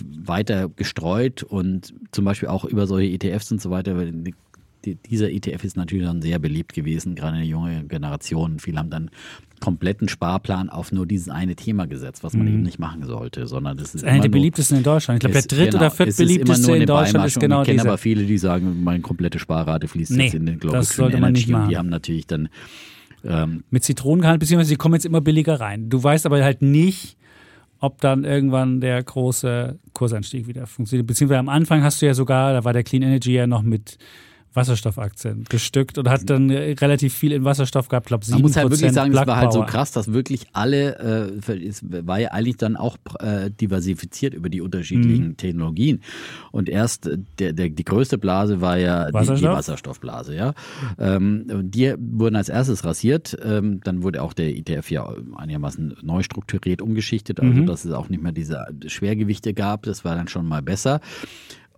weiter 0.00 0.68
gestreut 0.68 1.42
und 1.42 1.94
zum 2.12 2.24
Beispiel 2.24 2.48
auch 2.48 2.64
über 2.64 2.86
solche 2.86 3.10
ETFs 3.12 3.50
und 3.50 3.60
so 3.60 3.70
weiter 3.70 3.96
dieser 4.84 5.30
ETF 5.30 5.64
ist 5.64 5.76
natürlich 5.76 6.06
dann 6.06 6.22
sehr 6.22 6.38
beliebt 6.38 6.72
gewesen, 6.72 7.14
gerade 7.14 7.36
in 7.36 7.42
der 7.42 7.48
jungen 7.48 7.88
Generation. 7.88 8.58
Viele 8.58 8.78
haben 8.78 8.90
dann 8.90 9.10
kompletten 9.60 10.08
Sparplan 10.08 10.68
auf 10.68 10.90
nur 10.90 11.06
dieses 11.06 11.28
eine 11.28 11.54
Thema 11.54 11.86
gesetzt, 11.86 12.24
was 12.24 12.34
man 12.34 12.46
mhm. 12.46 12.54
eben 12.54 12.62
nicht 12.62 12.78
machen 12.78 13.04
sollte, 13.04 13.46
sondern 13.46 13.76
das 13.76 13.94
ist 13.94 14.02
das 14.02 14.10
eine 14.10 14.22
der 14.22 14.28
beliebtesten 14.28 14.78
in 14.78 14.82
Deutschland. 14.82 15.22
Ich 15.22 15.30
glaube, 15.30 15.46
der 15.46 15.56
dritt- 15.56 15.70
genau, 15.70 15.84
oder 15.84 15.90
viertbeliebteste 15.90 16.76
in 16.76 16.86
Deutschland 16.86 17.26
ist 17.26 17.38
genau 17.38 17.62
Ich 17.62 17.68
kenne 17.68 17.82
aber 17.82 17.96
viele, 17.96 18.24
die 18.24 18.38
sagen, 18.38 18.82
meine 18.82 19.00
komplette 19.00 19.38
Sparrate 19.38 19.86
fließt 19.86 20.12
nee, 20.12 20.24
jetzt 20.24 20.34
in 20.34 20.46
den 20.46 20.58
Global 20.58 20.80
das 20.80 20.90
sollte 20.90 21.18
man 21.18 21.30
Energy 21.30 21.46
nicht 21.46 21.48
machen. 21.50 21.68
die 21.68 21.78
haben 21.78 21.88
natürlich 21.88 22.26
dann 22.26 22.48
ähm, 23.24 23.62
mit 23.70 23.84
Zitronengehalt, 23.84 24.40
beziehungsweise 24.40 24.70
die 24.70 24.76
kommen 24.76 24.94
jetzt 24.94 25.06
immer 25.06 25.20
billiger 25.20 25.60
rein. 25.60 25.88
Du 25.88 26.02
weißt 26.02 26.26
aber 26.26 26.42
halt 26.42 26.60
nicht, 26.60 27.16
ob 27.78 28.00
dann 28.00 28.24
irgendwann 28.24 28.80
der 28.80 29.02
große 29.02 29.78
Kursanstieg 29.92 30.46
wieder 30.46 30.66
funktioniert. 30.66 31.06
Beziehungsweise 31.06 31.38
am 31.38 31.48
Anfang 31.48 31.82
hast 31.82 32.02
du 32.02 32.06
ja 32.06 32.14
sogar, 32.14 32.52
da 32.52 32.64
war 32.64 32.72
der 32.72 32.82
Clean 32.82 33.02
Energy 33.02 33.32
ja 33.32 33.46
noch 33.46 33.62
mit 33.62 33.98
Wasserstoffaktien 34.54 35.44
bestückt 35.48 35.98
und 35.98 36.08
hat 36.08 36.28
dann 36.28 36.50
relativ 36.50 37.14
viel 37.14 37.32
in 37.32 37.44
Wasserstoff 37.44 37.88
gehabt, 37.88 38.06
glaube 38.06 38.24
Man 38.28 38.42
muss 38.42 38.56
halt 38.56 38.70
wirklich 38.70 38.92
sagen, 38.92 39.12
es 39.12 39.26
war 39.26 39.36
halt 39.36 39.52
so 39.52 39.62
krass, 39.62 39.92
dass 39.92 40.12
wirklich 40.12 40.46
alle, 40.52 41.40
äh, 41.48 41.54
es 41.54 41.82
war 41.82 42.18
ja 42.18 42.30
eigentlich 42.30 42.56
dann 42.56 42.76
auch 42.76 42.96
äh, 43.20 43.50
diversifiziert 43.50 44.34
über 44.34 44.48
die 44.48 44.60
unterschiedlichen 44.60 45.28
mhm. 45.28 45.36
Technologien. 45.36 46.02
Und 46.50 46.68
erst 46.68 47.06
äh, 47.06 47.18
der, 47.38 47.52
der, 47.52 47.70
die 47.70 47.84
größte 47.84 48.18
Blase 48.18 48.60
war 48.60 48.78
ja 48.78 49.08
Wasserstoff? 49.12 49.36
die, 49.36 49.42
die 49.42 49.48
Wasserstoffblase, 49.48 50.34
ja. 50.34 50.54
Ähm, 50.98 51.46
die 51.64 51.94
wurden 51.98 52.36
als 52.36 52.48
erstes 52.48 52.84
rasiert, 52.84 53.36
ähm, 53.44 53.80
dann 53.84 54.02
wurde 54.02 54.22
auch 54.22 54.32
der 54.32 54.56
ETF 54.56 54.90
ja 54.90 55.14
einigermaßen 55.36 55.96
neu 56.02 56.22
strukturiert, 56.22 56.82
umgeschichtet, 56.82 57.40
also 57.40 57.52
mhm. 57.52 57.66
dass 57.66 57.84
es 57.84 57.92
auch 57.92 58.08
nicht 58.08 58.22
mehr 58.22 58.32
diese 58.32 58.66
Schwergewichte 58.86 59.54
gab, 59.54 59.84
das 59.84 60.04
war 60.04 60.14
dann 60.14 60.28
schon 60.28 60.46
mal 60.46 60.62
besser. 60.62 61.00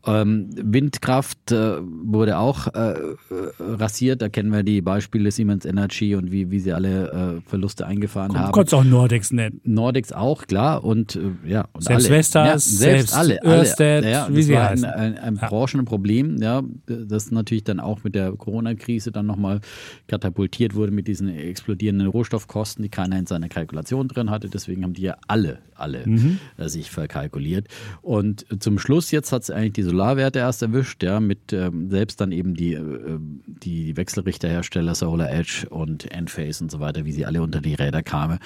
Ähm, 0.07 0.51
Windkraft 0.55 1.53
äh, 1.53 1.79
wurde 1.81 2.39
auch 2.39 2.69
äh, 2.75 2.93
äh, 2.93 3.15
rasiert. 3.59 4.23
Da 4.23 4.29
kennen 4.29 4.53
wir 4.53 4.63
die 4.63 4.83
Beispiele 4.83 5.31
Siemens 5.31 5.65
Energy 5.65 6.15
und 6.15 6.31
wie, 6.31 6.51
wie 6.51 6.61
sie 6.61 6.73
alle 6.73 7.41
äh, 7.45 7.49
Verluste 7.49 7.87
eingefahren 7.87 8.33
Komm, 8.33 8.39
haben. 8.39 8.53
Kannst 8.53 8.75
auch 8.75 8.85
Nordex 8.85 9.33
nennen. 9.33 9.61
Nordex 9.65 10.13
auch, 10.13 10.47
klar. 10.47 10.85
Und 10.85 11.17
äh, 11.17 11.49
ja, 11.49 11.69
und 11.73 11.85
selbst 11.85 12.07
alle. 12.07 12.17
Vestas, 12.17 12.47
ja, 12.47 12.59
selbst, 12.59 12.79
selbst 12.79 13.17
alle. 13.17 13.41
Ørsted, 13.45 14.05
ja, 14.05 14.29
wie 14.31 14.43
sie 14.43 14.59
heißen. 14.59 14.85
ein, 14.85 15.17
ein, 15.17 15.19
ein 15.19 15.39
ja. 15.41 15.49
Branchenproblem, 15.49 16.43
ja, 16.43 16.63
das 16.87 17.31
natürlich 17.31 17.65
dann 17.65 17.81
auch 17.81 18.05
mit 18.05 18.15
der 18.15 18.33
Corona-Krise 18.33 19.11
dann 19.11 19.27
nochmal 19.27 19.61
katapultiert 20.07 20.75
wurde 20.75 20.93
mit 20.93 21.09
diesen 21.09 21.29
explodierenden 21.29 22.09
Rohstoffkosten, 22.09 22.83
die 22.83 22.89
keiner 22.89 23.19
in 23.19 23.27
seiner 23.27 23.49
Kalkulation 23.49 24.09
drin 24.09 24.31
hatte. 24.31 24.49
Deswegen 24.49 24.85
haben 24.85 24.95
die 24.95 25.03
ja 25.03 25.17
alle, 25.27 25.59
alle 25.77 26.07
mhm. 26.07 26.39
Äh, 26.57 26.69
sich 26.69 26.91
verkalkuliert. 26.91 27.69
Und 28.03 28.47
zum 28.63 28.79
Schluss 28.79 29.11
jetzt 29.11 29.33
hat 29.33 29.43
es 29.43 29.51
eigentlich 29.51 29.75
diese 29.75 29.91
Solarwerte 29.91 30.39
erst 30.39 30.63
erwischt, 30.63 31.03
ja, 31.03 31.21
mit 31.21 31.53
ähm, 31.53 31.91
selbst 31.91 32.21
dann 32.21 32.33
eben 32.33 32.55
die, 32.55 32.75
äh, 32.75 33.19
die 33.47 33.97
Wechselrichterhersteller 33.97 34.95
Solar 34.95 35.31
Edge 35.31 35.67
und 35.71 36.11
Enphase 36.11 36.65
und 36.65 36.71
so 36.71 36.81
weiter, 36.81 37.05
wie 37.05 37.13
sie 37.13 37.27
alle 37.27 37.43
unter 37.43 37.61
die 37.61 37.75
Räder 37.75 38.03
kamen, 38.03 38.39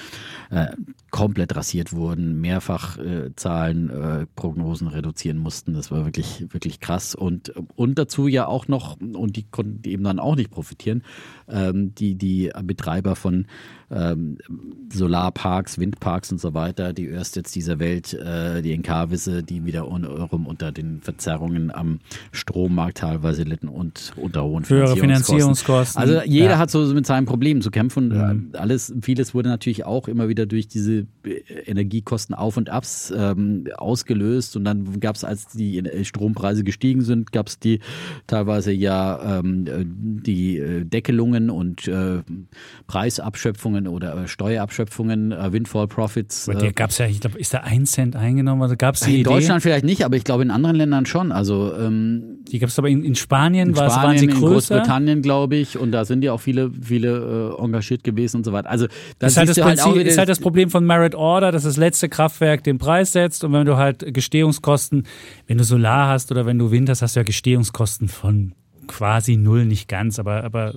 äh, 0.50 0.68
komplett 1.10 1.54
rasiert 1.56 1.92
wurden, 1.92 2.40
mehrfach 2.40 2.98
äh, 2.98 3.34
Zahlen, 3.36 3.90
äh, 3.90 4.26
Prognosen 4.34 4.88
reduzieren 4.88 5.38
mussten. 5.38 5.74
Das 5.74 5.90
war 5.90 6.04
wirklich, 6.04 6.46
wirklich 6.52 6.80
krass. 6.80 7.14
Und, 7.14 7.52
und 7.76 7.98
dazu 7.98 8.28
ja 8.28 8.46
auch 8.46 8.68
noch, 8.68 9.00
und 9.00 9.36
die 9.36 9.44
konnten 9.44 9.88
eben 9.88 10.04
dann 10.04 10.18
auch 10.18 10.36
nicht 10.36 10.50
profitieren, 10.50 11.02
ähm, 11.50 11.94
die, 11.94 12.14
die 12.14 12.50
Betreiber 12.62 13.16
von 13.16 13.46
ähm, 13.90 14.38
Solarparks, 14.92 15.78
Windparks 15.78 16.30
und 16.32 16.40
so 16.40 16.54
weiter, 16.54 16.92
die 16.92 17.08
Örsteds 17.08 17.52
dieser 17.52 17.78
Welt, 17.78 18.12
äh, 18.12 18.60
die 18.62 18.72
Encarvisse, 18.72 19.42
die 19.42 19.64
wiederum 19.64 20.46
unter 20.46 20.72
den 20.72 21.00
Verzerrungen 21.00 21.70
am 21.70 22.00
Strommarkt 22.32 22.98
teilweise 22.98 23.44
litten 23.44 23.68
und 23.68 24.12
unter 24.16 24.44
hohen 24.44 24.64
Finanzierungskosten. 24.64 25.00
Finanzierungskosten. 25.00 26.02
Also 26.02 26.20
jeder 26.22 26.50
ja. 26.50 26.58
hat 26.58 26.70
so 26.70 26.84
mit 26.92 27.06
seinen 27.06 27.26
Problemen 27.26 27.62
zu 27.62 27.70
kämpfen. 27.70 28.08
Mhm. 28.08 28.50
Alles, 28.52 28.92
vieles 29.00 29.34
wurde 29.34 29.48
natürlich 29.48 29.84
auch 29.84 30.08
immer 30.08 30.28
wieder 30.28 30.46
durch 30.46 30.68
diese 30.68 31.06
Energiekosten 31.66 32.34
auf 32.34 32.56
und 32.56 32.70
abs 32.70 33.12
ähm, 33.16 33.68
ausgelöst 33.76 34.56
und 34.56 34.64
dann 34.64 35.00
gab 35.00 35.16
es, 35.16 35.24
als 35.24 35.48
die 35.48 35.82
Strompreise 36.02 36.64
gestiegen 36.64 37.02
sind, 37.02 37.32
gab 37.32 37.48
es 37.48 37.58
die 37.58 37.80
teilweise 38.26 38.72
ja 38.72 39.38
ähm, 39.38 39.64
die 40.22 40.58
äh, 40.58 40.84
Deckelungen 41.38 41.50
und 41.50 41.88
äh, 41.88 42.22
Preisabschöpfungen 42.86 43.86
oder 43.86 44.16
äh, 44.16 44.28
Steuerabschöpfungen, 44.28 45.32
äh, 45.32 45.52
Windfall 45.52 45.86
Profits. 45.86 46.48
Aber 46.48 46.58
der 46.58 46.72
gab 46.72 46.90
es 46.90 46.98
ja, 46.98 47.06
ich 47.06 47.20
glaube, 47.20 47.38
ist 47.38 47.54
da 47.54 47.58
ein 47.58 47.86
Cent 47.86 48.16
eingenommen? 48.16 48.62
Also 48.62 48.76
gab's 48.76 49.00
die 49.00 49.10
in 49.10 49.20
Idee? 49.20 49.30
Deutschland 49.30 49.62
vielleicht 49.62 49.84
nicht, 49.84 50.04
aber 50.04 50.16
ich 50.16 50.24
glaube 50.24 50.42
in 50.42 50.50
anderen 50.50 50.76
Ländern 50.76 51.06
schon. 51.06 51.32
Also 51.32 51.72
ähm, 51.74 52.38
die 52.50 52.58
gab 52.58 52.68
es 52.68 52.78
aber 52.78 52.88
in, 52.88 53.04
in 53.04 53.14
Spanien, 53.14 53.70
in 53.70 53.74
Spanien 53.74 53.96
waren 53.96 54.18
sie 54.18 54.26
größer? 54.26 54.46
In 54.46 54.52
Großbritannien, 54.52 55.22
glaube 55.22 55.56
ich, 55.56 55.78
und 55.78 55.92
da 55.92 56.04
sind 56.04 56.22
ja 56.22 56.32
auch 56.32 56.40
viele, 56.40 56.70
viele 56.80 57.54
äh, 57.58 57.62
engagiert 57.62 58.04
gewesen 58.04 58.38
und 58.38 58.44
so 58.44 58.52
weiter. 58.52 58.70
Also 58.70 58.86
das, 59.18 59.32
ist 59.32 59.38
halt 59.38 59.48
das, 59.48 59.58
halt, 59.58 59.80
Prinzip, 59.80 60.06
ist 60.06 60.18
halt 60.18 60.28
das 60.28 60.40
Problem 60.40 60.70
von 60.70 60.84
Merit 60.84 61.14
Order, 61.14 61.52
dass 61.52 61.64
das 61.64 61.76
letzte 61.76 62.08
Kraftwerk 62.08 62.64
den 62.64 62.78
Preis 62.78 63.12
setzt 63.12 63.44
und 63.44 63.52
wenn 63.52 63.66
du 63.66 63.76
halt 63.76 64.14
Gestehungskosten, 64.14 65.04
wenn 65.46 65.58
du 65.58 65.64
Solar 65.64 66.08
hast 66.08 66.30
oder 66.30 66.46
wenn 66.46 66.58
du 66.58 66.70
Wind 66.70 66.88
hast, 66.88 67.02
hast 67.02 67.16
du 67.16 67.20
ja 67.20 67.24
Gestehungskosten 67.24 68.08
von 68.08 68.54
quasi 68.88 69.36
null, 69.36 69.64
nicht 69.64 69.88
ganz, 69.88 70.18
aber, 70.18 70.42
aber 70.44 70.74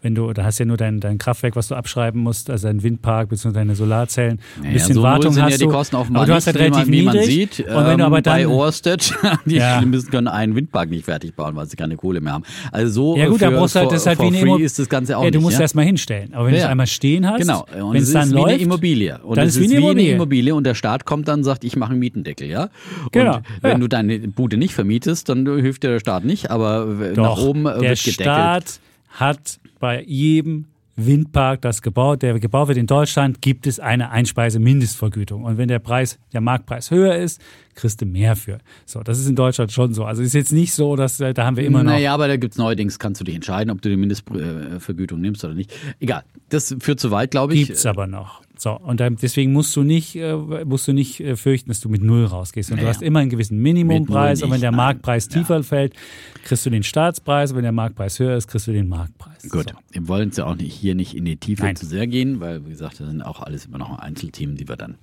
wenn 0.00 0.14
du, 0.14 0.32
da 0.32 0.44
hast 0.44 0.58
ja 0.58 0.64
nur 0.64 0.76
dein, 0.78 1.00
dein 1.00 1.18
Kraftwerk, 1.18 1.56
was 1.56 1.68
du 1.68 1.74
abschreiben 1.74 2.20
musst, 2.22 2.48
also 2.48 2.66
dein 2.68 2.82
Windpark 2.82 3.28
bzw. 3.28 3.52
deine 3.52 3.74
Solarzellen, 3.74 4.38
ein 4.56 4.62
Naja, 4.62 4.72
bisschen 4.72 4.94
so 4.94 5.02
Wartung 5.02 5.32
sind 5.32 5.42
hast 5.42 5.52
ja 5.52 5.58
die 5.58 5.64
du, 5.64 5.70
Kosten 5.70 5.96
offenbar 5.96 6.22
aber 6.22 6.30
du 6.30 6.34
hast 6.36 6.46
halt 6.46 6.56
relativ 6.56 6.78
man, 6.86 6.92
wie 6.92 7.02
man 7.02 7.16
niedrig. 7.16 7.54
sieht. 7.54 7.60
und 7.68 7.74
wenn 7.74 7.84
du 7.84 7.90
ähm, 7.92 8.00
aber 8.00 8.22
bei 8.22 8.42
dann, 8.42 8.46
Orsted, 8.52 9.12
die 9.46 9.56
Ja. 9.56 9.80
müssen 9.82 10.10
können 10.10 10.28
einen 10.28 10.54
Windpark 10.54 10.88
nicht 10.90 11.04
fertig 11.04 11.34
bauen, 11.34 11.54
weil 11.56 11.66
sie 11.66 11.76
keine 11.76 11.96
Kohle 11.96 12.20
mehr 12.20 12.32
haben. 12.32 12.44
Also 12.72 12.92
so 12.92 13.16
ja 13.16 13.26
gut, 13.28 13.42
da 13.42 13.50
für, 13.50 13.56
brauchst 13.56 13.74
du 13.74 13.80
halt, 13.80 13.90
das 13.92 14.00
ist 14.02 14.06
halt 14.06 14.20
wie 14.20 14.26
eine 14.38 14.62
ist 14.62 14.78
das 14.78 14.88
Ganze 14.88 15.18
auch 15.18 15.24
ja, 15.24 15.30
du 15.30 15.40
musst 15.40 15.56
ja? 15.56 15.62
erstmal 15.62 15.84
hinstellen. 15.84 16.32
Aber 16.34 16.46
wenn 16.46 16.52
du 16.52 16.58
Ja. 16.58 16.64
es 16.64 16.70
einmal 16.70 16.86
stehen 16.86 17.26
hast, 17.28 17.40
Genau, 17.40 17.60
und 17.80 17.94
wenn 17.94 18.02
es 18.02 18.12
dann 18.12 18.28
ist 18.28 18.34
wie 18.34 18.38
eine 18.38 18.50
läuft, 18.52 18.60
Immobilie. 18.62 19.18
Und 19.22 19.36
dann 19.36 19.46
es 19.46 19.56
ist 19.56 19.62
ist 19.62 19.70
wie 19.70 19.74
eine 19.76 19.76
eine 19.78 19.90
Immobilie. 19.90 20.14
Immobilie 20.14 20.54
und 20.54 20.64
der 20.64 20.74
Staat 20.74 21.04
kommt 21.04 21.26
dann 21.28 21.40
und 21.40 21.44
sagt, 21.44 21.64
ich 21.64 21.76
mache 21.76 21.90
einen 21.90 21.98
Mietendeckel, 22.00 22.48
ja? 22.48 22.62
Und 23.04 23.12
Genau, 23.12 23.40
wenn 23.62 23.70
ja. 23.72 23.78
du 23.78 23.88
deine 23.88 24.18
Bude 24.28 24.56
nicht 24.56 24.74
vermietest, 24.74 25.28
dann 25.28 25.46
hilft 25.46 25.82
dir 25.82 25.88
der 25.90 26.00
Staat 26.00 26.24
nicht, 26.24 26.50
aber 26.50 26.86
nach 26.86 27.14
Doch, 27.14 27.38
oben 27.42 27.47
äh, 27.54 27.80
der 27.80 27.90
wird 27.90 28.04
gedeckelt. 28.04 28.14
Staat 28.14 28.80
hat 29.08 29.60
bei 29.80 30.02
jedem 30.02 30.66
Windpark, 30.98 31.62
das 31.62 31.80
gebaut, 31.80 32.22
der 32.22 32.38
gebaut 32.40 32.68
wird 32.68 32.78
in 32.78 32.86
Deutschland, 32.86 33.40
gibt 33.40 33.66
es 33.66 33.78
eine 33.78 34.10
Einspeise-Mindestvergütung. 34.10 35.44
Und 35.44 35.56
wenn 35.56 35.68
der 35.68 35.78
Preis, 35.78 36.18
der 36.32 36.40
Marktpreis 36.40 36.90
höher 36.90 37.14
ist, 37.14 37.40
kriegst 37.78 38.00
du 38.00 38.06
mehr 38.06 38.36
für. 38.36 38.58
So, 38.84 39.02
das 39.02 39.18
ist 39.18 39.28
in 39.28 39.36
Deutschland 39.36 39.72
schon 39.72 39.94
so. 39.94 40.04
Also 40.04 40.22
ist 40.22 40.34
jetzt 40.34 40.52
nicht 40.52 40.72
so, 40.72 40.96
dass 40.96 41.20
äh, 41.20 41.32
da 41.32 41.46
haben 41.46 41.56
wir 41.56 41.64
immer 41.64 41.82
noch. 41.84 41.92
Naja, 41.92 42.12
aber 42.12 42.28
da 42.28 42.36
gibt's 42.36 42.58
neuerdings, 42.58 42.98
kannst 42.98 43.20
du 43.20 43.24
dich 43.24 43.34
entscheiden, 43.36 43.70
ob 43.70 43.80
du 43.80 43.88
die 43.88 43.96
Mindestvergütung 43.96 45.20
nimmst 45.20 45.44
oder 45.44 45.54
nicht. 45.54 45.72
Egal, 46.00 46.24
das 46.48 46.74
führt 46.80 47.00
zu 47.00 47.10
weit, 47.10 47.30
glaube 47.30 47.54
ich. 47.54 47.68
Gibt's 47.68 47.86
aber 47.86 48.06
noch. 48.06 48.42
So, 48.56 48.72
und 48.72 48.98
deswegen 49.22 49.52
musst 49.52 49.76
du 49.76 49.84
nicht, 49.84 50.16
äh, 50.16 50.34
musst 50.64 50.88
du 50.88 50.92
nicht 50.92 51.20
äh, 51.20 51.36
fürchten, 51.36 51.68
dass 51.70 51.78
du 51.78 51.88
mit 51.88 52.02
Null 52.02 52.24
rausgehst. 52.24 52.72
Und 52.72 52.78
du 52.78 52.82
Naja. 52.82 52.92
hast 52.94 53.02
immer 53.02 53.20
einen 53.20 53.30
gewissen 53.30 53.62
Minimumpreis. 53.62 54.42
Und 54.42 54.50
wenn 54.50 54.60
der 54.60 54.72
nicht, 54.72 54.76
nein. 54.76 54.86
Marktpreis 54.86 55.28
tiefer 55.28 55.62
fällt, 55.62 55.94
kriegst 56.42 56.66
du 56.66 56.70
den 56.70 56.82
Staatspreis. 56.82 57.52
Und 57.52 57.58
wenn 57.58 57.62
der 57.62 57.70
Marktpreis 57.72 58.18
höher 58.18 58.36
ist, 58.36 58.48
kriegst 58.48 58.66
du 58.66 58.72
den 58.72 58.88
Marktpreis. 58.88 59.48
Gut, 59.48 59.70
So. 59.70 59.76
wir 59.92 60.08
wollen 60.08 60.32
ja 60.34 60.44
auch 60.46 60.56
nicht, 60.56 60.74
hier 60.74 60.96
nicht 60.96 61.14
in 61.14 61.24
die 61.24 61.36
Tiefe 61.36 61.62
Nein. 61.62 61.76
zu 61.76 61.86
sehr 61.86 62.08
gehen, 62.08 62.40
weil, 62.40 62.66
wie 62.66 62.70
gesagt, 62.70 62.98
das 62.98 63.06
sind 63.06 63.22
auch 63.22 63.40
alles 63.40 63.66
immer 63.66 63.78
noch 63.78 63.96
Einzelthemen, 64.00 64.56
die 64.56 64.68
wir 64.68 64.74
dann. 64.76 64.96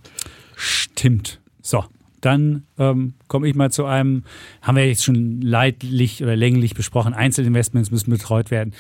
Stimmt. 0.57 1.39
So, 1.61 1.85
dann 2.25 2.63
ähm, 2.77 3.13
komme 3.27 3.47
ich 3.47 3.55
mal 3.55 3.71
zu 3.71 3.85
einem, 3.85 4.23
haben 4.61 4.75
wir 4.75 4.87
jetzt 4.87 5.03
schon 5.03 5.41
leidlich 5.41 6.23
oder 6.23 6.35
länglich 6.35 6.73
besprochen, 6.73 7.13
Einzelinvestments 7.13 7.91
müssen 7.91 8.09
betreut 8.09 8.51
werden. 8.51 8.73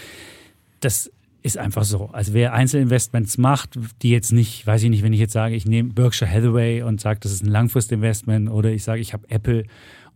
Das 0.79 1.11
ist 1.43 1.59
einfach 1.59 1.83
so. 1.83 2.09
Also 2.11 2.33
wer 2.33 2.53
Einzelinvestments 2.53 3.37
macht, 3.37 3.77
die 4.01 4.09
jetzt 4.09 4.31
nicht, 4.31 4.65
weiß 4.65 4.81
ich 4.81 4.89
nicht, 4.89 5.03
wenn 5.03 5.13
ich 5.13 5.19
jetzt 5.19 5.33
sage, 5.33 5.55
ich 5.55 5.65
nehme 5.65 5.93
Berkshire 5.93 6.29
Hathaway 6.29 6.81
und 6.81 6.99
sage, 6.99 7.19
das 7.21 7.31
ist 7.31 7.43
ein 7.43 7.49
Langfristinvestment 7.49 8.49
oder 8.49 8.71
ich 8.71 8.83
sage, 8.83 8.99
ich 8.99 9.13
habe 9.13 9.29
Apple 9.29 9.65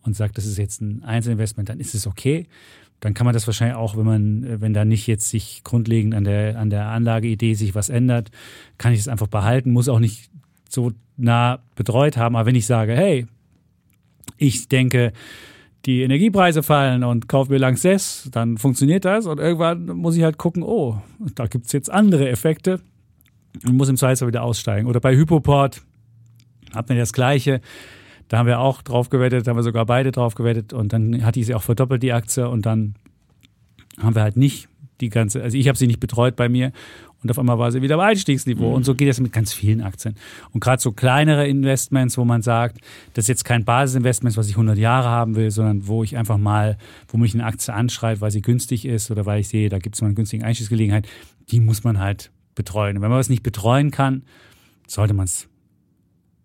und 0.02 0.16
sage, 0.16 0.34
das 0.34 0.48
ist 0.48 0.58
jetzt 0.58 0.82
ein 0.82 1.04
Einzelinvestment, 1.04 1.70
dann 1.70 1.80
ist 1.80 1.94
es 1.94 2.08
okay. 2.08 2.48
Dann 3.00 3.14
kann 3.14 3.26
man 3.26 3.34
das 3.34 3.46
wahrscheinlich 3.46 3.78
auch, 3.78 3.96
wenn 3.96 4.06
man, 4.06 4.62
wenn 4.62 4.74
da 4.74 4.86
nicht 4.86 5.06
jetzt 5.08 5.30
sich 5.30 5.62
grundlegend 5.64 6.16
an 6.16 6.24
der, 6.24 6.58
an 6.58 6.70
der 6.70 6.88
Anlageidee 6.88 7.54
sich 7.54 7.76
was 7.76 7.90
ändert, 7.90 8.32
kann 8.80 8.92
ich 8.92 9.00
es 9.00 9.08
einfach 9.08 9.28
behalten, 9.28 9.72
muss 9.72 9.88
auch 9.88 10.00
nicht 10.00 10.32
so 10.72 10.92
nah 11.18 11.60
betreut 11.76 12.18
haben. 12.18 12.36
Aber 12.36 12.46
wenn 12.46 12.56
ich 12.56 12.66
sage, 12.66 12.94
hey, 12.94 13.26
ich 14.38 14.68
denke, 14.68 15.12
die 15.86 16.02
Energiepreise 16.02 16.64
fallen 16.64 17.04
und 17.04 17.28
kaufe 17.28 17.52
mir 17.52 17.58
Lanxess, 17.58 18.30
dann 18.32 18.58
funktioniert 18.58 19.06
das. 19.06 19.26
Und 19.26 19.40
irgendwann 19.40 19.86
muss 19.86 20.16
ich 20.16 20.24
halt 20.24 20.38
gucken, 20.38 20.64
oh, 20.64 21.02
da 21.36 21.48
gibt's 21.48 21.72
jetzt 21.72 21.90
andere 21.90 22.30
Effekte 22.30 22.80
und 23.66 23.76
muss 23.76 23.90
im 23.90 23.98
Zweifelsfall 23.98 24.28
wieder 24.28 24.44
aussteigen. 24.44 24.88
Oder 24.88 25.00
bei 25.00 25.16
Hypoport 25.16 25.82
hat 26.74 26.90
man 26.90 26.98
das 26.98 27.14
Gleiche. 27.14 27.62
Da 28.28 28.38
haben 28.38 28.48
wir 28.48 28.60
auch 28.60 28.82
drauf 28.82 29.10
gewettet, 29.10 29.48
haben 29.48 29.58
wir 29.58 29.64
sogar 29.64 29.86
beide 29.86 30.12
drauf 30.12 30.36
gewettet 30.36 30.72
und 30.72 30.94
dann 30.94 31.26
hat 31.26 31.36
die 31.36 31.44
sie 31.44 31.56
auch 31.56 31.64
verdoppelt, 31.64 32.04
die 32.04 32.14
Aktie, 32.14 32.48
und 32.48 32.66
dann 32.66 32.94
haben 33.98 34.16
wir 34.16 34.22
halt 34.22 34.38
nicht 34.38 34.70
die 35.02 35.10
ganze, 35.10 35.42
also 35.42 35.58
ich 35.58 35.68
habe 35.68 35.78
sie 35.78 35.88
nicht 35.88 36.00
betreut 36.00 36.36
bei 36.36 36.48
mir 36.48 36.72
und 37.22 37.30
auf 37.30 37.38
einmal 37.38 37.60
war 37.60 37.72
sie 37.72 37.82
wieder 37.82 37.96
am 37.96 38.02
Einstiegsniveau. 38.02 38.74
Und 38.74 38.86
so 38.86 38.96
geht 38.96 39.10
das 39.10 39.20
mit 39.20 39.34
ganz 39.34 39.52
vielen 39.52 39.82
Aktien. 39.82 40.16
Und 40.52 40.62
gerade 40.62 40.82
so 40.82 40.94
kleinere 40.94 41.48
Investments, 41.48 42.18
wo 42.18 42.24
man 42.24 42.42
sagt, 42.42 42.80
das 43.14 43.26
ist 43.26 43.30
jetzt 43.30 43.46
kein 43.46 43.66
Basisinvestment, 43.66 44.38
was 44.38 44.48
ich 44.48 44.54
100 44.54 44.78
Jahre 44.78 45.10
haben 45.10 45.36
will, 45.36 45.52
sondern 45.52 45.88
wo 45.88 46.04
ich 46.04 46.16
einfach 46.16 46.38
mal, 46.38 46.78
wo 47.10 47.18
mich 47.18 47.34
eine 47.34 47.46
Aktie 47.46 47.74
anschreit, 47.74 48.22
weil 48.22 48.32
sie 48.32 48.42
günstig 48.42 48.86
ist 48.86 49.12
oder 49.12 49.26
weil 49.26 49.42
ich 49.42 49.50
sehe, 49.50 49.70
da 49.70 49.80
gibt 49.80 49.96
es 49.96 50.02
mal 50.02 50.08
eine 50.08 50.16
günstige 50.16 50.46
Einstiegsgelegenheit, 50.46 51.08
die 51.50 51.60
muss 51.60 51.84
man 51.84 52.00
halt 52.00 52.32
betreuen. 52.56 52.98
Und 52.98 53.04
wenn 53.04 53.10
man 53.10 53.20
was 53.20 53.30
nicht 53.30 53.44
betreuen 53.44 53.92
kann, 53.92 54.24
sollte 54.88 55.14
man 55.14 55.26
es 55.26 55.50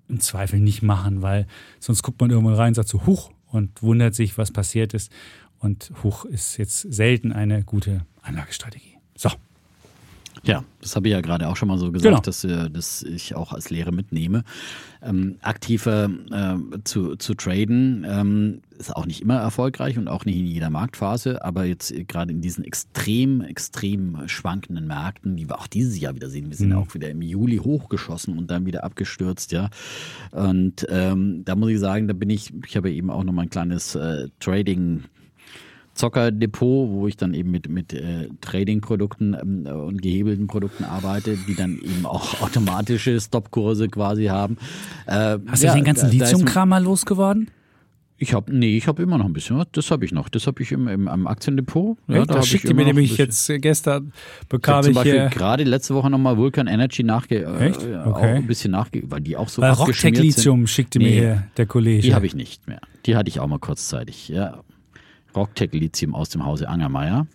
im 0.08 0.20
Zweifel 0.20 0.58
nicht 0.58 0.82
machen, 0.82 1.22
weil 1.22 1.46
sonst 1.78 2.02
guckt 2.02 2.20
man 2.20 2.30
irgendwann 2.30 2.54
rein 2.54 2.68
und 2.68 2.74
sagt 2.74 2.88
so, 2.88 3.06
huch, 3.06 3.30
und 3.46 3.82
wundert 3.82 4.16
sich, 4.16 4.36
was 4.36 4.50
passiert 4.50 4.94
ist. 4.94 5.12
Und 5.58 5.92
huch 6.02 6.24
ist 6.24 6.56
jetzt 6.56 6.80
selten 6.80 7.32
eine 7.32 7.62
gute 7.62 8.04
Anlagestrategie. 8.20 8.98
So. 9.16 9.30
Ja, 10.42 10.64
das 10.80 10.96
habe 10.96 11.08
ich 11.08 11.12
ja 11.12 11.20
gerade 11.20 11.48
auch 11.48 11.56
schon 11.56 11.68
mal 11.68 11.78
so 11.78 11.92
gesagt, 11.92 12.10
Genau. 12.10 12.20
dass, 12.20 12.44
äh, 12.44 12.68
dass 12.70 13.02
ich 13.02 13.34
auch 13.34 13.52
als 13.52 13.70
Lehre 13.70 13.92
mitnehme. 13.92 14.42
Ähm, 15.02 15.36
aktiver 15.42 16.08
äh, 16.30 16.56
zu, 16.84 17.16
zu 17.16 17.34
traden 17.34 18.04
ähm, 18.08 18.60
ist 18.78 18.94
auch 18.96 19.06
nicht 19.06 19.20
immer 19.22 19.36
erfolgreich 19.36 19.96
und 19.98 20.08
auch 20.08 20.24
nicht 20.24 20.36
in 20.36 20.46
jeder 20.46 20.70
Marktphase, 20.70 21.44
aber 21.44 21.64
jetzt 21.64 21.94
gerade 22.08 22.32
in 22.32 22.40
diesen 22.40 22.64
extrem, 22.64 23.40
extrem 23.42 24.26
schwankenden 24.26 24.86
Märkten, 24.86 25.36
die 25.36 25.48
wir 25.48 25.58
auch 25.60 25.66
dieses 25.66 26.00
Jahr 26.00 26.14
wieder 26.14 26.28
sehen, 26.30 26.48
wir 26.50 26.56
sind 26.56 26.70
Mhm. 26.70 26.76
auch 26.78 26.94
wieder 26.94 27.10
im 27.10 27.22
Juli 27.22 27.58
hochgeschossen 27.58 28.36
und 28.36 28.50
dann 28.50 28.66
wieder 28.66 28.82
abgestürzt, 28.84 29.52
ja. 29.52 29.68
Und 30.32 30.86
ähm, 30.88 31.42
da 31.44 31.54
muss 31.54 31.70
ich 31.70 31.78
sagen, 31.78 32.08
da 32.08 32.14
bin 32.14 32.30
ich, 32.30 32.52
ich 32.66 32.76
habe 32.76 32.90
eben 32.90 33.10
auch 33.10 33.24
noch 33.24 33.32
mal 33.32 33.42
ein 33.42 33.50
kleines 33.50 33.94
äh, 33.94 34.28
Trading 34.40 35.04
Zockerdepot, 35.94 36.90
wo 36.90 37.06
ich 37.06 37.16
dann 37.16 37.34
eben 37.34 37.50
mit, 37.50 37.68
mit 37.68 37.92
äh, 37.92 38.28
Trading-Produkten 38.40 39.36
ähm, 39.40 39.66
und 39.66 40.02
gehebelten 40.02 40.46
Produkten 40.46 40.84
arbeite, 40.84 41.36
die 41.48 41.54
dann 41.54 41.78
eben 41.78 42.04
auch 42.04 42.40
automatische 42.42 43.20
Stopkurse 43.20 43.88
quasi 43.88 44.26
haben. 44.26 44.56
Äh, 45.06 45.38
Hast 45.46 45.62
du 45.62 45.66
ja, 45.68 45.74
den 45.74 45.84
ganzen 45.84 46.10
Lithiumkram 46.10 46.68
mal 46.68 46.82
losgeworden? 46.82 47.50
Ich 48.16 48.32
habe, 48.32 48.56
nee, 48.56 48.76
ich 48.76 48.86
habe 48.86 49.02
immer 49.02 49.18
noch 49.18 49.24
ein 49.24 49.32
bisschen 49.32 49.58
was. 49.58 49.66
Das 49.72 49.90
habe 49.90 50.04
ich 50.04 50.12
noch. 50.12 50.28
Das 50.28 50.46
habe 50.46 50.62
ich 50.62 50.70
im, 50.70 50.86
im, 50.86 51.08
am 51.08 51.26
Aktiendepot. 51.26 51.98
Ja, 52.06 52.20
Echt? 52.20 52.30
da 52.30 52.34
das 52.34 52.44
ich 52.44 52.50
schickte 52.52 52.72
mir 52.72 52.84
nämlich 52.84 53.16
jetzt 53.18 53.50
äh, 53.50 53.58
gestern, 53.58 54.12
Ich 54.42 54.48
bekam 54.48 54.76
habe 54.76 54.84
zum 54.84 54.90
ich, 54.92 54.96
Beispiel 54.96 55.20
hier, 55.20 55.28
gerade 55.30 55.64
letzte 55.64 55.94
Woche 55.94 56.08
nochmal 56.10 56.36
Vulcan 56.36 56.68
Energy 56.68 57.02
nachge 57.02 57.44
äh, 57.44 57.68
Echt? 57.68 57.82
Okay. 57.82 57.96
auch 57.96 58.22
ein 58.22 58.46
bisschen 58.46 58.70
nachge, 58.70 59.02
weil 59.06 59.20
die 59.20 59.36
auch 59.36 59.48
so 59.48 59.62
weil 59.62 59.72
Rocktech 59.72 60.00
sind. 60.00 60.18
Lithium 60.18 60.66
schickte 60.68 61.00
mir 61.00 61.08
Nee, 61.08 61.12
hier 61.18 61.42
der 61.56 61.66
Kollege. 61.66 62.02
Die 62.02 62.14
habe 62.14 62.26
ich 62.26 62.34
nicht 62.36 62.68
mehr. 62.68 62.80
Die 63.04 63.16
hatte 63.16 63.28
ich 63.28 63.40
auch 63.40 63.48
mal 63.48 63.58
kurzzeitig. 63.58 64.28
Ja. 64.28 64.60
Rocktech 65.34 65.72
Lithium 65.72 66.14
aus 66.14 66.28
dem 66.30 66.44
Hause 66.44 66.68
Angermeier. 66.68 67.26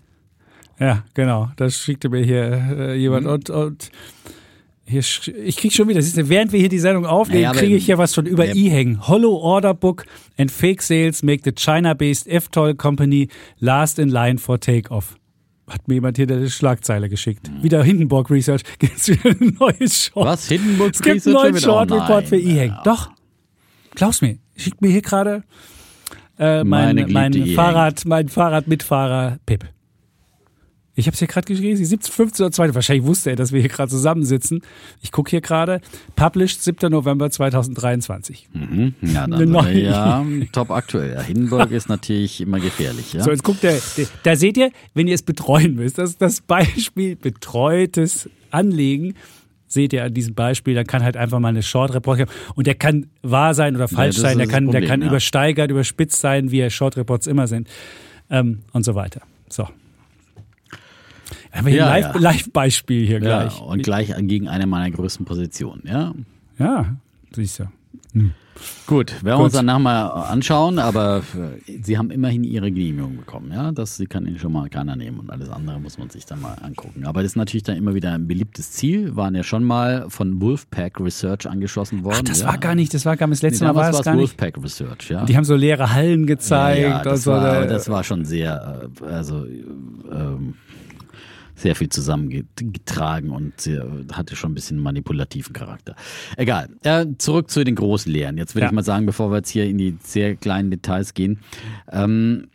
Ja, 0.80 1.04
genau. 1.14 1.50
Das 1.58 1.76
schickte 1.78 2.10
mir 2.10 2.24
hier 2.24 2.52
äh, 2.78 2.95
jemand. 2.95 3.26
Mhm. 3.26 3.32
Und, 3.32 3.50
und 3.50 3.91
hier, 4.86 5.02
ich 5.02 5.58
krieg 5.58 5.72
schon 5.74 5.88
wieder, 5.88 6.02
du, 6.02 6.30
während 6.30 6.52
wir 6.52 6.60
hier 6.60 6.70
die 6.70 6.80
Sendung 6.80 7.06
aufnehmen, 7.06 7.43
Naja, 7.43 7.60
kriege 7.60 7.76
ich 7.76 7.86
hier 7.86 7.97
was 7.97 8.16
schon 8.16 8.26
über 8.26 8.45
Ja. 8.45 8.72
hängen. 8.72 9.08
Hollow 9.08 9.36
Order 9.36 9.74
Book 9.74 10.06
and 10.38 10.52
Fake 10.52 10.82
Sales 10.82 11.22
make 11.22 11.43
the 11.43 11.52
China-based 11.52 12.28
F-Toll 12.28 12.76
Company 12.76 13.28
last 13.60 14.00
in 14.00 14.10
line 14.10 14.39
for 14.39 14.60
takeoff. 14.60 15.16
Hat 15.70 15.88
mir 15.88 15.95
jemand 15.95 16.18
hier 16.18 16.28
eine 16.28 16.50
Schlagzeile 16.50 17.10
geschickt. 17.10 17.52
Wieder 17.62 17.84
Hindenburg 17.84 18.32
Research. 18.32 18.64
Gibt 18.80 19.08
wieder 19.08 19.30
ein 19.30 19.58
neues 19.60 20.06
Short. 20.06 20.26
Mhm. 20.26 20.30
Was? 20.32 20.47
Hindenburg 20.47 20.93
Es 20.95 21.02
gibt 21.02 21.08
einen 21.08 21.16
Research 21.16 21.34
neuen 21.34 21.45
schon 21.45 21.56
wieder? 21.56 21.66
Short 21.66 21.91
Oh 21.91 21.95
Report 21.95 22.28
für. 22.28 22.38
E-Hang. 22.38 22.80
Doch. 22.84 23.12
Glaub's 23.93 24.22
mir. 24.22 24.38
Schickt 24.56 24.82
mir 24.82 24.89
hier 24.89 25.02
gerade 25.04 25.43
äh, 26.40 26.64
mein, 26.64 27.06
mein. 27.12 27.34
Fahrrad, 27.48 28.06
mein 28.06 28.30
Fahrradmitfahrer 28.30 29.38
Pip. 29.46 29.66
Ich 30.96 31.06
habe 31.08 31.14
es 31.14 31.20
hier 31.20 31.30
gerade 31.30 31.46
geschrieben, 31.46 31.78
17, 31.78 32.12
15 32.12 32.46
oder 32.46 32.52
2. 32.52 32.76
Wahrscheinlich 32.76 33.06
wusste 33.06 33.30
er, 33.30 33.36
dass 33.38 33.54
wir 33.54 33.62
hier 33.62 33.70
gerade 33.70 33.90
zusammensitzen. 33.90 34.62
Ich 35.02 35.14
gucke 35.14 35.30
hier 35.30 35.40
gerade. 35.40 35.80
Published 36.18 36.62
7. 36.62 36.92
November 36.92 37.30
2023. 37.32 38.50
Mhm. 38.52 38.96
Ja, 39.02 39.26
dann 39.26 39.50
neue- 39.50 39.82
ja, 39.82 40.26
top 40.52 40.72
aktuell. 40.72 41.14
Ja, 41.14 41.22
Hindenburg 41.22 41.72
ist 41.72 41.88
natürlich 41.88 42.42
immer 42.42 42.60
gefährlich. 42.60 43.14
Ja? 43.14 43.24
So, 43.24 43.32
jetzt 43.32 43.44
guckt 43.46 43.64
der, 43.64 43.78
da 44.24 44.36
seht 44.36 44.58
ihr, 44.58 44.72
wenn 44.94 45.08
ihr 45.08 45.16
es 45.16 45.24
betreuen 45.24 45.76
müsst, 45.76 46.00
das 46.00 46.10
ist 46.12 46.22
das 46.22 46.42
Beispiel 46.42 47.16
betreutes 47.16 48.30
Anlegen. 48.52 49.14
Seht 49.72 49.94
ihr 49.94 50.04
an 50.04 50.14
diesem 50.14 50.34
Beispiel, 50.34 50.74
da 50.76 50.84
kann 50.84 51.04
halt 51.04 51.16
einfach 51.16 51.40
mal 51.40 51.48
eine 51.50 51.62
Short 51.64 51.94
Report 51.94 52.20
haben. 52.20 52.32
Und 52.56 52.66
der 52.68 52.74
kann 52.76 53.06
wahr 53.22 53.54
sein 53.54 53.76
oder 53.76 53.88
falsch 53.88 54.16
das 54.16 54.24
sein, 54.24 54.38
der 54.40 54.48
kann, 54.48 54.66
das 54.66 54.72
der 54.74 54.80
Problem, 54.80 54.90
kann 54.90 55.02
ja. 55.04 55.08
übersteigert, 55.08 55.70
überspitzt 55.72 56.20
sein, 56.20 56.50
wie 56.52 56.68
Short 56.72 56.98
Reports 56.98 57.28
immer 57.28 57.46
sind. 57.48 57.70
Ähm, 58.32 58.64
und 58.74 58.84
so 58.84 58.96
weiter. 58.96 59.22
So. 59.48 59.68
Hier 61.64 61.72
Ja, 61.74 61.92
ein 61.92 62.02
ja. 62.02 62.10
Live- 62.12 62.20
Live-Beispiel 62.20 63.06
hier 63.06 63.22
ja, 63.22 63.44
gleich. 63.48 63.62
und 63.62 63.84
gleich 63.84 64.14
gegen 64.22 64.48
eine 64.48 64.66
meiner 64.68 64.92
größten 64.92 65.26
Positionen. 65.26 65.84
Ja, 65.86 66.14
Ja, 66.58 66.96
siehst 67.32 67.60
du. 67.60 67.66
Hm. 68.14 68.34
Gut, 68.88 69.24
werden 69.24 69.39
wir 69.39 69.43
uns 69.43 69.53
dann 69.53 69.66
nachher 69.66 69.80
mal 69.80 70.07
anschauen, 70.07 70.80
aber 70.80 71.22
äh, 71.68 71.80
Sie 71.82 71.97
haben 71.97 72.10
immerhin 72.10 72.43
Ihre 72.43 72.72
Genehmigung 72.72 73.18
bekommen, 73.18 73.51
ja. 73.51 73.72
Das 73.72 73.97
sie 73.97 74.07
kann 74.07 74.26
Ihnen 74.26 74.39
schon 74.39 74.51
mal 74.51 74.70
keiner 74.70 74.95
nehmen 74.95 75.20
und 75.20 75.30
alles 75.30 75.49
andere 75.49 75.80
muss 75.80 75.97
man 75.97 76.10
sich 76.10 76.26
dann 76.26 76.41
mal 76.41 76.55
angucken. 76.62 77.05
Aber 77.05 77.22
das 77.22 77.34
ist 77.34 77.36
natürlich 77.36 77.64
dann 77.64 77.78
immer 77.78 77.93
wieder 77.93 78.14
ein 78.14 78.28
beliebtes 78.28 78.72
Ziel, 78.72 79.16
waren 79.16 79.36
ja 79.36 79.43
schon 79.43 79.64
mal 79.64 80.10
von 80.10 80.41
Wolfpack 80.41 80.99
Research 80.99 81.47
angeschossen 81.47 82.03
worden. 82.03 82.18
Ach, 82.20 82.24
das 82.24 82.41
ja. 82.41 82.47
war 82.47 82.57
gar 82.57 82.76
nicht, 82.76 82.93
das 82.93 83.05
war 83.05 83.16
gar 83.16 83.28
nicht, 83.28 83.43
das 83.43 83.51
letzte 83.51 83.66
nee, 83.66 83.74
Mal 83.74 83.76
war 83.76 83.89
es 83.91 84.03
gar 84.03 84.18
Wolfpack 84.18 84.57
nicht. 84.57 84.66
Research, 84.66 85.10
ja. 85.10 85.26
Die 85.26 85.38
haben 85.38 85.45
so 85.45 85.55
leere 85.55 85.93
Hallen 85.93 86.26
gezeigt. 86.26 86.82
Ja, 86.82 86.89
ja 86.89 87.03
das, 87.03 87.28
war, 87.28 87.66
das 87.66 87.89
war 87.89 88.03
schon 88.03 88.26
sehr, 88.26 88.89
äh, 89.01 89.05
also 89.05 89.45
ähm, 90.12 90.55
sehr 91.60 91.76
viel 91.76 91.89
zusammengetragen 91.89 93.32
und 93.32 93.60
sehr, 93.60 93.86
hatte 94.12 94.36
schon 94.36 94.51
ein 94.51 94.55
bisschen 94.55 94.80
manipulativen 94.80 95.53
Charakter. 95.53 95.95
Egal. 96.38 96.70
Äh, 96.84 97.05
zurück 97.18 97.49
zu 97.49 97.64
den 97.64 97.76
großen 97.76 98.12
Lehren. 98.12 98.38
Jetzt 98.38 98.55
würde 98.55 98.64
ja. 98.64 98.70
ich 98.70 98.74
mal 98.74 98.84
sagen, 98.84 99.05
bevor 99.05 99.32
wir 99.32 99.38
jetzt 99.38 99.49
hier 99.49 99.66
in 99.66 99.78
die 99.78 99.97
sehr 100.03 100.36
kleinen 100.36 100.72
Details 100.72 101.14
gehen. 101.14 101.39
Ähm, 101.91 102.47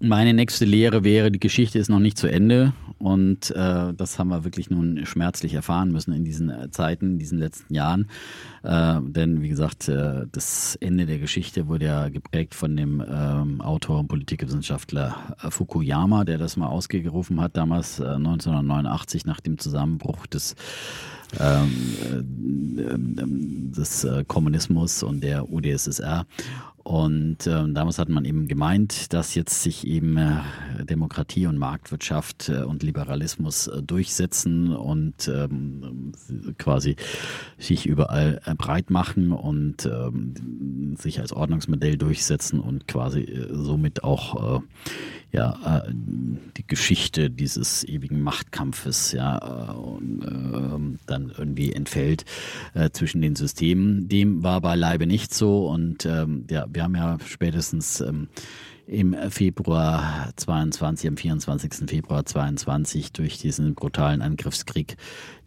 meine 0.00 0.34
nächste 0.34 0.64
Lehre 0.64 1.04
wäre, 1.04 1.30
die 1.30 1.40
Geschichte 1.40 1.78
ist 1.78 1.88
noch 1.88 2.00
nicht 2.00 2.18
zu 2.18 2.26
Ende 2.26 2.74
und 2.98 3.50
äh, 3.50 3.94
das 3.94 4.18
haben 4.18 4.28
wir 4.28 4.44
wirklich 4.44 4.70
nun 4.70 5.04
schmerzlich 5.06 5.54
erfahren 5.54 5.90
müssen 5.90 6.12
in 6.12 6.24
diesen 6.24 6.50
äh, 6.50 6.70
Zeiten, 6.70 7.12
in 7.12 7.18
diesen 7.18 7.38
letzten 7.38 7.74
Jahren. 7.74 8.08
Äh, 8.66 9.00
denn 9.00 9.42
wie 9.42 9.48
gesagt, 9.48 9.88
äh, 9.88 10.26
das 10.32 10.76
Ende 10.80 11.06
der 11.06 11.18
Geschichte 11.20 11.68
wurde 11.68 11.86
ja 11.86 12.08
geprägt 12.08 12.52
von 12.52 12.76
dem 12.76 13.00
ähm, 13.08 13.60
Autor 13.60 14.00
und 14.00 14.08
Politikwissenschaftler 14.08 15.36
äh, 15.40 15.50
Fukuyama, 15.52 16.24
der 16.24 16.38
das 16.38 16.56
mal 16.56 16.66
ausgerufen 16.66 17.40
hat, 17.40 17.56
damals 17.56 18.00
1989 18.00 19.24
äh, 19.24 19.28
nach 19.28 19.40
dem 19.40 19.58
Zusammenbruch 19.58 20.26
des 20.26 20.56
ähm, 21.38 21.70
äh, 22.76 23.76
des 23.76 24.06
Kommunismus 24.26 25.02
und 25.02 25.22
der 25.22 25.50
UdSSR. 25.50 26.24
Und 26.86 27.48
äh, 27.48 27.64
damals 27.72 27.98
hat 27.98 28.08
man 28.08 28.24
eben 28.24 28.46
gemeint, 28.46 29.12
dass 29.12 29.34
jetzt 29.34 29.60
sich 29.60 29.84
eben 29.88 30.16
äh, 30.16 30.84
Demokratie 30.84 31.48
und 31.48 31.58
Marktwirtschaft 31.58 32.48
äh, 32.48 32.62
und 32.62 32.84
Liberalismus 32.84 33.66
äh, 33.66 33.82
durchsetzen 33.82 34.72
und 34.72 35.26
ähm, 35.26 36.12
quasi 36.58 36.94
sich 37.58 37.86
überall 37.86 38.40
äh, 38.46 38.54
breit 38.56 38.90
machen 38.90 39.32
und 39.32 39.86
ähm, 39.86 40.96
sich 40.98 41.20
als 41.20 41.32
Ordnungsmodell 41.32 41.96
durchsetzen 41.96 42.60
und 42.60 42.88
quasi 42.88 43.20
äh, 43.20 43.48
somit 43.50 44.04
auch 44.04 44.62
ja, 45.32 45.82
die 45.92 46.66
Geschichte 46.66 47.28
dieses 47.28 47.84
ewigen 47.84 48.22
Machtkampfes 48.22 49.12
ja 49.12 49.74
ähm, 50.00 50.98
dann 51.06 51.32
irgendwie 51.36 51.72
entfällt 51.72 52.24
zwischen 52.92 53.20
den 53.20 53.36
Systemen. 53.36 54.08
Dem 54.08 54.42
war 54.42 54.60
beileibe 54.62 55.06
nicht 55.06 55.34
so 55.34 55.68
und 55.68 56.06
ähm, 56.06 56.46
ja, 56.48 56.66
wir 56.72 56.84
haben 56.84 56.94
ja 56.94 57.18
spätestens 57.26 58.00
ähm, 58.00 58.28
im 58.86 59.16
Februar 59.30 60.30
22, 60.36 61.08
am 61.08 61.16
24. 61.16 61.90
Februar 61.90 62.24
22 62.24 63.12
durch 63.12 63.38
diesen 63.38 63.74
brutalen 63.74 64.22
Angriffskrieg 64.22 64.96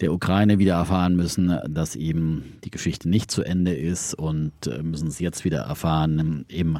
der 0.02 0.12
Ukraine 0.12 0.60
wieder 0.60 0.76
erfahren 0.76 1.16
müssen, 1.16 1.58
dass 1.68 1.96
eben 1.96 2.58
die 2.64 2.70
Geschichte 2.70 3.08
nicht 3.08 3.32
zu 3.32 3.44
Ende 3.44 3.74
ist 3.74 4.14
und 4.14 4.52
äh, 4.68 4.84
müssen 4.84 5.08
es 5.08 5.20
jetzt 5.20 5.46
wieder 5.46 5.62
erfahren 5.62 6.46
im 6.50 6.80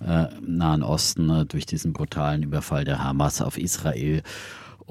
äh, 0.00 0.26
Nahen 0.40 0.82
Osten 0.82 1.46
durch 1.48 1.66
diesen 1.66 1.92
brutalen 1.92 2.44
Überfall 2.44 2.84
der 2.84 3.02
Hamas 3.02 3.42
auf 3.42 3.58
Israel 3.58 4.22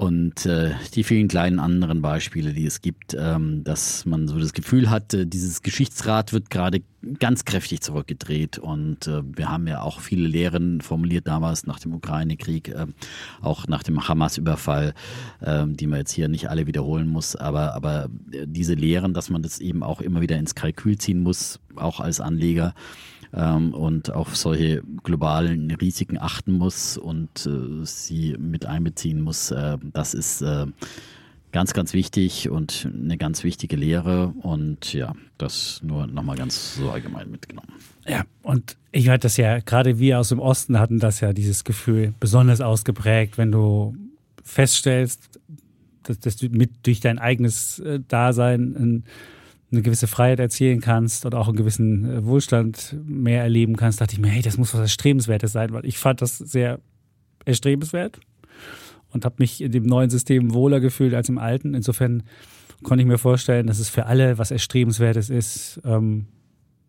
und 0.00 0.46
äh, 0.46 0.70
die 0.94 1.04
vielen 1.04 1.28
kleinen 1.28 1.58
anderen 1.58 2.00
Beispiele, 2.00 2.54
die 2.54 2.64
es 2.64 2.80
gibt, 2.80 3.14
ähm, 3.18 3.64
dass 3.64 4.06
man 4.06 4.28
so 4.28 4.38
das 4.38 4.54
Gefühl 4.54 4.88
hat, 4.88 5.12
äh, 5.12 5.26
dieses 5.26 5.60
Geschichtsrad 5.60 6.32
wird 6.32 6.48
gerade 6.48 6.80
ganz 7.18 7.44
kräftig 7.44 7.82
zurückgedreht. 7.82 8.56
Und 8.56 9.06
äh, 9.08 9.20
wir 9.36 9.50
haben 9.50 9.66
ja 9.66 9.82
auch 9.82 10.00
viele 10.00 10.26
Lehren 10.26 10.80
formuliert 10.80 11.26
damals 11.26 11.66
nach 11.66 11.80
dem 11.80 11.92
Ukraine-Krieg, 11.92 12.68
äh, 12.68 12.86
auch 13.42 13.66
nach 13.68 13.82
dem 13.82 14.08
Hamas-Überfall, 14.08 14.94
äh, 15.42 15.66
die 15.66 15.86
man 15.86 15.98
jetzt 15.98 16.12
hier 16.12 16.28
nicht 16.28 16.48
alle 16.48 16.66
wiederholen 16.66 17.06
muss. 17.06 17.36
Aber, 17.36 17.74
aber 17.74 18.08
äh, 18.32 18.46
diese 18.46 18.72
Lehren, 18.72 19.12
dass 19.12 19.28
man 19.28 19.42
das 19.42 19.58
eben 19.58 19.82
auch 19.82 20.00
immer 20.00 20.22
wieder 20.22 20.38
ins 20.38 20.54
Kalkül 20.54 20.96
ziehen 20.96 21.20
muss, 21.22 21.60
auch 21.76 22.00
als 22.00 22.22
Anleger, 22.22 22.72
ähm, 23.34 23.74
und 23.74 24.12
auf 24.12 24.36
solche 24.36 24.82
globalen 25.02 25.70
Risiken 25.70 26.18
achten 26.18 26.52
muss 26.52 26.96
und 26.96 27.46
äh, 27.46 27.84
sie 27.84 28.36
mit 28.38 28.66
einbeziehen 28.66 29.20
muss. 29.20 29.50
Äh, 29.50 29.78
das 29.92 30.14
ist 30.14 30.42
äh, 30.42 30.66
ganz, 31.52 31.72
ganz 31.72 31.92
wichtig 31.92 32.48
und 32.50 32.88
eine 32.92 33.16
ganz 33.16 33.44
wichtige 33.44 33.76
Lehre. 33.76 34.28
Und 34.42 34.92
ja, 34.92 35.14
das 35.38 35.80
nur 35.82 36.06
nochmal 36.06 36.36
ganz 36.36 36.76
so 36.76 36.90
allgemein 36.90 37.30
mitgenommen. 37.30 37.72
Ja, 38.06 38.24
und 38.42 38.76
ich 38.92 39.08
hatte 39.08 39.20
das 39.20 39.36
ja, 39.36 39.60
gerade 39.60 39.98
wir 39.98 40.18
aus 40.18 40.30
dem 40.30 40.40
Osten 40.40 40.78
hatten 40.78 40.98
das 40.98 41.20
ja, 41.20 41.32
dieses 41.32 41.64
Gefühl 41.64 42.14
besonders 42.18 42.60
ausgeprägt, 42.60 43.38
wenn 43.38 43.52
du 43.52 43.94
feststellst, 44.42 45.40
dass, 46.02 46.18
dass 46.18 46.36
du 46.36 46.48
mit 46.48 46.86
durch 46.86 47.00
dein 47.00 47.18
eigenes 47.18 47.78
äh, 47.80 48.00
Dasein 48.08 48.74
ein 48.76 49.04
eine 49.72 49.82
gewisse 49.82 50.06
Freiheit 50.06 50.40
erzielen 50.40 50.80
kannst 50.80 51.24
und 51.26 51.34
auch 51.34 51.48
einen 51.48 51.56
gewissen 51.56 52.04
äh, 52.04 52.24
Wohlstand 52.24 52.96
mehr 53.04 53.42
erleben 53.42 53.76
kannst, 53.76 54.00
dachte 54.00 54.14
ich 54.14 54.20
mir, 54.20 54.28
hey, 54.28 54.42
das 54.42 54.58
muss 54.58 54.74
was 54.74 54.80
Erstrebenswertes 54.80 55.52
sein, 55.52 55.72
weil 55.72 55.86
ich 55.86 55.98
fand 55.98 56.22
das 56.22 56.38
sehr 56.38 56.80
erstrebenswert 57.44 58.20
und 59.12 59.24
habe 59.24 59.36
mich 59.38 59.60
in 59.60 59.72
dem 59.72 59.84
neuen 59.84 60.10
System 60.10 60.52
wohler 60.54 60.80
gefühlt 60.80 61.14
als 61.14 61.28
im 61.28 61.38
alten. 61.38 61.74
Insofern 61.74 62.22
konnte 62.82 63.02
ich 63.02 63.08
mir 63.08 63.18
vorstellen, 63.18 63.66
dass 63.66 63.78
es 63.78 63.88
für 63.88 64.06
alle 64.06 64.38
was 64.38 64.50
Erstrebenswertes 64.50 65.30
ist, 65.30 65.80
ähm, 65.84 66.26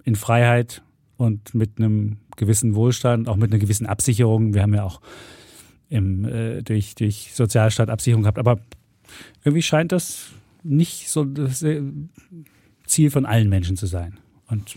in 0.04 0.16
Freiheit 0.16 0.82
und 1.18 1.54
mit 1.54 1.78
einem 1.78 2.18
gewissen 2.36 2.76
Wohlstand, 2.76 3.28
auch 3.28 3.36
mit 3.36 3.52
einer 3.52 3.60
gewissen 3.60 3.86
Absicherung. 3.86 4.54
Wir 4.54 4.64
haben 4.64 4.74
ja 4.74 4.84
auch 4.84 5.02
im, 5.90 6.26
äh, 6.26 6.62
durch, 6.64 6.96
durch 6.96 7.32
Sozialstaat 7.34 7.90
Absicherung 7.90 8.24
gehabt, 8.24 8.40
aber 8.40 8.60
irgendwie 9.44 9.62
scheint 9.62 9.92
das 9.92 10.32
nicht 10.64 11.10
so 11.10 11.24
äh, 11.24 11.82
Ziel 12.92 13.10
von 13.10 13.26
allen 13.26 13.50
Menschen 13.50 13.78
zu 13.78 13.88
sein. 13.88 14.18
Und 14.48 14.76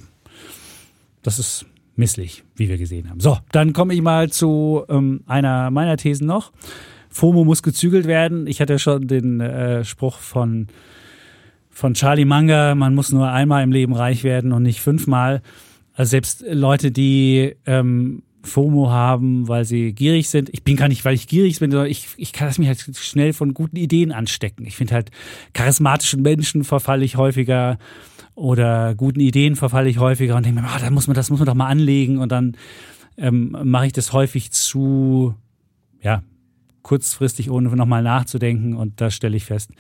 das 1.23 1.39
ist 1.39 1.67
misslich, 1.97 2.45
wie 2.57 2.69
wir 2.69 2.79
gesehen 2.79 3.11
haben. 3.11 3.21
So, 3.21 3.39
dann 3.53 3.73
komme 3.73 3.95
ich 3.95 4.03
mal 4.03 4.31
zu 4.31 4.85
ähm, 4.89 5.23
einer 5.27 5.71
meiner 5.71 5.97
Thesen 5.97 6.27
noch. 6.27 6.53
FOMO 7.11 7.45
muss 7.45 7.63
gezügelt 7.63 8.07
werden. 8.07 8.47
Ich 8.47 8.61
hatte 8.61 8.79
schon 8.79 9.07
den 9.07 9.41
äh, 9.41 9.85
Spruch 9.85 10.19
von, 10.19 10.69
von 11.71 11.95
Charlie 11.95 12.25
Munger, 12.25 12.75
man 12.75 12.95
muss 12.95 13.13
nur 13.13 13.31
einmal 13.31 13.63
im 13.63 13.73
Leben 13.73 13.95
reich 13.95 14.25
werden 14.25 14.53
und 14.53 14.63
nicht 14.63 14.81
fünfmal. 14.81 15.43
Also 15.95 16.11
selbst 16.11 16.45
Leute, 16.49 16.91
die 16.91 17.55
ähm, 17.67 18.23
FOMO 18.45 18.91
haben, 18.91 19.49
weil 19.49 19.65
sie 19.65 19.93
gierig 19.93 20.29
sind. 20.29 20.51
Ich 20.53 20.63
bin 20.63 20.77
gar 20.77 20.89
nicht, 20.89 21.05
weil 21.05 21.15
ich 21.15 21.27
gierig 21.27 21.59
bin, 21.59 21.71
sondern 21.71 21.91
ich, 21.91 22.09
ich 22.17 22.33
kann 22.33 22.53
mich 22.59 22.69
halt 22.69 22.97
schnell 22.97 23.33
von 23.33 23.55
guten 23.55 23.77
Ideen 23.77 24.13
anstecken. 24.13 24.67
Ich 24.67 24.77
finde 24.77 24.95
halt, 24.95 25.11
charismatischen 25.55 26.23
Menschen 26.23 26.63
verfalle 26.63 27.05
ich 27.05 27.17
häufiger 27.17 27.79
oder 28.35 28.95
guten 28.95 29.21
Ideen 29.21 29.57
verfalle 29.57 29.89
ich 29.89 29.99
häufiger 29.99 30.37
und 30.37 30.45
denke 30.45 30.61
mir, 30.61 30.69
ah, 30.69 30.79
da 30.79 30.91
muss 30.91 31.07
man, 31.07 31.15
das 31.15 31.31
muss 31.31 31.39
man 31.39 31.47
doch 31.47 31.55
mal 31.55 31.69
anlegen 31.69 32.19
und 32.19 32.31
dann 32.33 32.57
ähm, 33.17 33.57
mache 33.65 33.87
ich 33.87 33.93
das 33.93 34.13
häufig 34.13 34.51
zu, 34.51 35.35
ja, 36.03 36.23
kurzfristig, 36.83 37.51
ohne 37.51 37.75
nochmal 37.75 38.03
nachzudenken 38.03 38.75
und 38.75 39.01
da 39.01 39.11
stelle 39.11 39.37
ich 39.37 39.45
fest, 39.45 39.71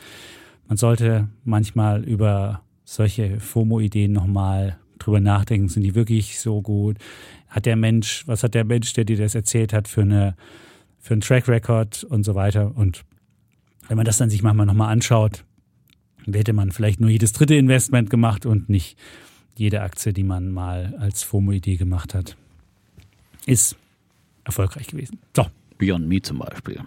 man 0.69 0.77
sollte 0.79 1.29
manchmal 1.45 2.05
über 2.05 2.63
solche 2.85 3.41
FOMO-Ideen 3.41 4.13
nochmal 4.13 4.79
drüber 4.99 5.21
nachdenken, 5.21 5.69
sind 5.69 5.83
die 5.83 5.95
wirklich 5.95 6.41
so 6.41 6.63
gut? 6.63 6.97
Hat 7.55 7.67
der 7.67 7.77
Mensch, 7.77 8.27
was 8.27 8.43
hat 8.43 8.55
der 8.55 8.65
Mensch, 8.65 8.95
der 8.95 9.05
dir 9.05 9.17
das 9.17 9.37
erzählt 9.37 9.73
hat, 9.73 9.87
für 9.87 10.01
eine, 10.03 10.35
für 10.99 11.15
einen 11.15 11.21
Track 11.21 11.47
Record 11.47 12.03
und 12.03 12.25
so 12.25 12.35
weiter? 12.35 12.77
Und 12.77 13.05
wenn 13.87 13.97
man 13.97 14.05
das 14.05 14.19
dann 14.19 14.29
sich 14.29 14.43
manchmal 14.43 14.67
nochmal 14.67 14.93
anschaut, 14.93 15.45
hätte 16.27 16.53
man 16.53 16.73
vielleicht 16.73 16.99
nur 16.99 17.11
jedes 17.11 17.33
dritte 17.33 17.55
Investment 17.55 18.11
gemacht 18.11 18.45
und 18.45 18.69
nicht 18.69 18.99
jede 19.57 19.83
Aktie, 19.83 20.13
die 20.13 20.25
man 20.25 20.51
mal 20.51 20.97
als 20.99 21.23
FOMO-Idee 21.23 21.77
gemacht 21.77 22.13
hat, 22.13 22.37
ist 23.47 23.77
erfolgreich 24.43 24.89
gewesen. 24.89 25.21
So. 25.37 25.47
Beyond 25.79 26.09
Me 26.09 26.21
zum 26.23 26.39
Beispiel. 26.39 26.81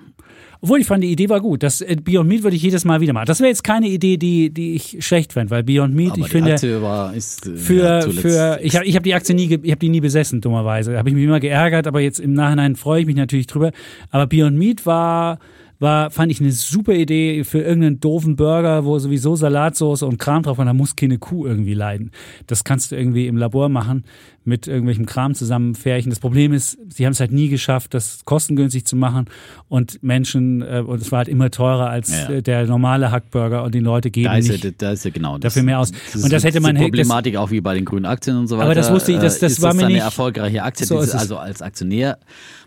Obwohl 0.59 0.79
ich 0.79 0.87
fand, 0.87 1.03
die 1.03 1.11
Idee 1.11 1.29
war 1.29 1.39
gut. 1.39 1.61
Das 1.61 1.81
äh, 1.81 1.95
Beyond 2.01 2.27
Meat 2.29 2.43
würde 2.43 2.55
ich 2.55 2.63
jedes 2.63 2.83
Mal 2.83 2.99
wieder 2.99 3.13
machen. 3.13 3.27
Das 3.27 3.39
wäre 3.39 3.49
jetzt 3.49 3.63
keine 3.63 3.87
Idee, 3.87 4.17
die, 4.17 4.49
die 4.49 4.75
ich 4.75 5.05
schlecht 5.05 5.33
fände, 5.33 5.51
weil 5.51 5.63
Beyond 5.63 5.93
Meat, 5.93 6.13
Aber 6.13 6.21
ich 6.21 6.27
finde, 6.27 6.53
Aktie 6.53 6.81
war, 6.81 7.13
ist, 7.13 7.45
äh, 7.45 7.55
für, 7.55 7.83
ja, 7.83 8.01
für, 8.09 8.59
ich 8.61 8.75
habe 8.75 8.85
ich 8.85 8.95
hab 8.95 9.03
die 9.03 9.13
Aktie 9.13 9.35
nie, 9.35 9.45
ich 9.45 9.71
habe 9.71 9.79
die 9.79 9.89
nie 9.89 10.01
besessen, 10.01 10.41
dummerweise. 10.41 10.97
Habe 10.97 11.09
ich 11.09 11.15
mich 11.15 11.25
immer 11.25 11.39
geärgert, 11.39 11.85
aber 11.85 11.99
jetzt 11.99 12.19
im 12.19 12.33
Nachhinein 12.33 12.75
freue 12.75 13.01
ich 13.01 13.07
mich 13.07 13.15
natürlich 13.15 13.47
drüber. 13.47 13.71
Aber 14.09 14.25
Beyond 14.25 14.57
Meat 14.57 14.85
war 14.85 15.39
war, 15.79 16.09
fand 16.11 16.31
ich 16.31 16.39
eine 16.41 16.51
super 16.51 16.93
Idee 16.93 17.43
für 17.43 17.59
irgendeinen 17.59 17.99
doofen 17.99 18.35
Burger, 18.35 18.83
wo 18.85 18.97
sowieso 18.99 19.35
Salatsauce 19.35 20.01
und 20.03 20.17
Kram 20.17 20.43
drauf 20.43 20.57
war. 20.57 20.65
Da 20.65 20.73
muss 20.73 20.95
keine 20.95 21.17
Kuh 21.19 21.45
irgendwie 21.45 21.73
leiden. 21.75 22.11
Das 22.47 22.63
kannst 22.63 22.91
du 22.91 22.95
irgendwie 22.95 23.27
im 23.27 23.37
Labor 23.37 23.69
machen 23.69 24.03
mit 24.43 24.65
irgendwelchem 24.65 25.05
Kram 25.05 25.35
zusammenfärchen. 25.35 26.09
Das 26.09 26.19
Problem 26.19 26.53
ist, 26.53 26.77
sie 26.89 27.05
haben 27.05 27.11
es 27.11 27.19
halt 27.19 27.33
nie 27.33 27.49
geschafft, 27.49 27.93
das 27.93 28.21
kostengünstig 28.23 28.85
zu 28.85 28.95
machen 28.95 29.25
und 29.67 30.01
Menschen, 30.03 30.61
äh, 30.61 30.81
und 30.85 31.01
es 31.01 31.11
war 31.11 31.17
halt 31.19 31.27
immer 31.27 31.51
teurer 31.51 31.89
als 31.89 32.09
Ja. 32.11 32.29
äh, 32.29 32.41
der 32.41 32.65
normale 32.65 33.11
Hackburger 33.11 33.63
und 33.63 33.75
die 33.75 33.79
Leute 33.79 34.09
geben 34.09 34.25
Da 34.31 34.37
ist, 34.37 34.49
nicht. 34.49 34.63
ja, 34.63 34.71
da 34.77 34.91
ist 34.93 35.03
ja 35.03 35.11
genau 35.11 35.37
dafür 35.37 35.63
mehr 35.63 35.79
aus. 35.79 35.91
Das 36.13 36.23
Und 36.23 36.31
das 36.31 36.43
hätte 36.45 36.61
man- 36.61 36.75
die 36.75 36.79
das- 36.81 36.87
Problematik 36.89 37.35
auch 37.35 37.51
wie 37.51 37.59
bei 37.59 37.73
den 37.75 37.83
grünen 37.83 38.05
Aktien 38.05 38.37
und 38.37 38.47
so 38.47 38.55
weiter. 38.55 38.65
Aber 38.65 38.75
das 38.75 38.89
wusste 38.91 39.11
ich, 39.11 39.19
das- 39.19 39.37
äh, 39.37 39.41
das 39.41 39.51
ist 39.53 39.61
war 39.61 39.69
das 39.71 39.75
mir 39.75 39.81
dann 39.83 39.91
nicht- 39.91 39.97
eine 40.01 40.05
erfolgreiche 40.05 40.63
Aktie. 40.63 40.85
So 40.87 40.95
Das 40.95 41.07
ist 41.09 41.15
also 41.15 41.37
als 41.37 41.61
Aktionär 41.61 42.17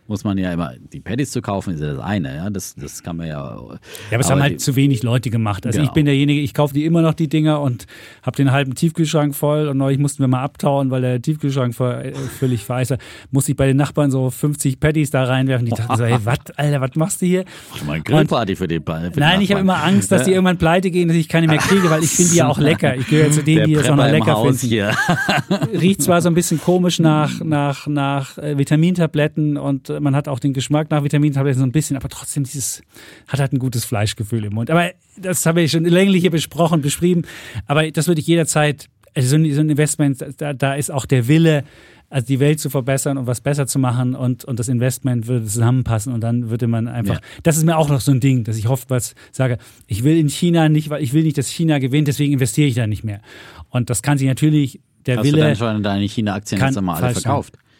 muss 0.06 0.24
man 0.24 0.36
ja 0.38 0.52
immer 0.52 0.72
die 0.92 1.00
Paddies 1.00 1.30
zu 1.30 1.40
kaufen, 1.40 1.74
ist 1.74 1.80
ja 1.80 1.92
das 1.94 2.02
eine. 2.02 2.34
Ja, 2.36 2.50
das, 2.50 2.74
das 2.74 3.02
kann 3.02 3.16
man 3.16 3.28
ja. 3.28 3.34
Ja, 3.54 3.78
aber 4.10 4.20
es 4.20 4.30
haben 4.30 4.38
die- 4.38 4.42
halt 4.42 4.60
zu 4.60 4.74
wenig 4.76 5.02
Leute 5.02 5.30
gemacht. 5.30 5.66
Also 5.66 5.78
Genau. 5.78 5.88
ich 5.90 5.94
bin 5.94 6.04
derjenige, 6.06 6.40
ich 6.40 6.52
kaufe 6.54 6.74
die 6.74 6.84
immer 6.84 7.00
noch 7.02 7.14
die 7.14 7.28
Dinger 7.28 7.60
und 7.60 7.86
habe 8.22 8.36
den 8.36 8.50
halben 8.52 8.74
Tiefkühlschrank 8.74 9.34
voll 9.34 9.68
und 9.68 9.76
neulich 9.78 9.98
mussten 9.98 10.20
wir 10.22 10.28
mal 10.28 10.42
abtauen, 10.42 10.90
weil 10.90 11.02
der 11.02 11.22
Tiefkühlschrank 11.22 11.74
voll, 11.74 11.92
äh, 11.92 12.12
völlig 12.14 12.68
weiß. 12.68 12.94
Musste 13.30 13.52
ich 13.52 13.56
bei 13.56 13.66
den 13.66 13.76
Nachbarn 13.76 14.10
so 14.10 14.30
50 14.30 14.80
Patties 14.80 15.10
da 15.10 15.24
reinwerfen. 15.24 15.66
Die 15.66 15.72
dachten 15.72 15.96
so, 15.96 16.04
hey, 16.04 16.18
was, 16.24 16.38
Alter, 16.56 16.80
was 16.80 16.90
machst 16.96 17.22
du 17.22 17.26
hier? 17.26 17.44
Mach 17.72 17.84
mal 17.84 17.92
eine 17.94 18.02
Grillparty 18.02 18.56
für 18.56 18.66
den 18.66 18.82
Ball. 18.82 19.12
Nein, 19.14 19.40
ich 19.42 19.50
habe 19.52 19.60
immer 19.60 19.82
Angst, 19.84 20.10
dass 20.10 20.24
die 20.24 20.32
irgendwann 20.32 20.58
pleite 20.58 20.90
gehen, 20.90 21.08
dass 21.08 21.16
ich 21.16 21.28
keine 21.28 21.46
mehr 21.46 21.58
kriege, 21.58 21.88
weil 21.90 22.02
ich 22.02 22.10
finde 22.10 22.30
die 22.32 22.36
ja 22.38 22.48
auch 22.48 22.58
lecker. 22.58 22.96
Ich 22.96 23.06
gehöre 23.06 23.30
zu 23.30 23.42
denen, 23.44 23.58
der 23.58 23.66
die 23.66 23.74
das 23.74 23.88
auch 23.88 23.96
noch 23.96 24.08
lecker 24.10 24.32
Haus 24.34 24.60
finden. 24.60 24.88
Riecht 25.80 26.02
zwar 26.02 26.20
so 26.20 26.28
ein 26.28 26.34
bisschen 26.34 26.60
komisch 26.60 26.98
nach, 26.98 27.40
nach, 27.44 27.86
nach 27.86 28.38
äh, 28.38 28.58
Vitamintabletten 28.58 29.56
und 29.56 29.90
äh, 29.90 29.99
man 30.00 30.16
hat 30.16 30.28
auch 30.28 30.38
den 30.38 30.52
Geschmack 30.52 30.90
nach 30.90 31.04
Vitamintabletten 31.04 31.58
so 31.60 31.66
ein 31.66 31.72
bisschen, 31.72 31.96
aber 31.96 32.08
trotzdem 32.08 32.44
dieses, 32.44 32.82
hat 33.28 33.40
halt 33.40 33.52
ein 33.52 33.58
gutes 33.58 33.84
Fleischgefühl 33.84 34.44
im 34.44 34.54
Mund. 34.54 34.70
Aber 34.70 34.90
das 35.16 35.46
habe 35.46 35.62
ich 35.62 35.70
schon 35.70 35.84
länglich 35.84 36.22
hier 36.22 36.30
besprochen, 36.30 36.80
beschrieben. 36.82 37.22
Aber 37.66 37.90
das 37.90 38.08
würde 38.08 38.20
ich 38.20 38.26
jederzeit, 38.26 38.86
also 39.14 39.28
so 39.28 39.36
ein, 39.36 39.52
so 39.52 39.60
ein 39.60 39.70
Investment, 39.70 40.24
da, 40.38 40.52
da 40.52 40.74
ist 40.74 40.90
auch 40.90 41.06
der 41.06 41.28
Wille, 41.28 41.64
also 42.08 42.26
die 42.26 42.40
Welt 42.40 42.58
zu 42.58 42.70
verbessern 42.70 43.18
und 43.18 43.26
was 43.28 43.40
besser 43.40 43.68
zu 43.68 43.78
machen 43.78 44.16
und, 44.16 44.44
und 44.44 44.58
das 44.58 44.66
Investment 44.68 45.28
würde 45.28 45.46
zusammenpassen 45.46 46.12
und 46.12 46.20
dann 46.22 46.50
würde 46.50 46.66
man 46.66 46.88
einfach, 46.88 47.14
Ja. 47.14 47.20
das 47.44 47.56
ist 47.56 47.64
mir 47.64 47.76
auch 47.78 47.88
noch 47.88 48.00
so 48.00 48.10
ein 48.10 48.18
Ding, 48.18 48.42
dass 48.42 48.56
ich 48.56 48.68
oftmals 48.68 49.14
sage, 49.30 49.58
ich 49.86 50.02
will 50.02 50.18
in 50.18 50.28
China 50.28 50.68
nicht, 50.68 50.90
weil 50.90 51.02
ich 51.04 51.12
will 51.12 51.22
nicht, 51.22 51.38
dass 51.38 51.48
China 51.48 51.78
gewinnt, 51.78 52.08
deswegen 52.08 52.32
investiere 52.32 52.66
ich 52.66 52.74
da 52.74 52.88
nicht 52.88 53.04
mehr. 53.04 53.20
Und 53.68 53.90
das 53.90 54.02
kann 54.02 54.18
sich 54.18 54.26
natürlich, 54.26 54.80
der 55.06 55.18
Hast 55.18 55.24
Wille 55.24 55.36
du 55.36 55.42
dann 55.44 55.56
schon 55.56 55.82
deine 55.84 56.04
China-Aktien 56.04 56.60
jetzt 56.60 56.76
einmal 56.76 56.96
alle 56.96 57.14
falsch 57.14 57.18
sein. 57.22 57.32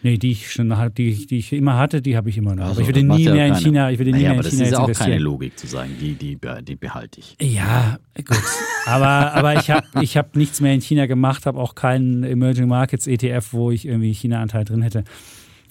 Nee, 0.02 0.16
die 0.16 0.30
ich 0.32 0.50
schon 0.50 0.76
hatte, 0.78 0.94
die, 0.94 1.26
die 1.26 1.38
ich 1.38 1.52
immer 1.52 1.76
hatte, 1.76 2.00
die 2.00 2.16
habe 2.16 2.30
ich 2.30 2.38
immer 2.38 2.54
noch. 2.54 2.64
Also, 2.64 2.72
aber 2.74 2.80
ich 2.82 2.86
würde 2.88 3.06
das 3.06 3.16
nie 3.18 3.24
ja 3.24 3.32
mehr 3.34 3.46
in 3.48 3.54
China, 3.56 3.90
ich 3.90 3.98
würde 3.98 4.12
nie 4.12 4.18
naja, 4.18 4.28
mehr 4.30 4.36
in 4.38 4.42
das 4.42 4.52
China 4.52 4.62
ist 4.64 4.70
jetzt 4.70 4.72
ja 4.72 4.78
auch 4.78 4.86
keine 4.86 4.92
investieren. 5.16 5.22
Logik 5.22 5.58
zu 5.58 5.66
sagen, 5.66 5.90
die, 6.00 6.14
die, 6.14 6.38
die 6.62 6.76
behalte 6.76 7.20
ich. 7.20 7.36
Ja, 7.40 7.98
gut. 8.16 8.38
Aber, 8.86 9.34
aber 9.34 9.54
ich 9.56 9.70
habe 9.70 9.86
ich 10.00 10.16
hab 10.16 10.36
nichts 10.36 10.60
mehr 10.60 10.72
in 10.72 10.80
China 10.80 11.06
gemacht, 11.06 11.44
habe 11.44 11.58
auch 11.58 11.74
keinen 11.74 12.24
Emerging 12.24 12.66
Markets 12.68 13.06
ETF, 13.06 13.52
wo 13.52 13.70
ich 13.70 13.86
irgendwie 13.86 14.12
China-Anteil 14.14 14.64
drin 14.64 14.80
hätte. 14.82 15.04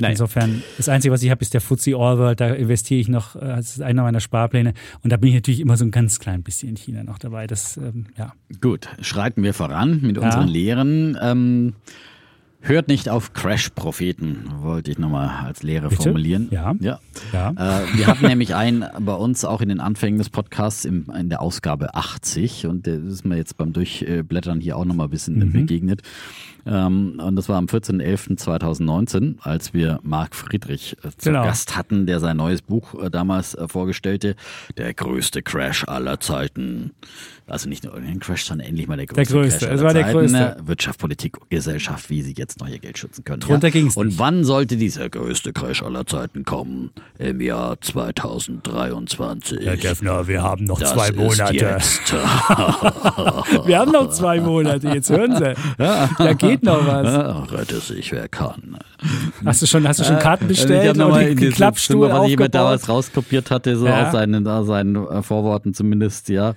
Nein. 0.01 0.11
Insofern, 0.11 0.63
das 0.77 0.87
Einzige, 0.87 1.13
was 1.13 1.23
ich 1.23 1.29
habe, 1.29 1.41
ist 1.41 1.53
der 1.53 1.59
FTSE 1.59 1.95
All 1.97 2.17
World. 2.17 2.39
Da 2.39 2.53
investiere 2.53 3.01
ich 3.01 3.09
noch, 3.09 3.35
äh, 3.35 3.39
das 3.39 3.71
ist 3.71 3.81
einer 3.81 4.03
meiner 4.03 4.21
Sparpläne. 4.21 4.73
Und 5.03 5.11
da 5.11 5.17
bin 5.17 5.29
ich 5.29 5.35
natürlich 5.35 5.59
immer 5.59 5.75
so 5.75 5.83
ein 5.83 5.91
ganz 5.91 6.19
klein 6.19 6.41
bisschen 6.41 6.69
in 6.69 6.77
China 6.77 7.03
noch 7.03 7.17
dabei. 7.19 7.47
Das, 7.47 7.75
ähm, 7.75 8.05
ja. 8.17 8.31
Gut, 8.61 8.87
schreiten 9.01 9.43
wir 9.43 9.53
voran 9.53 9.99
mit 10.01 10.15
Ja. 10.15 10.23
unseren 10.23 10.47
Lehren. 10.47 11.17
Ähm, 11.21 11.73
hört 12.61 12.87
nicht 12.87 13.09
auf 13.09 13.33
Crash-Propheten, 13.33 14.45
wollte 14.61 14.91
ich 14.91 14.97
nochmal 14.99 15.45
als 15.45 15.63
Lehre 15.63 15.89
Bitte? 15.89 16.03
formulieren. 16.03 16.47
Ja. 16.51 16.73
ja. 16.79 16.99
Ja. 17.31 17.51
Äh, 17.51 17.97
wir 17.97 18.07
hatten 18.07 18.27
nämlich 18.27 18.53
einen 18.55 18.85
bei 18.99 19.13
uns 19.13 19.45
auch 19.45 19.61
in 19.61 19.69
den 19.69 19.79
Anfängen 19.79 20.17
des 20.17 20.29
Podcasts 20.29 20.85
im, 20.85 21.05
in 21.17 21.29
der 21.29 21.41
Ausgabe 21.41 21.95
80 21.95 22.65
und 22.67 22.85
der 22.85 22.95
ist 22.95 23.25
mir 23.25 23.37
jetzt 23.37 23.57
beim 23.57 23.73
Durchblättern 23.73 24.59
hier 24.59 24.77
auch 24.77 24.85
nochmal 24.85 25.07
ein 25.07 25.11
bisschen 25.11 25.39
Mhm. 25.39 25.53
begegnet. 25.53 26.01
Ähm, 26.65 27.19
und 27.23 27.35
das 27.35 27.49
war 27.49 27.57
am 27.57 27.65
14.11.2019, 27.65 29.35
als 29.41 29.73
wir 29.73 29.99
Marc 30.03 30.35
Friedrich 30.35 30.95
äh, 31.03 31.09
zu 31.17 31.29
Genau. 31.29 31.43
Gast 31.43 31.75
hatten, 31.77 32.05
der 32.05 32.19
sein 32.19 32.37
neues 32.37 32.61
Buch 32.61 33.01
äh, 33.01 33.09
damals 33.09 33.55
äh, 33.55 33.67
vorgestellte, 33.67 34.35
Der 34.77 34.93
größte 34.93 35.41
Crash 35.41 35.85
aller 35.87 36.19
Zeiten. 36.19 36.91
Also 37.47 37.67
nicht 37.67 37.83
nur 37.83 37.95
ein 37.95 38.19
Crash, 38.19 38.45
sondern 38.45 38.67
endlich 38.67 38.87
mal 38.87 38.97
der 38.97 39.07
größte, 39.07 39.33
größte. 39.33 39.65
Crash 39.65 39.75
Es 39.75 39.81
war 39.83 39.93
der 39.93 40.03
Zeiten. 40.03 40.17
größte. 40.19 40.37
Ne? 40.37 40.57
Wirtschaft, 40.65 40.99
Politik, 40.99 41.37
Gesellschaft, 41.49 42.09
wie 42.11 42.21
sie 42.21 42.33
jetzt 42.37 42.59
noch 42.59 42.67
ihr 42.67 42.77
Geld 42.79 42.97
schützen 42.99 43.23
können. 43.23 43.39
Drunter 43.39 43.67
ja? 43.69 43.71
ging's 43.73 43.97
Und 43.97 44.07
nicht. 44.07 44.19
wann 44.19 44.43
sollte 44.43 44.77
dieser 44.77 45.09
größte 45.09 45.51
Crash 45.53 45.81
aller 45.81 46.05
Zeiten 46.05 46.43
kommen? 46.45 46.91
Im 47.17 47.41
Jahr 47.41 47.79
2023. 47.81 49.65
Herr 49.65 49.77
Geffner, 49.77 50.27
wir 50.27 50.43
haben 50.43 50.65
noch 50.65 50.79
das 50.79 50.93
zwei 50.93 51.07
ist 51.09 51.15
Monate. 51.17 51.55
Jetzt. 51.55 52.13
Wir 53.65 53.79
haben 53.79 53.91
noch 53.91 54.09
zwei 54.11 54.39
Monate, 54.39 54.87
jetzt 54.89 55.09
hören 55.09 55.35
Sie. 55.35 55.53
Da 55.77 56.33
geht 56.49 56.63
noch 56.63 56.85
was. 56.87 57.05
Ja, 57.05 57.39
rette 57.43 57.79
sich, 57.79 58.11
wer 58.11 58.27
kann. 58.27 58.77
Hast 59.45 59.61
du 59.61 59.65
schon, 59.65 59.87
hast 59.87 59.99
du 59.99 60.03
schon 60.03 60.19
Karten 60.19 60.45
Also 60.45 60.55
bestellt 60.55 60.83
ich 60.83 60.89
hab 60.89 60.97
noch 60.97 61.05
und 61.07 61.11
mal 61.11 61.25
den 61.25 61.37
in 61.37 61.51
Klappstuhl 61.53 62.07
Zimmer, 62.07 62.19
was 62.21 62.29
jemand 62.29 62.55
damals 62.55 62.89
rauskopiert 62.89 63.51
hatte, 63.51 63.75
so 63.77 63.85
Ja. 63.87 64.05
aus, 64.07 64.11
seinen, 64.11 64.47
aus 64.47 64.67
seinen 64.67 64.95
äh, 64.95 65.21
Vorworten 65.23 65.73
zumindest, 65.73 66.29
ja. 66.29 66.53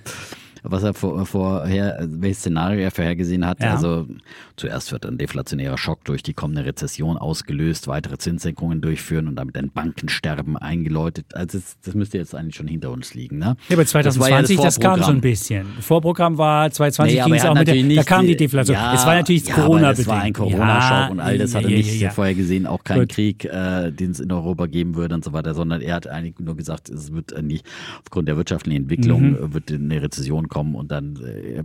Was 0.63 0.83
er 0.83 0.93
vor, 0.93 1.25
vorher, 1.25 1.97
welches 2.09 2.39
Szenario 2.39 2.79
er 2.79 2.91
vorhergesehen 2.91 3.45
hat. 3.45 3.59
Ja. 3.61 3.73
Also 3.75 4.07
zuerst 4.55 4.91
wird 4.91 5.05
ein 5.05 5.17
deflationärer 5.17 5.77
Schock 5.77 6.03
durch 6.05 6.23
die 6.23 6.33
kommende 6.33 6.65
Rezession 6.65 7.17
ausgelöst, 7.17 7.87
weitere 7.87 8.17
Zinssenkungen 8.17 8.79
durchführen 8.81 9.27
und 9.27 9.35
damit 9.35 9.57
ein 9.57 9.71
Bankensterben 9.71 10.57
eingeläutet. 10.57 11.35
Also 11.35 11.57
das, 11.57 11.77
das 11.83 11.95
müsste 11.95 12.17
jetzt 12.17 12.33
eigentlich 12.33 12.55
schon 12.55 12.67
hinter 12.67 12.91
uns 12.91 13.13
liegen. 13.13 13.39
Ne? 13.39 13.57
Ja, 13.67 13.75
aber 13.75 13.83
Das 13.83 13.93
war 13.93 14.01
ja 14.01 14.11
2020, 14.11 14.57
das, 14.57 14.79
kam 14.79 15.03
schon 15.03 15.15
ein 15.15 15.21
bisschen. 15.21 15.65
Vorprogramm 15.81 16.37
war 16.37 16.71
2020 16.71 17.13
Nee, 17.13 17.21
aber 17.21 17.29
ging 17.29 17.39
es 17.39 17.45
auch 17.45 17.55
mit 17.55 17.67
der, 17.67 17.95
da 17.95 18.03
kam 18.03 18.25
die 18.25 18.37
Deflation. 18.37 18.75
Ja, 18.75 18.93
es 18.93 19.05
war 19.05 19.15
natürlich 19.15 19.47
ja, 19.47 19.55
Corona 19.55 19.87
aber 19.89 19.97
Das 19.97 20.07
war 20.07 20.21
ein. 20.21 20.33
Corona-Schock 20.33 21.11
und 21.11 21.19
all 21.19 21.37
das 21.37 21.55
hat 21.55 21.63
er 21.63 21.69
ja, 21.69 21.77
nicht 21.77 22.13
vorher 22.13 22.35
gesehen, 22.35 22.65
auch 22.67 22.83
kein 22.83 22.99
Gut. 23.01 23.09
Krieg, 23.09 23.45
äh, 23.45 23.91
den 23.91 24.11
es 24.11 24.19
in 24.19 24.31
Europa 24.31 24.65
geben 24.67 24.95
würde 24.95 25.15
und 25.15 25.25
so 25.25 25.33
weiter, 25.33 25.53
sondern 25.53 25.81
er 25.81 25.95
hat 25.95 26.07
eigentlich 26.07 26.39
nur 26.39 26.55
gesagt, 26.55 26.89
es 26.89 27.11
wird 27.13 27.41
nicht 27.43 27.65
aufgrund 27.99 28.27
der 28.27 28.37
wirtschaftlichen 28.37 28.83
Entwicklung 28.83 29.31
Mhm. 29.31 29.53
wird 29.53 29.71
eine 29.71 30.01
Rezession 30.01 30.47
kommen 30.53 30.75
und 30.75 30.91
dann 30.91 31.19
äh, 31.25 31.63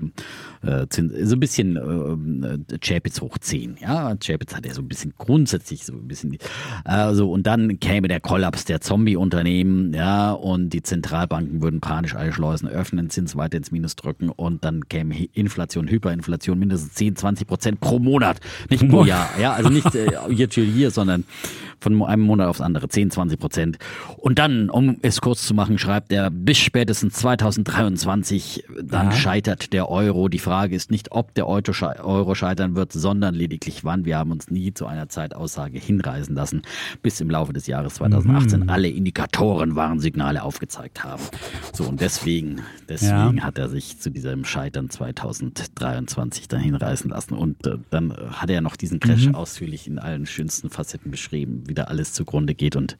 äh, 0.66 0.86
so 0.90 1.36
ein 1.36 1.40
bisschen 1.40 1.76
äh, 1.76 2.78
Chapitz 2.78 3.20
hoch 3.20 3.36
10. 3.36 3.76
Ja, 3.82 4.16
Chapitz 4.16 4.56
hat 4.56 4.64
ja 4.64 4.72
so 4.72 4.80
ein 4.80 4.88
bisschen 4.88 5.12
grundsätzlich 5.18 5.84
so 5.84 5.92
ein 5.92 6.08
bisschen, 6.08 6.38
also 6.84 7.30
und 7.30 7.46
dann 7.46 7.78
käme 7.80 8.08
der 8.08 8.20
Kollaps 8.20 8.64
der 8.64 8.80
Zombie-Unternehmen, 8.80 9.92
ja, 9.92 10.32
und 10.32 10.70
die 10.70 10.82
Zentralbanken 10.82 11.60
würden 11.60 11.80
panisch 11.80 12.14
alle 12.14 12.32
Schleusen 12.32 12.66
öffnen, 12.66 13.10
Zins 13.10 13.36
weiter 13.36 13.58
ins 13.58 13.70
Minus 13.72 13.94
drücken 13.94 14.30
und 14.30 14.64
dann 14.64 14.88
käme 14.88 15.22
Inflation, 15.34 15.86
Hyperinflation 15.86 16.58
mindestens 16.58 16.94
10, 16.94 17.16
20 17.16 17.46
Prozent 17.46 17.80
pro 17.80 17.98
Monat, 17.98 18.40
nicht 18.70 18.88
pro 18.88 19.04
Jahr, 19.04 19.28
ja, 19.38 19.52
also 19.52 19.68
nicht 19.68 19.94
äh, 19.94 20.12
year 20.30 20.48
to 20.48 20.62
year, 20.62 20.90
sondern 20.90 21.24
von 21.80 22.02
einem 22.04 22.22
Monat 22.22 22.48
aufs 22.48 22.60
andere, 22.60 22.88
10, 22.88 23.10
20 23.10 23.38
Prozent. 23.38 23.78
Und 24.16 24.38
dann, 24.38 24.70
um 24.70 24.98
es 25.02 25.20
kurz 25.20 25.46
zu 25.46 25.54
machen, 25.54 25.78
schreibt 25.78 26.12
er, 26.12 26.30
bis 26.30 26.58
spätestens 26.58 27.14
2023, 27.14 28.64
dann 28.82 29.06
Ja. 29.10 29.12
scheitert 29.12 29.72
der 29.72 29.88
Euro. 29.88 30.28
Die 30.28 30.38
Frage 30.38 30.74
ist 30.74 30.90
nicht, 30.90 31.12
ob 31.12 31.34
der 31.34 31.46
Euro 31.46 31.72
sche- 31.72 32.00
Euro 32.04 32.34
scheitern 32.34 32.74
wird, 32.74 32.92
sondern 32.92 33.34
lediglich 33.34 33.84
wann. 33.84 34.04
Wir 34.04 34.18
haben 34.18 34.30
uns 34.32 34.50
nie 34.50 34.72
zu 34.74 34.86
einer 34.86 35.08
Zeitaussage 35.08 35.78
hinreißen 35.78 36.34
lassen, 36.34 36.62
bis 37.02 37.20
im 37.20 37.30
Laufe 37.30 37.52
des 37.52 37.66
Jahres 37.66 37.94
2018 37.94 38.68
alle 38.68 38.88
Indikatoren 38.88 39.76
Warnsignale 39.76 40.42
aufgezeigt 40.42 41.04
haben. 41.04 41.22
So, 41.72 41.84
und 41.84 42.00
deswegen, 42.00 42.62
deswegen 42.88 43.38
Ja. 43.38 43.44
hat 43.44 43.58
er 43.58 43.68
sich 43.68 43.98
zu 43.98 44.10
diesem 44.10 44.44
Scheitern 44.44 44.90
2023 44.90 46.48
dann 46.48 46.60
hinreißen 46.60 47.10
lassen. 47.10 47.34
Und 47.34 47.66
äh, 47.66 47.76
dann 47.90 48.12
hat 48.32 48.50
er 48.50 48.60
noch 48.60 48.76
diesen 48.76 49.00
Crash 49.00 49.28
ausführlich 49.32 49.86
in 49.86 49.98
allen 49.98 50.26
schönsten 50.26 50.70
Facetten 50.70 51.10
beschrieben, 51.10 51.64
wie 51.68 51.74
da 51.74 51.84
alles 51.84 52.12
zugrunde 52.12 52.54
geht 52.54 52.76
und 52.76 52.96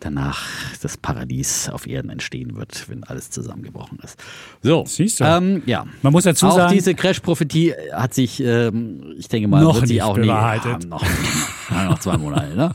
danach 0.00 0.44
das 0.82 0.96
Paradies 0.98 1.68
auf 1.70 1.86
Erden 1.86 2.10
entstehen 2.10 2.56
wird, 2.56 2.88
wenn 2.88 3.02
alles 3.04 3.30
zusammengebrochen 3.30 3.98
ist. 4.04 4.18
So, 4.62 4.84
Siehst 4.86 5.20
du. 5.20 5.24
Ähm, 5.24 5.62
ja. 5.66 5.86
Man 6.02 6.12
muss 6.12 6.24
dazu 6.24 6.46
auch 6.48 6.56
sagen- 6.56 6.74
diese 6.74 6.94
Crash-Prophetie 6.94 7.72
hat 7.92 8.12
sich, 8.12 8.42
ähm, 8.42 9.14
ich 9.18 9.28
denke 9.28 9.48
mal, 9.48 9.62
Noch 9.62 9.76
wird 9.76 9.88
nicht 9.88 10.02
auch 10.02 10.14
bewahrheitet. 10.14 10.84
ja, 10.84 10.88
noch, 10.90 11.02
ja, 11.70 11.84
noch 11.88 11.98
zwei 11.98 12.18
Monate. 12.18 12.54
Ne? 12.54 12.72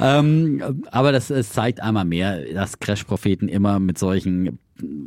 ähm, 0.00 0.82
aber 0.90 1.12
das, 1.12 1.32
zeigt 1.52 1.80
einmal 1.80 2.04
mehr, 2.04 2.44
dass 2.52 2.80
Crash-Propheten 2.80 3.48
immer 3.48 3.78
mit 3.78 3.98
solchen 3.98 4.58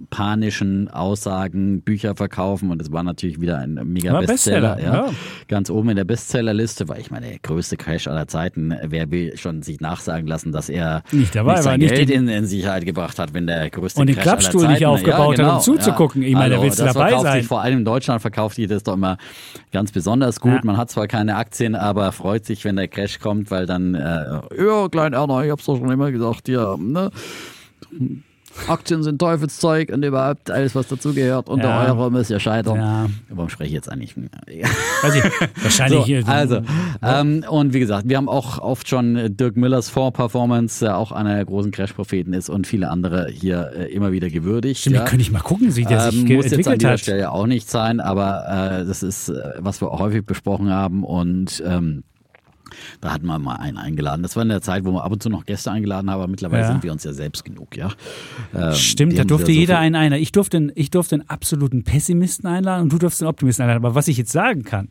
panischen 0.09 0.87
Aussagen 0.89 1.81
Bücher 1.81 2.15
verkaufen 2.15 2.71
und 2.71 2.81
es 2.81 2.91
war 2.91 3.03
natürlich 3.03 3.39
wieder 3.39 3.59
ein 3.59 3.79
mega 3.85 4.13
War 4.13 4.21
Bestseller, 4.23 4.75
Bestseller, 4.75 4.95
ja. 4.97 5.07
ja. 5.07 5.13
ganz 5.47 5.69
oben 5.69 5.89
in 5.89 5.95
der 5.95 6.05
Bestsellerliste, 6.05 6.87
weil 6.89 6.99
ich 7.01 7.11
meine, 7.11 7.27
der 7.27 7.39
größte 7.39 7.77
Crash 7.77 8.07
aller 8.07 8.27
Zeiten, 8.27 8.73
wer 8.83 9.11
will 9.11 9.37
schon 9.37 9.61
sich 9.61 9.79
nachsagen 9.79 10.27
lassen, 10.27 10.51
dass 10.51 10.69
er 10.69 11.03
Nicht 11.11 11.35
dabei 11.35 11.51
nicht 11.53 11.57
war, 11.57 11.63
sein 11.63 11.79
nicht 11.79 11.93
Geld 11.93 12.09
den- 12.09 12.27
in, 12.27 12.29
in 12.29 12.45
Sicherheit 12.45 12.85
gebracht 12.85 13.19
hat, 13.19 13.33
wenn 13.33 13.45
der 13.47 13.69
größte 13.69 14.01
Und 14.01 14.07
den 14.07 14.15
Crash 14.15 14.23
Klappstuhl 14.23 14.61
aller 14.61 14.69
nicht 14.71 14.79
Zeiten, 14.79 14.91
aufgebaut 14.91 15.37
ja, 15.37 15.45
hat, 15.45 15.51
um 15.51 15.59
genau, 15.59 15.59
zuzugucken. 15.59 16.23
Ich 16.23 16.33
meine, 16.33 16.55
da 16.55 16.61
willst 16.61 16.79
du 16.79 16.85
dabei 16.85 17.17
sein. 17.19 17.39
Sich, 17.39 17.47
vor 17.47 17.61
allem 17.61 17.79
in 17.79 17.85
Deutschland 17.85 18.21
verkauft 18.21 18.57
die 18.57 18.67
das 18.67 18.83
doch 18.83 18.93
immer 18.93 19.17
ganz 19.71 19.91
besonders 19.91 20.39
gut. 20.39 20.63
Man 20.63 20.77
hat 20.77 20.89
zwar 20.89 21.07
keine 21.07 21.35
Aktien, 21.35 21.75
aber 21.75 22.11
freut 22.11 22.45
sich, 22.45 22.65
wenn 22.65 22.75
der 22.75 22.87
Crash 22.87 23.19
kommt, 23.19 23.51
weil 23.51 23.65
dann, 23.65 23.93
äh, 23.95 23.99
ja, 23.99 24.87
Klein 24.89 25.13
Erna, 25.13 25.43
ich 25.43 25.51
hab's 25.51 25.65
doch 25.65 25.77
schon 25.77 25.91
immer 25.91 26.11
gesagt, 26.11 26.47
ja, 26.47 26.75
ne? 26.77 27.11
Aktien 28.67 29.03
sind 29.03 29.19
Teufelszeug 29.19 29.89
und 29.93 30.03
überhaupt 30.03 30.51
alles, 30.51 30.75
was 30.75 30.87
dazugehört. 30.87 31.49
Und 31.49 31.59
Ja. 31.63 31.83
der 31.85 31.93
Euro 31.95 32.09
muss 32.09 32.29
ja 32.29 32.39
scheitern. 32.39 32.75
Ja. 32.77 33.07
Warum 33.29 33.49
spreche 33.49 33.67
ich 33.69 33.73
jetzt 33.73 33.91
eigentlich? 33.91 34.15
Weiß 35.01 35.15
ich, 35.15 35.23
wahrscheinlich. 35.63 36.05
So, 36.05 36.11
äh, 36.11 36.23
also, 36.25 36.61
ähm, 37.01 37.43
und 37.49 37.73
wie 37.73 37.79
gesagt, 37.79 38.09
wir 38.09 38.17
haben 38.17 38.29
auch 38.29 38.59
oft 38.59 38.87
schon 38.89 39.15
äh, 39.15 39.29
Dirk 39.29 39.55
Müllers 39.57 39.89
Fonds-Performance, 39.89 40.83
der 40.85 40.97
auch 40.97 41.11
einer 41.11 41.35
der 41.35 41.45
großen 41.45 41.71
Crash-Propheten 41.71 42.33
ist 42.33 42.49
und 42.49 42.67
viele 42.67 42.89
andere 42.89 43.29
hier 43.31 43.71
äh, 43.75 43.85
immer 43.93 44.11
wieder 44.11 44.29
gewürdigt. 44.29 44.81
Stimmt, 44.81 44.95
ja. 44.97 45.05
könnte 45.05 45.21
ich 45.21 45.31
mal 45.31 45.39
gucken, 45.39 45.75
wie 45.75 45.85
der 45.85 46.11
sich 46.11 46.21
Ähm, 46.29 46.35
muss 46.35 46.49
jetzt 46.51 46.67
an 46.67 46.77
dieser 46.79 46.91
hat. 46.91 46.99
Stelle 46.99 47.31
auch 47.31 47.45
nicht 47.47 47.69
sein, 47.69 47.99
aber 47.99 48.79
äh, 48.81 48.85
das 48.85 49.03
ist, 49.03 49.29
äh, 49.29 49.53
was 49.59 49.81
wir 49.81 49.89
häufig 49.91 50.25
besprochen 50.25 50.69
haben 50.69 51.03
und 51.03 51.63
ähm, 51.65 52.03
da 53.01 53.13
hatten 53.13 53.25
wir 53.27 53.39
mal 53.39 53.55
einen 53.55 53.77
eingeladen. 53.77 54.21
Das 54.23 54.35
war 54.35 54.43
in 54.43 54.49
der 54.49 54.61
Zeit, 54.61 54.85
wo 54.85 54.91
wir 54.91 55.03
ab 55.03 55.11
und 55.11 55.21
zu 55.23 55.29
noch 55.29 55.45
Gäste 55.45 55.71
eingeladen 55.71 56.09
haben, 56.09 56.21
aber 56.21 56.27
mittlerweile 56.29 56.63
Ja. 56.63 56.67
sind 56.71 56.83
wir 56.83 56.91
uns 56.91 57.03
ja 57.03 57.13
selbst 57.13 57.45
genug, 57.45 57.75
ja. 57.77 57.89
Ähm, 58.55 58.73
Stimmt, 58.73 59.17
da 59.17 59.23
durfte 59.23 59.47
so 59.47 59.51
jeder 59.51 59.79
einen 59.79 59.95
einer. 59.95 60.17
Ich 60.17 60.31
durfte, 60.31 60.71
ich 60.75 60.89
durfte 60.91 61.15
einen 61.15 61.29
absoluten 61.29 61.83
Pessimisten 61.83 62.47
einladen 62.47 62.83
und 62.83 62.93
du 62.93 62.97
durfst 62.97 63.21
einen 63.21 63.29
Optimisten 63.29 63.63
einladen. 63.63 63.83
Aber 63.85 63.95
was 63.95 64.07
ich 64.07 64.17
jetzt 64.17 64.31
sagen 64.31 64.63
kann, 64.63 64.89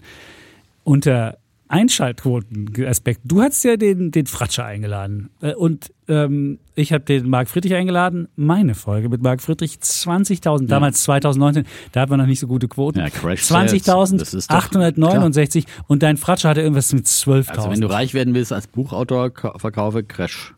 unter 0.84 1.38
Einschaltquoten-Aspekt, 1.68 3.20
du 3.24 3.42
hast 3.42 3.62
ja 3.64 3.76
den, 3.76 4.10
den 4.10 4.26
Fratscher 4.26 4.64
eingeladen 4.64 5.30
Äh, 5.40 5.54
und 5.54 5.92
ähm, 6.08 6.58
ich 6.74 6.92
habe 6.92 7.04
den 7.04 7.28
Marc 7.28 7.48
Friedrich 7.48 7.74
eingeladen. 7.74 8.28
Meine 8.36 8.74
Folge 8.74 9.08
mit 9.08 9.22
Marc 9.22 9.42
Friedrich 9.42 9.74
20.000, 9.82 10.66
damals 10.66 11.02
2019, 11.02 11.64
da 11.92 12.00
hatten 12.00 12.12
wir 12.12 12.16
noch 12.16 12.26
nicht 12.26 12.40
so 12.40 12.46
gute 12.46 12.68
Quoten. 12.68 12.98
Ja, 13.00 13.10
Crash 13.10 13.42
Sales, 13.42 13.72
das 13.82 14.34
ist 14.34 14.50
doch 14.50 14.70
20.869 14.70 15.64
und 15.86 16.02
dein 16.02 16.16
Fratscher 16.16 16.48
hatte 16.50 16.62
irgendwas 16.62 16.92
mit 16.92 17.06
12.000. 17.06 17.48
Also 17.50 17.70
wenn 17.70 17.80
du 17.80 17.86
reich 17.90 18.14
werden 18.14 18.34
willst 18.34 18.52
als 18.52 18.66
Buchautor, 18.66 19.30
ka- 19.30 19.58
verkaufe 19.58 20.02
Crash. 20.02 20.54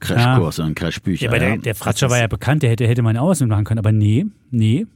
Crashkurse 0.00 0.62
und 0.62 0.74
Crashbücher. 0.74 1.24
Ja, 1.24 1.30
aber 1.30 1.38
der, 1.38 1.48
ja. 1.50 1.56
der 1.56 1.74
Fratscher 1.74 2.10
war 2.10 2.18
ja 2.18 2.26
bekannt, 2.26 2.62
der 2.62 2.70
hätte, 2.70 2.86
hätte 2.86 3.00
meine 3.02 3.22
Ausbildung 3.22 3.56
machen 3.56 3.64
können. 3.64 3.78
Aber 3.78 3.92
nee, 3.92 4.26
nee. 4.50 4.86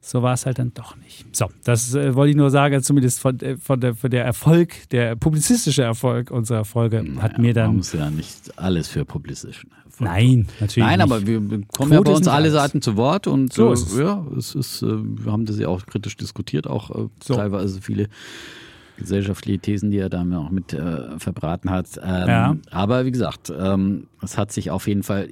So 0.00 0.22
war 0.22 0.34
es 0.34 0.46
halt 0.46 0.58
dann 0.58 0.72
doch 0.74 0.96
nicht. 0.96 1.34
So, 1.36 1.46
das 1.64 1.94
äh, 1.94 2.14
wollte 2.14 2.30
ich 2.30 2.36
nur 2.36 2.50
sagen, 2.50 2.82
zumindest 2.82 3.20
von, 3.20 3.38
äh, 3.40 3.56
von, 3.56 3.80
der, 3.80 3.94
von 3.94 4.10
der 4.10 4.24
Erfolg, 4.24 4.88
der 4.90 5.16
publizistische 5.16 5.82
Erfolg 5.82 6.30
unserer 6.30 6.64
Folge 6.64 7.04
hat 7.20 7.38
mir 7.38 7.48
Man 7.48 7.54
dann. 7.54 7.76
muss 7.76 7.92
ja 7.92 8.08
nicht 8.10 8.58
alles 8.58 8.88
für 8.88 9.04
publistischen 9.04 9.70
Erfolg 9.84 10.08
Nein, 10.10 10.46
natürlich. 10.60 10.86
Nein, 10.88 10.98
nicht. 10.98 11.02
aber 11.12 11.26
wir 11.26 11.38
kommen 11.40 11.66
Quote 11.68 11.94
ja 11.94 12.00
bei 12.00 12.12
uns 12.12 12.28
alle. 12.28 12.50
Seiten 12.50 12.80
zu 12.80 12.96
Wort 12.96 13.26
und 13.26 13.52
So 13.52 13.70
äh, 13.70 13.72
ist 13.74 13.92
es. 13.92 13.98
ja, 13.98 14.24
es 14.36 14.54
ist, 14.54 14.82
äh, 14.82 14.86
wir 14.88 15.32
haben 15.32 15.44
das 15.44 15.58
ja 15.58 15.68
auch 15.68 15.84
kritisch 15.86 16.16
diskutiert, 16.16 16.66
auch 16.68 16.90
äh, 16.90 17.08
So. 17.22 17.34
teilweise 17.34 17.80
viele 17.82 18.08
gesellschaftliche 18.98 19.58
Thesen, 19.58 19.90
die 19.90 19.98
er 19.98 20.08
da 20.08 20.22
auch 20.36 20.50
mit 20.50 20.74
äh, 20.74 21.18
verbraten 21.18 21.70
hat. 21.70 21.98
Ähm, 22.02 22.28
Ja. 22.28 22.56
Aber 22.70 23.06
wie 23.06 23.10
gesagt, 23.10 23.52
ähm, 23.56 24.08
es 24.22 24.36
hat 24.36 24.52
sich 24.52 24.70
auf 24.70 24.88
jeden 24.88 25.02
Fall, 25.02 25.30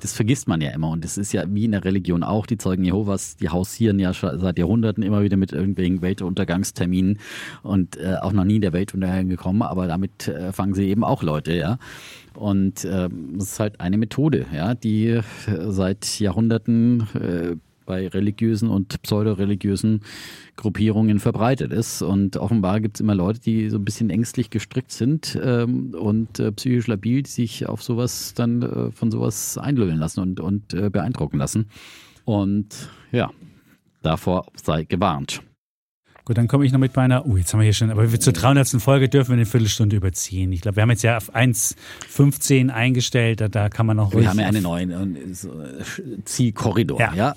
das 0.00 0.12
vergisst 0.12 0.48
man 0.48 0.60
ja 0.60 0.70
immer 0.70 0.90
und 0.90 1.04
das 1.04 1.16
ist 1.16 1.32
ja 1.32 1.44
wie 1.48 1.64
in 1.64 1.72
der 1.72 1.84
Religion 1.84 2.22
auch, 2.22 2.46
die 2.46 2.58
Zeugen 2.58 2.84
Jehovas, 2.84 3.36
die 3.36 3.48
hausieren 3.48 3.98
ja 3.98 4.12
schon 4.12 4.38
seit 4.40 4.58
Jahrhunderten 4.58 5.02
immer 5.02 5.22
wieder 5.22 5.36
mit 5.36 5.52
irgendwelchen 5.52 6.02
Weltuntergangsterminen 6.02 7.18
und 7.62 7.96
äh, 7.96 8.16
auch 8.20 8.32
noch 8.32 8.44
nie 8.44 8.60
der 8.60 8.72
Weltuntergang 8.72 9.28
gekommen, 9.28 9.62
aber 9.62 9.86
damit 9.86 10.28
äh, 10.28 10.52
fangen 10.52 10.74
sie 10.74 10.88
eben 10.88 11.04
auch 11.04 11.22
Leute, 11.22 11.54
ja. 11.54 11.78
Und 12.34 12.84
ähm, 12.84 13.34
das 13.38 13.52
ist 13.52 13.60
halt 13.60 13.80
eine 13.80 13.96
Methode, 13.96 14.46
ja, 14.52 14.74
die 14.74 15.06
äh, 15.06 15.22
seit 15.68 16.18
Jahrhunderten 16.18 17.06
äh, 17.14 17.56
bei 17.84 18.08
religiösen 18.08 18.68
und 18.70 19.00
pseudoreligiösen 19.02 20.00
Gruppierungen 20.56 21.18
verbreitet 21.18 21.72
ist. 21.72 22.02
Und 22.02 22.36
offenbar 22.36 22.80
gibt 22.80 22.96
es 22.96 23.00
immer 23.00 23.14
Leute, 23.14 23.40
die 23.40 23.70
so 23.70 23.78
ein 23.78 23.84
bisschen 23.84 24.10
ängstlich 24.10 24.50
gestrickt 24.50 24.92
sind 24.92 25.38
ähm, 25.42 25.94
und 25.94 26.38
äh, 26.38 26.52
psychisch 26.52 26.86
labil, 26.86 27.22
die 27.22 27.30
sich 27.30 27.66
auf 27.68 27.82
sowas 27.82 28.34
dann 28.34 28.62
äh, 28.62 28.90
von 28.90 29.10
sowas 29.10 29.58
einlullen 29.58 29.98
lassen 29.98 30.20
und, 30.20 30.40
und 30.40 30.74
äh, 30.74 30.90
beeindrucken 30.90 31.38
lassen. 31.38 31.66
Und 32.24 32.88
ja, 33.12 33.30
davor 34.02 34.46
sei 34.62 34.84
gewarnt. 34.84 35.42
Gut, 36.26 36.38
dann 36.38 36.48
komme 36.48 36.64
ich 36.64 36.72
noch 36.72 36.78
mit 36.78 36.96
meiner. 36.96 37.26
Oh, 37.26 37.36
jetzt 37.36 37.52
haben 37.52 37.60
wir 37.60 37.64
hier 37.64 37.74
schon. 37.74 37.90
Aber 37.90 38.10
wir 38.10 38.18
zur 38.18 38.32
300. 38.32 38.66
Folge 38.80 39.10
dürfen 39.10 39.32
wir 39.32 39.34
eine 39.34 39.44
Viertelstunde 39.44 39.96
überziehen. 39.96 40.52
Ich 40.52 40.62
glaube, 40.62 40.76
wir 40.76 40.82
haben 40.82 40.90
jetzt 40.90 41.02
ja 41.02 41.18
auf 41.18 41.34
1,15 41.34 42.70
eingestellt. 42.70 43.42
Da, 43.42 43.48
da 43.48 43.68
kann 43.68 43.84
man 43.84 43.98
noch 43.98 44.14
Wir 44.14 44.30
haben 44.30 44.38
ja 44.38 44.46
einen 44.46 44.62
neuen 44.62 45.16
äh, 45.16 45.34
so, 45.34 45.52
Zielkorridor, 46.24 46.98
Ja. 46.98 47.12
ja. 47.14 47.34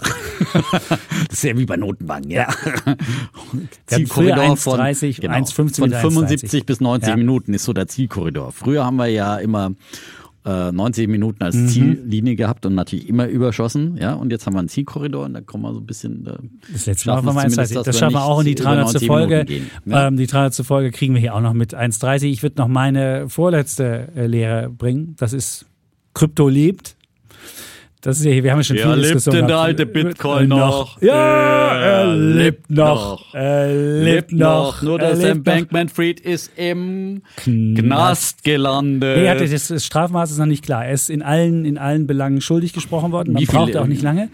das 0.72 1.00
ist 1.32 1.44
ja 1.44 1.58
wie 1.58 1.66
bei 1.66 1.76
Notenbanken, 1.76 2.32
ja. 2.32 2.48
Zielkorridor 3.88 4.56
von, 4.56 4.80
1,30, 4.80 5.20
genau, 5.20 5.34
1,15 5.34 5.54
von 5.54 5.90
bis 5.90 6.00
75 6.00 6.66
bis 6.66 6.80
90 6.80 7.10
Ja. 7.10 7.18
Minuten 7.18 7.54
ist 7.54 7.66
so 7.66 7.74
der 7.74 7.88
Zielkorridor. 7.88 8.54
Früher 8.54 8.86
haben 8.86 8.96
wir 8.96 9.08
ja 9.08 9.36
immer 9.38 9.74
äh, 10.48 10.72
90 10.72 11.08
Minuten 11.10 11.44
als 11.44 11.56
Mhm. 11.56 11.68
Ziellinie 11.68 12.36
gehabt 12.38 12.66
und 12.66 12.74
natürlich 12.76 13.10
immer 13.10 13.28
überschossen, 13.28 13.98
ja. 13.98 14.14
Und 14.14 14.32
jetzt 14.32 14.46
haben 14.46 14.54
wir 14.54 14.60
einen 14.60 14.70
Zielkorridor 14.70 15.26
und 15.26 15.34
da 15.34 15.42
kommen 15.42 15.64
wir 15.64 15.74
so 15.74 15.80
ein 15.80 15.86
bisschen. 15.86 16.26
Äh, 16.26 16.38
Das 16.72 16.86
letzte 16.86 17.10
Mal 17.10 17.16
schaffen 17.16 17.26
war 17.28 17.34
zumindest, 17.50 17.60
1,30. 17.60 17.74
dass 17.76 17.86
Das 17.86 17.86
wir 17.88 18.00
schaffen 18.00 18.14
wir 18.16 18.24
auch 18.26 18.40
in 18.40 18.46
die 18.46 18.52
über 18.54 18.64
300. 18.64 18.86
90 18.94 19.08
Folge. 19.08 19.46
Ja. 19.86 20.08
Ähm, 20.08 20.18
die 20.18 20.28
300. 20.28 20.66
Folge 20.66 20.92
kriegen 20.92 21.14
wir 21.14 21.22
hier 21.22 21.36
auch 21.36 21.42
noch 21.42 21.54
mit 21.54 21.74
1,30. 21.76 22.26
Ich 22.26 22.44
würde 22.44 22.58
noch 22.58 22.68
meine 22.68 23.30
vorletzte 23.30 24.10
äh, 24.16 24.28
Lehre 24.28 24.70
bringen. 24.70 25.16
Das 25.18 25.34
ist 25.34 25.66
Krypto 26.14 26.48
lebt. 26.50 26.97
Das 28.08 28.20
ist 28.20 28.24
ja 28.24 28.32
hier, 28.32 28.42
wir 28.46 28.52
haben 28.52 28.60
ja 28.60 28.64
schon 28.64 28.78
Ja, 28.78 28.94
viele 28.94 29.10
lebt 29.10 29.26
denn 29.34 29.48
der 29.48 29.58
alte 29.58 29.86
Bitcoin 29.86 30.48
noch? 30.48 31.02
Ja, 31.02 31.74
er 31.76 32.06
Er 32.06 32.16
lebt 32.16 32.70
noch. 32.70 33.34
Er 33.34 33.68
lebt 34.02 34.32
noch. 34.32 34.82
Nur 34.82 34.98
er 35.02 35.08
der 35.08 35.16
Sam 35.18 35.26
lebt 35.26 35.38
noch. 35.46 35.54
Bankman-Fried 35.54 36.22
ist 36.22 36.52
im 36.56 37.22
Knast 37.44 38.46
gelandet. 38.46 39.18
Nee, 39.18 39.28
hatte, 39.28 39.46
das, 39.46 39.86
Strafmaß 39.86 40.32
ist 40.32 40.38
noch 40.38 40.46
nicht 40.46 40.64
klar. 40.64 40.86
Er 40.86 40.94
ist 40.94 41.10
in 41.10 41.22
allen, 41.22 41.66
in 41.66 41.78
allen 41.78 42.08
Belangen 42.08 42.40
schuldig 42.40 42.72
gesprochen 42.72 43.12
worden. 43.12 43.34
Man 43.34 43.42
Wie 43.42 43.46
viele- 43.46 43.58
braucht 43.58 43.76
auch 43.76 43.88
nicht 43.88 44.04
lange. 44.04 44.30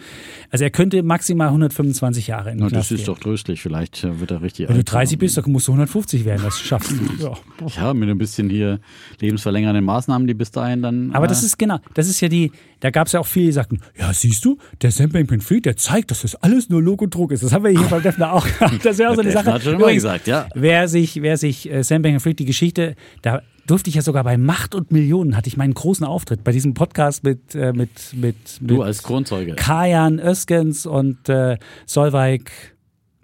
Also 0.54 0.66
er 0.66 0.70
könnte 0.70 1.02
maximal 1.02 1.48
125 1.48 2.28
Jahre 2.28 2.52
in 2.52 2.58
den 2.58 2.64
Na, 2.64 2.66
das 2.66 2.74
Knast 2.74 2.92
ist 2.92 2.98
gehen. 3.00 3.06
doch 3.08 3.20
tröstlich. 3.20 3.60
Vielleicht 3.62 4.04
äh, 4.04 4.20
wird 4.20 4.30
er 4.30 4.44
richtig 4.44 4.68
Wenn 4.70 4.76
du 4.76 4.82
alt. 4.82 4.92
30 4.94 5.18
bist, 5.18 5.36
dann 5.36 5.52
musst 5.52 5.68
du 5.68 5.72
150 5.72 6.26
werden. 6.26 6.44
Das 6.44 6.60
schaffst 6.60 6.92
du. 7.20 7.24
Ja. 7.26 7.34
Ja, 7.76 7.94
mit 7.96 8.08
ein 8.08 8.20
bisschen 8.20 8.52
hier 8.52 8.80
lebensverlängernden 9.20 9.84
Maßnahmen, 9.84 10.28
die 10.28 10.36
bis 10.36 10.52
dahin 10.52 10.84
dann. 10.84 11.12
Aber 11.14 11.26
äh, 11.26 11.30
das 11.30 11.42
ist 11.44 11.58
genau, 11.58 11.80
das 11.96 12.08
ist 12.08 12.22
ja 12.22 12.28
die, 12.30 12.52
da 12.82 12.92
gab 12.92 13.08
es 13.08 13.14
ja 13.14 13.20
auch 13.20 13.26
viele, 13.26 13.48
die 13.48 13.52
sagten, 13.54 13.80
ja, 13.98 14.14
siehst 14.14 14.46
du, 14.46 14.60
der 14.84 14.92
Sam 14.92 15.10
Bankman-Fried, 15.10 15.66
der 15.66 15.76
zeigt, 15.76 16.12
dass 16.12 16.22
das 16.22 16.36
alles 16.36 16.70
nur 16.70 16.84
Log 16.84 17.02
und 17.02 17.16
Druck 17.16 17.32
ist. 17.32 17.42
Das 17.44 17.52
haben 17.52 17.64
wir 17.64 17.72
hier 17.72 17.88
beim 17.90 18.04
Defner 18.04 18.32
auch 18.34 18.46
gehabt. 18.46 18.74
Das 18.86 19.00
wäre 19.00 19.10
auch 19.12 19.16
so 19.16 19.22
eine 19.22 19.32
Sache. 19.32 19.52
hat 19.52 19.64
schon 19.64 19.74
immer 19.74 19.82
Übrigens, 19.86 20.04
gesagt, 20.04 20.28
ja. 20.28 20.48
Wer 20.54 20.88
sich, 20.88 21.22
wer 21.24 21.38
sich 21.38 21.68
äh, 21.72 21.84
Sam 21.84 22.04
Bankman-Fried, 22.04 22.38
die 22.38 22.46
Geschichte, 22.46 22.96
da 23.24 23.42
durfte 23.68 23.90
ich 23.90 23.96
ja 23.96 24.02
sogar 24.02 24.24
bei 24.24 24.38
Macht 24.38 24.76
und 24.76 24.92
Millionen, 24.92 25.36
hatte 25.38 25.48
ich 25.48 25.58
meinen 25.58 25.74
großen 25.74 26.06
Auftritt 26.06 26.44
bei 26.44 26.52
diesem 26.52 26.74
Podcast 26.74 27.24
mit, 27.24 27.56
äh, 27.56 27.74
mit, 27.74 27.90
mit, 28.14 28.62
mit 28.62 28.72
du 28.72 28.82
als 28.82 29.04
Kronzeuge. 29.04 29.56
Kajan 29.56 30.20
Öskens 30.20 30.86
und 30.86 31.30
äh, 31.30 31.58
Solveig 31.86 32.52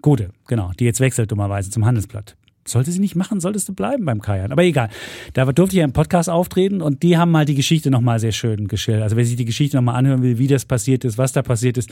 Gode, 0.02 0.30
genau, 0.46 0.72
die 0.78 0.84
jetzt 0.84 1.00
wechselt 1.00 1.30
dummerweise 1.30 1.70
zum 1.70 1.84
Handelsblatt. 1.84 2.36
Sollte 2.66 2.92
sie 2.92 3.00
nicht 3.00 3.16
machen, 3.16 3.40
solltest 3.40 3.68
du 3.68 3.72
bleiben 3.72 4.04
beim 4.04 4.20
Kajan. 4.20 4.52
Aber 4.52 4.62
egal. 4.62 4.90
Da 5.32 5.44
durfte 5.46 5.74
ich 5.74 5.78
ja 5.78 5.84
im 5.84 5.92
Podcast 5.92 6.28
auftreten 6.28 6.82
und 6.82 7.02
die 7.02 7.16
haben 7.16 7.30
mal 7.30 7.44
die 7.44 7.54
Geschichte 7.54 7.90
nochmal 7.90 8.20
sehr 8.20 8.32
schön 8.32 8.68
geschildert. 8.68 9.04
Also 9.04 9.16
wer 9.16 9.24
sich 9.24 9.36
die 9.36 9.44
Geschichte 9.44 9.76
nochmal 9.76 9.96
anhören 9.96 10.22
will, 10.22 10.38
wie 10.38 10.46
das 10.46 10.66
passiert 10.66 11.04
ist, 11.04 11.18
was 11.18 11.32
da 11.32 11.42
passiert 11.42 11.78
ist. 11.78 11.90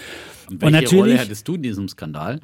Und 0.49 0.63
und 0.63 0.73
welche 0.73 0.97
Rolle 0.97 1.13
natürlich, 1.13 1.21
hattest 1.21 1.49
du 1.49 1.55
in 1.55 1.63
diesem 1.63 1.89
Skandal? 1.89 2.41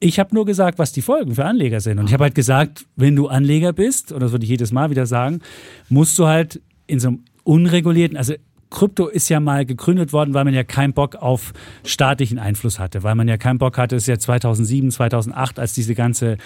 Ich 0.00 0.18
habe 0.18 0.34
nur 0.34 0.44
gesagt, 0.44 0.78
was 0.78 0.92
die 0.92 1.02
Folgen 1.02 1.34
für 1.34 1.44
Anleger 1.44 1.80
sind. 1.80 1.98
Und 1.98 2.06
ich 2.06 2.12
habe 2.12 2.24
halt 2.24 2.34
gesagt, 2.34 2.86
wenn 2.96 3.16
du 3.16 3.28
Anleger 3.28 3.72
bist, 3.72 4.12
und 4.12 4.20
das 4.20 4.32
würde 4.32 4.44
ich 4.44 4.50
jedes 4.50 4.72
Mal 4.72 4.90
wieder 4.90 5.06
sagen, 5.06 5.40
musst 5.88 6.18
du 6.18 6.26
halt 6.26 6.60
in 6.86 7.00
so 7.00 7.08
einem 7.08 7.24
unregulierten, 7.44 8.16
also 8.16 8.34
Krypto 8.70 9.06
ist 9.06 9.28
ja 9.28 9.38
mal 9.38 9.64
gegründet 9.64 10.12
worden, 10.12 10.34
weil 10.34 10.44
man 10.44 10.52
ja 10.52 10.64
keinen 10.64 10.94
Bock 10.94 11.14
auf 11.14 11.52
staatlichen 11.84 12.38
Einfluss 12.40 12.78
hatte, 12.78 13.04
weil 13.04 13.14
man 13.14 13.28
ja 13.28 13.36
keinen 13.36 13.58
Bock 13.58 13.78
hatte, 13.78 13.94
es 13.96 14.02
ist 14.02 14.08
ja 14.08 14.18
2007, 14.18 14.90
2008, 14.90 15.60
als 15.60 15.74
diese 15.74 15.94
ganze 15.94 16.38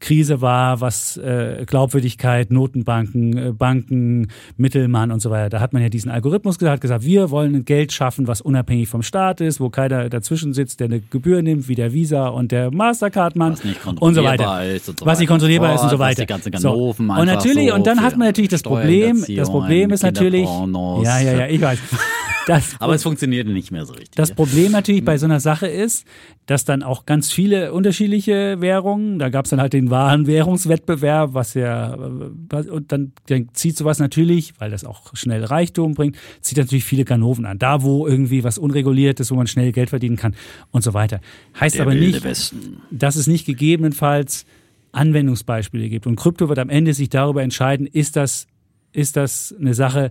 Krise 0.00 0.40
war, 0.40 0.80
was 0.80 1.16
äh, 1.16 1.64
Glaubwürdigkeit, 1.66 2.50
Notenbanken, 2.50 3.36
äh, 3.36 3.52
Banken, 3.52 4.28
Mittelmann 4.56 5.12
und 5.12 5.20
so 5.20 5.30
weiter. 5.30 5.50
Da 5.50 5.60
hat 5.60 5.72
man 5.72 5.82
ja 5.82 5.88
diesen 5.88 6.10
Algorithmus 6.10 6.58
gesagt, 6.58 6.80
gesagt, 6.80 7.04
wir 7.04 7.30
wollen 7.30 7.54
ein 7.54 7.64
Geld 7.64 7.92
schaffen, 7.92 8.26
was 8.26 8.40
unabhängig 8.40 8.88
vom 8.88 9.02
Staat 9.02 9.40
ist, 9.40 9.60
wo 9.60 9.70
keiner 9.70 10.08
dazwischen 10.08 10.54
sitzt, 10.54 10.80
der 10.80 10.86
eine 10.86 11.00
Gebühr 11.00 11.42
nimmt, 11.42 11.68
wie 11.68 11.74
der 11.74 11.92
Visa 11.92 12.28
und 12.28 12.50
der 12.52 12.70
Mastercard-Mann 12.72 13.56
und 14.00 14.14
so 14.14 14.24
weiter. 14.24 14.44
kontrollierbar 14.44 14.64
ist 14.64 14.88
und 14.88 15.00
so 15.00 15.06
was 15.06 15.18
nicht 15.18 15.28
kontrollierbar 15.28 15.74
ist 15.74 15.82
und 15.82 15.90
so 15.90 15.98
weiter. 15.98 16.26
So. 16.56 16.72
Und 16.72 17.26
natürlich, 17.26 17.68
so 17.68 17.74
und 17.74 17.86
dann 17.86 18.00
hat 18.00 18.16
man 18.16 18.28
natürlich 18.28 18.50
das 18.50 18.62
Problem, 18.62 19.24
das 19.36 19.50
Problem 19.50 19.90
ist 19.90 20.02
natürlich, 20.02 20.48
ja, 20.48 21.20
ja, 21.20 21.32
ja, 21.32 21.46
ich 21.46 21.60
weiß. 21.60 21.78
Das, 22.46 22.76
Aber 22.80 22.94
es 22.94 23.02
funktioniert 23.02 23.46
nicht 23.46 23.70
mehr 23.70 23.84
so 23.86 23.92
richtig. 23.92 24.12
das 24.16 24.32
Problem 24.32 24.72
natürlich 24.72 25.04
bei 25.04 25.18
so 25.18 25.26
einer 25.26 25.40
Sache 25.40 25.66
ist, 25.66 26.06
dass 26.46 26.64
dann 26.64 26.82
auch 26.82 27.06
ganz 27.06 27.30
viele 27.32 27.72
unterschiedliche 27.72 28.60
Währungen, 28.60 29.18
da 29.18 29.28
gab 29.28 29.44
es 29.44 29.50
dann 29.50 29.60
halt 29.60 29.72
den 29.72 29.90
wahren 29.90 30.26
Währungswettbewerb, 30.26 31.34
was 31.34 31.54
ja, 31.54 31.94
äh, 31.94 32.68
und 32.68 32.92
dann, 32.92 33.12
dann 33.26 33.48
zieht 33.52 33.76
sowas 33.76 33.98
natürlich, 33.98 34.54
weil 34.58 34.70
das 34.70 34.84
auch 34.84 35.14
schnell 35.14 35.44
Reichtum 35.44 35.94
bringt, 35.94 36.16
zieht 36.40 36.58
natürlich 36.58 36.84
viele 36.84 37.04
Ganoven 37.04 37.46
an. 37.46 37.58
Da, 37.58 37.82
wo 37.82 38.06
irgendwie 38.06 38.44
was 38.44 38.58
unreguliert 38.58 39.20
ist, 39.20 39.30
wo 39.30 39.36
man 39.36 39.46
schnell 39.46 39.72
Geld 39.72 39.90
verdienen 39.90 40.16
kann 40.16 40.34
und 40.70 40.82
so 40.82 40.94
weiter. 40.94 41.20
Heißt 41.58 41.76
Der 41.76 41.82
aber 41.82 41.94
nicht, 41.94 42.24
Westen. 42.24 42.82
dass 42.90 43.16
es 43.16 43.26
nicht 43.26 43.46
gegebenenfalls 43.46 44.46
Anwendungsbeispiele 44.92 45.88
gibt. 45.88 46.06
Und 46.06 46.16
Krypto 46.16 46.48
wird 46.48 46.58
am 46.58 46.68
Ende 46.68 46.94
sich 46.94 47.08
darüber 47.08 47.42
entscheiden, 47.42 47.86
ist 47.86 48.16
das, 48.16 48.46
ist 48.92 49.16
das 49.16 49.54
eine 49.58 49.74
Sache, 49.74 50.10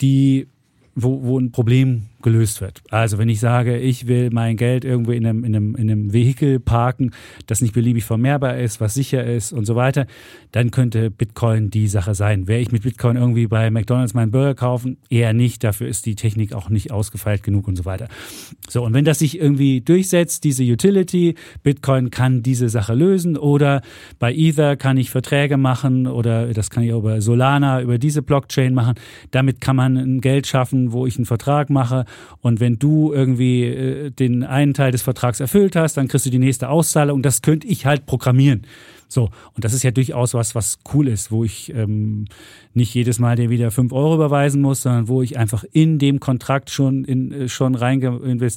die 0.00 0.48
wo, 0.94 1.22
wo 1.22 1.38
ein 1.38 1.52
Problem 1.52 2.06
gelöst 2.24 2.60
wird. 2.60 2.82
Also 2.90 3.18
wenn 3.18 3.28
ich 3.28 3.38
sage, 3.38 3.78
ich 3.78 4.08
will 4.08 4.30
mein 4.32 4.56
Geld 4.56 4.84
irgendwo 4.84 5.12
in 5.12 5.24
einem, 5.24 5.44
in 5.44 5.54
einem, 5.54 5.74
in 5.76 5.90
einem 5.90 6.12
Vehikel 6.12 6.58
parken, 6.58 7.12
das 7.46 7.60
nicht 7.60 7.74
beliebig 7.74 8.04
vermehrbar 8.04 8.58
ist, 8.58 8.80
was 8.80 8.94
sicher 8.94 9.22
ist 9.22 9.52
und 9.52 9.66
so 9.66 9.76
weiter, 9.76 10.06
dann 10.50 10.72
könnte 10.72 11.10
Bitcoin 11.10 11.70
die 11.70 11.86
Sache 11.86 12.14
sein. 12.14 12.48
Wäre 12.48 12.60
ich 12.60 12.72
mit 12.72 12.82
Bitcoin 12.82 13.16
irgendwie 13.16 13.46
bei 13.46 13.70
McDonalds 13.70 14.14
meinen 14.14 14.32
Burger 14.32 14.54
kaufen? 14.54 14.96
Eher 15.10 15.34
nicht. 15.34 15.62
Dafür 15.62 15.86
ist 15.86 16.06
die 16.06 16.16
Technik 16.16 16.54
auch 16.54 16.70
nicht 16.70 16.90
ausgefeilt 16.90 17.42
genug 17.42 17.68
und 17.68 17.76
so 17.76 17.84
weiter. 17.84 18.08
So, 18.68 18.82
und 18.84 18.94
wenn 18.94 19.04
das 19.04 19.18
sich 19.18 19.38
irgendwie 19.38 19.82
durchsetzt, 19.82 20.44
diese 20.44 20.64
Utility, 20.64 21.34
Bitcoin 21.62 22.10
kann 22.10 22.42
diese 22.42 22.70
Sache 22.70 22.94
lösen 22.94 23.36
oder 23.36 23.82
bei 24.18 24.34
Ether 24.34 24.76
kann 24.76 24.96
ich 24.96 25.10
Verträge 25.10 25.58
machen 25.58 26.06
oder 26.06 26.54
das 26.54 26.70
kann 26.70 26.82
ich 26.84 26.92
auch 26.94 27.00
über 27.00 27.20
Solana, 27.20 27.82
über 27.82 27.98
diese 27.98 28.22
Blockchain 28.22 28.72
machen. 28.72 28.94
Damit 29.30 29.60
kann 29.60 29.76
man 29.76 29.98
ein 29.98 30.20
Geld 30.22 30.46
schaffen, 30.46 30.92
wo 30.92 31.06
ich 31.06 31.16
einen 31.16 31.26
Vertrag 31.26 31.68
mache 31.68 32.06
und 32.40 32.60
wenn 32.60 32.78
du 32.78 33.12
irgendwie 33.12 33.64
äh, 33.64 34.10
den 34.10 34.44
einen 34.44 34.74
Teil 34.74 34.92
des 34.92 35.02
Vertrags 35.02 35.40
erfüllt 35.40 35.76
hast, 35.76 35.96
dann 35.96 36.08
kriegst 36.08 36.26
du 36.26 36.30
die 36.30 36.38
nächste 36.38 36.68
Auszahlung. 36.68 37.22
Das 37.22 37.42
könnte 37.42 37.66
ich 37.66 37.86
halt 37.86 38.06
programmieren. 38.06 38.66
So, 39.08 39.30
und 39.54 39.64
das 39.64 39.72
ist 39.72 39.84
ja 39.84 39.92
durchaus 39.92 40.34
was, 40.34 40.54
was 40.54 40.78
cool 40.92 41.06
ist, 41.08 41.30
wo 41.30 41.44
ich 41.44 41.72
ähm, 41.72 42.24
nicht 42.72 42.92
jedes 42.94 43.18
Mal 43.18 43.36
dir 43.36 43.48
wieder 43.48 43.70
fünf 43.70 43.92
Euro 43.92 44.16
überweisen 44.16 44.60
muss, 44.60 44.82
sondern 44.82 45.08
wo 45.08 45.22
ich 45.22 45.38
einfach 45.38 45.64
in 45.72 45.98
dem 45.98 46.18
Kontrakt 46.20 46.68
schon, 46.70 47.04
in, 47.04 47.32
äh, 47.32 47.48
schon 47.48 47.76
reinge, 47.76 48.08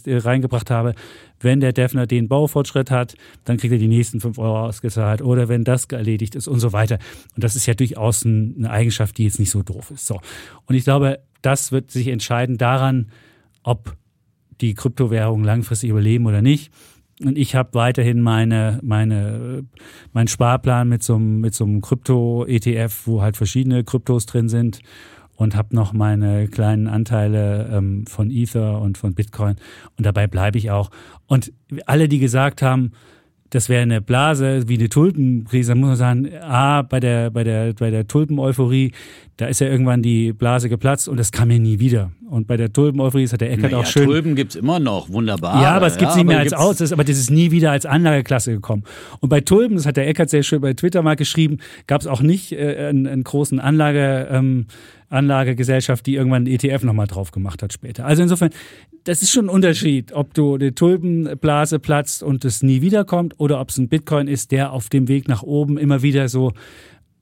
äh, 0.05 0.17
reingebracht 0.17 0.71
habe, 0.71 0.95
wenn 1.39 1.59
der 1.59 1.73
Defner 1.73 2.07
den 2.07 2.27
Baufortschritt 2.27 2.89
hat, 2.89 3.15
dann 3.45 3.57
kriegt 3.57 3.71
er 3.71 3.77
die 3.77 3.87
nächsten 3.87 4.19
fünf 4.19 4.39
Euro 4.39 4.65
ausgezahlt 4.65 5.21
oder 5.21 5.47
wenn 5.47 5.63
das 5.63 5.85
erledigt 5.85 6.33
ist 6.35 6.47
und 6.47 6.59
so 6.59 6.73
weiter. 6.73 6.97
Und 7.35 7.43
das 7.43 7.55
ist 7.55 7.67
ja 7.67 7.75
durchaus 7.75 8.25
ein, 8.25 8.55
eine 8.57 8.71
Eigenschaft, 8.71 9.17
die 9.17 9.25
jetzt 9.25 9.39
nicht 9.39 9.51
so 9.51 9.61
doof 9.61 9.91
ist. 9.91 10.07
So. 10.07 10.19
Und 10.65 10.75
ich 10.75 10.83
glaube, 10.83 11.19
das 11.41 11.71
wird 11.71 11.91
sich 11.91 12.07
entscheiden 12.07 12.57
daran, 12.57 13.11
ob 13.67 13.97
die 14.61 14.73
Kryptowährungen 14.73 15.45
langfristig 15.45 15.89
überleben 15.89 16.25
oder 16.25 16.41
nicht. 16.41 16.71
Und 17.21 17.37
ich 17.37 17.55
habe 17.55 17.73
weiterhin 17.73 18.21
meine, 18.21 18.79
meine, 18.81 19.65
meinen 20.13 20.27
Sparplan 20.27 20.87
mit 20.87 21.03
so 21.03 21.15
einem, 21.15 21.41
mit 21.41 21.53
so 21.53 21.65
einem 21.65 21.81
Krypto-ETF, 21.81 23.07
wo 23.07 23.21
halt 23.21 23.35
verschiedene 23.37 23.83
Kryptos 23.83 24.25
drin 24.25 24.49
sind 24.49 24.79
und 25.35 25.55
habe 25.55 25.75
noch 25.75 25.93
meine 25.93 26.47
kleinen 26.47 26.87
Anteile 26.87 27.69
ähm, 27.73 28.05
von 28.07 28.31
Ether 28.31 28.79
und 28.81 28.97
von 28.97 29.13
Bitcoin. 29.13 29.55
Und 29.97 30.05
dabei 30.05 30.27
bleibe 30.27 30.57
ich 30.57 30.71
auch. 30.71 30.89
Und 31.25 31.51
alle, 31.85 32.07
die 32.07 32.19
gesagt 32.19 32.61
haben, 32.61 32.91
das 33.49 33.67
wäre 33.69 33.81
eine 33.81 34.01
Blase 34.01 34.67
wie 34.67 34.77
eine 34.77 34.89
Tulpenkrise, 34.89 35.75
muss 35.75 35.87
man 35.87 35.95
sagen, 35.97 36.29
ah, 36.41 36.83
bei 36.83 36.99
der, 36.99 37.31
bei 37.31 37.43
der, 37.43 37.73
bei 37.73 37.89
der 37.89 38.07
Tulpen-Euphorie, 38.07 38.91
da 39.37 39.45
ist 39.45 39.61
ja 39.61 39.67
irgendwann 39.67 40.01
die 40.01 40.33
Blase 40.33 40.67
geplatzt 40.67 41.07
und 41.07 41.17
das 41.17 41.31
kam 41.31 41.51
ja 41.51 41.59
nie 41.59 41.79
wieder. 41.79 42.11
Und 42.29 42.47
bei 42.47 42.57
der 42.57 42.73
Tulpen-Euphorie 42.73 43.27
hat 43.27 43.39
der 43.39 43.51
Eckert 43.51 43.71
naja, 43.71 43.77
auch 43.77 43.85
schön. 43.85 44.05
Tulpen 44.05 44.35
gibt's 44.35 44.55
immer 44.55 44.79
noch, 44.79 45.09
wunderbar. 45.09 45.61
Ja, 45.61 45.73
aber 45.73 45.87
es 45.87 45.97
gibt's 45.97 46.15
ja, 46.15 46.17
nicht 46.17 46.27
mehr 46.27 46.39
als 46.39 46.53
Aus, 46.53 46.77
das, 46.77 46.91
aber 46.91 47.03
das 47.03 47.17
ist 47.17 47.29
nie 47.29 47.51
wieder 47.51 47.71
als 47.71 47.85
Anlageklasse 47.85 48.51
gekommen. 48.51 48.83
Und 49.19 49.29
bei 49.29 49.41
Tulpen, 49.41 49.77
das 49.77 49.85
hat 49.85 49.95
der 49.95 50.07
Eckert 50.07 50.31
sehr 50.31 50.43
schön 50.43 50.59
bei 50.59 50.73
Twitter 50.73 51.03
mal 51.03 51.15
geschrieben, 51.15 51.59
gab's 51.85 52.07
auch 52.07 52.21
nicht 52.21 52.51
äh, 52.51 52.87
einen, 52.89 53.05
einen 53.05 53.23
großen 53.23 53.59
Anlage, 53.59 54.27
ähm, 54.31 54.65
Anlagegesellschaft, 55.09 56.05
die 56.05 56.15
irgendwann 56.15 56.45
einen 56.45 56.53
ETF 56.53 56.83
nochmal 56.83 57.07
drauf 57.07 57.31
gemacht 57.31 57.63
hat 57.63 57.71
später. 57.71 58.05
Also 58.05 58.23
insofern, 58.23 58.49
das 59.03 59.21
ist 59.21 59.31
schon 59.31 59.45
ein 59.45 59.49
Unterschied, 59.49 60.11
ob 60.11 60.33
du 60.33 60.57
die 60.57 60.73
Tulpenblase 60.73 61.79
platzt 61.79 62.23
und 62.23 62.43
es 62.43 62.61
nie 62.61 62.81
wiederkommt 62.81 63.35
oder 63.37 63.61
ob 63.61 63.69
es 63.69 63.77
ein 63.77 63.87
Bitcoin 63.87 64.27
ist, 64.27 64.51
der 64.51 64.73
auf 64.73 64.89
dem 64.89 65.07
Weg 65.07 65.27
nach 65.27 65.43
oben 65.43 65.77
immer 65.77 66.01
wieder 66.01 66.27
so 66.27 66.51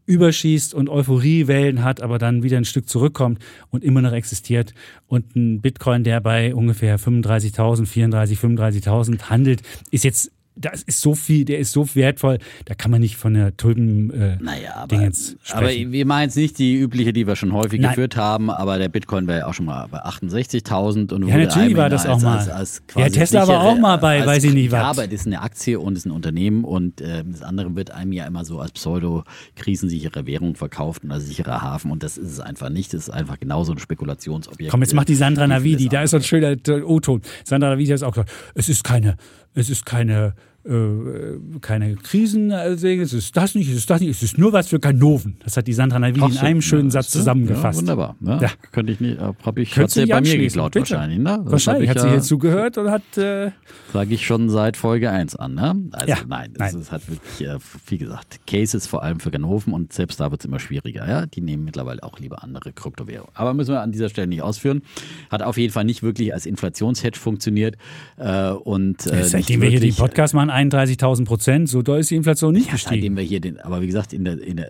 überschießt 0.06 0.74
und 0.74 0.90
Euphoriewellen 0.90 1.84
hat, 1.84 2.02
aber 2.02 2.18
dann 2.18 2.44
wieder 2.44 2.58
ein 2.58 2.66
Stück 2.66 2.88
zurückkommt 2.88 3.40
und 3.70 3.84
immer 3.84 4.02
noch 4.02 4.14
existiert. 4.14 4.74
Und 5.08 5.36
ein 5.36 5.62
Bitcoin, 5.62 6.04
der 6.04 6.22
bei 6.22 6.54
ungefähr 6.54 7.00
35.000, 7.00 7.86
34, 7.86 8.40
35.000 8.40 9.30
handelt, 9.30 9.62
ist 9.92 10.04
jetzt 10.04 10.32
das 10.56 10.84
ist 10.84 11.02
so 11.02 11.16
viel, 11.16 11.46
der 11.46 11.60
ist 11.60 11.72
so 11.72 11.88
wertvoll, 11.96 12.40
da 12.66 12.76
kann 12.76 12.92
man 12.92 13.02
nicht 13.02 13.18
von 13.18 13.34
der 13.34 13.56
Tulpen 13.58 14.10
äh, 14.12 14.38
naja, 14.42 14.76
aber, 14.76 14.96
sprechen. 14.96 15.38
Aber 15.52 15.68
wir 15.70 16.06
meinen 16.06 16.30
jetzt 16.30 16.38
nicht 16.38 16.58
die 16.58 16.76
übliche, 16.76 17.12
die 17.12 17.28
wir 17.28 17.36
schon 17.36 17.52
häufig 17.54 17.82
Nein. 17.82 17.92
geführt 17.92 18.16
haben, 18.16 18.50
aber 18.50 18.78
der 18.78 18.90
Bitcoin 18.90 19.28
war 19.28 19.38
ja 19.38 19.48
auch 19.48 19.54
schon 19.54 19.66
mal 19.66 19.88
bei 19.88 20.04
68.000 20.04 21.14
und 21.14 21.28
Ja, 21.28 21.38
natürlich 21.38 21.76
war 21.76 21.90
das 21.90 22.06
als, 22.06 22.24
auch 22.24 22.26
mal. 22.26 22.38
Als, 22.38 22.50
als 22.50 22.84
ja, 22.96 23.10
Tesla 23.10 23.48
war 23.48 23.62
auch 23.62 23.78
mal 23.78 23.98
bei, 23.98 24.26
weiß 24.26 24.46
ich 24.46 24.54
nicht 24.54 24.72
was. 24.72 24.80
Ja, 24.80 24.90
aber 24.90 25.08
das 25.08 25.22
ist 25.22 25.28
eine 25.28 25.42
Aktie 25.42 25.80
und 25.80 25.98
ist 25.98 26.06
ein 26.06 26.12
Unternehmen 26.12 26.64
und 26.64 27.02
äh, 27.02 27.24
das 27.26 27.42
andere 27.42 27.76
wird 27.76 27.92
einem 27.92 28.14
ja 28.14 28.26
immer 28.26 28.46
so 28.46 28.60
als 28.60 28.72
pseudo-krisensichere 28.72 30.26
Währung 30.26 30.56
verkauft 30.56 31.04
und 31.04 31.12
als 31.12 31.26
sicherer 31.26 31.62
Hafen 31.62 31.92
und 31.92 32.02
das 32.02 32.18
ist 32.18 32.32
es 32.32 32.40
einfach 32.40 32.70
nicht. 32.70 32.94
Das 32.94 33.04
ist 33.04 33.10
einfach 33.10 33.40
genauso 33.40 33.74
ein 33.74 33.80
Spekulationsobjekt. 33.80 34.72
Komm, 34.72 34.82
jetzt 34.82 34.94
macht 34.94 35.10
die 35.10 35.16
Sandra 35.16 35.48
Navidi, 35.48 35.90
da 35.90 36.04
ist 36.04 36.12
so 36.12 36.18
ein 36.18 36.24
schöner 36.24 36.56
O-Ton. 36.86 37.22
Sandra 37.44 37.70
Navidi 37.70 37.92
hat 37.92 38.04
auch 38.04 38.12
gesagt, 38.12 38.32
es 38.54 38.70
ist 38.70 38.84
keine 38.84 39.18
es 39.56 39.70
ist 39.70 39.86
keine 39.86 40.36
äh, 40.66 41.60
keine 41.62 41.96
Krisen, 41.96 42.52
also 42.52 42.88
es 42.88 43.14
ist 43.14 43.38
das 43.38 43.56
nicht, 43.56 43.70
es 43.70 43.78
ist 43.78 43.90
das 43.90 44.02
nicht, 44.02 44.10
es 44.10 44.24
ist 44.24 44.38
nur 44.38 44.52
was 44.52 44.68
für 44.68 44.80
Ganoven. 44.80 45.38
Das 45.44 45.58
hat 45.58 45.68
die 45.68 45.74
Sandra 45.74 46.00
Navidi 46.00 46.26
in 46.26 46.38
einem 46.38 46.62
schönen 46.62 46.90
Satz 46.90 47.10
zusammengefasst. 47.10 47.82
Ja, 47.82 47.82
wunderbar. 47.82 48.16
Ja, 48.22 48.40
ja. 48.42 48.50
Könnte 48.72 48.92
ich 48.94 49.00
nicht, 49.00 49.20
habe 49.20 49.62
ich, 49.62 49.78
hat 49.78 49.92
sie 49.92 50.06
bei 50.06 50.22
mir 50.22 50.38
geklaut 50.38 50.74
Bitte. 50.74 50.92
wahrscheinlich. 50.92 51.20
Ne? 51.20 51.40
wahrscheinlich 51.44 51.90
hat 51.90 52.00
sie 52.00 52.10
hier 52.10 52.22
zugehört 52.22 52.78
und 52.78 52.90
hat... 52.90 53.18
Äh 53.18 53.52
Sage 53.94 54.14
ich 54.14 54.26
schon 54.26 54.50
seit 54.50 54.76
Folge 54.76 55.10
1 55.12 55.36
an. 55.36 55.56
Ne? 55.56 55.76
Also 55.92 56.08
ja, 56.08 56.18
nein, 56.28 56.52
das 56.54 56.74
nein. 56.74 56.82
Ist, 56.82 56.92
hat 56.92 57.10
wirklich, 57.10 57.48
äh, 57.48 57.58
wie 57.88 57.98
gesagt, 57.98 58.40
Cases 58.48 58.88
vor 58.88 59.04
allem 59.04 59.20
für 59.20 59.32
Ganoven 59.32 59.74
und 59.74 59.94
selbst 59.94 60.20
da 60.20 60.32
wird 60.32 60.42
es 60.42 60.46
immer 60.46 60.60
schwieriger. 60.60 61.08
Ja? 61.08 61.26
Die 61.26 61.42
nehmen 61.42 61.64
mittlerweile 61.64 62.02
auch 62.04 62.20
lieber 62.20 62.44
andere 62.44 62.74
Kryptowährungen. 62.74 63.32
Aber 63.36 63.54
müssen 63.54 63.72
wir 63.72 63.82
an 63.82 63.92
dieser 63.92 64.10
Stelle 64.10 64.28
nicht 64.28 64.42
ausführen. 64.42 64.82
Hat 65.30 65.44
auf 65.44 65.58
jeden 65.58 65.72
Fall 65.72 65.86
nicht 65.86 66.04
wirklich 66.04 66.34
als 66.34 66.46
Inflationshedge 66.46 67.20
funktioniert. 67.20 67.78
Äh, 68.18 68.50
und, 68.50 69.06
äh, 69.08 69.24
Seitdem 69.24 69.62
wir 69.62 69.70
hier 69.70 69.80
den 69.80 69.96
Podcast 69.96 70.34
machen, 70.34 70.50
31.000 70.56 71.26
Prozent, 71.26 71.70
so 71.70 71.82
doll 71.82 72.00
ist 72.00 72.12
die 72.12 72.16
Inflation 72.16 72.54
nicht 72.54 72.68
ja, 72.68 72.74
gestiegen. 72.74 72.96
Seitdem 72.96 73.18
wir 73.18 73.24
hier 73.24 73.40
den, 73.40 73.60
aber 73.60 73.82
wie 73.82 73.88
gesagt, 73.88 74.14
in 74.14 74.26
der, 74.26 74.42
in 74.42 74.58
der 74.58 74.70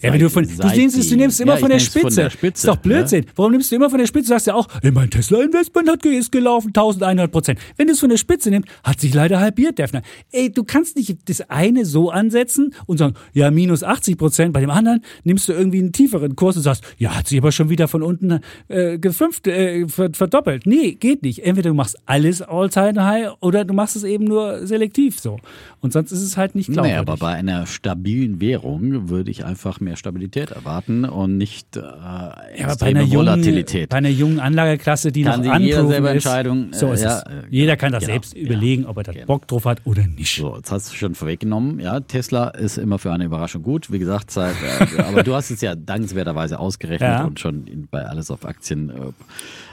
ja, 0.00 0.12
wenn 0.12 0.20
du 0.20 0.30
von, 0.30 0.44
du, 0.44 0.66
nimmst, 0.68 1.10
du 1.10 1.16
nimmst 1.16 1.40
immer 1.40 1.54
ja, 1.54 1.58
von, 1.58 1.70
der 1.70 1.78
Spitze. 1.78 2.00
von 2.00 2.14
der 2.14 2.30
Spitze. 2.30 2.66
Ist 2.66 2.68
doch 2.68 2.76
Blödsinn. 2.76 3.24
Ja? 3.24 3.32
Warum 3.36 3.52
nimmst 3.52 3.70
du 3.70 3.76
immer 3.76 3.90
von 3.90 3.98
der 3.98 4.06
Spitze? 4.06 4.26
Du 4.26 4.28
sagst 4.30 4.46
ja 4.46 4.54
auch, 4.54 4.66
hey, 4.82 4.90
mein 4.90 5.10
Tesla-Investment 5.10 5.88
hat 5.88 6.04
ist 6.04 6.32
gelaufen, 6.32 6.68
1100 6.68 7.30
Prozent. 7.30 7.58
Wenn 7.76 7.86
du 7.86 7.92
es 7.92 8.00
von 8.00 8.08
der 8.08 8.16
Spitze 8.16 8.50
nimmst, 8.50 8.68
hat 8.82 9.00
sich 9.00 9.14
leider 9.14 9.40
halbiert, 9.40 9.78
Defner. 9.78 10.02
Ey, 10.32 10.50
du 10.50 10.64
kannst 10.64 10.96
nicht 10.96 11.28
das 11.28 11.42
eine 11.50 11.84
so 11.84 12.10
ansetzen 12.10 12.74
und 12.86 12.98
sagen, 12.98 13.14
ja, 13.32 13.50
minus 13.50 13.82
80 13.82 14.16
Prozent. 14.16 14.52
Bei 14.52 14.60
dem 14.60 14.70
anderen 14.70 15.02
nimmst 15.24 15.48
du 15.48 15.52
irgendwie 15.52 15.78
einen 15.78 15.92
tieferen 15.92 16.36
Kurs 16.36 16.56
und 16.56 16.62
sagst, 16.62 16.84
ja, 16.96 17.16
hat 17.16 17.28
sich 17.28 17.38
aber 17.38 17.52
schon 17.52 17.70
wieder 17.70 17.88
von 17.88 18.02
unten 18.02 18.40
äh, 18.68 18.98
gefünft, 18.98 19.46
äh, 19.46 19.86
verdoppelt. 19.88 20.66
Nee, 20.66 20.92
geht 20.92 21.22
nicht. 21.22 21.44
Entweder 21.44 21.70
du 21.70 21.74
machst 21.74 21.96
alles 22.06 22.42
All-Time-High 22.42 23.32
oder 23.40 23.64
du 23.64 23.74
machst 23.74 23.96
es 23.96 24.04
eben 24.04 24.24
nur 24.24 24.66
selektiv 24.66 25.20
so. 25.20 25.38
Und 25.80 25.92
sonst 25.92 26.12
ist 26.12 26.22
es 26.22 26.36
halt 26.36 26.54
nicht 26.54 26.66
glaubwürdig. 26.66 26.92
Nee, 26.92 26.98
aber 26.98 27.16
bei 27.16 27.34
einer 27.34 27.66
stabilen 27.66 28.40
Währung 28.40 29.08
würde 29.08 29.30
ich 29.30 29.44
einfach 29.44 29.67
mehr 29.80 29.96
Stabilität 29.96 30.50
erwarten 30.50 31.04
und 31.04 31.36
nicht 31.36 31.76
äh, 31.76 31.80
ja, 31.80 32.74
bei 32.78 32.86
einer 32.86 33.10
Volatilität. 33.10 33.74
Jungen, 33.74 33.88
bei 33.88 33.96
einer 33.96 34.08
jungen 34.08 34.40
Anlageklasse, 34.40 35.12
die 35.12 35.22
kann 35.22 35.42
noch 35.42 35.52
anproven 35.52 35.66
jeder 35.66 35.86
selber 35.86 36.10
Entscheidung, 36.10 36.72
so 36.72 36.92
ist 36.92 37.02
ja, 37.02 37.18
es. 37.18 37.24
Jeder 37.50 37.76
kann 37.76 37.92
das 37.92 38.02
genau, 38.02 38.14
selbst 38.14 38.34
überlegen, 38.34 38.86
ob 38.86 38.96
er 38.96 39.02
da 39.04 39.12
genau. 39.12 39.26
Bock 39.26 39.46
drauf 39.46 39.64
hat 39.64 39.80
oder 39.84 40.06
nicht. 40.06 40.36
So, 40.36 40.56
jetzt 40.56 40.72
hast 40.72 40.92
du 40.92 40.96
schon 40.96 41.14
vorweggenommen. 41.14 41.80
Ja, 41.80 42.00
Tesla 42.00 42.48
ist 42.48 42.78
immer 42.78 42.98
für 42.98 43.12
eine 43.12 43.24
Überraschung 43.24 43.62
gut. 43.62 43.92
Wie 43.92 43.98
gesagt, 43.98 44.30
seit, 44.30 44.56
äh, 44.96 45.02
aber 45.02 45.22
du 45.22 45.34
hast 45.34 45.50
es 45.50 45.60
ja 45.60 45.74
dankenswerterweise 45.74 46.58
ausgerechnet 46.58 47.10
ja. 47.10 47.24
und 47.24 47.38
schon 47.38 47.66
in, 47.66 47.86
bei 47.88 48.04
Alles 48.04 48.30
auf 48.30 48.44
Aktien 48.44 48.90
äh, 48.90 48.92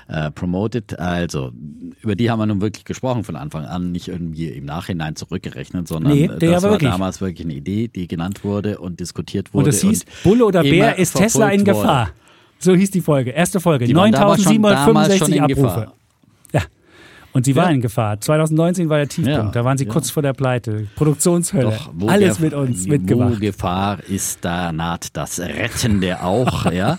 äh, 0.07 0.31
promoted. 0.31 0.99
Also, 0.99 1.51
über 2.01 2.15
die 2.15 2.29
haben 2.29 2.39
wir 2.39 2.45
nun 2.45 2.61
wirklich 2.61 2.85
gesprochen 2.85 3.23
von 3.23 3.35
Anfang 3.35 3.65
an, 3.65 3.91
nicht 3.91 4.07
irgendwie 4.07 4.47
im 4.47 4.65
Nachhinein 4.65 5.15
zurückgerechnet, 5.15 5.87
sondern 5.87 6.13
nee, 6.13 6.27
das 6.27 6.63
war 6.63 6.71
wirklich. 6.71 6.91
damals 6.91 7.21
wirklich 7.21 7.45
eine 7.45 7.55
Idee, 7.55 7.87
die 7.87 8.07
genannt 8.07 8.43
wurde 8.43 8.79
und 8.79 8.99
diskutiert 8.99 9.53
wurde. 9.53 9.65
Und 9.65 9.69
es 9.69 9.81
hieß, 9.81 10.05
Bulle 10.23 10.45
oder 10.45 10.61
Bär, 10.63 10.97
ist 10.97 11.15
Tesla 11.15 11.49
in 11.49 11.63
Gefahr? 11.63 12.07
Wurde. 12.07 12.11
So 12.59 12.73
hieß 12.75 12.91
die 12.91 13.01
Folge. 13.01 13.31
Erste 13.31 13.59
Folge. 13.59 13.91
9765 13.91 15.41
Abrufe. 15.41 15.91
Und 17.35 17.43
sie 17.43 17.53
war 17.57 17.69
in 17.69 17.81
Gefahr. 17.81 18.21
2019 18.21 18.87
war 18.87 18.95
der 18.97 19.09
Tiefpunkt. 19.09 19.47
Ja, 19.47 19.51
da 19.51 19.65
waren 19.65 19.77
sie 19.77 19.83
ja. 19.83 19.91
kurz 19.91 20.09
vor 20.09 20.23
der 20.23 20.31
Pleite. 20.31 20.87
Produktionshölle. 20.95 21.65
Doch, 21.65 22.07
Alles 22.07 22.39
mit 22.39 22.53
uns 22.53 22.87
mitgemacht. 22.87 23.35
Wo 23.35 23.39
Gefahr 23.39 24.01
ist, 24.07 24.45
da 24.45 24.71
naht 24.71 25.17
das 25.17 25.41
Rettende 25.41 26.23
auch. 26.23 26.71
ja. 26.71 26.97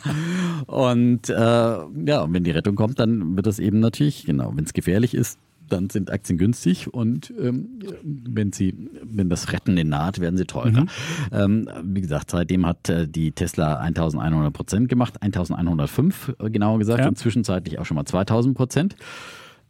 Und 0.67 1.31
äh, 1.31 1.33
ja, 1.33 2.21
und 2.21 2.35
wenn 2.35 2.45
die 2.45 2.51
Rettung 2.51 2.75
kommt, 2.75 3.01
dann 3.01 3.35
wird 3.35 3.47
das 3.47 3.59
eben 3.59 3.81
natürlich, 3.81 4.27
genau, 4.27 4.53
wenn 4.55 4.65
es 4.65 4.75
gefährlich 4.75 5.15
ist, 5.15 5.39
dann 5.71 5.89
sind 5.89 6.13
Aktien 6.13 6.39
günstig 6.39 6.93
und 6.93 7.33
ähm, 7.41 7.81
wenn 8.05 8.53
sie, 8.53 8.91
wenn 9.03 9.31
das 9.31 9.55
Rettende 9.55 9.85
naht, 9.85 10.21
werden 10.21 10.37
sie 10.37 10.45
teurer. 10.45 10.83
Mhm. 10.83 10.89
Ähm, 11.33 11.69
wie 11.83 12.03
gesagt, 12.03 12.31
seitdem 12.31 12.67
hat 12.67 12.91
äh, 12.91 13.09
die 13.09 13.33
Tesla 13.33 13.79
1100 13.79 14.53
Prozent 14.53 14.89
gemacht, 14.91 15.23
1105 15.23 16.35
äh, 16.39 16.51
genauer 16.51 16.79
gesagt 16.79 17.01
ja. 17.01 17.09
und 17.09 17.17
zwischenzeitlich 17.17 17.79
auch 17.79 17.87
schon 17.87 17.95
mal 17.95 18.05
2000 18.05 18.55
Prozent. 18.55 18.97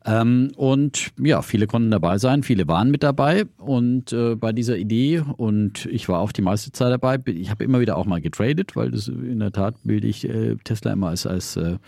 Ähm, 0.06 0.52
und 0.56 1.10
ja, 1.18 1.42
viele 1.42 1.66
konnten 1.66 1.90
dabei 1.90 2.18
sein, 2.18 2.44
viele 2.44 2.68
waren 2.68 2.92
mit 2.92 3.02
dabei 3.02 3.44
und 3.58 4.12
äh, 4.12 4.36
bei 4.36 4.52
dieser 4.52 4.76
Idee 4.76 5.24
und 5.36 5.86
ich 5.86 6.08
war 6.08 6.20
auch 6.20 6.30
die 6.30 6.42
meiste 6.42 6.70
Zeit 6.70 6.92
dabei. 6.92 7.18
Ich 7.26 7.50
habe 7.50 7.64
immer 7.64 7.80
wieder 7.80 7.96
auch 7.96 8.06
mal 8.06 8.20
getradet, 8.20 8.76
weil 8.76 8.92
das 8.92 9.08
in 9.08 9.40
der 9.40 9.50
Tat 9.50 9.74
bilde 9.82 10.06
ich 10.06 10.28
äh, 10.28 10.54
Tesla 10.62 10.92
immer 10.92 11.08
als, 11.08 11.26
als 11.26 11.56
äh, 11.56 11.78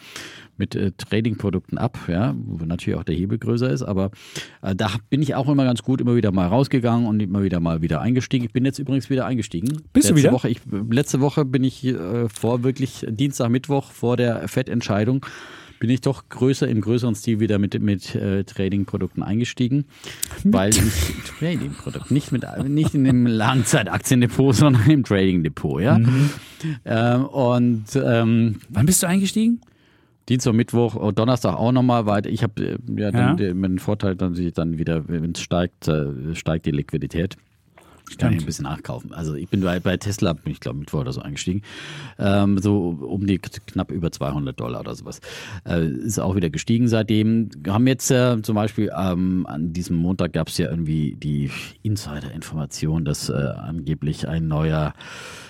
mit 0.57 0.75
äh, 0.75 0.91
Trading-Produkten 0.99 1.79
ab, 1.79 1.97
ja, 2.09 2.35
wo 2.37 2.65
natürlich 2.65 2.99
auch 2.99 3.05
der 3.05 3.15
Hebel 3.15 3.39
größer 3.39 3.71
ist. 3.71 3.83
Aber 3.83 4.11
äh, 4.63 4.75
da 4.75 4.91
bin 5.11 5.23
ich 5.23 5.37
auch 5.37 5.49
immer 5.49 5.65
ganz 5.65 5.85
gut 5.85 6.01
immer 6.01 6.17
wieder 6.17 6.33
mal 6.33 6.49
rausgegangen 6.49 7.07
und 7.07 7.21
immer 7.21 7.45
wieder 7.45 7.61
mal 7.61 7.83
wieder 7.83 8.01
eingestiegen. 8.01 8.45
Ich 8.45 8.53
bin 8.53 8.65
jetzt 8.65 8.81
übrigens 8.81 9.09
wieder 9.11 9.27
eingestiegen. 9.27 9.69
Bist 9.93 10.09
letzte 10.09 10.15
du 10.15 10.19
wieder? 10.19 10.33
Woche, 10.33 10.49
ich, 10.49 10.61
letzte 10.91 11.21
Woche 11.21 11.45
bin 11.45 11.63
ich 11.63 11.85
äh, 11.85 12.29
vor 12.29 12.65
wirklich 12.65 13.07
Dienstag, 13.09 13.51
Mittwoch 13.51 13.93
vor 13.93 14.17
der 14.17 14.49
Fettentscheidung 14.49 15.25
bin 15.79 15.91
ich 15.91 16.01
doch 16.01 16.29
größer 16.29 16.67
im 16.69 16.81
größeren 16.81 17.15
Stil 17.15 17.41
wieder 17.41 17.59
mit, 17.59 17.81
mit 17.81 18.15
äh, 18.15 18.45
Trading-Produkten 18.45 19.23
eingestiegen. 19.23 19.85
Weil 20.45 20.71
ich 20.71 20.81
Trading-Produkt, 21.39 22.11
nicht, 22.11 22.33
mit, 22.33 22.45
nicht 22.69 22.95
in 22.95 23.05
dem 23.05 23.27
Langzeitaktiendepot, 23.27 24.55
sondern 24.57 24.89
im 24.91 25.05
Trading-Depot, 25.05 25.81
ja. 25.81 25.99
Mhm. 25.99 26.31
Ähm, 26.85 27.25
und 27.27 27.85
ähm, 27.95 28.57
Wann 28.69 28.87
bist 28.87 29.03
du 29.03 29.07
eingestiegen? 29.07 29.61
Dienstag, 30.29 30.53
Mittwoch, 30.53 30.95
oh, 30.95 31.11
Donnerstag 31.11 31.55
auch 31.57 31.73
nochmal 31.73 32.05
weiter. 32.05 32.29
Ich 32.29 32.43
habe 32.43 32.63
äh, 32.63 32.79
ja, 32.97 33.11
Ja. 33.11 33.35
den, 33.35 33.63
den 33.63 33.79
Vorteil, 33.79 34.15
dass 34.15 34.39
ich 34.39 34.53
dann 34.53 34.79
wieder, 34.79 35.09
wenn 35.09 35.33
es 35.33 35.41
steigt, 35.41 35.89
äh, 35.89 36.35
steigt 36.35 36.67
die 36.67 36.71
Liquidität. 36.71 37.37
Ich 38.11 38.19
kann 38.19 38.33
hier 38.33 38.41
ein 38.41 38.47
bisschen 38.47 38.65
nachkaufen. 38.65 39.13
Also 39.13 39.35
ich 39.35 39.49
bin 39.49 39.61
bei, 39.61 39.81
bei 39.81 39.97
Tesla, 39.97 40.33
bin 40.33 40.53
ich 40.53 40.61
glaube 40.61 40.79
Mittwoch 40.79 41.01
oder 41.01 41.13
so 41.13 41.21
eingestiegen, 41.21 41.63
ähm, 42.19 42.59
so 42.59 42.99
um 43.01 43.27
die 43.27 43.39
knapp 43.39 43.91
über 43.91 44.11
200 44.11 44.59
Dollar 44.59 44.81
oder 44.81 44.95
sowas. 44.95 45.21
Äh, 45.67 45.87
ist 45.87 46.19
auch 46.19 46.37
wieder 46.37 46.51
gestiegen 46.51 46.89
seitdem. 46.89 47.51
Wir 47.57 47.75
haben 47.75 47.87
jetzt 47.87 48.11
äh, 48.11 48.41
zum 48.43 48.55
Beispiel 48.55 48.91
ähm, 48.97 49.47
an 49.47 49.73
diesem 49.73 49.97
Montag 49.97 50.33
gab 50.33 50.49
es 50.49 50.59
ja 50.59 50.71
irgendwie 50.71 51.17
die 51.17 51.51
Insider-Information, 51.83 53.05
dass 53.05 53.29
äh, 53.29 53.33
angeblich 53.33 54.29
ein 54.29 54.49
neuer 54.49 54.95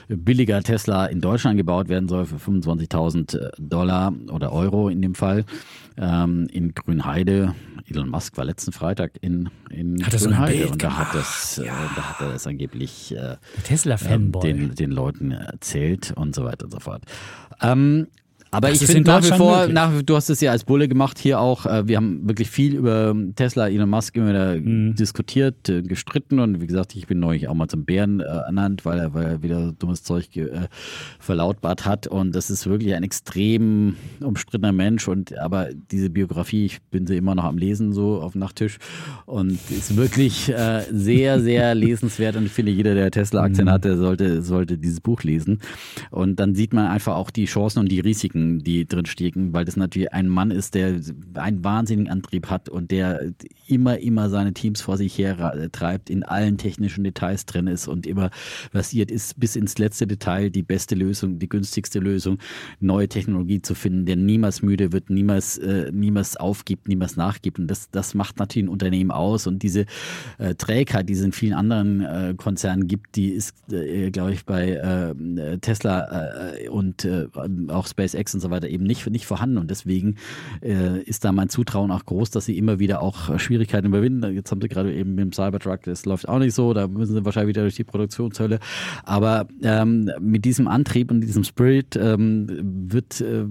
billiger 0.09 0.63
Tesla 0.63 1.07
in 1.07 1.21
Deutschland 1.21 1.59
gebaut 1.59 1.89
werden 1.89 2.09
soll 2.09 2.25
für 2.25 2.37
25.000 2.37 3.51
Dollar 3.59 4.13
oder 4.33 4.53
Euro 4.53 4.89
in 4.89 5.03
dem 5.03 5.15
Fall 5.15 5.45
ähm, 5.99 6.47
in 6.53 6.75
Grünheide. 6.75 7.55
Elon 7.87 8.09
Musk 8.09 8.37
war 8.37 8.45
letzten 8.45 8.73
Freitag 8.73 9.13
in, 9.21 9.49
in 9.71 10.05
Hat 10.05 10.13
Grünheide 10.13 10.69
und 10.69 10.83
da 10.83 10.97
hat, 10.99 11.15
das, 11.15 11.59
äh, 11.59 11.67
da 11.67 12.11
hat 12.11 12.21
er 12.21 12.33
das 12.33 12.47
angeblich 12.47 13.13
äh, 13.13 13.17
Der 13.17 13.33
ähm, 13.33 13.63
Tesla-Fanboy. 13.65 14.43
den, 14.43 14.75
den 14.75 14.91
Leuten 14.91 15.31
erzählt 15.31 16.13
und 16.17 16.35
so 16.35 16.45
weiter 16.45 16.67
und 16.67 16.73
so 16.73 16.81
fort. 16.81 17.03
Ähm, 17.63 18.09
aber 18.51 18.69
Das 18.69 18.81
ich 18.83 18.87
finde 18.89 19.11
nach 19.11 19.23
wie 19.25 19.37
vor, 19.37 19.67
nach, 19.69 20.03
du 20.03 20.17
hast 20.17 20.31
es 20.31 20.41
ja 20.41 20.51
als 20.53 20.65
Bulle 20.65 20.89
gemacht 20.89 21.19
hier 21.19 21.41
auch, 21.41 21.67
äh, 21.67 21.87
wir 21.87 21.97
haben 21.97 22.27
wirklich 22.27 22.49
viel 22.51 22.75
über 22.75 23.15
Tesla, 23.37 23.69
Elon 23.69 23.89
Musk 23.91 24.17
immer 24.17 24.29
wieder 24.31 24.57
Mhm. 24.57 24.95
diskutiert, 24.95 25.69
äh, 25.69 25.83
gestritten 25.83 26.39
und 26.39 26.61
wie 26.61 26.67
gesagt, 26.67 26.95
ich 26.97 27.07
bin 27.07 27.21
neulich 27.21 27.49
auch 27.49 27.55
mal 27.55 27.69
zum 27.69 27.85
Bären 27.85 28.21
äh, 28.21 28.25
ernannt, 28.25 28.85
weil 28.85 28.99
er, 28.99 29.15
weil 29.15 29.25
er 29.25 29.43
wieder 29.43 29.73
dummes 29.79 30.03
Zeug 30.03 30.35
äh, 30.37 30.49
verlautbart 31.19 31.85
hat 31.85 32.07
und 32.07 32.35
das 32.35 32.51
ist 32.51 32.67
wirklich 32.67 32.95
ein 32.95 33.03
extrem 33.03 33.97
umstrittener 34.21 34.73
Mensch 34.73 35.09
und 35.09 35.37
aber 35.39 35.69
diese 35.91 36.11
Biografie, 36.11 36.67
ich 36.67 36.83
bin 36.91 37.07
sie 37.07 37.17
immer 37.17 37.35
noch 37.35 37.45
am 37.45 37.59
Lesen 37.59 37.93
so 37.93 38.21
auf 38.21 38.33
dem 38.33 38.41
Nachttisch 38.41 38.79
und 39.27 39.59
ist 39.71 39.97
wirklich 39.97 40.49
äh, 40.49 40.83
sehr, 40.91 41.41
sehr 41.41 41.75
lesenswert 41.75 42.37
und 42.37 42.47
ich 42.47 42.53
finde, 42.53 42.73
jeder, 42.73 42.95
der 42.95 43.11
Tesla-Aktien 43.11 43.71
hat, 43.71 43.85
der 43.85 43.97
sollte, 43.97 44.43
sollte 44.43 44.79
dieses 44.79 45.01
Buch 45.01 45.23
lesen 45.23 45.61
und 46.11 46.37
dann 46.41 46.55
sieht 46.55 46.73
man 46.73 46.87
einfach 46.87 47.17
auch 47.17 47.31
die 47.31 47.45
Chancen 47.47 47.81
und 47.81 47.91
die 47.91 48.01
Risiken, 48.01 48.38
die 48.61 48.87
drin 48.87 49.07
stecken, 49.07 49.53
weil 49.53 49.65
das 49.65 49.77
natürlich 49.77 50.13
ein 50.13 50.29
Mann 50.29 50.51
ist, 50.51 50.75
der 50.75 51.01
einen 51.35 51.65
wahnsinnigen 51.65 52.11
Antrieb 52.11 52.51
hat 52.51 52.69
und 52.69 52.91
der 52.91 53.33
immer, 53.67 53.99
immer 53.99 54.31
seine 54.31 54.55
Teams 54.55 54.81
vor 54.81 54.97
sich 54.97 55.17
her 55.19 55.69
treibt, 55.73 56.11
in 56.11 56.23
allen 56.23 56.59
technischen 56.59 57.05
Details 57.05 57.47
drin 57.47 57.67
ist 57.67 57.89
und 57.89 58.07
immer 58.07 58.31
versiert 58.71 59.11
ist, 59.11 59.39
bis 59.39 59.57
ins 59.57 59.79
letzte 59.79 60.07
Detail 60.07 60.51
die 60.51 60.63
beste 60.63 60.95
Lösung, 60.95 61.39
die 61.39 61.49
günstigste 61.49 61.99
Lösung, 61.99 62.39
neue 62.81 63.09
Technologie 63.09 63.63
zu 63.63 63.75
finden, 63.75 64.07
der 64.07 64.17
niemals 64.17 64.63
müde 64.63 64.93
wird, 64.93 65.11
niemals, 65.11 65.59
äh, 65.59 65.91
niemals 65.93 66.37
aufgibt, 66.37 66.89
niemals 66.89 67.17
nachgibt. 67.17 67.59
Und 67.59 67.69
das, 67.69 67.91
das 67.91 68.15
macht 68.15 68.39
natürlich 68.39 68.67
ein 68.67 68.71
Unternehmen 68.71 69.11
aus. 69.11 69.47
Und 69.47 69.63
diese 69.63 69.87
äh, 70.39 70.55
Trägheit, 70.55 71.09
die 71.09 71.15
es 71.15 71.23
in 71.23 71.33
vielen 71.33 71.55
anderen 71.55 72.01
äh, 72.03 72.35
Konzernen 72.37 72.87
gibt, 72.87 73.17
die 73.17 73.31
ist, 73.31 73.55
äh, 73.73 74.11
glaube 74.11 74.33
ich, 74.33 74.45
bei 74.45 74.71
äh, 74.71 75.59
Tesla 75.59 76.53
äh, 76.55 76.69
und 76.69 77.09
auch 77.69 77.87
SpaceX 77.87 78.28
und 78.35 78.41
so 78.41 78.51
weiter 78.51 78.69
eben 78.69 78.85
nicht, 78.85 79.09
nicht 79.11 79.27
vorhanden. 79.27 79.59
Und 79.59 79.71
deswegen 79.71 80.17
äh, 80.63 81.01
ist 81.03 81.25
da 81.25 81.33
mein 81.33 81.49
Zutrauen 81.49 81.91
auch 81.91 82.05
groß, 82.05 82.31
dass 82.31 82.45
sie 82.47 82.59
immer 82.59 82.79
wieder 82.79 83.03
auch 83.03 83.31
äh, 83.31 83.39
Schwierigkeiten 83.39 83.87
überwinden. 83.87 84.35
Jetzt 84.35 84.51
haben 84.51 84.61
sie 84.61 84.69
gerade 84.69 84.93
eben 84.95 85.15
mit 85.15 85.25
dem 85.25 85.33
Cybertruck, 85.33 85.83
das 85.83 86.05
läuft 86.05 86.29
auch 86.29 86.39
nicht 86.39 86.55
so, 86.55 86.73
da 86.75 86.87
müssen 86.89 87.15
sie 87.15 87.25
wahrscheinlich 87.25 87.51
wieder 87.55 87.63
durch 87.63 87.77
die 87.77 87.85
Produktionshölle. 87.85 88.59
Aber 89.05 89.49
ähm, 89.63 90.11
mit 90.21 90.45
diesem 90.45 90.69
Antrieb 90.69 91.11
und 91.11 91.21
diesem 91.21 91.45
Spirit 91.45 91.97
ähm, 91.97 92.47
wird, 92.91 93.21
äh, 93.21 93.45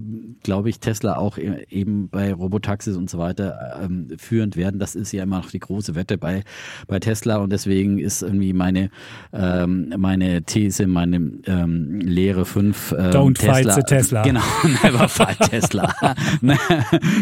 glaube 0.44 0.70
ich, 0.70 0.80
Tesla 0.80 1.18
auch 1.18 1.38
e- 1.38 1.66
eben 1.70 2.10
bei 2.10 2.34
Robotaxis 2.34 2.95
und 2.95 3.10
so 3.10 3.18
weiter 3.18 3.80
ähm, 3.84 4.08
führend 4.18 4.56
werden. 4.58 4.80
Das 4.80 4.95
ist 4.95 5.12
ja 5.12 5.24
immer 5.24 5.38
noch 5.38 5.52
die 5.52 5.60
große 5.60 5.95
Wette 5.95 6.18
bei, 6.18 6.44
bei 6.88 6.99
Tesla 6.99 7.38
und 7.38 7.52
deswegen 7.52 7.99
ist 7.99 8.22
irgendwie 8.22 8.54
meine, 8.54 8.90
ähm, 9.34 9.94
meine 9.98 10.44
These, 10.44 10.88
meine 10.88 11.32
ähm, 11.45 11.99
Lehre 11.99 12.45
5. 12.45 12.95
Ähm, 12.98 13.12
Don't 13.12 13.38
fight 13.41 13.72
the 13.74 13.82
Tesla. 13.82 14.24
Genau, 14.24 14.41
never 14.68 15.07
fight 15.10 15.39
Tesla. 15.39 15.94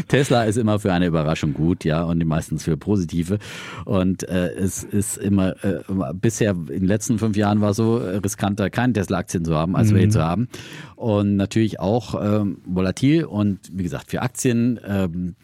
Tesla 0.07 0.43
ist 0.43 0.57
immer 0.57 0.79
für 0.79 0.93
eine 0.93 1.07
Überraschung 1.07 1.53
gut, 1.53 1.83
ja, 1.83 2.03
und 2.03 2.23
meistens 2.25 2.63
für 2.63 2.77
positive. 2.77 3.39
Und 3.85 4.27
äh, 4.27 4.53
es 4.53 4.83
ist 4.83 5.17
immer, 5.17 5.63
äh, 5.63 5.81
bisher 6.13 6.51
in 6.51 6.65
den 6.67 6.85
letzten 6.85 7.19
fünf 7.19 7.35
Jahren 7.37 7.61
war 7.61 7.73
so 7.73 7.99
äh, 7.99 8.17
riskanter, 8.17 8.69
keine 8.69 8.93
Tesla-Aktien 8.93 9.45
zu 9.45 9.55
haben, 9.55 9.75
als 9.75 9.93
welche 9.93 10.09
zu 10.09 10.23
haben. 10.23 10.47
Und 10.95 11.35
natürlich 11.35 11.79
auch 11.79 12.15
ähm, 12.21 12.57
volatil 12.65 13.25
und 13.25 13.59
wie 13.71 13.83
gesagt, 13.83 14.11
für 14.11 14.21
Aktien 14.21 14.79
ähm, 14.85 15.35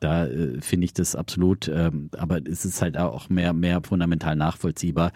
da 0.00 0.26
äh, 0.26 0.60
finde 0.60 0.84
ich 0.84 0.92
das 0.92 1.14
absolut, 1.16 1.68
ähm, 1.68 2.10
aber 2.16 2.40
es 2.44 2.64
ist 2.64 2.82
halt 2.82 2.96
auch 2.96 3.28
mehr, 3.28 3.52
mehr 3.52 3.80
fundamental 3.82 4.36
nachvollziehbar, 4.36 5.12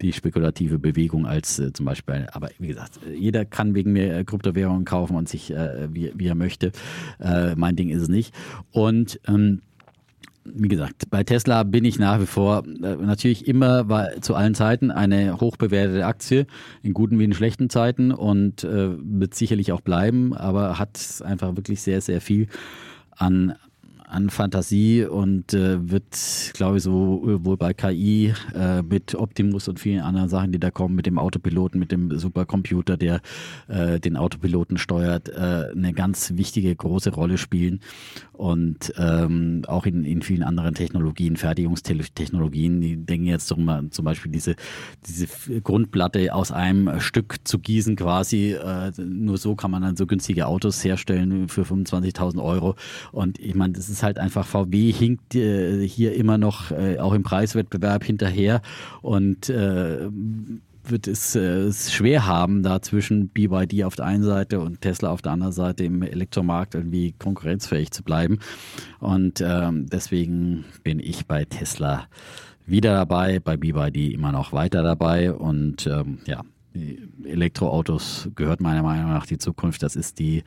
die 0.00 0.12
spekulative 0.12 0.78
Bewegung 0.78 1.26
als 1.26 1.58
äh, 1.58 1.72
zum 1.72 1.86
Beispiel, 1.86 2.26
aber 2.32 2.50
wie 2.58 2.68
gesagt, 2.68 3.00
jeder 3.12 3.44
kann 3.44 3.74
wegen 3.74 3.92
mir 3.92 4.16
äh, 4.16 4.24
Kryptowährungen 4.24 4.84
kaufen 4.84 5.16
und 5.16 5.28
sich, 5.28 5.50
äh, 5.52 5.88
wie, 5.92 6.12
wie 6.14 6.26
er 6.26 6.34
möchte. 6.34 6.72
Äh, 7.20 7.54
mein 7.56 7.76
Ding 7.76 7.88
ist 7.88 8.02
es 8.02 8.08
nicht. 8.08 8.34
Und 8.72 9.20
ähm, 9.26 9.62
wie 10.54 10.68
gesagt, 10.68 11.10
bei 11.10 11.24
Tesla 11.24 11.62
bin 11.64 11.84
ich 11.84 11.98
nach 11.98 12.20
wie 12.20 12.26
vor 12.26 12.64
äh, 12.66 12.96
natürlich 12.96 13.46
immer 13.48 13.88
war 13.88 14.20
zu 14.20 14.34
allen 14.34 14.54
Zeiten 14.54 14.90
eine 14.90 15.40
hochbewertete 15.40 16.06
Aktie, 16.06 16.46
in 16.82 16.94
guten 16.94 17.18
wie 17.18 17.24
in 17.24 17.32
schlechten 17.32 17.70
Zeiten 17.70 18.12
und 18.12 18.64
äh, 18.64 18.90
wird 18.98 19.34
sicherlich 19.34 19.72
auch 19.72 19.80
bleiben, 19.80 20.34
aber 20.34 20.78
hat 20.78 21.22
einfach 21.24 21.56
wirklich 21.56 21.82
sehr, 21.82 22.00
sehr 22.00 22.20
viel 22.20 22.48
an 23.10 23.54
an 24.08 24.30
Fantasie 24.30 25.04
und 25.04 25.52
äh, 25.52 25.90
wird, 25.90 26.52
glaube 26.54 26.78
ich, 26.78 26.82
so 26.82 27.22
wohl 27.24 27.56
bei 27.56 27.74
KI 27.74 28.32
äh, 28.54 28.82
mit 28.82 29.14
Optimus 29.14 29.68
und 29.68 29.80
vielen 29.80 30.00
anderen 30.00 30.28
Sachen, 30.28 30.52
die 30.52 30.60
da 30.60 30.70
kommen, 30.70 30.94
mit 30.94 31.06
dem 31.06 31.18
Autopiloten, 31.18 31.78
mit 31.78 31.92
dem 31.92 32.16
Supercomputer, 32.18 32.96
der 32.96 33.20
äh, 33.68 33.98
den 33.98 34.16
Autopiloten 34.16 34.78
steuert, 34.78 35.28
äh, 35.28 35.70
eine 35.72 35.92
ganz 35.92 36.32
wichtige, 36.36 36.74
große 36.74 37.10
Rolle 37.10 37.38
spielen. 37.38 37.80
Und 38.36 38.92
ähm, 38.98 39.62
auch 39.66 39.86
in, 39.86 40.04
in 40.04 40.22
vielen 40.22 40.42
anderen 40.42 40.74
Technologien, 40.74 41.36
Fertigungstechnologien, 41.36 42.80
die 42.80 42.96
denken 42.96 43.26
jetzt 43.26 43.46
zum, 43.46 43.90
zum 43.90 44.04
Beispiel 44.04 44.30
diese, 44.30 44.56
diese 45.06 45.26
Grundplatte 45.60 46.34
aus 46.34 46.52
einem 46.52 47.00
Stück 47.00 47.36
zu 47.44 47.58
gießen 47.58 47.96
quasi. 47.96 48.52
Äh, 48.52 48.92
nur 48.98 49.38
so 49.38 49.54
kann 49.54 49.70
man 49.70 49.82
dann 49.82 49.96
so 49.96 50.06
günstige 50.06 50.46
Autos 50.46 50.84
herstellen 50.84 51.48
für 51.48 51.62
25.000 51.62 52.42
Euro. 52.42 52.76
Und 53.12 53.38
ich 53.38 53.54
meine, 53.54 53.72
das 53.72 53.88
ist 53.88 54.02
halt 54.02 54.18
einfach, 54.18 54.46
VW 54.46 54.92
hinkt 54.92 55.34
äh, 55.34 55.86
hier 55.86 56.14
immer 56.14 56.38
noch 56.38 56.70
äh, 56.70 56.98
auch 56.98 57.14
im 57.14 57.22
Preiswettbewerb 57.22 58.04
hinterher 58.04 58.62
und 59.02 59.48
äh, 59.48 60.08
wird 60.90 61.06
es, 61.06 61.34
äh, 61.34 61.40
es 61.40 61.92
schwer 61.92 62.26
haben, 62.26 62.62
da 62.62 62.82
zwischen 62.82 63.28
BYD 63.28 63.84
auf 63.84 63.96
der 63.96 64.06
einen 64.06 64.22
Seite 64.22 64.60
und 64.60 64.80
Tesla 64.80 65.10
auf 65.10 65.22
der 65.22 65.32
anderen 65.32 65.52
Seite 65.52 65.84
im 65.84 66.02
Elektromarkt 66.02 66.74
irgendwie 66.74 67.12
konkurrenzfähig 67.12 67.90
zu 67.90 68.02
bleiben. 68.02 68.38
Und 69.00 69.40
ähm, 69.40 69.86
deswegen 69.86 70.64
bin 70.82 71.00
ich 71.00 71.26
bei 71.26 71.44
Tesla 71.44 72.06
wieder 72.66 72.94
dabei, 72.94 73.38
bei 73.38 73.56
BYD 73.56 74.12
immer 74.12 74.32
noch 74.32 74.52
weiter 74.52 74.82
dabei 74.82 75.32
und 75.32 75.86
ähm, 75.86 76.18
ja, 76.26 76.42
Elektroautos 77.24 78.28
gehört 78.34 78.60
meiner 78.60 78.82
Meinung 78.82 79.10
nach 79.10 79.26
die 79.26 79.38
Zukunft. 79.38 79.82
Das 79.82 79.96
ist 79.96 80.18
die 80.18 80.42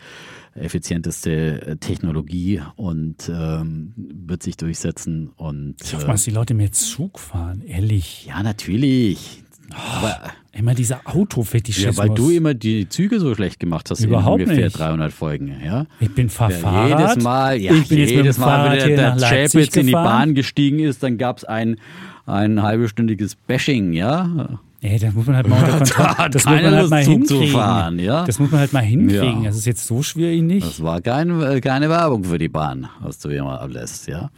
effizienteste 0.54 1.62
äh, 1.66 1.78
Technologie 1.78 2.62
und 2.76 3.30
ähm, 3.34 3.94
wird 3.96 4.44
sich 4.44 4.58
durchsetzen. 4.58 5.30
Und 5.36 5.76
Ich 5.82 5.94
hoffe 5.94 6.06
äh, 6.06 6.08
mal, 6.08 6.14
dass 6.14 6.24
die 6.24 6.32
Leute 6.32 6.54
mehr 6.54 6.72
Zug 6.72 7.20
fahren, 7.20 7.62
ehrlich. 7.62 8.28
ja, 8.28 8.44
natürlich. 8.44 9.44
Aber 9.74 10.20
Immer 10.52 10.74
dieser 10.74 11.02
Autofetischismus. 11.06 11.96
ja, 11.98 12.04
weil 12.04 12.10
du 12.16 12.32
immer 12.32 12.54
die 12.54 12.90
Züge 12.90 13.20
so 13.20 13.34
schlecht 13.36 13.60
gemacht 13.60 13.90
hast 13.92 14.02
Überhaupt 14.04 14.42
in 14.42 14.46
ungefähr 14.50 14.66
nicht. 14.66 14.78
300 14.80 15.12
Folgen. 15.14 15.56
Ja? 15.64 15.86
ich 16.00 16.14
bin 16.14 16.28
Ja, 16.28 16.50
Fahrrad. 16.50 17.00
jedes 17.12 17.24
Mal, 17.24 17.58
ja, 17.62 17.74
ich 17.74 17.88
bin 17.88 17.98
jedes 18.00 18.38
Mal, 18.38 18.72
wenn 18.80 18.96
der, 18.96 19.16
der 19.16 19.30
Chapitz 19.30 19.76
in 19.78 19.88
die. 19.88 19.94
Bahn 19.94 20.34
gestiegen 20.34 20.80
ist, 20.80 21.02
dann 21.04 21.18
gab 21.18 21.38
es 21.38 21.46
ein, 21.46 21.78
ein 22.26 22.62
halbstündiges 22.62 23.36
Bashing, 23.36 23.94
ja. 23.94 24.60
Ey, 24.82 24.98
das 24.98 25.14
muss 25.14 25.28
man 25.28 25.36
halt 25.36 25.48
mal 25.48 25.62
unter 25.64 25.72
Kontrolle. 25.78 26.18
hat 26.18 26.36
Das 26.36 26.46
muss 26.46 26.62
man 26.62 26.76
halt 26.76 26.90
mal 26.90 27.04
hinkriegen. 27.04 27.48
fahren, 27.50 28.00
ja. 28.00 28.26
Das 28.26 28.40
muss 28.40 28.50
man 28.52 28.60
halt 28.62 28.74
mal 28.74 28.80
hinkriegen. 28.84 29.44
Ja. 29.44 29.50
Das 29.50 29.58
ist 29.58 29.66
jetzt 29.66 29.86
so 29.86 30.02
schwierig 30.04 30.42
nicht. 30.42 30.66
Das 30.66 30.82
war 30.84 31.00
kein, 31.02 31.40
äh, 31.42 31.62
keine 31.62 31.90
Werbung 31.90 32.24
für 32.24 32.38
die 32.38 32.50
Bahn, 32.50 32.88
was 33.02 33.20
du 33.20 33.30
hier 33.30 33.44
mal 33.44 33.58
ablässt, 33.60 34.08
ja. 34.08 34.30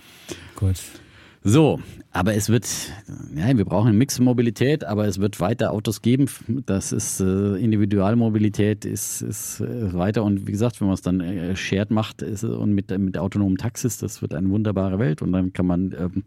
Gut. 0.56 0.76
So, 1.44 1.80
aber 2.14 2.34
es 2.36 2.50
wird, 2.50 2.68
ja, 3.36 3.56
wir 3.58 3.66
brauchen 3.66 3.88
eine 3.90 3.98
Mixed-Mobilität, 3.98 4.84
aber 4.84 5.08
es 5.08 5.20
wird 5.20 5.40
weiter 5.40 5.72
Autos 5.72 6.02
geben. 6.02 6.26
Das 6.66 6.92
ist 6.92 7.22
äh, 7.22 7.56
Individualmobilität 7.56 8.86
ist, 8.86 9.22
ist 9.22 9.62
äh, 9.62 9.94
weiter 9.94 10.24
und 10.24 10.48
wie 10.48 10.52
gesagt, 10.52 10.82
wenn 10.82 10.88
man 10.88 10.96
es 10.96 11.02
dann 11.02 11.22
äh, 11.22 11.56
shared 11.56 11.92
macht 11.92 12.22
ist, 12.22 12.44
und 12.44 12.74
mit, 12.74 12.98
mit 12.98 13.18
autonomen 13.18 13.58
Taxis, 13.58 13.98
das 13.98 14.22
wird 14.22 14.34
eine 14.34 14.50
wunderbare 14.50 15.00
Welt 15.00 15.22
und 15.22 15.32
dann 15.32 15.54
kann 15.54 15.66
man 15.66 15.96
ähm, 15.98 16.24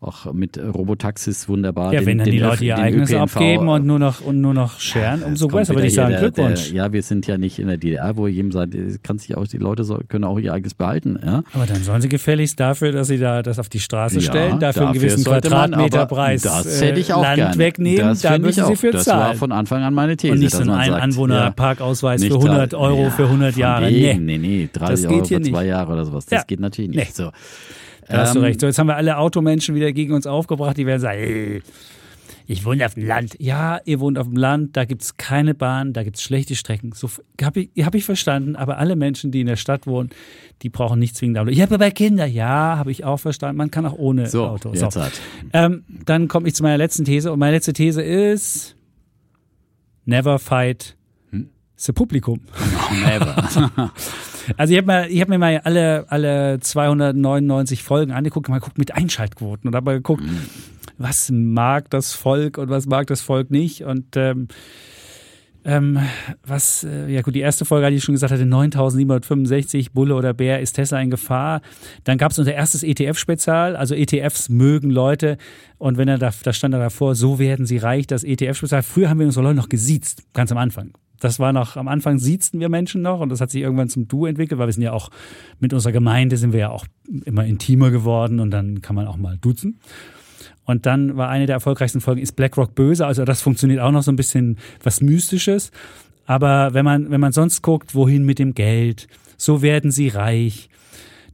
auch 0.00 0.32
mit 0.32 0.58
Robotaxis 0.58 1.48
wunderbar 1.48 1.92
Ja, 1.92 2.00
den, 2.00 2.06
wenn 2.06 2.18
dann 2.18 2.30
die 2.30 2.38
Leute 2.38 2.64
ihr 2.64 2.78
eigenes 2.78 3.10
ÖPNV 3.10 3.36
abgeben 3.36 3.68
und 3.68 3.86
nur 3.86 3.98
noch, 3.98 4.20
und 4.22 4.40
nur 4.40 4.54
noch 4.54 4.80
scheren, 4.80 5.22
umso 5.22 5.46
Jetzt 5.46 5.52
kommt 5.52 5.52
besser, 5.60 5.74
würde 5.74 5.86
ich 5.86 5.94
sagen. 5.94 6.10
der- 6.10 6.20
Glückwunsch. 6.20 6.68
Der, 6.70 6.76
ja, 6.76 6.92
wir 6.92 7.02
sind 7.02 7.26
ja 7.26 7.38
nicht 7.38 7.58
in 7.58 7.68
der 7.68 7.76
DDR, 7.76 8.16
wo 8.16 8.26
jedem 8.26 8.50
sagt, 8.52 8.74
kann 9.02 9.18
sich 9.18 9.36
auch, 9.36 9.46
die 9.46 9.58
Leute 9.58 9.84
soll, 9.84 10.04
können 10.08 10.24
auch 10.24 10.38
ihr 10.38 10.52
eigenes 10.52 10.74
behalten. 10.74 11.18
Ja? 11.24 11.42
Aber 11.52 11.66
dann 11.66 11.82
sollen 11.82 12.00
sie 12.02 12.08
gefälligst 12.08 12.58
dafür, 12.58 12.92
dass 12.92 13.08
sie 13.08 13.18
da 13.18 13.42
das 13.42 13.58
auf 13.58 13.68
die 13.68 13.80
Straße 13.80 14.16
Ja, 14.16 14.20
stellen, 14.22 14.58
dafür 14.58 14.82
einen 14.88 14.94
dafür 14.94 15.08
gewissen 15.08 15.19
sollte 15.22 15.50
man, 15.50 15.74
aber 15.74 15.82
Quadratmeterpreis 15.88 16.42
Das 16.42 16.80
äh, 16.82 16.86
hätte 16.88 17.00
ich 17.00 17.12
auch 17.12 17.22
Land 17.22 17.36
gern. 17.36 17.58
wegnehmen, 17.58 18.06
das 18.08 18.20
da 18.22 18.38
müssen 18.38 18.60
ich 18.60 18.66
sie 18.66 18.76
für 18.76 18.90
Das 18.92 19.04
zahlen. 19.04 19.20
war 19.20 19.34
von 19.34 19.52
Anfang 19.52 19.82
an 19.82 19.94
meine 19.94 20.16
These. 20.16 20.32
und 20.32 20.38
nicht 20.40 20.50
so 20.52 20.60
ein 20.62 20.66
sagt, 20.66 20.90
Anwohnerparkausweis 20.90 22.20
nicht 22.20 22.32
für 22.32 22.38
100 22.38 22.72
da- 22.72 22.76
Euro 22.78 23.02
ja, 23.04 23.10
für 23.10 23.24
100 23.28 23.52
von 23.54 23.60
Jahre. 23.60 23.88
wegen, 23.88 24.24
Nee. 24.24 24.38
nee, 24.38 24.48
nee, 24.58 24.68
30 24.72 24.88
Das 24.88 25.00
geht 25.02 25.10
Euro 25.10 25.24
für 25.24 25.42
zwei 25.42 25.60
nicht. 25.60 25.68
Jahre 25.70 25.92
oder 25.92 26.04
sowas. 26.04 26.26
Das 26.26 26.40
Ja. 26.40 26.44
geht 26.46 26.60
natürlich 26.60 26.90
Nee. 26.90 26.96
nicht. 26.98 27.14
So. 27.16 27.30
Da 28.08 28.18
hast 28.18 28.34
du 28.34 28.38
Ähm, 28.40 28.44
recht. 28.46 28.60
So, 28.60 28.66
jetzt 28.66 28.78
haben 28.78 28.88
wir 28.88 28.96
alle 28.96 29.16
Automenschen 29.18 29.74
wieder 29.74 29.92
gegen 29.92 30.12
uns 30.14 30.26
aufgebracht. 30.26 30.76
Die 30.76 30.84
werden 30.86 31.00
sagen, 31.00 31.18
ey, 31.20 31.62
ich 32.50 32.64
wohne 32.64 32.84
auf 32.84 32.94
dem 32.94 33.06
Land. 33.06 33.36
Ja, 33.38 33.80
ihr 33.84 34.00
wohnt 34.00 34.18
auf 34.18 34.26
dem 34.26 34.36
Land, 34.36 34.76
da 34.76 34.84
gibt 34.84 35.02
es 35.02 35.16
keine 35.16 35.54
Bahn, 35.54 35.92
da 35.92 36.02
gibt 36.02 36.16
es 36.16 36.22
schlechte 36.22 36.56
Strecken. 36.56 36.90
So 36.92 37.08
habe 37.40 37.68
ich, 37.72 37.84
hab 37.84 37.94
ich 37.94 38.04
verstanden. 38.04 38.56
Aber 38.56 38.78
alle 38.78 38.96
Menschen, 38.96 39.30
die 39.30 39.42
in 39.42 39.46
der 39.46 39.54
Stadt 39.54 39.86
wohnen, 39.86 40.10
die 40.62 40.68
brauchen 40.68 40.98
nicht 40.98 41.16
zwingend 41.16 41.38
Auto. 41.38 41.50
Ich 41.50 41.62
habe 41.62 41.76
aber 41.76 41.90
Kinder. 41.92 42.26
Ja, 42.26 42.76
habe 42.76 42.90
ich 42.90 43.04
auch 43.04 43.18
verstanden. 43.18 43.56
Man 43.56 43.70
kann 43.70 43.86
auch 43.86 43.96
ohne 43.96 44.26
So, 44.26 44.46
Auto. 44.46 44.72
jetzt 44.74 44.96
halt. 44.96 45.20
Ähm, 45.52 45.84
dann 46.04 46.26
komme 46.26 46.48
ich 46.48 46.54
zu 46.56 46.64
meiner 46.64 46.76
letzten 46.78 47.04
These. 47.04 47.30
Und 47.30 47.38
meine 47.38 47.54
letzte 47.54 47.72
These 47.72 48.02
ist 48.02 48.74
Never 50.04 50.40
fight 50.40 50.96
the 51.76 51.92
Publikum. 51.92 52.40
Never. 53.04 53.92
Also 54.56 54.72
ich 54.72 54.78
habe 54.78 54.92
hab 54.92 55.28
mir 55.28 55.38
mal 55.38 55.60
alle, 55.64 56.04
alle 56.08 56.60
299 56.60 57.82
Folgen 57.82 58.12
angeguckt, 58.12 58.48
mal 58.48 58.58
geguckt 58.58 58.78
mit 58.78 58.94
Einschaltquoten 58.94 59.68
und 59.68 59.74
habe 59.74 59.84
mal 59.84 59.96
geguckt, 59.96 60.24
was 60.98 61.30
mag 61.30 61.90
das 61.90 62.12
Volk 62.12 62.58
und 62.58 62.68
was 62.68 62.86
mag 62.86 63.06
das 63.06 63.20
Volk 63.20 63.50
nicht. 63.50 63.84
Und 63.84 64.16
ähm, 64.16 64.48
ähm, 65.64 65.98
was, 66.42 66.84
äh, 66.84 67.08
ja 67.08 67.20
gut, 67.20 67.34
die 67.34 67.40
erste 67.40 67.64
Folge 67.64 67.86
hatte 67.86 67.94
ich 67.94 68.02
schon 68.02 68.14
gesagt, 68.14 68.32
hatte 68.32 68.46
9765, 68.46 69.92
Bulle 69.92 70.14
oder 70.14 70.32
Bär, 70.32 70.60
ist 70.60 70.72
Tesla 70.72 71.00
in 71.00 71.10
Gefahr. 71.10 71.60
Dann 72.04 72.16
gab 72.16 72.32
es 72.32 72.38
unser 72.38 72.54
erstes 72.54 72.82
ETF-Spezial, 72.82 73.76
also 73.76 73.94
ETFs 73.94 74.48
mögen 74.48 74.90
Leute 74.90 75.36
und 75.78 75.98
wenn 75.98 76.08
er 76.08 76.18
da, 76.18 76.30
da 76.42 76.52
stand 76.52 76.74
er 76.74 76.80
davor, 76.80 77.14
so 77.14 77.38
werden 77.38 77.66
sie 77.66 77.76
reich, 77.76 78.06
das 78.06 78.24
ETF-Spezial. 78.24 78.82
Früher 78.82 79.10
haben 79.10 79.18
wir 79.18 79.26
unsere 79.26 79.44
Leute 79.44 79.56
noch 79.56 79.68
gesiezt, 79.68 80.22
ganz 80.32 80.50
am 80.50 80.58
Anfang. 80.58 80.92
Das 81.20 81.38
war 81.38 81.52
noch, 81.52 81.76
am 81.76 81.86
Anfang 81.86 82.18
siezten 82.18 82.58
wir 82.60 82.68
Menschen 82.68 83.02
noch 83.02 83.20
und 83.20 83.28
das 83.28 83.40
hat 83.40 83.50
sich 83.50 83.62
irgendwann 83.62 83.88
zum 83.88 84.08
Du 84.08 84.26
entwickelt, 84.26 84.58
weil 84.58 84.66
wir 84.68 84.72
sind 84.72 84.82
ja 84.82 84.92
auch, 84.92 85.10
mit 85.60 85.72
unserer 85.72 85.92
Gemeinde 85.92 86.36
sind 86.36 86.52
wir 86.52 86.60
ja 86.60 86.70
auch 86.70 86.86
immer 87.24 87.44
intimer 87.44 87.90
geworden 87.90 88.40
und 88.40 88.50
dann 88.50 88.80
kann 88.80 88.96
man 88.96 89.06
auch 89.06 89.16
mal 89.16 89.36
duzen. 89.38 89.78
Und 90.64 90.86
dann 90.86 91.16
war 91.16 91.28
eine 91.28 91.46
der 91.46 91.54
erfolgreichsten 91.54 92.00
Folgen, 92.00 92.20
ist 92.20 92.36
BlackRock 92.36 92.74
böse? 92.74 93.06
Also 93.06 93.24
das 93.24 93.42
funktioniert 93.42 93.80
auch 93.80 93.92
noch 93.92 94.02
so 94.02 94.12
ein 94.12 94.16
bisschen 94.16 94.58
was 94.82 95.00
Mystisches. 95.00 95.70
Aber 96.26 96.74
wenn 96.74 96.84
man, 96.84 97.10
wenn 97.10 97.20
man 97.20 97.32
sonst 97.32 97.62
guckt, 97.62 97.94
wohin 97.94 98.24
mit 98.24 98.38
dem 98.38 98.54
Geld, 98.54 99.08
so 99.36 99.62
werden 99.62 99.90
sie 99.90 100.08
reich. 100.08 100.70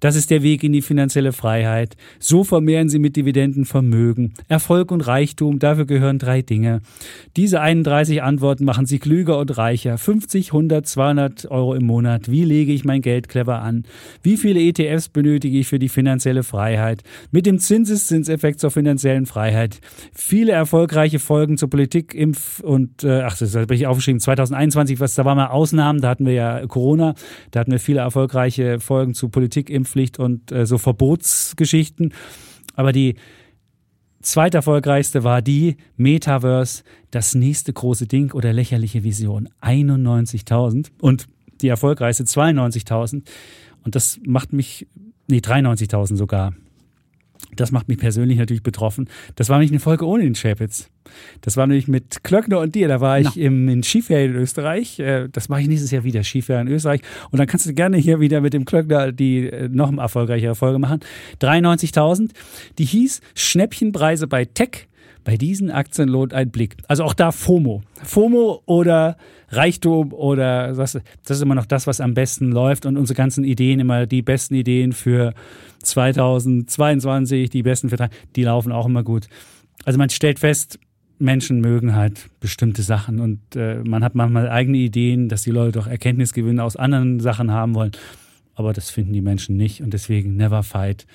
Das 0.00 0.16
ist 0.16 0.30
der 0.30 0.42
Weg 0.42 0.62
in 0.64 0.72
die 0.72 0.82
finanzielle 0.82 1.32
Freiheit. 1.32 1.96
So 2.18 2.44
vermehren 2.44 2.88
sie 2.88 2.98
mit 2.98 3.16
Dividenden 3.16 3.64
Vermögen. 3.64 4.34
Erfolg 4.48 4.90
und 4.90 5.06
Reichtum, 5.06 5.58
dafür 5.58 5.86
gehören 5.86 6.18
drei 6.18 6.42
Dinge. 6.42 6.80
Diese 7.36 7.60
31 7.60 8.22
Antworten 8.22 8.64
machen 8.64 8.86
sie 8.86 8.98
klüger 8.98 9.38
und 9.38 9.56
reicher. 9.56 9.98
50, 9.98 10.48
100, 10.48 10.86
200 10.86 11.50
Euro 11.50 11.74
im 11.74 11.86
Monat. 11.86 12.30
Wie 12.30 12.44
lege 12.44 12.72
ich 12.72 12.84
mein 12.84 13.02
Geld 13.02 13.28
clever 13.28 13.62
an? 13.62 13.84
Wie 14.22 14.36
viele 14.36 14.60
ETFs 14.60 15.08
benötige 15.08 15.58
ich 15.58 15.68
für 15.68 15.78
die 15.78 15.88
finanzielle 15.88 16.42
Freiheit? 16.42 17.02
Mit 17.30 17.46
dem 17.46 17.58
Zinseszinseffekt 17.58 18.60
zur 18.60 18.70
finanziellen 18.70 19.26
Freiheit. 19.26 19.80
Viele 20.12 20.52
erfolgreiche 20.52 21.18
Folgen 21.18 21.56
zur 21.56 21.70
Politik, 21.70 22.14
Impf 22.14 22.60
und, 22.60 23.04
äh, 23.04 23.22
ach, 23.22 23.36
das 23.36 23.54
habe 23.54 23.74
ich 23.74 23.86
aufgeschrieben, 23.86 24.20
2021, 24.20 25.00
was, 25.00 25.14
da 25.14 25.24
waren 25.24 25.36
mal 25.36 25.48
Ausnahmen, 25.48 26.00
da 26.00 26.08
hatten 26.08 26.26
wir 26.26 26.32
ja 26.32 26.66
Corona, 26.66 27.14
da 27.50 27.60
hatten 27.60 27.72
wir 27.72 27.78
viele 27.78 28.00
erfolgreiche 28.00 28.80
Folgen 28.80 29.14
zu 29.14 29.28
Politik, 29.28 29.70
Impfpflicht 29.86 30.18
und 30.18 30.52
äh, 30.52 30.66
so 30.66 30.78
Verbotsgeschichten. 30.78 32.12
Aber 32.74 32.92
die 32.92 33.14
zweite 34.20 34.58
erfolgreichste 34.58 35.24
war 35.24 35.40
die 35.40 35.76
Metaverse, 35.96 36.82
das 37.10 37.34
nächste 37.34 37.72
große 37.72 38.06
Ding 38.06 38.32
oder 38.32 38.52
lächerliche 38.52 39.04
Vision. 39.04 39.48
91.000 39.62 40.88
und 41.00 41.26
die 41.62 41.68
erfolgreichste 41.68 42.24
92.000. 42.24 43.22
Und 43.84 43.94
das 43.94 44.18
macht 44.26 44.52
mich, 44.52 44.86
nee, 45.28 45.38
93.000 45.38 46.16
sogar. 46.16 46.52
Das 47.56 47.72
macht 47.72 47.88
mich 47.88 47.98
persönlich 47.98 48.38
natürlich 48.38 48.62
betroffen. 48.62 49.08
Das 49.34 49.48
war 49.48 49.58
nämlich 49.58 49.72
eine 49.72 49.80
Folge 49.80 50.06
ohne 50.06 50.22
den 50.22 50.34
Chapitz. 50.34 50.88
Das 51.40 51.56
war 51.56 51.66
nämlich 51.66 51.88
mit 51.88 52.22
Klöckner 52.24 52.60
und 52.60 52.74
dir. 52.74 52.88
Da 52.88 53.00
war 53.00 53.18
ich 53.20 53.36
im, 53.36 53.68
in 53.68 53.82
Skiferien 53.82 54.34
in 54.34 54.40
Österreich. 54.40 54.98
Äh, 54.98 55.28
Das 55.30 55.48
mache 55.48 55.62
ich 55.62 55.68
nächstes 55.68 55.90
Jahr 55.90 56.04
wieder, 56.04 56.22
Skiferien 56.24 56.66
in 56.66 56.74
Österreich. 56.74 57.00
Und 57.30 57.38
dann 57.38 57.46
kannst 57.46 57.66
du 57.66 57.74
gerne 57.74 57.96
hier 57.96 58.20
wieder 58.20 58.40
mit 58.40 58.52
dem 58.52 58.64
Klöckner 58.64 59.12
die 59.12 59.48
äh, 59.48 59.68
noch 59.68 59.88
eine 59.88 60.00
erfolgreichere 60.00 60.54
Folge 60.54 60.78
machen. 60.78 61.00
93.000. 61.40 62.30
Die 62.78 62.84
hieß 62.84 63.20
Schnäppchenpreise 63.34 64.26
bei 64.26 64.44
Tech. 64.44 64.88
Bei 65.24 65.36
diesen 65.36 65.72
Aktien 65.72 66.08
lohnt 66.08 66.32
ein 66.34 66.50
Blick. 66.50 66.76
Also 66.86 67.02
auch 67.02 67.12
da 67.14 67.32
FOMO. 67.32 67.82
FOMO 68.04 68.62
oder 68.66 69.16
Reichtum 69.48 70.12
oder 70.12 70.76
was, 70.76 70.92
das 71.24 71.36
ist 71.36 71.42
immer 71.42 71.56
noch 71.56 71.66
das, 71.66 71.88
was 71.88 72.00
am 72.00 72.14
besten 72.14 72.52
läuft 72.52 72.86
und 72.86 72.96
unsere 72.96 73.16
ganzen 73.16 73.42
Ideen, 73.42 73.80
immer 73.80 74.06
die 74.06 74.22
besten 74.22 74.54
Ideen 74.54 74.92
für 74.92 75.34
2022, 75.82 77.50
die 77.50 77.62
besten 77.62 77.88
drei, 77.88 78.08
die 78.34 78.44
laufen 78.44 78.72
auch 78.72 78.86
immer 78.86 79.02
gut. 79.02 79.28
Also 79.84 79.98
man 79.98 80.10
stellt 80.10 80.38
fest, 80.38 80.78
Menschen 81.18 81.60
mögen 81.60 81.94
halt 81.94 82.28
bestimmte 82.40 82.82
Sachen 82.82 83.20
und 83.20 83.40
äh, 83.56 83.82
man 83.84 84.04
hat 84.04 84.14
manchmal 84.14 84.48
eigene 84.48 84.78
Ideen, 84.78 85.28
dass 85.28 85.42
die 85.42 85.50
Leute 85.50 85.72
doch 85.72 85.86
Erkenntnisgewinne 85.86 86.62
aus 86.62 86.76
anderen 86.76 87.20
Sachen 87.20 87.50
haben 87.50 87.74
wollen. 87.74 87.92
Aber 88.54 88.72
das 88.72 88.90
finden 88.90 89.12
die 89.12 89.20
Menschen 89.20 89.56
nicht 89.56 89.82
und 89.82 89.92
deswegen 89.92 90.36
never 90.36 90.62
fight 90.62 91.06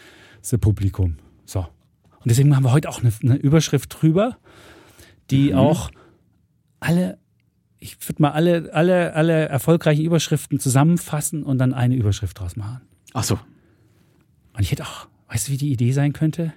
the 0.42 0.58
Publikum. 0.58 1.18
So. 1.46 1.60
Und 1.60 2.30
deswegen 2.30 2.56
haben 2.56 2.64
wir 2.64 2.72
heute 2.72 2.90
auch 2.90 3.02
eine, 3.02 3.12
eine 3.24 3.36
Überschrift 3.36 4.02
drüber, 4.02 4.38
die 5.30 5.56
auch 5.56 5.92
alle, 6.80 7.18
ich 7.80 7.98
würde 8.08 8.22
mal 8.22 8.32
alle, 8.32 8.74
alle, 8.74 9.14
alle 9.14 9.50
erfolgreichen 9.50 10.04
Überschriften 10.04 10.60
zusammenfassen 10.60 11.44
und 11.44 11.58
dann 11.58 11.74
eine 11.74 11.96
Überschrift 11.96 12.40
draus 12.40 12.56
machen. 12.56 12.82
Ach 13.14 13.24
so, 13.24 13.40
Und 14.54 14.62
ich 14.62 14.72
hätte 14.72 14.84
auch, 14.84 15.08
weißt 15.30 15.48
du, 15.48 15.52
wie 15.54 15.58
die 15.58 15.72
Idee 15.72 15.92
sein 15.92 16.14
könnte? 16.14 16.54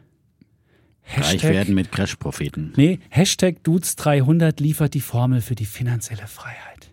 reich 1.17 1.43
werden 1.43 1.75
mit 1.75 1.93
Crash-Propheten. 1.93 2.73
Nee, 2.77 2.99
Hashtag 3.11 3.57
Dudes300 3.65 4.63
liefert 4.63 4.95
die 4.95 5.01
Formel 5.01 5.43
für 5.43 5.55
die 5.55 5.67
finanzielle 5.67 6.27
Freiheit. 6.27 6.91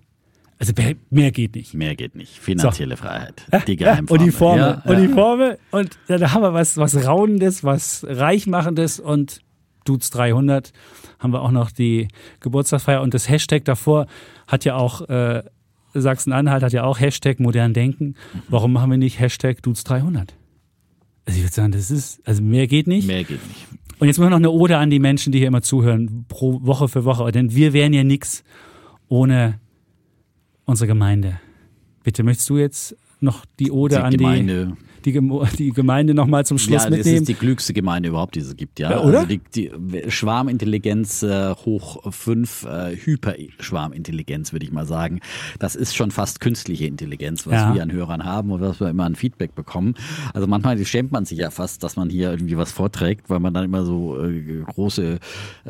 Also 0.59 0.73
mehr- 1.09 1.31
geht 1.31 1.55
nicht. 1.55 1.73
Mehr 1.73 1.95
geht 1.95 2.15
nicht. 2.15 2.37
Finanzielle 2.37 2.97
Freiheit. 2.97 3.41
Die 3.67 3.77
Geheimformel. 3.77 4.19
und 4.21 4.25
die 4.27 4.31
Formel. 4.31 4.61
Ja, 4.61 4.81
Und 4.85 4.99
ja. 5.01 5.07
die 5.07 5.13
Formel. 5.13 5.57
Und 5.71 5.97
da 6.07 6.31
haben 6.33 6.43
wir 6.43 6.53
was, 6.53 6.77
was 6.77 7.03
Raunendes, 7.05 7.63
was 7.63 8.05
Reichmachendes 8.07 8.99
und 8.99 9.39
Dudes 9.85 10.11
300 10.11 10.71
haben 11.17 11.33
wir 11.33 11.41
auch 11.41 11.49
noch 11.51 11.71
die 11.71 12.07
Geburtstagsfeier 12.41 13.01
und 13.01 13.13
das 13.15 13.27
Hashtag 13.29 13.65
davor 13.65 14.05
hat 14.45 14.65
ja 14.65 14.75
auch, 14.75 15.07
äh, 15.09 15.41
Sachsen-Anhalt 15.93 16.61
hat 16.63 16.73
ja 16.73 16.83
auch 16.83 16.99
Hashtag 16.99 17.39
modern 17.39 17.73
denken. 17.73 18.15
Warum 18.47 18.73
machen 18.73 18.91
wir 18.91 18.97
nicht 18.97 19.19
Hashtag 19.19 19.63
Dudes 19.63 19.83
300? 19.85 20.35
Also 21.25 21.37
ich 21.37 21.43
würde 21.43 21.53
sagen, 21.53 21.71
das 21.71 21.91
ist, 21.91 22.21
also 22.25 22.41
mehr 22.41 22.67
geht 22.67 22.87
nicht. 22.87 23.07
Mehr 23.07 23.23
geht 23.23 23.45
nicht. 23.47 23.67
Und 23.99 24.07
jetzt 24.07 24.17
noch 24.17 24.31
eine 24.31 24.49
Ode 24.49 24.77
an 24.77 24.89
die 24.89 24.99
Menschen, 24.99 25.31
die 25.31 25.37
hier 25.37 25.47
immer 25.47 25.61
zuhören, 25.61 26.25
pro 26.27 26.59
Woche 26.65 26.87
für 26.87 27.05
Woche. 27.05 27.31
Denn 27.31 27.53
wir 27.53 27.73
wären 27.73 27.93
ja 27.93 28.03
nix 28.03 28.43
ohne 29.07 29.59
unsere 30.65 30.87
Gemeinde. 30.87 31.39
Bitte 32.03 32.23
möchtest 32.23 32.49
du 32.49 32.57
jetzt 32.57 32.95
noch 33.19 33.45
die 33.59 33.71
Ode 33.71 33.97
Die 33.97 34.01
an 34.01 34.17
Gemeinde, 34.17 34.73
die, 34.75 34.90
die 35.01 35.71
Gemeinde 35.71 36.13
nochmal 36.13 36.45
zum 36.45 36.57
Schluss 36.57 36.83
ja, 36.83 36.89
mitnehmen. 36.89 37.03
das 37.03 37.21
ist 37.21 37.29
die 37.29 37.33
klügste 37.33 37.73
Gemeinde 37.73 38.09
überhaupt, 38.09 38.35
die 38.35 38.39
es 38.39 38.55
gibt, 38.55 38.79
ja. 38.79 38.91
Ja, 38.91 39.01
oder? 39.01 39.19
Also 39.21 39.27
die, 39.29 39.41
die 39.55 40.11
Schwarmintelligenz 40.11 41.23
äh, 41.23 41.53
hoch 41.55 42.11
fünf, 42.11 42.65
äh, 42.65 42.95
Hyperschwarmintelligenz, 42.95 44.51
würde 44.53 44.65
ich 44.65 44.71
mal 44.71 44.85
sagen. 44.85 45.19
Das 45.59 45.75
ist 45.75 45.95
schon 45.95 46.11
fast 46.11 46.39
künstliche 46.39 46.85
Intelligenz, 46.85 47.45
was 47.47 47.53
Ja. 47.53 47.73
wir 47.75 47.83
an 47.83 47.91
Hörern 47.91 48.23
haben 48.23 48.51
und 48.51 48.61
was 48.61 48.79
wir 48.79 48.89
immer 48.89 49.05
an 49.05 49.15
Feedback 49.15 49.55
bekommen. 49.55 49.95
Also 50.33 50.47
manchmal 50.47 50.83
schämt 50.85 51.11
man 51.11 51.25
sich 51.25 51.39
ja 51.39 51.49
fast, 51.51 51.83
dass 51.83 51.95
man 51.95 52.09
hier 52.09 52.31
irgendwie 52.31 52.57
was 52.57 52.71
vorträgt, 52.71 53.29
weil 53.29 53.39
man 53.39 53.53
dann 53.53 53.65
immer 53.65 53.85
so 53.85 54.21
äh, 54.23 54.61
große 54.67 55.19
äh, 55.65 55.69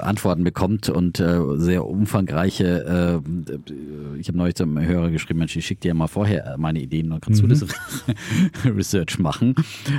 Antworten 0.00 0.44
bekommt 0.44 0.88
und 0.88 1.20
äh, 1.20 1.40
sehr 1.56 1.86
umfangreiche. 1.86 3.22
Äh, 3.24 4.18
ich 4.18 4.28
habe 4.28 4.38
neulich 4.38 4.54
zum 4.54 4.78
Hörer 4.78 5.10
geschrieben, 5.10 5.38
Mensch, 5.40 5.56
ich 5.56 5.66
schicke 5.66 5.80
dir 5.82 5.94
mal 5.94 6.06
vorher 6.06 6.56
meine 6.58 6.80
Ideen, 6.80 7.10
dann 7.10 7.20
kannst 7.20 7.42
du 7.42 7.46
das 7.46 7.64
Research 8.76 9.18
machen. 9.18 9.54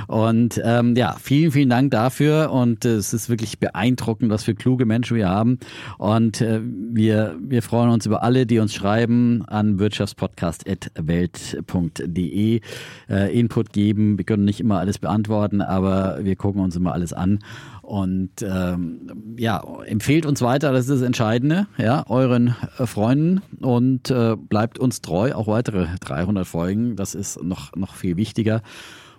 Und 0.06 0.60
ähm, 0.64 0.96
ja, 0.96 1.16
vielen, 1.20 1.52
vielen 1.52 1.68
Dank 1.70 1.90
dafür. 1.90 2.52
Und 2.52 2.84
äh, 2.84 2.94
es 2.94 3.14
ist 3.14 3.28
wirklich 3.28 3.58
beeindruckend, 3.58 4.30
was 4.30 4.44
für 4.44 4.54
kluge 4.54 4.86
Menschen 4.86 5.16
wir 5.16 5.28
haben. 5.28 5.58
Und 5.98 6.40
äh, 6.40 6.60
wir, 6.62 7.36
wir 7.40 7.62
freuen 7.62 7.90
uns 7.90 8.06
über 8.06 8.22
alle, 8.22 8.46
die 8.46 8.58
uns 8.58 8.72
schreiben 8.74 9.44
an 9.46 9.78
wirtschaftspodcast.welt.de, 9.78 12.60
äh, 13.08 13.38
Input 13.38 13.72
geben. 13.72 14.18
Wir 14.18 14.24
können 14.24 14.44
nicht 14.44 14.60
immer 14.60 14.78
alles 14.78 14.98
beantworten, 14.98 15.60
aber 15.60 16.18
wir 16.22 16.36
gucken 16.36 16.62
uns 16.62 16.76
immer 16.76 16.92
alles 16.92 17.12
an. 17.12 17.40
Und 17.86 18.30
ähm, 18.42 19.36
ja, 19.38 19.62
empfehlt 19.84 20.26
uns 20.26 20.42
weiter, 20.42 20.72
das 20.72 20.86
ist 20.88 20.90
das 21.00 21.02
Entscheidende, 21.02 21.68
ja, 21.78 22.04
euren 22.08 22.56
äh, 22.78 22.86
Freunden 22.86 23.42
und 23.64 24.10
äh, 24.10 24.34
bleibt 24.36 24.80
uns 24.80 25.02
treu, 25.02 25.32
auch 25.32 25.46
weitere 25.46 25.86
300 26.00 26.44
Folgen, 26.44 26.96
das 26.96 27.14
ist 27.14 27.40
noch, 27.44 27.76
noch 27.76 27.94
viel 27.94 28.16
wichtiger. 28.16 28.62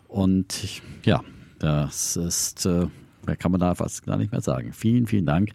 Und 0.10 0.62
ich- 0.66 0.82
ja, 1.06 1.22
das 1.60 2.18
ist, 2.18 2.66
äh, 2.66 2.88
mehr 3.26 3.38
kann 3.38 3.52
man 3.52 3.62
da 3.62 3.74
fast 3.74 4.06
gar 4.06 4.18
nicht 4.18 4.34
mehr 4.34 4.42
sagen. 4.42 4.74
Vielen, 4.74 5.08
vielen 5.08 5.26
Dank 5.26 5.52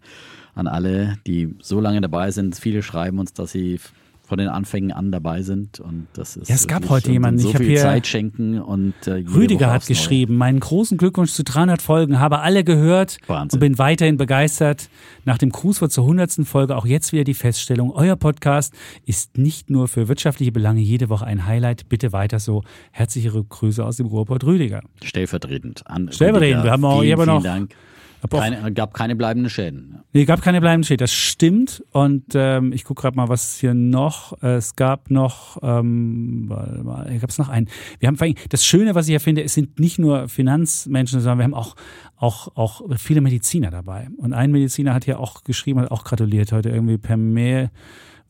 an 0.55 0.67
alle, 0.67 1.19
die 1.27 1.55
so 1.61 1.81
lange 1.81 2.01
dabei 2.01 2.31
sind. 2.31 2.57
Viele 2.57 2.83
schreiben 2.83 3.19
uns, 3.19 3.35
dass 3.35 3.53
sie 3.53 3.79
von 4.25 4.39
den 4.39 4.49
Anfängen 4.49 4.93
an 4.93 5.11
dabei 5.13 5.43
sind 5.43 5.79
und 5.81 6.07
das 6.15 6.37
ist 6.37 6.49
Ja, 6.49 6.55
es 6.55 6.67
gab 6.67 6.89
heute 6.89 7.11
jemanden, 7.13 7.41
so 7.41 7.49
ich 7.49 7.55
hab 7.55 7.61
viel 7.61 7.71
hier- 7.73 7.81
Zeit 7.83 8.07
schenken 8.07 8.61
und 8.61 8.95
äh, 9.07 9.25
Rüdiger 9.35 9.67
Woche 9.67 9.75
hat 9.75 9.87
geschrieben, 9.87 10.37
meinen 10.37 10.61
großen 10.61 10.97
Glückwunsch 10.97 11.33
zu 11.33 11.45
300 11.45 11.83
Folgen, 11.83 12.19
habe 12.19 12.39
alle 12.39 12.65
gehört 12.65 13.19
Wahnsinn. 13.27 13.57
und 13.57 13.61
bin 13.61 13.79
weiterhin 13.79 14.17
begeistert. 14.17 14.89
Nach 15.25 15.37
dem 15.39 15.51
Grußwort 15.51 15.93
zur 15.93 16.05
100. 16.05 16.47
Folge 16.47 16.77
auch 16.77 16.87
jetzt 16.87 17.13
wieder 17.13 17.25
die 17.25 17.35
Feststellung, 17.35 17.91
euer 17.93 18.17
Podcast 18.17 18.73
ist 19.05 19.37
nicht 19.37 19.69
nur 19.71 19.87
für 19.89 20.09
wirtschaftliche 20.09 20.53
Belange 20.53 20.81
jede 20.81 21.09
Woche 21.11 21.27
ein 21.27 21.47
Highlight. 21.47 21.89
Bitte 21.89 22.13
weiter 22.13 22.39
so. 22.39 22.63
Herzliche 22.93 23.31
Grüße 23.33 23.85
aus 23.85 23.97
dem 23.97 24.07
Ruhrport 24.07 24.45
Rüdiger. 24.45 24.81
Stellvertretend 25.03 25.87
an 25.87 26.11
Stellvertretend. 26.13 26.43
Rüdiger. 26.61 26.65
Wir 26.65 26.71
haben 26.71 26.85
auch- 26.85 27.01
vielen, 27.01 27.07
ich 27.07 27.13
habe 27.13 27.23
vielen 27.25 27.37
noch- 27.37 27.43
Dank. 27.43 27.75
Hab 28.23 28.33
auch- 28.35 28.39
Keine, 28.41 28.73
gab 28.73 28.95
keine 28.95 29.17
bleibenden 29.17 29.51
Schäden. 29.51 29.99
Nee, 30.13 30.25
gab 30.27 30.43
keine 30.43 30.61
bleibenden 30.61 30.85
Schäden. 30.87 30.99
Das 31.03 31.13
stimmt. 31.13 31.83
Und 31.91 32.25
ähm, 32.35 32.73
ich 32.73 32.85
gucke 32.85 33.03
gerade 33.03 33.17
mal, 33.17 33.29
was 33.29 33.59
hier 33.59 33.75
noch. 33.75 34.41
Äh, 34.43 34.55
Es 34.57 34.77
gab 34.77 35.11
noch, 35.11 35.59
ähm, 35.63 36.47
gab 36.49 37.31
es 37.31 37.39
noch 37.39 37.49
einen. 37.49 37.69
Wir 37.99 38.07
haben 38.09 38.17
das 38.49 38.65
Schöne, 38.65 38.95
was 38.95 39.09
ich 39.09 39.13
ja 39.13 39.19
finde, 39.19 39.43
es 39.43 39.55
sind 39.55 39.81
nicht 39.81 39.99
nur 39.99 40.29
Finanzmenschen, 40.29 41.19
sondern 41.21 41.39
wir 41.39 41.45
haben 41.45 41.55
auch 41.55 41.75
auch 42.17 42.57
auch 42.57 42.83
viele 42.97 43.21
Mediziner 43.21 43.71
dabei. 43.73 44.07
Und 44.19 44.33
ein 44.35 44.53
Mediziner 44.53 44.95
hat 44.95 45.05
hier 45.05 45.19
auch 45.19 45.43
geschrieben, 45.43 45.81
hat 45.81 45.91
auch 45.91 46.05
gratuliert 46.05 46.53
heute 46.53 46.69
irgendwie 46.69 46.99
per 46.99 47.17
Mail, 47.17 47.71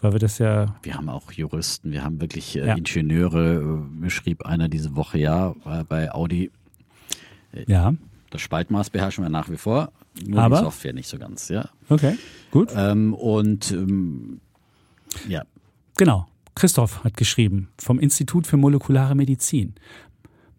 weil 0.01 0.13
wir 0.13 0.19
das 0.21 0.39
ja 0.39 0.75
Wir 0.83 0.95
haben 0.95 1.11
auch 1.11 1.31
Juristen, 1.33 1.93
wir 1.93 2.03
haben 2.03 2.19
wirklich 2.19 2.57
äh, 2.57 2.67
Ja. 2.69 2.75
Ingenieure. 2.77 3.57
äh, 3.57 4.01
Mir 4.01 4.09
schrieb 4.09 4.47
einer 4.47 4.71
diese 4.71 4.97
Woche, 4.97 5.19
ja, 5.19 5.55
äh, 5.67 5.85
bei 5.87 6.11
Audi, 6.15 6.51
ja 7.67 7.93
das 8.33 8.41
Spaltmaß 8.43 8.91
beherrschen 8.91 9.25
wir 9.25 9.31
nach 9.31 9.49
wie 9.51 9.57
vor, 9.57 9.93
nur 10.27 10.41
Aber? 10.41 10.57
die 10.59 10.65
Software 10.65 10.93
nicht 10.93 11.09
so 11.09 11.19
ganz, 11.19 11.49
ja. 11.49 11.69
okay 11.89 12.17
gut 12.51 12.71
Ähm, 12.75 13.15
und 13.15 13.71
ähm, 13.71 14.41
ja, 15.29 15.43
Genau. 15.97 16.27
Christoph 16.55 17.03
hat 17.05 17.17
geschrieben 17.17 17.69
vom 17.79 17.99
Institut 17.99 18.47
für 18.47 18.57
molekulare 18.59 19.15
Medizin. 19.15 19.75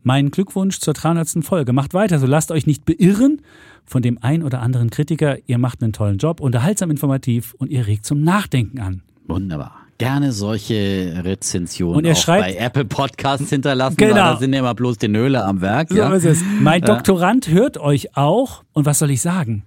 Mein 0.02 0.32
Glückwunsch 0.32 0.80
zur 0.80 0.94
300. 0.94 1.46
Folge. 1.46 1.72
Macht 1.72 1.94
weiter, 1.94 2.20
so 2.20 2.26
lasst 2.26 2.52
euch 2.52 2.66
nicht 2.66 2.84
beirren 2.86 3.42
von 3.86 4.02
dem 4.02 4.18
ein 4.22 4.44
oder 4.44 4.62
anderen 4.62 4.90
Kritiker. 4.90 5.38
Ihr 5.48 5.58
macht 5.60 5.84
einen 5.84 5.94
tollen 5.94 6.18
Job, 6.18 6.40
unterhaltsam 6.42 6.90
informativ 6.92 7.54
und 7.60 7.70
ihr 7.70 7.86
regt 7.88 8.06
zum 8.06 8.22
Nachdenken 8.22 8.80
an. 8.80 9.02
wunderbar. 9.28 9.83
Gerne 9.98 10.32
solche 10.32 11.22
Rezensionen 11.24 11.98
Und 11.98 12.06
er 12.06 12.14
auch 12.14 12.18
schreibt- 12.18 12.46
bei 12.46 12.56
Apple 12.56 12.86
Podcasts 12.86 13.50
hinterlassen, 13.50 13.96
Genau. 13.98 14.16
weil 14.16 14.22
da 14.22 14.38
sind 14.38 14.54
ja 14.54 14.60
immer 14.60 14.74
bloß 14.74 14.98
die 14.98 15.08
Nöle 15.08 15.44
am 15.46 15.62
Werk. 15.62 15.90
So 15.90 15.96
ja. 15.98 16.14
ist 16.14 16.26
es. 16.26 16.42
Mein 16.60 16.82
Doktorand 16.82 17.48
hört 17.50 17.78
euch 17.78 18.18
auch. 18.18 18.64
Und 18.74 18.86
was 18.86 19.00
soll 19.00 19.12
ich 19.12 19.22
sagen? 19.22 19.64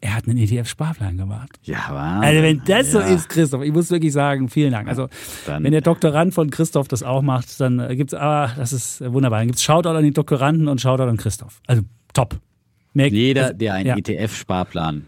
Er 0.00 0.14
hat 0.14 0.28
einen 0.28 0.38
ETF-Sparplan 0.38 1.16
gemacht. 1.16 1.50
ja, 1.64 1.78
Wahnsinn. 1.90 2.24
Also 2.28 2.42
wenn 2.42 2.62
das 2.66 2.92
so 2.92 3.00
ja. 3.00 3.06
ist, 3.06 3.28
Christoph, 3.28 3.62
ich 3.62 3.72
muss 3.72 3.90
wirklich 3.90 4.12
sagen, 4.12 4.48
vielen 4.48 4.72
Dank. 4.72 4.88
Also 4.88 5.08
dann- 5.46 5.64
wenn 5.64 5.72
der 5.72 5.80
Doktorand 5.80 6.32
von 6.34 6.50
Christoph 6.50 6.86
das 6.88 7.02
auch 7.02 7.22
macht, 7.22 7.60
dann 7.60 7.78
äh, 7.80 7.96
gibt's, 7.96 8.14
ah, 8.14 8.50
das 8.56 8.72
ist 8.72 9.00
äh, 9.00 9.12
wunderbar. 9.12 9.40
Dann 9.40 9.48
gibt's 9.48 9.62
Shoutout 9.62 9.88
an 9.90 10.04
den 10.04 10.12
Doktoranden 10.14 10.68
und 10.68 10.80
Shoutout 10.80 11.04
an 11.04 11.16
Christoph. 11.16 11.60
Also 11.66 11.82
top. 12.12 12.38
Mehr, 12.92 13.08
Jeder, 13.08 13.46
also, 13.46 13.54
der 13.58 13.74
einen. 13.74 13.98
ETF-Sparplan 13.98 15.06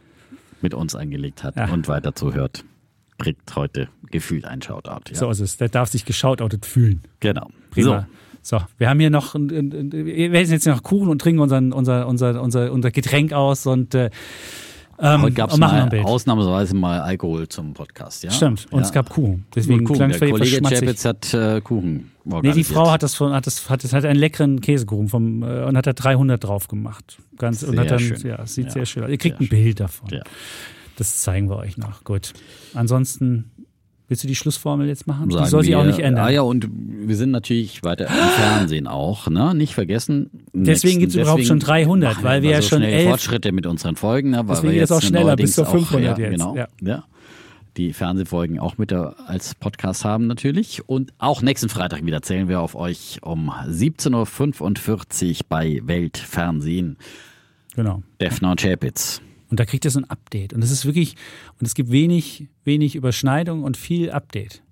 mit 0.62 0.74
uns 0.74 0.94
angelegt 0.94 1.44
hat 1.44 1.56
Ja. 1.56 1.66
und 1.68 1.86
weiter 1.88 2.14
zuhört, 2.14 2.64
kriegt 3.18 3.54
heute 3.56 3.88
gefühlt 4.10 4.44
einen 4.44 4.62
Shoutout. 4.62 5.10
Ja. 5.10 5.14
So 5.16 5.30
ist 5.30 5.40
es. 5.40 5.56
Der 5.56 5.68
darf 5.68 5.88
sich 5.90 6.04
geshoutoutet 6.04 6.64
fühlen. 6.66 7.02
Genau. 7.20 7.48
Prima. 7.70 8.06
So. 8.42 8.60
wir 8.78 8.88
haben 8.88 8.98
hier 9.00 9.10
noch, 9.10 9.34
ein- 9.34 9.50
ein- 9.50 9.72
ein- 9.72 9.92
wir 9.92 10.32
essen 10.34 10.52
jetzt 10.52 10.66
noch 10.66 10.82
Kuchen 10.82 11.08
und 11.08 11.20
trinken 11.20 11.40
unseren, 11.40 11.72
unser, 11.72 12.06
unser, 12.06 12.40
unser, 12.40 12.72
unser 12.72 12.90
Getränk 12.90 13.32
aus 13.32 13.66
und 13.66 13.94
äh, 13.94 14.10
ähm, 15.00 15.22
Heute 15.22 15.34
gab 15.34 15.50
es 15.50 15.54
und 15.56 15.62
ein 15.62 16.04
ausnahmsweise 16.04 16.74
mal 16.74 17.00
Alkohol 17.00 17.46
zum 17.48 17.72
Podcast. 17.72 18.24
Ja? 18.24 18.30
Stimmt. 18.32 18.66
Und 18.70 18.80
ja. 18.80 18.86
es 18.86 18.92
gab 18.92 19.08
Kuchen. 19.10 19.44
Deswegen 19.54 19.80
Und 19.80 19.84
Kuchen. 19.84 19.96
klang 19.98 20.10
es 20.10 20.18
Der 20.18 20.30
Kollege. 20.30 20.60
Chapitz 20.60 21.04
hat 21.04 21.34
äh, 21.34 21.60
Kuchen 21.60 22.10
Nee, 22.24 22.52
die 22.52 22.64
Frau 22.64 22.90
hat 22.90 23.02
das 23.02 23.14
von, 23.14 23.32
hat 23.32 23.46
das, 23.46 23.70
hat 23.70 23.84
das 23.84 23.92
hat 23.92 24.04
einen 24.04 24.18
leckeren 24.18 24.60
Käsekuchen 24.60 25.08
vom, 25.08 25.42
äh, 25.42 25.64
und 25.64 25.76
hat 25.76 25.86
da 25.86 25.92
300 25.92 26.42
drauf 26.42 26.68
gemacht. 26.68 27.18
Ganz, 27.38 27.62
und 27.62 27.72
Sehr 27.72 27.80
hat 27.80 27.90
dann, 27.92 28.00
schön. 28.00 28.20
ja, 28.26 28.44
sieht 28.46 28.66
Ja, 28.66 28.70
sehr 28.72 28.86
schön 28.86 29.04
aus. 29.04 29.10
Ihr 29.10 29.18
kriegt 29.18 29.38
sehr 29.38 29.46
ein 29.46 29.48
Bild 29.48 29.80
davon. 29.80 30.08
Ja. 30.10 30.22
Das 30.98 31.20
zeigen 31.22 31.48
wir 31.48 31.56
euch 31.56 31.78
noch. 31.78 32.02
Gut. 32.02 32.32
Ansonsten, 32.74 33.50
willst 34.08 34.24
du 34.24 34.26
die 34.28 34.34
Schlussformel 34.34 34.88
jetzt 34.88 35.06
machen? 35.06 35.30
Sagen 35.30 35.44
die 35.44 35.50
soll 35.50 35.62
sich 35.62 35.76
auch 35.76 35.84
nicht 35.84 36.00
ändern. 36.00 36.24
Ah 36.24 36.28
ja, 36.30 36.40
und 36.42 36.68
wir 36.72 37.14
sind 37.14 37.30
natürlich 37.30 37.84
weiter 37.84 38.06
im 38.08 38.12
Fernsehen 38.12 38.88
auch, 38.88 39.28
ne? 39.28 39.54
Nicht 39.54 39.74
vergessen. 39.74 40.28
Deswegen 40.52 40.98
gibt's 40.98 41.14
überhaupt 41.14 41.44
schon 41.44 41.60
300, 41.60 42.14
machen 42.14 42.24
weil 42.24 42.42
wir 42.42 42.50
ja 42.50 42.62
so 42.62 42.68
schon 42.70 42.82
elf- 42.82 43.08
Fortschritte 43.08 43.52
mit 43.52 43.64
unseren 43.66 43.94
Folgen, 43.94 44.30
ne? 44.30 44.38
Weil 44.48 44.56
Deswegen 44.56 44.74
jetzt 44.74 44.90
auch 44.92 45.00
schneller, 45.00 45.36
bis 45.36 45.54
zur 45.54 45.64
neuerdings 45.64 45.88
500 45.90 46.12
auch, 46.14 46.18
ja, 46.18 46.24
jetzt, 46.24 46.32
Genau, 46.32 46.56
ja. 46.56 46.66
ja. 46.80 47.04
Die 47.76 47.92
Fernsehfolgen 47.92 48.58
auch 48.58 48.76
mit 48.76 48.90
der, 48.90 49.14
als 49.28 49.54
Podcast 49.54 50.04
haben 50.04 50.26
natürlich. 50.26 50.88
Und 50.88 51.12
auch 51.18 51.42
nächsten 51.42 51.68
Freitag 51.68 52.04
wieder 52.04 52.22
zählen 52.22 52.48
wir 52.48 52.60
auf 52.60 52.74
euch 52.74 53.20
um 53.22 53.50
17.45 53.50 55.28
Uhr 55.30 55.36
bei 55.48 55.80
Weltfernsehen. 55.84 56.96
Genau. 57.76 58.02
Defner 58.20 58.50
und 58.50 58.60
Chapitz. 58.60 59.20
Und 59.50 59.60
da 59.60 59.64
kriegt 59.64 59.84
ihr 59.84 59.90
so 59.90 60.00
ein 60.00 60.10
Update. 60.10 60.52
Und 60.52 60.62
es 60.62 60.70
ist 60.70 60.84
wirklich, 60.84 61.16
und 61.58 61.66
es 61.66 61.74
gibt 61.74 61.90
wenig, 61.90 62.48
wenig 62.64 62.94
Überschneidung 62.94 63.64
und 63.64 63.76
viel 63.76 64.10
Update. 64.10 64.62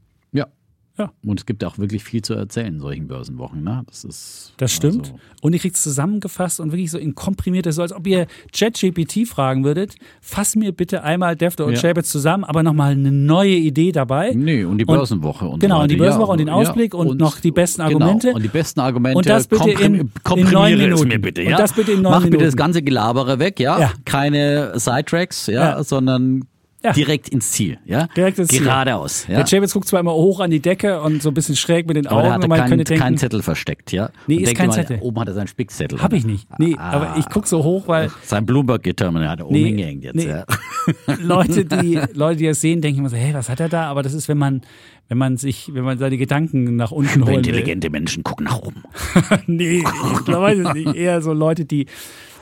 Ja. 0.98 1.04
Ja. 1.04 1.12
Und 1.26 1.40
es 1.40 1.46
gibt 1.46 1.62
auch 1.64 1.76
wirklich 1.78 2.02
viel 2.04 2.22
zu 2.22 2.32
erzählen 2.34 2.74
in 2.74 2.80
solchen 2.80 3.06
Börsenwochen. 3.06 3.62
Ne? 3.62 3.82
Das 3.86 4.04
ist. 4.04 4.54
Das 4.56 4.72
stimmt. 4.72 5.08
also- 5.08 5.18
Und 5.42 5.52
ihr 5.52 5.58
kriegt 5.58 5.76
es 5.76 5.82
zusammengefasst 5.82 6.58
und 6.58 6.72
wirklich 6.72 6.90
so 6.90 6.96
in 6.98 7.14
komprimierte, 7.14 7.70
so 7.72 7.82
als 7.82 7.92
ob 7.92 8.06
ihr 8.06 8.26
ChatGPT 8.52 9.26
fragen 9.28 9.62
würdet, 9.64 9.94
fass 10.22 10.56
mir 10.56 10.72
bitte 10.72 11.02
einmal 11.02 11.36
Defner 11.36 11.66
und 11.66 11.74
Ja. 11.74 11.80
Chapitz 11.80 12.10
zusammen, 12.10 12.44
aber 12.44 12.62
nochmal 12.62 12.92
eine 12.92 13.12
neue 13.12 13.54
Idee 13.56 13.92
dabei. 13.92 14.32
Nee, 14.34 14.64
und 14.64 14.78
die 14.78 14.86
Und- 14.86 14.96
Börsenwoche 14.96 15.46
und 15.46 15.60
genau, 15.60 15.82
und 15.82 15.90
die. 15.90 15.96
Börsenwoche 15.96 16.32
und 16.32 16.38
den 16.38 16.48
Ausblick 16.48 16.94
und 16.94 17.18
noch 17.20 17.40
die 17.40 17.50
besten 17.50 17.82
Argumente. 17.82 18.28
Genau, 18.28 18.36
und 18.36 18.42
die 18.42 18.48
besten 18.48 18.80
Argumente. 18.80 19.18
Und 19.18 19.28
das 19.28 19.46
bitte 19.46 19.62
komprim- 19.64 19.84
in- 19.84 19.94
in 19.96 20.10
komprimiere 20.24 20.52
neun 20.54 20.72
es 20.72 20.78
Minuten. 20.78 21.08
mir 21.08 21.18
bitte, 21.20 21.42
Und 21.42 21.50
ja? 21.50 21.58
das 21.58 21.72
bitte 21.74 21.92
in 21.92 22.02
neun 22.02 22.12
Mach 22.12 22.18
bitte 22.20 22.30
Minuten. 22.30 22.44
das 22.46 22.56
ganze 22.56 22.82
Gelabere 22.82 23.38
weg, 23.38 23.60
ja? 23.60 23.78
Ja. 23.78 23.92
Keine 24.06 24.72
Sidetracks, 24.78 25.46
ja, 25.46 25.76
Ja. 25.76 25.84
sondern 25.84 26.44
Ja. 26.86 26.92
direkt 26.92 27.28
ins 27.28 27.50
Ziel, 27.50 27.78
ja? 27.84 28.06
Direkt 28.16 28.38
ins 28.38 28.48
Ziel. 28.48 28.62
Geradeaus, 28.62 29.26
ja? 29.28 29.36
Der 29.36 29.44
Chapitz 29.44 29.72
guckt 29.72 29.88
zwar 29.88 30.00
immer 30.00 30.12
hoch 30.14 30.40
an 30.40 30.50
die 30.50 30.60
Decke 30.60 31.00
und 31.00 31.20
so 31.22 31.30
ein 31.30 31.34
bisschen 31.34 31.56
schräg 31.56 31.86
mit 31.86 31.96
den 31.96 32.06
aber 32.06 32.22
Augen 32.34 32.42
und 32.44 32.48
man 32.48 32.58
könnte 32.60 32.68
keinen 32.68 32.84
denken, 32.84 33.02
keinen 33.02 33.18
Zettel 33.18 33.42
versteckt, 33.42 33.92
ja? 33.92 34.10
Nee, 34.26 34.36
Und 34.38 34.42
ist 34.44 34.54
kein 34.54 34.66
immer, 34.66 34.74
Zettel. 34.74 34.98
Oben 35.00 35.20
hat 35.20 35.28
er 35.28 35.34
seinen 35.34 35.48
Spickzettel. 35.48 36.00
hab 36.00 36.12
ich 36.12 36.24
nicht. 36.24 36.46
Nee, 36.58 36.74
Ah. 36.78 36.90
aber 36.92 37.14
ich 37.18 37.26
guck 37.28 37.46
so 37.46 37.62
hoch, 37.64 37.88
weil 37.88 38.10
Sein 38.22 38.46
Bloomberg-Terminal 38.46 39.28
hat 39.28 39.40
er 39.40 39.46
oben 39.46 39.54
Nee, 39.54 39.64
hingehängt 39.64 40.04
jetzt, 40.04 40.14
nee. 40.16 40.28
ja? 40.28 40.44
Leute, 41.20 41.64
die 41.64 41.98
Leute, 42.14 42.36
die 42.38 42.46
das 42.46 42.60
sehen, 42.60 42.80
denken 42.80 43.00
immer 43.00 43.08
so, 43.10 43.16
hey, 43.16 43.34
was 43.34 43.48
hat 43.48 43.60
er 43.60 43.68
da? 43.68 43.86
Aber 43.86 44.02
das 44.02 44.14
ist, 44.14 44.28
wenn 44.28 44.38
man, 44.38 44.62
wenn 45.08 45.18
man 45.18 45.36
sich, 45.36 45.70
wenn 45.74 45.84
man 45.84 45.98
seine 45.98 46.16
Gedanken 46.18 46.76
nach 46.76 46.90
unten 46.92 47.26
will. 47.26 47.34
Intelligente 47.34 47.90
Menschen 47.90 48.22
gucken 48.22 48.44
nach 48.44 48.58
oben. 48.58 48.82
nee, 49.46 49.78
ich 49.78 49.84
weiß 50.28 50.58
es 50.58 50.74
nicht. 50.74 50.94
Eher 50.94 51.20
so 51.22 51.32
Leute, 51.32 51.64
die, 51.64 51.86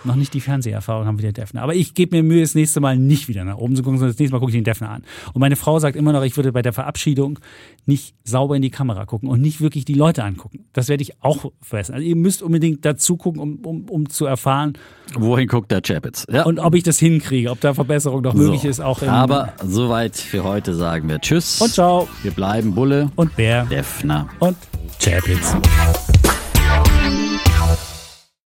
noch 0.05 0.17
nicht 0.17 0.35
die 0.35 0.41
Fernseherfahrung 0.41 1.07
haben 1.07 1.19
wie 1.19 1.23
der 1.23 1.33
Defner. 1.33 1.63
Aber 1.63 1.75
ich 1.75 1.95
gebe 1.95 2.17
mir 2.17 2.23
Mühe, 2.23 2.41
das 2.43 2.55
nächste 2.55 2.81
Mal 2.81 2.97
nicht 2.97 3.29
wieder 3.29 3.45
nach 3.45 3.57
oben 3.57 3.77
zu 3.77 3.83
gucken, 3.83 3.99
sondern 3.99 4.13
das 4.13 4.19
nächste 4.19 4.35
Mal 4.35 4.41
gucke 4.41 4.51
ich 4.51 4.57
den 4.57 4.65
Defner 4.65 4.91
an. 4.91 5.03
Und 5.33 5.41
meine 5.41 5.57
Frau 5.57 5.79
sagt 5.79 5.97
immer 5.97 6.13
noch, 6.13 6.23
ich 6.23 6.37
würde 6.37 6.53
bei 6.53 6.63
der 6.63 6.73
Verabschiedung 6.73 7.39
nicht 7.87 8.15
sauber 8.25 8.57
in 8.57 8.63
die 8.63 8.71
Kamera 8.71 9.05
gucken 9.05 9.29
und 9.29 9.41
nicht 9.41 9.61
wirklich 9.61 9.85
die 9.85 9.95
Leute 9.95 10.25
angucken. 10.25 10.67
Das 10.73 10.89
werde 10.89 11.03
ich 11.03 11.23
auch 11.23 11.53
vergessen. 11.61 11.95
Also 11.95 12.07
ihr 12.07 12.17
müsst 12.17 12.43
unbedingt 12.43 12.85
dazu 12.85 13.17
gucken, 13.17 13.41
um, 13.41 13.57
um, 13.65 13.89
um 13.89 14.09
zu 14.09 14.27
erfahren. 14.27 14.75
Wohin 15.15 15.49
guckt 15.49 15.71
der 15.71 15.83
Chapitz? 15.83 16.25
Ja. 16.31 16.45
Und 16.45 16.59
ob 16.59 16.75
ich 16.75 16.83
das 16.83 16.99
hinkriege, 16.99 17.51
ob 17.51 17.61
da 17.61 17.75
Verbesserung 17.75 18.23
noch 18.23 18.35
möglich 18.35 18.63
so. 18.63 18.69
ist. 18.69 18.81
Auch 18.81 19.03
Aber 19.03 19.53
soweit 19.63 20.17
für 20.17 20.45
heute 20.45 20.75
sagen 20.75 21.09
wir 21.09 21.21
Tschüss. 21.21 21.61
Und 21.61 21.73
ciao. 21.73 22.09
Wir 22.23 22.33
bleiben 22.33 22.75
Bulle 22.75 23.11
und 23.17 23.35
Bär. 23.37 23.67
Defner 23.67 24.29
und 24.39 24.57
Chapitz. 24.99 25.55